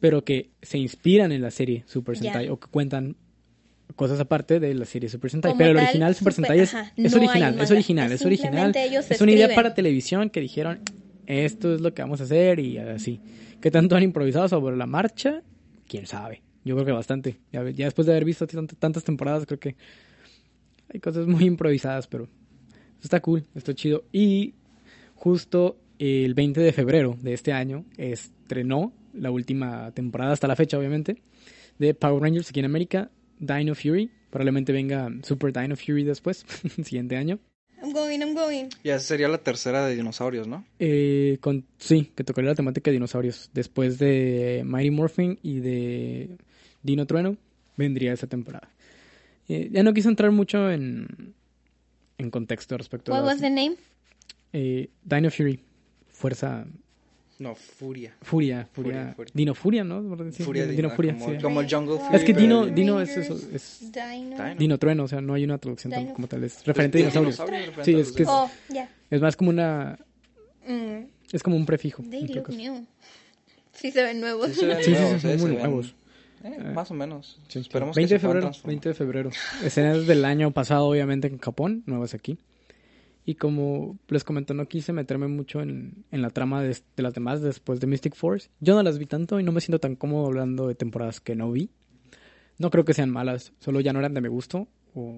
pero 0.00 0.24
que 0.24 0.50
se 0.62 0.78
inspiran 0.78 1.32
en 1.32 1.42
la 1.42 1.50
serie 1.50 1.84
Super. 1.86 2.16
Sentai 2.16 2.48
o 2.48 2.58
que 2.58 2.68
cuentan 2.68 3.16
cosas 3.98 4.20
aparte 4.20 4.60
de 4.60 4.72
la 4.74 4.84
serie 4.86 5.08
Super 5.10 5.30
Sentai. 5.30 5.50
Como 5.52 5.58
Pero 5.58 5.70
el 5.78 5.84
original 5.84 6.14
Super 6.14 6.32
Super- 6.32 6.46
Sentai 6.46 6.60
es, 6.60 6.74
ajá, 6.74 6.92
es 6.96 7.12
no 7.12 7.18
original, 7.18 7.60
es 7.60 7.70
original, 7.70 8.12
Es 8.12 8.20
es 8.20 8.26
original. 8.26 8.72
Es 9.10 9.20
una 9.20 9.32
idea 9.32 9.54
para 9.54 9.74
televisión 9.74 10.30
que 10.30 10.40
dijeron, 10.40 10.80
esto 11.26 11.74
es 11.74 11.80
lo 11.80 11.92
que 11.92 12.00
vamos 12.02 12.20
a 12.20 12.24
hacer 12.24 12.58
y 12.60 12.78
así. 12.78 13.20
¿Qué 13.60 13.70
tanto 13.70 13.96
han 13.96 14.02
improvisado 14.04 14.48
sobre 14.48 14.76
la 14.76 14.86
marcha? 14.86 15.42
¿Quién 15.86 16.06
sabe? 16.06 16.42
Yo 16.64 16.74
creo 16.76 16.86
que 16.86 16.92
bastante. 16.92 17.38
Ya, 17.52 17.68
ya 17.70 17.86
después 17.86 18.06
de 18.06 18.12
haber 18.12 18.24
visto 18.24 18.46
tant- 18.46 18.74
tantas 18.78 19.02
temporadas, 19.04 19.44
creo 19.46 19.58
que 19.58 19.74
hay 20.92 21.00
cosas 21.00 21.26
muy 21.26 21.44
improvisadas, 21.44 22.06
pero 22.06 22.28
está 23.02 23.20
cool, 23.20 23.44
está 23.54 23.74
chido. 23.74 24.04
Y 24.12 24.54
justo 25.16 25.76
el 25.98 26.34
20 26.34 26.60
de 26.60 26.72
febrero 26.72 27.16
de 27.20 27.32
este 27.34 27.52
año 27.52 27.84
estrenó 27.96 28.92
la 29.12 29.30
última 29.32 29.90
temporada 29.92 30.32
hasta 30.32 30.46
la 30.46 30.54
fecha, 30.56 30.78
obviamente, 30.78 31.20
de 31.78 31.94
Power 31.94 32.22
Rangers 32.22 32.48
aquí 32.50 32.60
en 32.60 32.66
América, 32.66 33.10
Dino 33.38 33.74
Fury. 33.74 34.10
Probablemente 34.30 34.72
venga 34.72 35.10
Super 35.22 35.52
Dino 35.52 35.76
Fury 35.76 36.04
después, 36.04 36.44
el 36.76 36.84
siguiente 36.84 37.16
año. 37.16 37.38
I'm 37.82 37.92
going, 37.92 38.18
I'm 38.20 38.34
going. 38.34 38.68
Ya 38.82 38.96
esa 38.96 39.06
sería 39.06 39.28
la 39.28 39.38
tercera 39.38 39.86
de 39.86 39.94
dinosaurios, 39.94 40.46
¿no? 40.48 40.64
Eh, 40.80 41.38
con, 41.40 41.64
sí, 41.78 42.10
que 42.16 42.24
tocaría 42.24 42.50
la 42.50 42.56
temática 42.56 42.90
de 42.90 42.94
dinosaurios. 42.96 43.50
Después 43.54 43.98
de 43.98 44.62
Mighty 44.66 44.90
Morphin 44.90 45.38
y 45.42 45.60
de 45.60 46.36
Dino 46.82 47.06
Trueno, 47.06 47.36
vendría 47.76 48.12
esa 48.12 48.26
temporada. 48.26 48.68
Eh, 49.48 49.68
ya 49.72 49.82
no 49.84 49.94
quise 49.94 50.08
entrar 50.08 50.32
mucho 50.32 50.70
en, 50.72 51.32
en 52.18 52.30
contexto 52.30 52.76
respecto 52.76 53.12
What 53.12 53.20
a 53.20 53.22
was 53.24 53.40
las- 53.40 53.42
the 53.42 53.50
name? 53.50 53.76
eh, 54.52 54.88
Dino 55.04 55.30
Fury. 55.30 55.60
Fuerza. 56.08 56.66
No, 57.38 57.54
Furia. 57.54 58.14
Furia. 58.22 58.68
Furia. 58.72 58.92
Furia, 58.92 59.12
furia. 59.14 59.32
Dino 59.34 59.54
Furia, 59.54 59.84
¿no? 59.84 60.02
Sí, 60.32 60.42
Furia 60.42 60.64
Dino 60.66 60.76
Dino, 60.76 60.90
Furia. 60.90 61.14
como, 61.16 61.30
sí. 61.30 61.38
como 61.42 61.60
el 61.60 61.70
Jungle 61.72 61.98
Fury. 61.98 62.16
Es 62.16 62.24
que 62.24 62.32
Dino, 62.34 62.66
Dino 62.66 63.00
es 63.00 63.16
eso. 63.16 63.38
Es 63.52 63.92
Dino. 63.92 64.54
Dino. 64.56 64.78
Trueno, 64.78 65.04
o 65.04 65.08
sea, 65.08 65.20
no 65.20 65.34
hay 65.34 65.44
una 65.44 65.58
traducción 65.58 65.92
Dino- 65.92 66.14
como 66.14 66.26
tal. 66.26 66.42
Es 66.44 66.64
referente 66.66 66.98
a 66.98 67.10
dinosaurios. 67.10 67.36
Sí, 67.84 67.94
es 67.94 68.10
que 68.12 68.22
es, 68.24 68.28
Oh, 68.28 68.50
ya. 68.70 68.90
es 69.10 69.20
más 69.20 69.36
como 69.36 69.50
una. 69.50 69.98
Mm, 70.66 71.04
Es 71.32 71.42
como 71.42 71.56
un 71.56 71.64
prefijo. 71.64 72.02
they 72.10 72.26
look 72.26 72.48
new. 72.50 72.84
Sí 73.72 73.92
se 73.92 74.02
ven 74.02 74.20
nuevos. 74.20 74.48
Sí, 74.50 74.60
se 74.60 74.66
ven 74.66 74.78
Sí, 74.78 74.84
sí, 74.90 74.94
sí, 74.96 75.00
nuevos, 75.00 75.22
son 75.22 75.30
eh, 75.30 75.34
muy 75.36 75.40
se 75.42 75.48
ven- 75.56 75.58
nuevos. 75.62 75.94
eh, 76.42 76.72
más 76.74 76.90
o 76.90 76.94
menos. 76.94 77.40
Sí, 77.46 77.60
Esperemos 77.60 77.94
20 77.94 78.08
que 78.08 78.14
de 78.14 78.18
febrero, 78.20 78.40
transformar. 78.40 78.70
20 78.72 78.88
de 78.88 78.94
febrero. 78.96 79.30
Escenas 79.62 80.06
del 80.08 80.24
año 80.24 80.50
pasado, 80.50 80.86
obviamente, 80.86 81.28
en 81.28 81.38
Japón, 81.38 81.84
nuevas 81.86 82.14
aquí. 82.14 82.36
Y 83.28 83.34
como 83.34 83.98
les 84.08 84.24
comento, 84.24 84.54
no 84.54 84.64
quise 84.68 84.94
meterme 84.94 85.28
mucho 85.28 85.60
en, 85.60 86.02
en 86.10 86.22
la 86.22 86.30
trama 86.30 86.62
de, 86.62 86.68
de 86.96 87.02
las 87.02 87.12
demás 87.12 87.42
después 87.42 87.78
de 87.78 87.86
Mystic 87.86 88.14
Force. 88.14 88.48
Yo 88.60 88.74
no 88.74 88.82
las 88.82 88.98
vi 88.98 89.04
tanto 89.04 89.38
y 89.38 89.42
no 89.42 89.52
me 89.52 89.60
siento 89.60 89.78
tan 89.80 89.96
cómodo 89.96 90.24
hablando 90.28 90.66
de 90.66 90.74
temporadas 90.74 91.20
que 91.20 91.36
no 91.36 91.52
vi. 91.52 91.68
No 92.56 92.70
creo 92.70 92.86
que 92.86 92.94
sean 92.94 93.10
malas, 93.10 93.52
solo 93.60 93.80
ya 93.80 93.92
no 93.92 93.98
eran 93.98 94.14
de 94.14 94.22
mi 94.22 94.28
gusto. 94.28 94.66
o- 94.94 95.14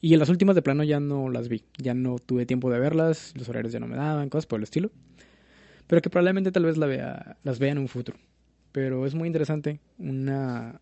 Y 0.00 0.12
en 0.12 0.20
las 0.20 0.28
últimas 0.28 0.54
de 0.54 0.62
plano 0.62 0.84
ya 0.84 1.00
no 1.00 1.30
las 1.30 1.48
vi. 1.48 1.64
Ya 1.78 1.94
no 1.94 2.20
tuve 2.20 2.46
tiempo 2.46 2.70
de 2.70 2.78
verlas, 2.78 3.34
los 3.36 3.48
horarios 3.48 3.72
ya 3.72 3.80
no 3.80 3.88
me 3.88 3.96
daban, 3.96 4.28
cosas 4.28 4.46
por 4.46 4.58
el 4.60 4.62
estilo. 4.62 4.92
Pero 5.88 6.00
que 6.00 6.10
probablemente 6.10 6.52
tal 6.52 6.64
vez 6.64 6.76
la 6.76 6.86
vea, 6.86 7.38
las 7.42 7.58
vea 7.58 7.72
en 7.72 7.78
un 7.78 7.88
futuro. 7.88 8.18
Pero 8.70 9.04
es 9.04 9.16
muy 9.16 9.26
interesante. 9.26 9.80
Una, 9.98 10.80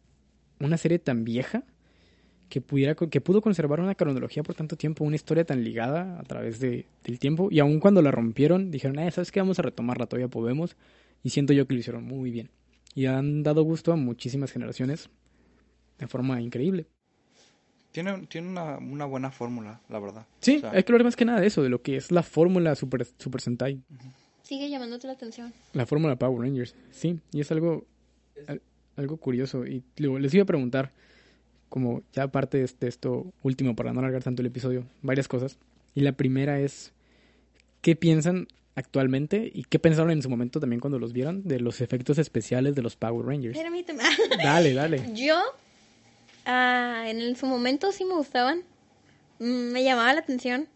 una 0.61 0.77
serie 0.77 0.99
tan 0.99 1.25
vieja 1.25 1.65
que 2.49 2.61
pudiera 2.61 2.95
que 2.95 3.21
pudo 3.21 3.41
conservar 3.41 3.81
una 3.81 3.95
cronología 3.95 4.43
por 4.43 4.55
tanto 4.55 4.77
tiempo, 4.77 5.05
una 5.05 5.17
historia 5.17 5.45
tan 5.45 5.65
ligada 5.65 6.19
a 6.19 6.23
través 6.23 6.61
de, 6.61 6.87
del 7.05 7.19
tiempo 7.19 7.49
y 7.51 7.59
aun 7.59 7.81
cuando 7.81 8.03
la 8.03 8.11
rompieron 8.13 8.71
dijeron, 8.71 8.99
eh, 9.01 9.11
¿sabes 9.11 9.33
qué? 9.33 9.41
Vamos 9.41 9.59
a 9.59 9.63
retomarla, 9.63 10.07
todavía 10.07 10.29
podemos 10.29 10.77
y 11.25 11.31
siento 11.31 11.53
yo 11.53 11.67
que 11.67 11.75
lo 11.75 11.81
hicieron 11.81 12.05
muy 12.05 12.31
bien 12.31 12.51
y 12.95 13.07
han 13.07 13.43
dado 13.43 13.63
gusto 13.65 13.93
a 13.93 13.97
muchísimas 13.97 14.53
generaciones 14.53 15.11
de 15.99 16.07
forma 16.07 16.41
increíble. 16.41 16.87
Tiene, 17.93 18.27
tiene 18.27 18.49
una, 18.49 18.77
una 18.79 19.07
buena 19.07 19.31
fórmula, 19.31 19.81
la 19.89 19.99
verdad. 19.99 20.27
Sí, 20.41 20.57
O 20.57 20.61
sea, 20.61 20.71
hay 20.73 20.83
que 20.83 20.93
hablar 20.93 21.05
más 21.05 21.17
que 21.17 21.25
nada 21.25 21.41
de 21.41 21.47
eso, 21.47 21.63
de 21.63 21.71
lo 21.71 21.81
que 21.81 21.97
es 21.97 22.13
la 22.13 22.23
fórmula 22.23 22.75
Super, 22.75 23.07
Super 23.19 23.41
Sentai, 23.41 23.81
Sigue 24.43 24.69
llamándote 24.71 25.07
la 25.09 25.15
atención. 25.15 25.53
la 25.73 25.87
fórmula 25.87 26.15
Power 26.17 26.43
Rangers. 26.43 26.77
Sí, 26.93 27.19
y 27.33 27.41
es 27.41 27.51
algo, 27.51 27.85
al- 28.47 28.63
algo 28.97 29.17
curioso. 29.17 29.67
Y 29.67 29.83
luego 29.97 30.19
les 30.21 30.33
iba 30.35 30.43
a 30.45 30.47
preguntar, 30.47 30.93
como 31.69 32.03
ya 32.13 32.25
aparte 32.25 32.59
de 32.59 32.65
este- 32.65 32.87
esto 32.89 33.27
último, 33.43 33.75
para 33.77 33.93
no 33.93 34.01
alargar 34.01 34.23
tanto 34.23 34.43
el 34.43 34.47
episodio, 34.47 34.85
varias 35.03 35.29
cosas. 35.29 35.59
Y 35.95 36.01
la 36.01 36.13
primera 36.13 36.61
es, 36.61 36.93
¿qué 37.81 37.97
piensan 37.97 38.49
actualmente 38.75 39.51
y 39.55 39.65
qué 39.65 39.79
pensaron 39.79 40.11
en 40.11 40.23
su 40.23 40.29
momento 40.29 40.61
también 40.61 40.81
cuando 40.81 40.99
los 40.99 41.13
vieron 41.13 41.43
de 41.49 41.61
los 41.61 41.81
efectos 41.81 42.19
especiales 42.19 42.75
de 42.75 42.83
los 42.83 42.97
Power 42.97 43.27
Rangers? 43.27 43.59
Permíteme. 43.59 44.03
Dale, 44.43 44.75
dale. 44.75 45.03
Yo, 45.15 45.39
ah, 46.45 47.05
en 47.09 47.37
su 47.37 47.47
momento 47.47 47.93
sí 47.93 48.05
me 48.05 48.15
gustaban. 48.15 48.61
Mm, 49.39 49.73
Me 49.73 49.83
llamaba 49.85 50.13
la 50.15 50.21
atención 50.21 50.69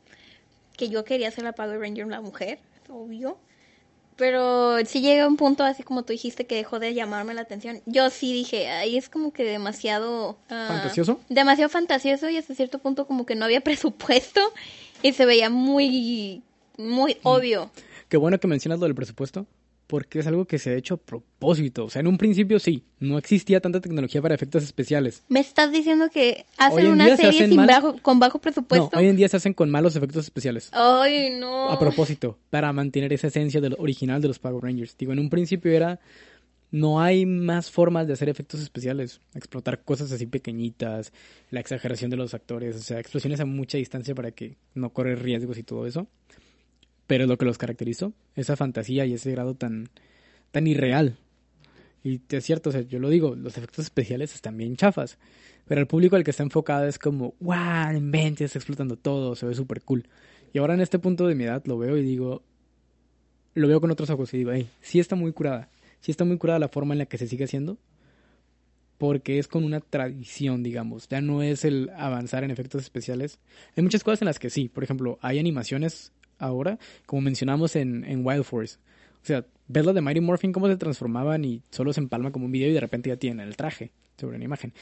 que 0.76 0.88
yo 0.88 1.04
quería 1.04 1.30
ser 1.30 1.44
la 1.44 1.52
Power 1.52 1.78
Ranger 1.78 2.04
una 2.06 2.20
mujer, 2.20 2.58
obvio. 2.88 3.38
Pero 4.20 4.76
sí 4.84 5.00
llega 5.00 5.26
un 5.26 5.38
punto, 5.38 5.64
así 5.64 5.82
como 5.82 6.02
tú 6.02 6.12
dijiste, 6.12 6.46
que 6.46 6.54
dejó 6.54 6.78
de 6.78 6.92
llamarme 6.92 7.32
la 7.32 7.40
atención. 7.40 7.80
Yo 7.86 8.10
sí 8.10 8.34
dije, 8.34 8.68
ahí 8.68 8.98
es 8.98 9.08
como 9.08 9.32
que 9.32 9.44
demasiado... 9.44 10.36
ah, 10.50 10.66
¿Fantasioso? 10.68 11.18
Demasiado 11.30 11.70
fantasioso 11.70 12.28
y 12.28 12.36
hasta 12.36 12.54
cierto 12.54 12.80
punto 12.80 13.06
como 13.06 13.24
que 13.24 13.34
no 13.34 13.46
había 13.46 13.60
presupuesto 13.62 14.42
y 15.02 15.14
se 15.14 15.24
veía 15.24 15.48
muy, 15.48 16.42
muy 16.76 17.16
obvio. 17.22 17.70
Qué 18.10 18.18
bueno 18.18 18.38
que 18.38 18.46
mencionas 18.46 18.78
lo 18.78 18.84
del 18.84 18.94
presupuesto, 18.94 19.46
porque 19.90 20.20
es 20.20 20.26
algo 20.28 20.44
que 20.44 20.60
se 20.60 20.70
ha 20.70 20.74
hecho 20.74 20.94
a 20.94 20.96
propósito. 20.96 21.84
O 21.86 21.90
sea, 21.90 21.98
en 21.98 22.06
un 22.06 22.16
principio 22.16 22.60
sí, 22.60 22.84
no 23.00 23.18
existía 23.18 23.60
tanta 23.60 23.80
tecnología 23.80 24.22
para 24.22 24.36
efectos 24.36 24.62
especiales. 24.62 25.24
Me 25.28 25.40
estás 25.40 25.72
diciendo 25.72 26.08
que 26.10 26.46
hacen 26.58 26.86
en 26.86 26.92
una 26.92 27.08
se 27.08 27.16
serie 27.16 27.30
hacen 27.30 27.48
sin 27.48 27.56
mal- 27.56 27.66
bajo, 27.66 27.96
con 28.00 28.20
bajo 28.20 28.38
presupuesto. 28.38 28.88
No, 28.92 28.98
hoy 29.00 29.08
en 29.08 29.16
día 29.16 29.28
se 29.28 29.36
hacen 29.36 29.52
con 29.52 29.68
malos 29.68 29.96
efectos 29.96 30.24
especiales. 30.24 30.70
Ay, 30.72 31.30
no. 31.38 31.68
A 31.70 31.78
propósito, 31.78 32.38
para 32.50 32.72
mantener 32.72 33.12
esa 33.12 33.26
esencia 33.26 33.60
del 33.60 33.74
original 33.78 34.22
de 34.22 34.28
los 34.28 34.38
Power 34.38 34.62
Rangers. 34.62 34.96
Digo, 34.96 35.12
en 35.12 35.18
un 35.18 35.28
principio 35.28 35.72
era. 35.72 35.98
No 36.72 37.00
hay 37.00 37.26
más 37.26 37.68
formas 37.68 38.06
de 38.06 38.12
hacer 38.12 38.28
efectos 38.28 38.60
especiales. 38.60 39.20
Explotar 39.34 39.82
cosas 39.82 40.12
así 40.12 40.26
pequeñitas, 40.26 41.12
la 41.50 41.58
exageración 41.58 42.12
de 42.12 42.16
los 42.16 42.32
actores, 42.32 42.76
o 42.76 42.78
sea, 42.78 43.00
explosiones 43.00 43.40
a 43.40 43.44
mucha 43.44 43.76
distancia 43.76 44.14
para 44.14 44.30
que 44.30 44.56
no 44.74 44.90
correr 44.92 45.20
riesgos 45.20 45.58
y 45.58 45.64
todo 45.64 45.84
eso. 45.84 46.06
Pero 47.10 47.26
lo 47.26 47.36
que 47.38 47.44
los 47.44 47.58
caracterizó, 47.58 48.12
esa 48.36 48.54
fantasía 48.54 49.04
y 49.04 49.14
ese 49.14 49.32
grado 49.32 49.56
tan, 49.56 49.88
tan 50.52 50.68
irreal. 50.68 51.16
Y 52.04 52.20
es 52.28 52.44
cierto, 52.44 52.70
o 52.70 52.72
sea, 52.72 52.82
yo 52.82 53.00
lo 53.00 53.08
digo, 53.08 53.34
los 53.34 53.58
efectos 53.58 53.86
especiales 53.86 54.32
están 54.32 54.56
bien 54.56 54.76
chafas. 54.76 55.18
Pero 55.66 55.80
el 55.80 55.88
público 55.88 56.14
al 56.14 56.22
que 56.22 56.30
está 56.30 56.44
enfocado 56.44 56.86
es 56.86 57.00
como, 57.00 57.34
wow, 57.40 57.96
inventes, 57.96 58.44
está 58.44 58.60
explotando 58.60 58.96
todo, 58.96 59.34
se 59.34 59.44
ve 59.44 59.56
súper 59.56 59.82
cool. 59.82 60.06
Y 60.52 60.58
ahora 60.58 60.74
en 60.74 60.82
este 60.82 61.00
punto 61.00 61.26
de 61.26 61.34
mi 61.34 61.42
edad 61.42 61.64
lo 61.66 61.78
veo 61.78 61.96
y 61.96 62.04
digo, 62.04 62.44
lo 63.54 63.66
veo 63.66 63.80
con 63.80 63.90
otros 63.90 64.08
ojos 64.10 64.32
y 64.32 64.38
digo, 64.38 64.52
hey, 64.52 64.70
sí 64.80 65.00
está 65.00 65.16
muy 65.16 65.32
curada. 65.32 65.68
Sí 65.98 66.12
está 66.12 66.24
muy 66.24 66.38
curada 66.38 66.60
la 66.60 66.68
forma 66.68 66.94
en 66.94 66.98
la 66.98 67.06
que 67.06 67.18
se 67.18 67.26
sigue 67.26 67.42
haciendo. 67.42 67.76
Porque 68.98 69.40
es 69.40 69.48
con 69.48 69.64
una 69.64 69.80
tradición, 69.80 70.62
digamos. 70.62 71.08
Ya 71.08 71.20
no 71.20 71.42
es 71.42 71.64
el 71.64 71.90
avanzar 71.96 72.44
en 72.44 72.52
efectos 72.52 72.82
especiales. 72.82 73.40
Hay 73.76 73.82
muchas 73.82 74.04
cosas 74.04 74.22
en 74.22 74.26
las 74.26 74.38
que 74.38 74.48
sí. 74.48 74.68
Por 74.68 74.84
ejemplo, 74.84 75.18
hay 75.22 75.40
animaciones 75.40 76.12
ahora, 76.40 76.78
como 77.06 77.22
mencionamos 77.22 77.76
en, 77.76 78.04
en 78.04 78.26
Wild 78.26 78.44
Force. 78.44 78.78
O 79.22 79.26
sea, 79.26 79.46
ves 79.68 79.84
lo 79.84 79.92
de 79.92 80.00
Mighty 80.00 80.20
Morphin 80.20 80.52
cómo 80.52 80.66
se 80.66 80.76
transformaban 80.76 81.44
y 81.44 81.62
solo 81.70 81.92
se 81.92 82.00
empalma 82.00 82.32
como 82.32 82.46
un 82.46 82.52
video 82.52 82.70
y 82.70 82.72
de 82.72 82.80
repente 82.80 83.10
ya 83.10 83.16
tienen 83.16 83.46
el 83.46 83.56
traje 83.56 83.92
sobre 84.18 84.36
una 84.36 84.44
imagen. 84.44 84.72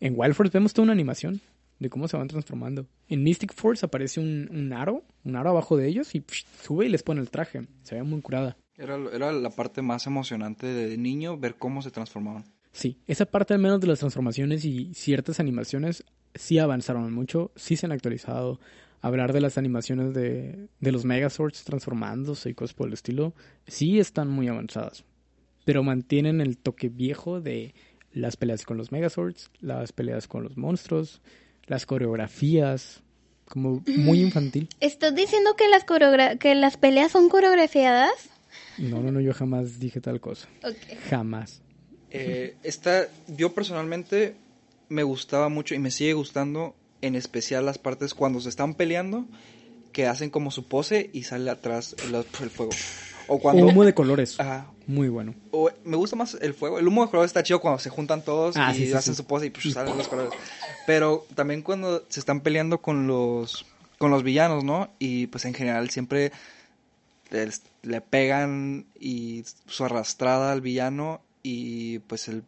En 0.00 0.14
Wild 0.16 0.34
Force 0.34 0.52
vemos 0.52 0.74
toda 0.74 0.84
una 0.84 0.92
animación 0.92 1.40
de 1.78 1.88
cómo 1.88 2.08
se 2.08 2.16
van 2.16 2.28
transformando. 2.28 2.86
En 3.08 3.22
Mystic 3.22 3.54
Force 3.54 3.84
aparece 3.86 4.20
un, 4.20 4.48
un 4.52 4.72
aro, 4.72 5.04
un 5.24 5.36
aro 5.36 5.50
abajo 5.50 5.76
de 5.76 5.88
ellos 5.88 6.14
y 6.14 6.20
psh, 6.20 6.44
sube 6.62 6.86
y 6.86 6.88
les 6.88 7.02
pone 7.02 7.20
el 7.20 7.30
traje. 7.30 7.66
Se 7.82 7.94
ve 7.94 8.02
muy 8.02 8.20
curada. 8.20 8.56
Era, 8.76 8.98
era 9.12 9.32
la 9.32 9.50
parte 9.50 9.82
más 9.82 10.06
emocionante 10.06 10.66
de 10.66 10.96
niño 10.96 11.38
ver 11.38 11.56
cómo 11.56 11.82
se 11.82 11.90
transformaban. 11.90 12.44
Sí, 12.72 12.98
esa 13.06 13.26
parte 13.26 13.54
al 13.54 13.60
menos 13.60 13.80
de 13.80 13.88
las 13.88 13.98
transformaciones 13.98 14.64
y 14.64 14.94
ciertas 14.94 15.40
animaciones 15.40 16.04
sí 16.34 16.58
avanzaron 16.58 17.12
mucho, 17.12 17.50
sí 17.56 17.76
se 17.76 17.86
han 17.86 17.92
actualizado. 17.92 18.60
Hablar 19.00 19.32
de 19.32 19.40
las 19.40 19.56
animaciones 19.58 20.14
de, 20.14 20.68
de 20.78 20.92
los 20.92 21.04
Megazords 21.04 21.64
transformándose 21.64 22.50
y 22.50 22.54
cosas 22.54 22.74
por 22.74 22.88
el 22.88 22.94
estilo, 22.94 23.34
sí 23.66 23.98
están 23.98 24.28
muy 24.28 24.48
avanzadas. 24.48 25.04
Pero 25.64 25.82
mantienen 25.82 26.40
el 26.40 26.58
toque 26.58 26.88
viejo 26.88 27.40
de 27.40 27.74
las 28.12 28.36
peleas 28.36 28.64
con 28.64 28.76
los 28.76 28.92
Megazords, 28.92 29.50
las 29.60 29.92
peleas 29.92 30.26
con 30.26 30.42
los 30.42 30.56
monstruos, 30.56 31.20
las 31.66 31.86
coreografías, 31.86 33.02
como 33.50 33.82
muy 33.96 34.20
infantil. 34.20 34.68
¿Estás 34.80 35.14
diciendo 35.14 35.56
que 35.56 35.68
las, 35.68 35.84
que 36.38 36.54
las 36.54 36.76
peleas 36.76 37.12
son 37.12 37.28
coreografiadas? 37.28 38.30
No, 38.78 39.02
no, 39.02 39.10
no, 39.12 39.20
yo 39.20 39.34
jamás 39.34 39.80
dije 39.80 40.00
tal 40.00 40.20
cosa. 40.20 40.48
Ok. 40.62 40.76
Jamás. 41.08 41.60
Eh, 42.10 42.56
esta, 42.62 43.08
yo 43.28 43.52
personalmente 43.52 44.34
me 44.88 45.02
gustaba 45.02 45.48
mucho 45.48 45.74
y 45.74 45.78
me 45.78 45.90
sigue 45.90 46.12
gustando, 46.12 46.74
en 47.02 47.14
especial 47.14 47.64
las 47.66 47.78
partes 47.78 48.14
cuando 48.14 48.40
se 48.40 48.48
están 48.48 48.74
peleando, 48.74 49.24
que 49.92 50.06
hacen 50.06 50.30
como 50.30 50.50
su 50.50 50.64
pose 50.68 51.10
y 51.12 51.24
sale 51.24 51.50
atrás 51.50 51.96
el, 52.04 52.14
el 52.14 52.24
fuego. 52.50 52.72
O 53.28 53.38
cuando... 53.38 53.66
Humo 53.66 53.84
de 53.84 53.94
colores. 53.94 54.38
Ajá. 54.40 54.66
Muy 54.86 55.08
bueno. 55.08 55.34
O- 55.52 55.70
me 55.84 55.96
gusta 55.96 56.16
más 56.16 56.36
el 56.40 56.52
fuego. 56.54 56.78
El 56.78 56.88
humo 56.88 57.04
de 57.04 57.10
colores 57.10 57.28
está 57.30 57.42
chido 57.42 57.60
cuando 57.60 57.78
se 57.78 57.90
juntan 57.90 58.22
todos 58.24 58.56
Ah, 58.56 58.72
y 58.72 58.76
sí, 58.78 58.86
sí, 58.86 58.92
hacen 58.92 59.14
sí. 59.14 59.18
su 59.18 59.24
pose 59.24 59.46
y 59.46 59.50
pues, 59.50 59.72
salen 59.72 59.96
los 59.96 60.08
colores. 60.08 60.32
Pero 60.86 61.26
también 61.34 61.62
cuando 61.62 62.04
se 62.08 62.18
están 62.20 62.40
peleando 62.40 62.78
con 62.82 63.06
los 63.06 63.66
con 63.98 64.10
los 64.10 64.22
villanos, 64.22 64.64
¿no? 64.64 64.88
Y 64.98 65.26
pues 65.28 65.44
en 65.44 65.54
general 65.54 65.90
siempre 65.90 66.32
les- 67.30 67.62
le 67.82 68.00
pegan 68.00 68.86
y 68.98 69.44
su 69.66 69.84
arrastrada 69.84 70.52
al 70.52 70.60
villano 70.60 71.20
y 71.42 71.98
pues 72.00 72.28
el 72.28 72.42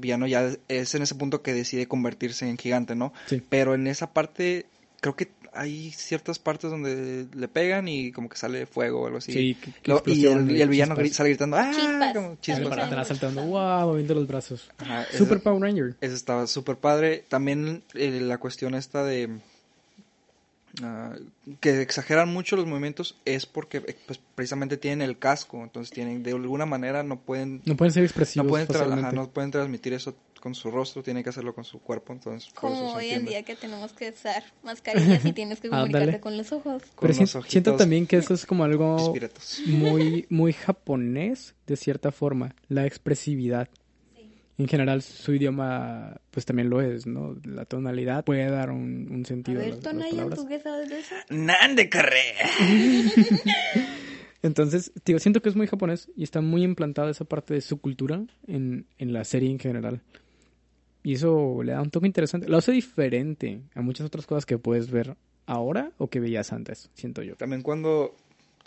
villano 0.00 0.26
ya 0.26 0.50
es 0.68 0.94
en 0.94 1.02
ese 1.02 1.14
punto 1.14 1.42
que 1.42 1.52
decide 1.54 1.86
convertirse 1.88 2.48
en 2.48 2.56
gigante, 2.58 2.94
¿no? 2.94 3.12
Sí. 3.26 3.42
Pero 3.48 3.74
en 3.74 3.86
esa 3.86 4.12
parte 4.12 4.66
creo 5.00 5.16
que 5.16 5.28
hay 5.52 5.90
ciertas 5.92 6.38
partes 6.38 6.70
donde 6.70 7.26
le 7.34 7.48
pegan 7.48 7.88
y 7.88 8.12
como 8.12 8.28
que 8.28 8.36
sale 8.36 8.66
fuego 8.66 9.00
o 9.02 9.06
algo 9.06 9.18
así. 9.18 9.32
Sí, 9.32 9.54
que- 9.54 9.72
que 9.72 9.90
Lo- 9.90 10.02
y, 10.06 10.26
el, 10.26 10.46
de 10.48 10.52
y 10.58 10.60
el 10.62 10.68
villano 10.68 10.94
gri- 10.94 11.10
sale 11.12 11.30
gritando, 11.30 11.56
¡ah! 11.56 11.70
Chispas. 11.74 12.14
Como 12.14 12.36
chispas. 12.40 12.68
para 12.68 12.86
atrás 12.86 13.08
saltando, 13.08 13.42
wow, 13.42 13.88
moviendo 13.88 14.14
los 14.14 14.26
brazos. 14.26 14.68
Ajá, 14.78 15.06
Super 15.16 15.40
Power 15.40 15.62
Ranger. 15.62 15.94
Eso 16.02 16.14
estaba 16.14 16.46
súper 16.46 16.76
padre. 16.76 17.24
También 17.28 17.82
eh, 17.94 18.20
la 18.20 18.36
cuestión 18.38 18.74
esta 18.74 19.02
de... 19.04 19.30
ah, 20.82 21.14
que 21.60 21.80
exageran 21.82 22.32
mucho 22.32 22.56
los 22.56 22.66
movimientos 22.66 23.18
es 23.24 23.46
porque 23.46 23.78
eh, 23.78 23.96
pues, 24.06 24.20
precisamente 24.34 24.76
tienen 24.76 25.02
el 25.02 25.18
casco. 25.18 25.62
Entonces 25.62 25.92
tienen, 25.92 26.22
de 26.22 26.32
alguna 26.32 26.66
manera 26.66 27.02
no 27.02 27.18
pueden... 27.20 27.62
No 27.64 27.76
pueden 27.76 27.92
ser 27.92 28.04
expresivos 28.04 28.44
No 28.46 28.50
pueden, 28.50 28.68
tra- 28.68 28.76
ajá, 28.76 28.84
fácilmente. 28.84 29.16
no 29.16 29.30
pueden 29.30 29.50
transmitir 29.50 29.92
eso 29.92 30.14
con 30.40 30.54
su 30.54 30.70
rostro, 30.70 31.02
tienen 31.02 31.24
que 31.24 31.30
hacerlo 31.30 31.54
con 31.54 31.64
su 31.64 31.80
cuerpo, 31.80 32.12
entonces 32.12 32.52
Como 32.54 32.92
hoy 32.92 33.08
en 33.10 33.24
día 33.24 33.42
que 33.42 33.56
tenemos 33.56 33.92
que 33.92 34.10
usar 34.10 34.44
mascarillas 34.62 35.24
y 35.24 35.32
tienes 35.32 35.60
que 35.60 35.68
comunicarte 35.70 36.20
con 36.20 36.36
los 36.36 36.52
ojos. 36.52 36.82
Con 36.94 37.08
Pero 37.08 37.20
los 37.20 37.46
siento 37.48 37.74
también 37.74 38.06
que 38.06 38.18
eso 38.18 38.32
es 38.34 38.46
como 38.46 38.62
algo 38.62 39.12
muy, 39.66 40.26
muy 40.28 40.52
japonés, 40.52 41.54
de 41.66 41.76
cierta 41.76 42.12
forma, 42.12 42.54
la 42.68 42.86
expresividad. 42.86 43.68
En 44.58 44.68
general, 44.68 45.02
su 45.02 45.34
idioma, 45.34 46.18
pues 46.30 46.46
también 46.46 46.70
lo 46.70 46.80
es, 46.80 47.06
¿no? 47.06 47.36
La 47.44 47.66
tonalidad 47.66 48.24
puede 48.24 48.48
dar 48.50 48.70
un, 48.70 49.06
un 49.10 49.26
sentido 49.26 49.60
a 49.60 49.64
ver, 49.64 49.74
las, 49.74 49.86
a 49.86 49.92
las 49.92 49.92
Tonayan, 49.92 50.16
palabras. 50.16 50.38
¿tú 50.38 50.48
qué 50.48 50.60
sabes 50.60 50.88
de 50.88 51.00
eso? 51.00 51.14
Entonces, 54.42 54.92
digo, 55.04 55.18
siento 55.18 55.42
que 55.42 55.48
es 55.48 55.56
muy 55.56 55.66
japonés 55.66 56.10
y 56.16 56.22
está 56.22 56.40
muy 56.40 56.62
implantada 56.62 57.10
esa 57.10 57.24
parte 57.24 57.54
de 57.54 57.60
su 57.60 57.80
cultura 57.80 58.24
en, 58.46 58.86
en 58.98 59.12
la 59.12 59.24
serie 59.24 59.50
en 59.50 59.58
general. 59.58 60.02
Y 61.02 61.14
eso 61.14 61.62
le 61.62 61.72
da 61.72 61.82
un 61.82 61.90
toque 61.90 62.06
interesante. 62.06 62.48
Lo 62.48 62.56
hace 62.56 62.72
diferente 62.72 63.62
a 63.74 63.82
muchas 63.82 64.06
otras 64.06 64.26
cosas 64.26 64.46
que 64.46 64.58
puedes 64.58 64.90
ver 64.90 65.16
ahora 65.46 65.92
o 65.98 66.08
que 66.08 66.20
veías 66.20 66.52
antes, 66.52 66.90
siento 66.94 67.22
yo. 67.22 67.36
También 67.36 67.62
cuando 67.62 68.14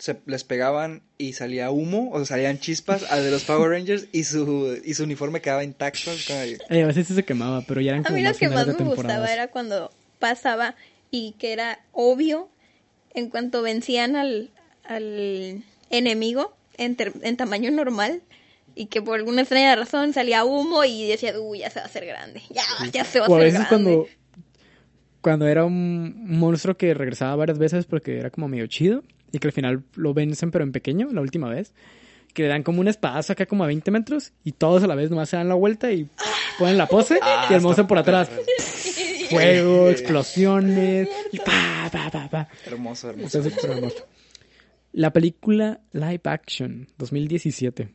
se 0.00 0.16
les 0.24 0.44
pegaban 0.44 1.02
y 1.18 1.34
salía 1.34 1.70
humo, 1.70 2.10
o 2.10 2.16
sea, 2.18 2.24
salían 2.36 2.58
chispas 2.58 3.04
al 3.10 3.22
de 3.22 3.30
los 3.30 3.44
Power 3.44 3.70
Rangers 3.76 4.06
y 4.12 4.24
su, 4.24 4.80
y 4.82 4.94
su 4.94 5.04
uniforme 5.04 5.40
quedaba 5.42 5.62
intacto. 5.62 6.10
Eh, 6.70 6.82
a 6.82 6.86
veces 6.86 7.06
se 7.08 7.22
quemaba, 7.24 7.60
pero 7.62 7.82
ya 7.82 7.90
eran 7.90 8.00
A 8.00 8.04
como 8.08 8.16
mí 8.16 8.22
lo 8.24 8.32
que 8.34 8.48
más 8.48 8.66
me 8.66 8.72
gustaba 8.72 9.32
era 9.32 9.48
cuando 9.48 9.92
pasaba 10.18 10.74
y 11.10 11.32
que 11.38 11.52
era 11.52 11.80
obvio 11.92 12.48
en 13.14 13.28
cuanto 13.28 13.60
vencían 13.62 14.16
al, 14.16 14.50
al 14.84 15.62
enemigo 15.90 16.56
en, 16.78 16.96
ter- 16.96 17.12
en 17.22 17.36
tamaño 17.36 17.70
normal 17.70 18.22
y 18.74 18.86
que 18.86 19.02
por 19.02 19.18
alguna 19.18 19.42
extraña 19.42 19.76
razón 19.76 20.14
salía 20.14 20.44
humo 20.44 20.82
y 20.84 21.06
decía, 21.08 21.38
uy, 21.38 21.58
ya 21.58 21.68
se 21.70 21.80
va 21.80 21.84
a 21.84 21.88
hacer 21.88 22.06
grande, 22.06 22.40
ya, 22.48 22.62
ya 22.92 23.04
se 23.04 23.20
va 23.20 23.26
a 23.26 23.28
O 23.28 23.34
a 23.34 23.38
hacer 23.38 23.52
veces 23.52 23.68
grande. 23.68 23.84
cuando 23.92 24.08
cuando 25.20 25.46
era 25.48 25.66
un 25.66 26.14
monstruo 26.38 26.76
que 26.78 26.94
regresaba 26.94 27.36
varias 27.36 27.58
veces 27.58 27.84
porque 27.84 28.18
era 28.18 28.30
como 28.30 28.48
medio 28.48 28.66
chido 28.68 29.02
y 29.32 29.38
que 29.38 29.48
al 29.48 29.52
final 29.52 29.82
lo 29.94 30.14
vencen 30.14 30.50
pero 30.50 30.64
en 30.64 30.72
pequeño 30.72 31.08
la 31.12 31.20
última 31.20 31.48
vez. 31.48 31.72
Que 32.34 32.42
le 32.42 32.48
dan 32.48 32.62
como 32.62 32.80
un 32.80 32.86
espadazo 32.86 33.32
acá 33.32 33.46
como 33.46 33.64
a 33.64 33.66
20 33.66 33.90
metros 33.90 34.32
y 34.44 34.52
todos 34.52 34.84
a 34.84 34.86
la 34.86 34.94
vez 34.94 35.10
nomás 35.10 35.28
se 35.28 35.36
dan 35.36 35.48
la 35.48 35.54
vuelta 35.56 35.90
y 35.90 36.08
ponen 36.60 36.78
la 36.78 36.86
pose 36.86 37.18
Ah, 37.20 37.46
y 37.50 37.52
el 37.52 37.56
está 37.56 37.66
monstruo 37.66 37.86
por 37.88 37.98
atrás. 37.98 38.30
Fuego, 39.28 39.88
explosiones 39.90 41.08
y 41.32 41.38
pa, 41.38 41.88
pa, 41.92 42.10
pa, 42.10 42.28
pa. 42.28 42.48
Hermoso, 42.66 43.10
hermoso. 43.10 43.40
La 44.92 45.12
película 45.12 45.80
Live 45.92 46.20
Action 46.24 46.88
2017. 46.98 47.88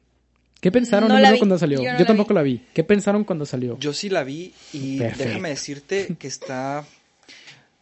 ¿Qué 0.61 0.71
pensaron 0.71 1.09
No 1.09 1.19
la 1.19 1.38
cuando 1.38 1.57
salió? 1.57 1.79
Yo 1.79 1.83
Yo, 1.83 1.91
no 1.93 1.99
la 1.99 2.05
tampoco 2.05 2.29
vi. 2.29 2.36
la 2.36 2.41
vi. 2.41 2.61
¿Qué 2.73 2.83
pensaron 2.83 3.23
cuando 3.23 3.45
salió? 3.45 3.77
Yo 3.79 3.93
sí 3.93 4.09
la 4.09 4.23
vi 4.23 4.53
y 4.73 4.97
déjame 4.97 5.49
decirte 5.49 6.15
que 6.17 6.27
está... 6.27 6.86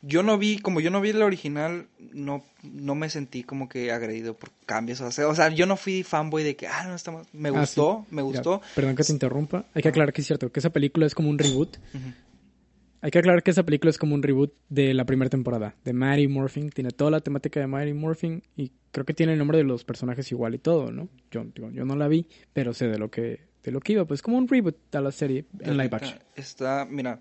Yo 0.05 0.21
no 0.21 0.37
vi, 0.37 0.57
como 0.59 0.81
yo 0.81 0.91
no 0.91 0.99
vi 0.99 1.13
la 1.13 1.23
original, 1.25 1.87
no, 2.11 2.43
no 2.61 2.93
me 2.93 3.09
sentí 3.09 3.43
como 3.43 3.69
que 3.69 3.89
agredido 3.91 4.35
por 4.35 4.51
cambios. 4.65 4.99
O 4.99 5.09
sea, 5.11 5.27
o 5.29 5.33
sea, 5.35 5.49
yo 5.49 5.65
no 5.65 5.77
fui 5.77 6.03
fanboy 6.03 6.43
de 6.43 6.57
que, 6.57 6.67
ah, 6.67 6.85
no 6.87 6.93
está 6.95 7.11
mal. 7.11 7.25
Me 7.31 7.47
Ah, 7.49 7.53
gustó, 7.61 8.05
sí. 8.09 8.15
me 8.15 8.21
gustó. 8.21 8.61
perdón 8.75 8.95
que 8.97 9.03
te 9.03 9.13
interrumpa. 9.13 9.65
Hay 9.73 9.81
que 9.81 9.87
aclarar 9.87 10.11
que 10.13 10.19
es 10.21 10.27
cierto, 10.27 10.51
que 10.51 10.59
esa 10.59 10.71
película 10.71 11.05
es 11.05 11.15
como 11.15 11.29
un 11.29 11.39
reboot. 11.39 11.77
Hay 13.01 13.11
que 13.11 13.19
aclarar 13.19 13.43
que 13.43 13.51
esa 13.51 13.63
película 13.63 13.89
es 13.89 13.97
como 13.97 14.13
un 14.15 14.23
reboot 14.23 14.53
de 14.69 14.93
la 14.93 15.05
primera 15.05 15.29
temporada, 15.29 15.75
de 15.83 15.93
Mary 15.93 16.27
Morphin. 16.27 16.69
Tiene 16.69 16.91
toda 16.91 17.09
la 17.11 17.19
temática 17.21 17.59
de 17.59 17.67
Mary 17.67 17.93
Morphin 17.93 18.43
y 18.55 18.71
creo 18.91 19.05
que 19.05 19.13
tiene 19.13 19.33
el 19.33 19.39
nombre 19.39 19.57
de 19.57 19.63
los 19.65 19.83
personajes 19.85 20.31
igual 20.31 20.55
y 20.55 20.59
todo, 20.59 20.91
¿no? 20.91 21.09
Yo, 21.31 21.43
digo, 21.55 21.69
yo 21.71 21.85
no 21.85 21.95
la 21.95 22.07
vi, 22.07 22.27
pero 22.53 22.73
sé 22.73 22.87
de 22.87 22.97
lo 22.99 23.09
que 23.09 23.39
de 23.63 23.71
lo 23.71 23.79
que 23.79 23.93
iba, 23.93 24.03
pues 24.05 24.21
como 24.21 24.37
un 24.37 24.47
reboot 24.49 24.93
a 24.93 24.99
la 24.99 25.11
serie 25.13 25.45
en 25.61 25.77
live 25.77 25.89
action. 25.95 26.19
Está, 26.35 26.85
mira, 26.89 27.19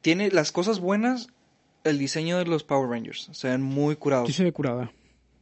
tiene 0.00 0.30
las 0.30 0.50
cosas 0.52 0.80
buenas, 0.80 1.28
el 1.84 1.98
diseño 1.98 2.38
de 2.38 2.44
los 2.46 2.64
Power 2.64 2.88
Rangers. 2.90 3.28
Se 3.32 3.48
ven 3.48 3.62
muy 3.62 3.96
curados. 3.96 4.28
Sí 4.28 4.32
se 4.34 4.44
ve 4.44 4.52
curada. 4.52 4.90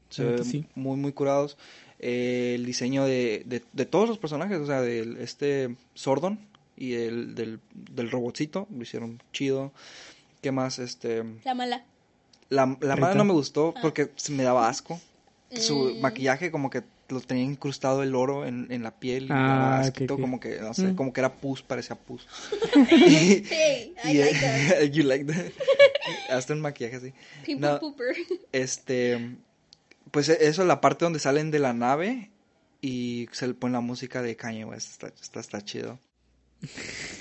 se 0.08 0.24
ven 0.24 0.44
sí. 0.44 0.66
muy, 0.74 0.96
muy 0.96 1.12
curados. 1.12 1.56
Eh, 1.98 2.52
el 2.56 2.64
diseño 2.64 3.04
de, 3.04 3.42
de, 3.46 3.62
de 3.72 3.84
todos 3.86 4.08
los 4.08 4.18
personajes, 4.18 4.58
o 4.58 4.66
sea, 4.66 4.80
del 4.80 5.18
este 5.18 5.74
Sordon 5.94 6.38
y 6.76 6.94
el 6.94 7.34
del, 7.34 7.60
del 7.74 8.10
robotcito, 8.10 8.66
lo 8.74 8.82
hicieron 8.82 9.22
chido. 9.32 9.72
¿Qué 10.40 10.50
más? 10.50 10.78
Este, 10.78 11.22
La 11.44 11.52
mala. 11.54 11.84
la 12.48 12.76
la 12.80 12.96
madre 12.96 13.18
no 13.18 13.24
me 13.24 13.34
gustó 13.34 13.74
porque 13.82 14.10
se 14.16 14.32
me 14.32 14.42
daba 14.42 14.68
asco. 14.68 14.98
Su 15.52 15.94
Mm. 15.96 16.00
maquillaje 16.00 16.50
como 16.50 16.70
que 16.70 16.82
lo 17.10 17.20
tenía 17.20 17.42
incrustado 17.42 18.04
el 18.04 18.14
oro 18.14 18.46
en, 18.46 18.68
en 18.70 18.84
la 18.84 18.92
piel 18.92 19.24
y 19.24 19.28
Ah, 19.32 19.36
daba 19.36 19.78
ok, 19.80 19.84
asquito, 19.86 20.14
ok. 20.14 20.20
como 20.20 20.38
que, 20.40 20.60
no 20.60 20.72
sé, 20.72 20.84
Mm. 20.92 20.94
como 20.94 21.12
que 21.12 21.20
era 21.20 21.34
pus, 21.34 21.60
parecía 21.62 21.96
pus. 21.96 22.26
y, 22.92 23.44
Hey, 23.50 23.94
I 24.04 24.10
y, 24.10 24.14
like 24.18 24.38
that. 24.40 24.82
you 24.92 25.02
like 25.02 25.24
that. 25.26 25.52
Hasta 26.30 26.52
un 26.54 26.60
maquillaje 26.60 26.96
así. 26.96 27.12
Pimple 27.44 27.68
No. 27.68 27.80
pooper. 27.80 28.14
Este, 28.52 29.36
pues 30.10 30.28
eso, 30.28 30.64
la 30.64 30.80
parte 30.80 31.04
donde 31.04 31.18
salen 31.18 31.50
de 31.50 31.58
la 31.58 31.72
nave 31.72 32.30
y 32.80 33.28
se 33.32 33.46
le 33.46 33.54
pone 33.54 33.72
la 33.74 33.80
música 33.80 34.22
de 34.22 34.36
Kanye 34.36 34.64
West, 34.64 34.90
está, 34.90 35.08
está, 35.20 35.40
está 35.40 35.60
chido. 35.64 35.98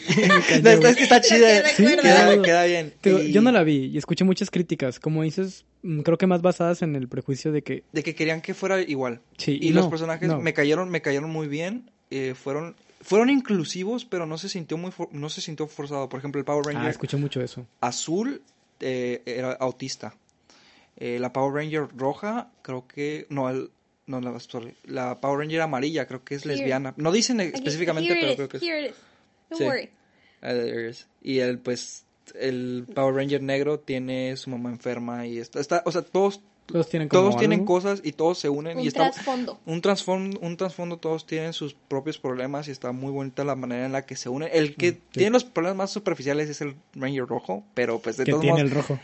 no, 0.64 0.70
está, 0.70 0.90
es 0.90 0.96
que 0.98 1.04
está 1.04 1.22
chida, 1.22 1.66
Sí, 1.70 1.86
queda, 1.86 2.64
bien. 2.66 2.94
Digo, 3.04 3.20
Y 3.20 3.32
Yo 3.32 3.42
no 3.42 3.52
la 3.52 3.64
vi 3.64 3.86
y 3.86 3.98
escuché 3.98 4.24
muchas 4.24 4.50
críticas, 4.52 5.00
como 5.00 5.24
dices, 5.24 5.66
mm, 5.84 6.02
creo 6.02 6.18
que 6.18 6.28
más 6.28 6.42
basadas 6.42 6.82
en 6.82 6.96
el 6.96 7.08
prejuicio 7.08 7.52
de 7.52 7.62
que 7.62 7.84
De 7.94 8.04
que 8.04 8.16
querían 8.16 8.42
que 8.42 8.54
fuera 8.54 8.82
igual. 8.82 9.22
sí 9.38 9.58
Y 9.62 9.70
no, 9.70 9.82
los 9.82 9.88
personajes 9.90 10.28
no. 10.28 10.40
me 10.40 10.54
cayeron, 10.54 10.90
me 10.90 11.02
cayeron 11.02 11.30
muy 11.30 11.48
bien, 11.48 11.90
eh, 12.12 12.34
fueron... 12.36 12.76
Fueron 13.02 13.30
inclusivos, 13.30 14.04
pero 14.04 14.26
no 14.26 14.38
se 14.38 14.50
sintió 14.50 14.78
muy 14.78 14.92
for- 14.92 15.08
no 15.14 15.30
se 15.30 15.40
sintió 15.40 15.68
forzado. 15.68 16.10
Por 16.10 16.20
ejemplo, 16.20 16.38
el 16.40 16.44
Power 16.44 16.66
Ranger 16.66 16.88
Ah, 16.88 16.90
escuché 16.90 17.16
mucho 17.16 17.40
eso. 17.42 17.66
azul 17.80 18.42
eh, 18.80 19.22
era 19.26 19.54
autista. 19.54 20.16
Eh, 20.98 21.18
la 21.20 21.32
Power 21.32 21.54
Ranger 21.64 21.88
roja, 21.96 22.52
creo 22.62 22.88
que. 22.88 23.26
No, 23.30 23.50
el, 23.50 23.72
no 24.08 24.20
la, 24.20 24.38
sorry, 24.40 24.76
la 24.84 25.20
Power 25.22 25.40
Ranger 25.40 25.62
amarilla, 25.62 26.06
creo 26.08 26.24
que 26.24 26.36
es 26.36 26.46
Here. 26.46 26.56
lesbiana. 26.58 26.94
No 26.98 27.12
dicen 27.12 27.40
Aquí, 27.40 27.52
específicamente, 27.54 28.14
pero 28.20 28.32
is, 28.32 28.36
creo 28.36 28.50
que 28.50 28.58
es. 28.58 28.64
Here 28.64 28.82
it 28.86 28.92
is. 28.92 28.96
Don't 29.50 29.58
Sí. 29.62 29.64
worry. 29.66 29.90
Ah, 30.42 30.54
there 30.54 30.90
is. 30.90 31.08
Y 31.22 31.40
el, 31.40 31.60
pues, 31.60 32.06
el 32.36 32.86
Power 32.94 33.16
Ranger 33.16 33.42
negro 33.42 33.80
tiene 33.80 34.36
su 34.38 34.50
mamá 34.50 34.70
enferma 34.70 35.26
y 35.26 35.40
está. 35.40 35.60
está 35.60 35.84
o 35.86 35.92
sea, 35.92 36.02
todos, 36.02 36.42
Todos 36.72 36.90
tienen 36.90 37.10
como 37.10 37.24
todos 37.24 37.38
tienen 37.38 37.60
algo. 37.62 37.74
cosas 37.74 38.02
y 38.04 38.12
todos 38.12 38.38
se 38.40 38.50
unen. 38.50 38.78
Un 38.78 38.84
y 38.84 38.88
está, 38.88 39.12
trasfondo. 39.12 39.60
un 39.66 39.82
trasfondo, 39.82 40.40
un 40.40 40.56
trasfondo, 40.58 40.98
todos 40.98 41.26
tienen 41.26 41.54
sus 41.54 41.74
propios 41.74 42.18
problemas 42.20 42.68
y 42.68 42.72
está 42.72 42.92
muy 42.92 43.12
bonita 43.12 43.44
la 43.44 43.56
manera 43.56 43.86
en 43.86 43.92
la 43.92 44.06
que 44.06 44.16
se 44.16 44.30
unen. 44.30 44.50
El 44.52 44.76
que 44.76 44.92
Mm, 44.92 44.96
sí. 44.96 45.02
tiene 45.12 45.32
los 45.32 45.44
problemas 45.46 45.78
más 45.78 45.92
superficiales 45.92 46.50
es 46.50 46.62
el 46.62 46.76
Ranger 46.96 47.26
rojo, 47.26 47.64
pero 47.74 48.00
pues 48.00 48.18
de 48.18 48.26
que 48.26 48.32
todos 48.32 48.42
tiene 48.42 48.58
modos 48.64 48.72
el 48.72 48.78
rojo. 48.78 49.00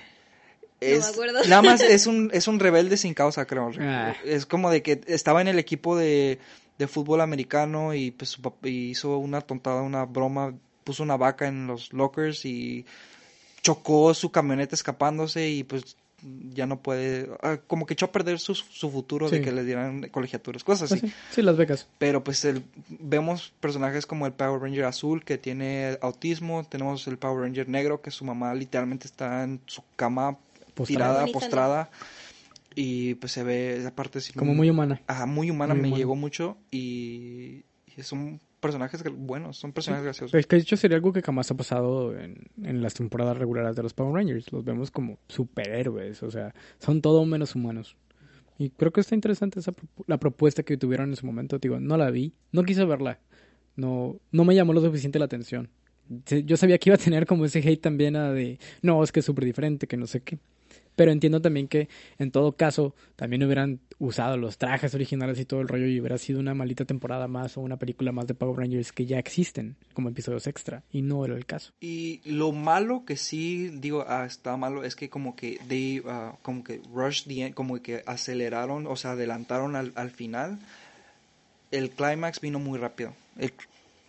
es. 0.81 1.13
Nada 1.47 1.61
más 1.61 1.81
es 1.81 2.07
un, 2.07 2.29
es 2.33 2.47
un 2.47 2.59
rebelde 2.59 2.97
sin 2.97 3.13
causa, 3.13 3.45
creo. 3.45 3.71
Ah. 3.79 4.13
Es 4.25 4.45
como 4.45 4.69
de 4.69 4.81
que 4.83 5.01
estaba 5.07 5.41
en 5.41 5.47
el 5.47 5.57
equipo 5.59 5.97
de, 5.97 6.39
de 6.77 6.87
fútbol 6.87 7.21
americano 7.21 7.93
y 7.93 8.11
pues 8.11 8.29
su 8.31 8.41
hizo 8.63 9.17
una 9.17 9.41
tontada, 9.41 9.81
una 9.81 10.05
broma, 10.05 10.53
puso 10.83 11.01
una 11.03 11.17
vaca 11.17 11.47
en 11.47 11.67
los 11.67 11.91
lockers 11.93 12.45
y 12.45 12.85
chocó 13.61 14.13
su 14.13 14.31
camioneta 14.31 14.75
escapándose 14.75 15.49
y 15.49 15.63
pues 15.63 15.97
ya 16.53 16.65
no 16.65 16.79
puede, 16.81 17.29
ah, 17.43 17.57
como 17.67 17.85
que 17.85 17.93
echó 17.93 18.07
a 18.07 18.11
perder 18.11 18.39
su, 18.39 18.55
su 18.55 18.89
futuro 18.89 19.29
de 19.29 19.41
que 19.41 19.51
le 19.51 19.63
dieran 19.63 20.09
colegiaturas, 20.09 20.63
cosas 20.63 20.91
así. 20.91 21.07
sí, 21.07 21.13
sí, 21.31 21.41
las 21.41 21.55
becas. 21.57 21.87
Pero 21.99 22.23
pues 22.23 22.43
el, 22.45 22.63
vemos 22.89 23.53
personajes 23.59 24.05
como 24.05 24.25
el 24.25 24.33
Power 24.33 24.61
Ranger 24.61 24.85
azul 24.85 25.23
que 25.23 25.37
tiene 25.37 25.97
autismo, 26.01 26.63
tenemos 26.67 27.07
el 27.07 27.17
Power 27.17 27.41
Ranger 27.43 27.69
negro 27.69 28.01
que 28.01 28.11
su 28.11 28.25
mamá 28.25 28.53
literalmente 28.55 29.07
está 29.07 29.43
en 29.43 29.61
su 29.65 29.83
cama 29.95 30.37
Postrada. 30.73 31.23
tirada, 31.25 31.31
postrada 31.31 31.89
y 32.75 33.13
pues 33.15 33.31
se 33.31 33.43
ve 33.43 33.77
esa 33.77 33.95
parte 33.95 34.19
así 34.19 34.33
Como 34.33 34.53
muy 34.53 34.69
humana. 34.69 35.01
ajá, 35.07 35.25
muy 35.25 35.49
humana, 35.49 35.73
muy 35.73 35.81
me 35.83 35.87
humana. 35.89 35.97
llegó 35.99 36.15
mucho 36.15 36.57
y, 36.71 37.63
y 37.95 38.03
son 38.03 38.41
personajes 38.65 39.03
buenos, 39.15 39.57
son 39.57 39.71
personajes 39.71 40.03
graciosos. 40.03 40.31
Pues 40.31 40.47
que 40.47 40.55
de 40.55 40.61
hecho 40.63 40.77
sería 40.77 40.97
algo 40.97 41.13
que 41.13 41.21
jamás 41.21 41.49
ha 41.51 41.55
pasado 41.55 42.17
en, 42.17 42.47
en 42.63 42.81
las 42.81 42.93
temporadas 42.93 43.37
regulares 43.37 43.75
de 43.75 43.83
los 43.83 43.93
Power 43.93 44.13
Rangers. 44.13 44.51
Los 44.51 44.63
vemos 44.65 44.91
como 44.91 45.19
superhéroes, 45.27 46.23
o 46.23 46.31
sea, 46.31 46.53
son 46.79 47.01
todo 47.01 47.25
menos 47.25 47.55
humanos. 47.55 47.95
Y 48.57 48.69
creo 48.69 48.91
que 48.91 49.01
está 49.01 49.15
interesante 49.15 49.59
esa 49.59 49.73
la 50.07 50.17
propuesta 50.17 50.63
que 50.63 50.77
tuvieron 50.77 51.09
en 51.09 51.15
su 51.15 51.25
momento. 51.25 51.59
Digo, 51.59 51.79
no 51.79 51.97
la 51.97 52.09
vi, 52.09 52.33
no 52.51 52.63
quise 52.63 52.85
verla. 52.85 53.19
No, 53.75 54.17
no 54.31 54.45
me 54.45 54.55
llamó 54.55 54.73
lo 54.73 54.81
suficiente 54.81 55.19
la 55.19 55.25
atención. 55.25 55.69
Yo 56.45 56.55
sabía 56.55 56.77
que 56.77 56.89
iba 56.89 56.95
a 56.95 56.99
tener 56.99 57.25
como 57.25 57.45
ese 57.45 57.59
hate 57.59 57.81
también 57.81 58.15
a 58.15 58.31
de, 58.31 58.59
no, 58.81 59.03
es 59.03 59.11
que 59.11 59.19
es 59.19 59.25
súper 59.25 59.43
diferente, 59.43 59.87
que 59.87 59.97
no 59.97 60.07
sé 60.07 60.21
qué. 60.21 60.37
Pero 60.95 61.11
entiendo 61.11 61.41
también 61.41 61.67
que 61.67 61.89
en 62.17 62.31
todo 62.31 62.53
caso 62.53 62.95
también 63.15 63.43
hubieran 63.43 63.79
usado 63.99 64.37
los 64.37 64.57
trajes 64.57 64.93
originales 64.93 65.39
y 65.39 65.45
todo 65.45 65.61
el 65.61 65.67
rollo 65.67 65.87
y 65.87 65.99
hubiera 65.99 66.17
sido 66.17 66.39
una 66.39 66.53
maldita 66.53 66.85
temporada 66.85 67.27
más 67.27 67.57
o 67.57 67.61
una 67.61 67.77
película 67.77 68.11
más 68.11 68.27
de 68.27 68.33
Power 68.33 68.57
Rangers 68.57 68.91
que 68.91 69.05
ya 69.05 69.19
existen 69.19 69.75
como 69.93 70.09
episodios 70.09 70.47
extra 70.47 70.83
y 70.91 71.01
no 71.01 71.25
era 71.25 71.35
el 71.35 71.45
caso. 71.45 71.73
Y 71.79 72.21
lo 72.25 72.51
malo 72.51 73.05
que 73.05 73.17
sí 73.17 73.69
digo, 73.69 74.05
ah, 74.07 74.25
está 74.25 74.57
malo 74.57 74.83
es 74.83 74.95
que 74.95 75.09
como 75.09 75.35
que 75.35 75.59
they, 75.67 76.01
ah, 76.05 76.37
como 76.41 76.63
que 76.63 76.81
rush 76.93 77.23
the 77.25 77.45
end, 77.45 77.53
como 77.53 77.81
que 77.81 78.03
aceleraron, 78.05 78.87
o 78.87 78.95
sea, 78.95 79.11
adelantaron 79.11 79.75
al, 79.75 79.91
al 79.95 80.11
final. 80.11 80.59
El 81.71 81.89
clímax 81.89 82.39
vino 82.39 82.59
muy 82.59 82.79
rápido. 82.79 83.13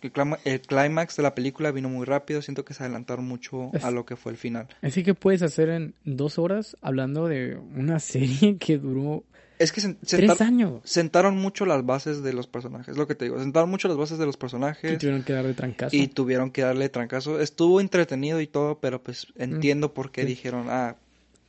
El, 0.01 0.61
clímax 0.61 1.17
de 1.17 1.23
la 1.23 1.33
película 1.35 1.71
vino 1.71 1.89
muy 1.89 2.05
rápido. 2.05 2.41
Siento 2.41 2.63
que 2.65 2.73
se 2.73 2.83
adelantaron 2.83 3.25
mucho 3.25 3.71
a 3.81 3.91
lo 3.91 4.05
que 4.05 4.15
fue 4.15 4.31
el 4.31 4.37
final. 4.37 4.67
Así 4.81 5.03
que 5.03 5.13
puedes 5.13 5.41
hacer 5.41 5.69
en 5.69 5.93
dos 6.05 6.37
horas 6.39 6.77
hablando 6.81 7.27
de 7.27 7.55
una 7.75 7.99
serie 7.99 8.57
que 8.57 8.77
duró 8.77 9.23
Es 9.59 9.71
que 9.71 9.81
sen- 9.81 9.97
tres 10.05 10.39
años 10.41 10.81
sentaron 10.83 11.35
mucho 11.37 11.65
las 11.65 11.85
bases 11.85 12.21
de 12.21 12.33
los 12.33 12.47
personajes. 12.47 12.89
Es 12.89 12.97
lo 12.97 13.07
que 13.07 13.15
te 13.15 13.25
digo. 13.25 13.39
Sentaron 13.39 13.69
mucho 13.69 13.87
las 13.87 13.97
bases 13.97 14.17
de 14.19 14.25
los 14.25 14.35
y 14.35 14.39
personajes. 14.39 14.97
tuvieron 14.99 15.23
que 15.23 15.33
dar 15.33 15.45
de 15.47 15.53
trancazo. 15.55 15.95
Y 15.95 16.07
tuvieron 16.07 16.51
que 16.51 16.61
darle 16.61 16.89
trancazo. 16.89 17.39
Estuvo 17.41 17.81
entretenido 17.81 18.39
y 18.41 18.47
todo, 18.47 18.79
pero 18.79 19.01
pues 19.01 19.27
entiendo 19.35 19.93
por 19.93 20.11
qué 20.11 20.21
Mm, 20.21 20.25
sí. 20.25 20.29
dijeron, 20.29 20.67
ah, 20.69 20.95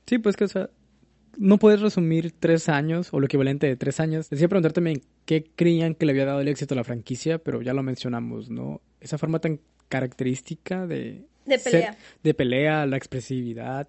Sí, 0.06 0.16
pues 0.18 0.36
que, 0.36 0.44
o 0.44 0.48
sea, 0.48 0.70
no 1.36 1.58
puedes 1.58 1.80
resumir 1.80 2.32
tres 2.38 2.68
años 2.68 3.08
o 3.12 3.20
lo 3.20 3.26
equivalente 3.26 3.66
de 3.66 3.76
tres 3.76 4.00
años. 4.00 4.30
Decía 4.30 4.48
preguntar 4.48 4.72
también 4.72 5.02
qué 5.24 5.44
creían 5.54 5.94
que 5.94 6.06
le 6.06 6.12
había 6.12 6.24
dado 6.24 6.40
el 6.40 6.48
éxito 6.48 6.74
a 6.74 6.76
la 6.76 6.84
franquicia, 6.84 7.38
pero 7.38 7.62
ya 7.62 7.74
lo 7.74 7.82
mencionamos, 7.82 8.50
¿no? 8.50 8.80
Esa 9.00 9.18
forma 9.18 9.38
tan 9.40 9.60
característica 9.88 10.86
de... 10.86 11.24
De 11.46 11.58
ser- 11.58 11.72
pelea. 11.72 11.96
de 12.22 12.34
pelea, 12.34 12.86
la 12.86 12.96
expresividad. 12.96 13.88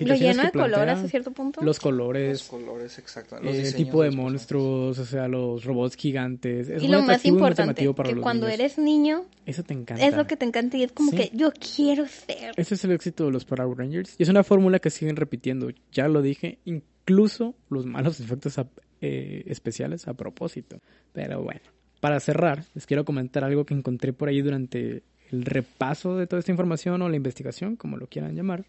Lo 0.00 0.14
que 0.14 0.20
de 0.20 0.34
colores 0.52 0.52
plantea, 0.52 0.92
hasta 0.94 1.08
cierto 1.08 1.30
punto. 1.32 1.60
Los 1.60 1.66
los 1.66 1.80
colores, 1.80 2.42
colores, 2.44 2.98
exacto. 2.98 3.36
Los 3.36 3.54
el 3.54 3.62
diseños 3.62 3.74
tipo 3.74 4.02
de 4.02 4.10
monstruos, 4.10 4.98
o 4.98 5.04
sea, 5.06 5.28
los 5.28 5.64
robots 5.64 5.96
gigantes. 5.96 6.68
Es 6.68 6.82
y 6.82 6.88
lo 6.88 7.00
más 7.02 7.24
importante, 7.24 7.90
para 7.94 8.10
que 8.10 8.20
cuando 8.20 8.46
niños. 8.46 8.60
eres 8.60 8.78
niño, 8.78 9.24
Eso 9.46 9.62
te 9.62 9.72
encanta. 9.74 10.04
es 10.06 10.14
lo 10.16 10.26
que 10.26 10.36
te 10.36 10.44
encanta 10.44 10.76
y 10.76 10.82
es 10.82 10.92
como 10.92 11.10
Sí. 11.12 11.16
que 11.16 11.30
yo 11.34 11.50
quiero 11.52 12.06
ser. 12.06 12.52
Ese 12.56 12.74
es 12.74 12.84
el 12.84 12.92
éxito 12.92 13.24
de 13.24 13.30
los 13.32 13.44
Power 13.46 13.78
Rangers. 13.78 14.14
Y 14.18 14.22
es 14.24 14.28
una 14.28 14.44
fórmula 14.44 14.78
que 14.78 14.90
siguen 14.90 15.16
repitiendo. 15.16 15.70
Ya 15.92 16.06
lo 16.06 16.20
dije, 16.20 16.58
incluso 16.66 17.54
los 17.70 17.86
malos 17.86 18.20
efectos 18.20 18.58
a- 18.58 18.68
eh, 19.00 19.44
especiales 19.46 20.06
a 20.06 20.14
propósito. 20.14 20.80
Pero 21.12 21.42
bueno, 21.42 21.60
para 22.00 22.20
cerrar, 22.20 22.64
les 22.74 22.84
quiero 22.86 23.04
comentar 23.04 23.42
algo 23.42 23.64
que 23.64 23.72
encontré 23.74 24.12
por 24.12 24.28
ahí 24.28 24.42
durante 24.42 25.02
el 25.30 25.44
repaso 25.44 26.16
de 26.16 26.26
toda 26.26 26.40
esta 26.40 26.50
información 26.52 27.00
o 27.02 27.08
la 27.08 27.16
investigación, 27.16 27.76
como 27.76 27.96
lo 27.96 28.06
quieran 28.06 28.34
llamar. 28.34 28.64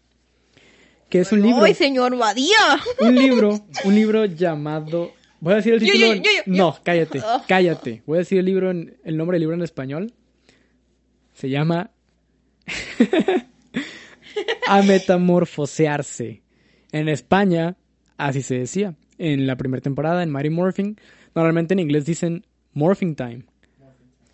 Que 1.10 1.20
es 1.20 1.32
un 1.32 1.42
libro, 1.42 1.62
¡Ay, 1.64 1.74
señor 1.74 2.16
Badía! 2.16 2.56
un 3.00 3.14
libro, 3.14 3.60
un 3.84 3.94
libro 3.94 4.24
llamado... 4.24 5.12
Voy 5.40 5.54
a 5.54 5.56
decir 5.56 5.74
el 5.74 5.80
título... 5.80 5.98
yo, 6.06 6.12
en- 6.12 6.22
yo, 6.22 6.30
yo, 6.30 6.42
yo. 6.46 6.52
No, 6.56 6.78
cállate, 6.82 7.20
Oh. 7.24 7.42
cállate. 7.48 8.02
Voy 8.06 8.16
a 8.16 8.20
decir 8.20 8.38
el 8.38 8.44
libro, 8.46 8.70
en, 8.70 8.96
el 9.04 9.16
nombre 9.16 9.34
del 9.36 9.40
libro 9.42 9.56
en 9.56 9.62
español. 9.62 10.12
Se 11.34 11.48
llama... 11.50 11.90
A 14.68 14.82
metamorfosearse. 14.82 16.42
En 16.92 17.08
España, 17.08 17.76
así 18.16 18.42
se 18.42 18.58
decía. 18.58 18.94
En 19.18 19.46
la 19.46 19.56
primera 19.56 19.80
temporada, 19.82 20.22
en 20.22 20.30
Mighty 20.30 20.50
Morphing, 20.50 20.96
normalmente 21.34 21.74
en 21.74 21.80
inglés 21.80 22.06
dicen 22.06 22.46
Morphing 22.72 23.16
Time. 23.16 23.44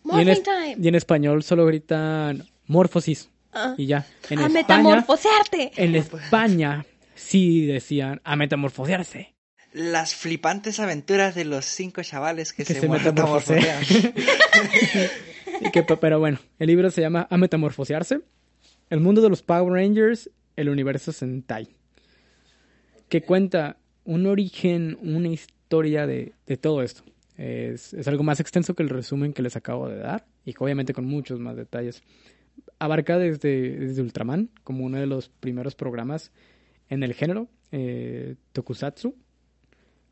y, 0.05 0.21
en 0.21 0.27
Morphing 0.27 0.43
time. 0.43 0.77
y 0.81 0.89
en 0.89 0.95
español 0.95 1.43
solo 1.43 1.65
gritan 1.67 2.45
Morfosis. 2.67 3.31
Ah. 3.59 3.75
Y 3.79 3.87
ya. 3.87 4.07
En 4.29 4.39
¡A 4.39 4.47
España, 4.47 4.61
metamorfosearte! 4.61 5.73
en 5.77 5.97
España 5.97 6.85
sí 7.15 7.65
decían 7.65 8.21
a 8.23 8.37
metamorfosearse. 8.37 9.35
Las 9.73 10.15
flipantes 10.15 10.79
aventuras 10.79 11.35
de 11.35 11.47
los 11.47 11.65
cinco 11.65 12.03
chavales 12.03 12.53
que, 12.53 12.65
Que 12.65 12.75
se, 12.75 12.81
se 12.81 12.89
metamorfosean. 12.89 13.83
Y 15.61 15.71
que, 15.71 15.83
pero 15.83 16.19
bueno, 16.19 16.39
el 16.59 16.67
libro 16.67 16.91
se 16.91 17.01
llama 17.01 17.27
A 17.31 17.37
Metamorfosearse. 17.39 18.21
El 18.91 19.01
mundo 19.01 19.23
de 19.23 19.31
los 19.31 19.43
Power 19.43 19.73
Rangers, 19.73 20.31
el 20.55 20.69
universo 20.69 21.13
Sentai. 21.13 21.69
Que 23.09 23.23
cuenta 23.23 23.79
un 24.05 24.27
origen, 24.27 24.99
una 25.01 25.29
historia 25.29 26.07
de, 26.07 26.35
de 26.47 26.57
todo 26.57 26.83
esto. 26.83 27.05
Es, 27.37 27.95
es 27.95 28.09
algo 28.09 28.23
más 28.23 28.41
extenso 28.41 28.75
que 28.75 28.83
el 28.83 28.89
resumen 28.89 29.33
que 29.33 29.43
les 29.43 29.57
acabo 29.57 29.89
de 29.89 29.97
dar. 29.97 30.27
Y 30.45 30.53
que 30.53 30.63
obviamente 30.63 30.93
con 30.93 31.07
muchos 31.07 31.41
más 31.41 31.57
detalles. 31.57 32.03
Abarca 32.79 33.19
desde, 33.19 33.79
desde 33.79 34.03
Ultraman, 34.03 34.51
como 34.65 34.85
uno 34.85 34.99
de 34.99 35.07
los 35.07 35.29
primeros 35.29 35.75
programas 35.75 36.31
en 36.89 37.03
el 37.03 37.15
género, 37.15 37.49
eh, 37.73 38.37
Tokusatsu. 38.53 39.15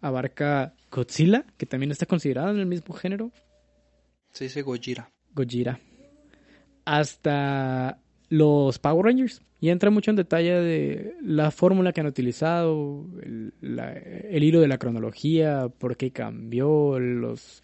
Abarca 0.01 0.75
Godzilla, 0.91 1.45
que 1.57 1.67
también 1.67 1.91
está 1.91 2.05
considerado 2.07 2.51
en 2.51 2.59
el 2.59 2.67
mismo 2.67 2.95
género. 2.95 3.31
Se 4.33 4.45
dice 4.45 4.63
Gojira. 4.63 5.11
Gojira. 5.35 5.81
Hasta 6.85 7.99
los 8.29 8.79
Power 8.79 9.07
Rangers. 9.07 9.41
Y 9.61 9.71
entra 9.71 9.89
mucho 9.91 10.11
en 10.11 10.17
detalle 10.17 10.53
de 10.61 11.15
la 11.23 11.51
fórmula 11.51 11.93
que 11.93 12.01
han 12.03 12.07
utilizado, 12.07 13.07
el, 13.23 13.55
la- 13.63 13.93
el 13.95 14.43
hilo 14.45 14.61
de 14.61 14.69
la 14.69 14.77
cronología, 14.77 15.69
por 15.79 15.97
qué 15.97 16.11
cambió, 16.11 16.99
los 16.99 17.63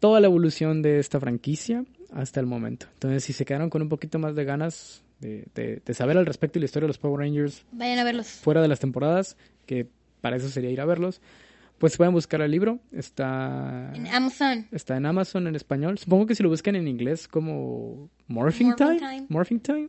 toda 0.00 0.20
la 0.20 0.26
evolución 0.26 0.82
de 0.82 0.98
esta 0.98 1.20
franquicia 1.20 1.84
hasta 2.12 2.40
el 2.40 2.46
momento. 2.46 2.86
Entonces, 2.94 3.24
si 3.24 3.32
se 3.32 3.44
quedaron 3.44 3.70
con 3.70 3.82
un 3.82 3.88
poquito 3.88 4.18
más 4.18 4.34
de 4.34 4.44
ganas 4.44 5.02
de, 5.20 5.46
de- 5.54 5.80
de 5.84 5.94
saber 5.94 6.16
al 6.18 6.26
respecto 6.26 6.54
de 6.54 6.60
la 6.60 6.64
historia 6.66 6.84
de 6.84 6.88
los 6.88 6.98
Power 6.98 7.20
Rangers 7.20 7.64
Vayan 7.72 7.98
a 7.98 8.04
verlos. 8.04 8.26
fuera 8.28 8.60
de 8.62 8.68
las 8.68 8.80
temporadas, 8.80 9.36
que 9.66 9.86
para 10.20 10.36
eso 10.36 10.48
sería 10.48 10.70
ir 10.70 10.80
a 10.80 10.84
verlos, 10.84 11.20
pues 11.78 11.96
pueden 11.96 12.12
buscar 12.14 12.40
el 12.40 12.50
libro. 12.50 12.78
Está 12.92 13.92
En 13.94 14.06
Amazon. 14.08 14.66
Está 14.72 14.96
en 14.96 15.06
Amazon 15.06 15.46
en 15.46 15.54
español. 15.56 15.98
Supongo 15.98 16.26
que 16.26 16.34
si 16.34 16.42
lo 16.42 16.48
buscan 16.48 16.74
en 16.76 16.88
inglés 16.88 17.28
como 17.28 18.08
Morphing, 18.28 18.68
Morphing 18.68 18.74
Time. 18.76 18.98
Time. 18.98 19.26
Morphing 19.28 19.60
Time. 19.60 19.88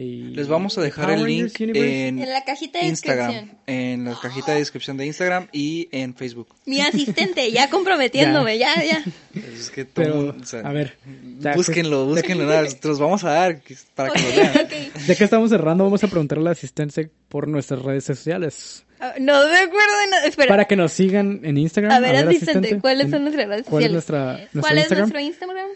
Y- 0.00 0.34
Les 0.34 0.46
vamos 0.46 0.78
a 0.78 0.80
dejar 0.82 1.06
Power 1.06 1.18
el 1.18 1.26
link 1.26 1.60
en 1.60 2.20
En 2.20 2.30
la 2.30 2.44
cajita 2.44 2.78
de 2.78 2.86
Instagram, 2.86 3.32
descripción. 3.32 3.58
en 3.66 4.04
la 4.04 4.16
cajita 4.20 4.52
de 4.52 4.58
descripción 4.58 4.96
de 4.96 5.06
Instagram 5.06 5.48
y 5.52 5.88
en 5.90 6.14
Facebook. 6.14 6.48
Mi 6.66 6.80
asistente, 6.80 7.50
ya 7.50 7.68
comprometiéndome, 7.68 8.58
ya, 8.58 8.80
ya. 8.84 9.02
Es 9.34 9.70
que 9.70 9.84
todo 9.84 9.94
Pero, 10.04 10.14
mundo- 10.14 10.36
o 10.40 10.46
sea, 10.46 10.60
a 10.60 10.72
ver, 10.72 10.96
ya, 11.40 11.54
búsquenlo, 11.54 12.06
búsquenlo, 12.06 12.44
nada, 12.44 12.64
te 12.68 12.86
los 12.86 13.00
vamos 13.00 13.24
a 13.24 13.30
dar 13.30 13.60
para 13.96 14.12
que 14.12 14.22
lo 14.22 14.28
lean. 14.28 14.50
Ok. 14.66 15.06
Ya 15.08 15.14
que 15.16 15.24
estamos 15.24 15.50
cerrando, 15.50 15.82
vamos 15.82 16.04
a 16.04 16.06
preguntarle 16.06 16.42
a 16.42 16.44
la 16.44 16.50
asistente 16.52 17.10
por 17.28 17.48
nuestras 17.48 17.82
redes 17.82 18.04
sociales. 18.04 18.84
Ah, 19.00 19.14
No 19.18 19.32
me 19.48 19.56
acuerdo 19.58 19.98
de 20.04 20.10
nada. 20.10 20.26
Espera. 20.26 20.48
Para 20.48 20.64
que 20.66 20.76
nos 20.76 20.92
sigan 20.92 21.40
en 21.42 21.56
Instagram. 21.58 21.90
A 21.92 21.98
ver, 22.00 22.14
asistente, 22.16 22.78
¿cuáles 22.80 23.10
son 23.10 23.22
nuestras 23.22 23.46
redes 23.48 23.64
¿Cuál 23.68 23.82
es 23.84 23.90
sociales? 23.90 23.92
nuestra, 23.92 24.32
nuestro 24.52 24.60
¿Cuál 24.60 24.78
es 24.78 24.82
Instagram? 24.84 25.00
nuestro 25.08 25.20
Instagram? 25.20 25.68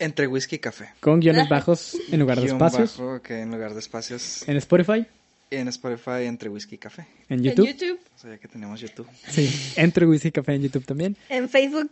Entre 0.00 0.26
whisky 0.26 0.56
y 0.56 0.58
café. 0.58 0.90
Con 1.00 1.20
guiones 1.20 1.48
bajos 1.48 1.96
en 2.10 2.18
lugar 2.20 2.38
de 2.40 2.46
Guión 2.46 2.56
espacios. 2.56 2.96
bajo, 2.98 3.22
que 3.22 3.40
en 3.40 3.50
lugar 3.52 3.74
de 3.74 3.80
espacios. 3.80 4.48
En 4.48 4.56
Spotify. 4.56 5.06
En 5.50 5.68
Spotify, 5.68 6.24
entre 6.26 6.48
whisky 6.48 6.76
y 6.76 6.78
café. 6.78 7.06
En 7.28 7.42
YouTube. 7.42 7.66
En 7.68 7.76
YouTube. 7.76 8.00
O 8.16 8.18
sea, 8.18 8.30
ya 8.30 8.38
que 8.38 8.48
tenemos 8.48 8.80
YouTube. 8.80 9.06
Sí, 9.28 9.50
entre 9.76 10.06
Whisky 10.06 10.28
y 10.28 10.32
Café 10.32 10.54
en 10.54 10.62
YouTube 10.62 10.84
también. 10.86 11.16
En 11.28 11.48
Facebook. 11.48 11.90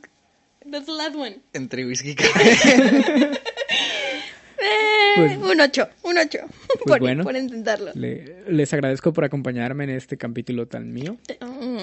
That's 0.70 0.86
the 0.86 0.92
last 0.92 1.14
one. 1.16 1.38
Entre 1.52 1.84
whisky 1.86 2.10
y 2.10 2.14
café. 2.16 3.32
Eh, 4.60 5.14
Pues- 5.16 5.36
un 5.38 5.60
8, 5.60 5.88
un 6.02 6.18
8. 6.18 6.38
por, 6.84 6.98
bueno. 7.00 7.24
por 7.24 7.36
intentarlo. 7.36 7.90
Le- 7.94 8.42
les 8.48 8.72
agradezco 8.72 9.12
por 9.12 9.24
acompañarme 9.24 9.84
en 9.84 9.90
este 9.90 10.16
capítulo 10.16 10.66
tan 10.66 10.92
mío, 10.92 11.16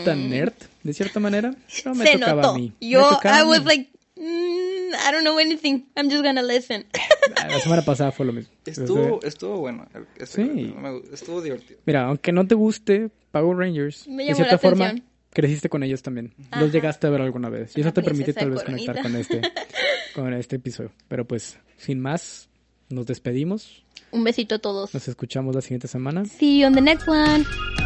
tan 0.03 0.29
nerd, 0.29 0.53
de 0.83 0.93
cierta 0.93 1.19
manera. 1.19 1.53
Pero 1.83 1.95
me 1.95 2.03
Mm. 2.03 2.07
Se 2.07 2.13
tocaba 2.19 2.41
notó. 2.41 2.53
a 2.53 2.57
mí. 2.57 2.73
Me 2.81 2.87
Yo, 2.89 3.09
tocaba 3.09 3.37
I 3.37 3.41
a 3.41 3.43
mí. 3.45 3.49
was 3.49 3.65
like, 3.65 3.89
mm, 4.17 4.64
I 5.07 5.11
don't 5.11 5.23
know 5.23 5.37
anything. 5.39 5.85
I'm 5.95 6.09
just 6.09 6.23
gonna 6.23 6.41
listen. 6.43 6.85
La 7.49 7.59
semana 7.59 7.81
pasada 7.83 8.11
fue 8.11 8.25
lo 8.25 8.33
mismo. 8.33 8.51
Estuvo, 8.65 9.19
estuvo 9.23 9.57
bueno. 9.59 9.85
este 10.17 10.43
Sí. 10.45 10.73
estuvo 11.13 11.41
divertido. 11.41 11.79
Mira, 11.85 12.05
aunque 12.05 12.31
no 12.31 12.45
te 12.47 12.55
guste 12.55 13.09
Power 13.31 13.57
Rangers, 13.57 14.07
Me 14.07 14.25
de 14.25 14.35
cierta 14.35 14.53
la 14.53 14.57
forma 14.59 14.85
atención. 14.85 15.07
creciste 15.31 15.69
con 15.69 15.83
ellos 15.83 16.01
también. 16.01 16.33
Ajá. 16.51 16.61
Los 16.61 16.71
llegaste 16.71 17.07
a 17.07 17.09
ver 17.09 17.21
alguna 17.21 17.49
vez. 17.49 17.75
Y 17.77 17.81
eso 17.81 17.89
La 17.89 17.93
te 17.93 18.01
permite 18.01 18.33
tal 18.33 18.51
vez 18.51 18.63
coronita. 18.63 18.93
conectar 18.93 19.11
con 19.11 19.19
este, 19.19 19.41
con 20.15 20.33
este 20.33 20.55
episodio. 20.57 20.91
Pero 21.07 21.25
pues, 21.25 21.57
sin 21.77 21.99
más, 21.99 22.49
nos 22.89 23.05
despedimos. 23.05 23.83
Un 24.11 24.23
besito 24.23 24.55
a 24.55 24.59
todos. 24.59 24.93
Nos 24.93 25.07
escuchamos 25.07 25.55
la 25.55 25.61
siguiente 25.61 25.87
semana. 25.87 26.25
See 26.25 26.59
you 26.59 26.67
on 26.67 26.73
the 26.73 26.81
next 26.81 27.07
one. 27.07 27.43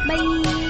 Bye. 0.07 0.69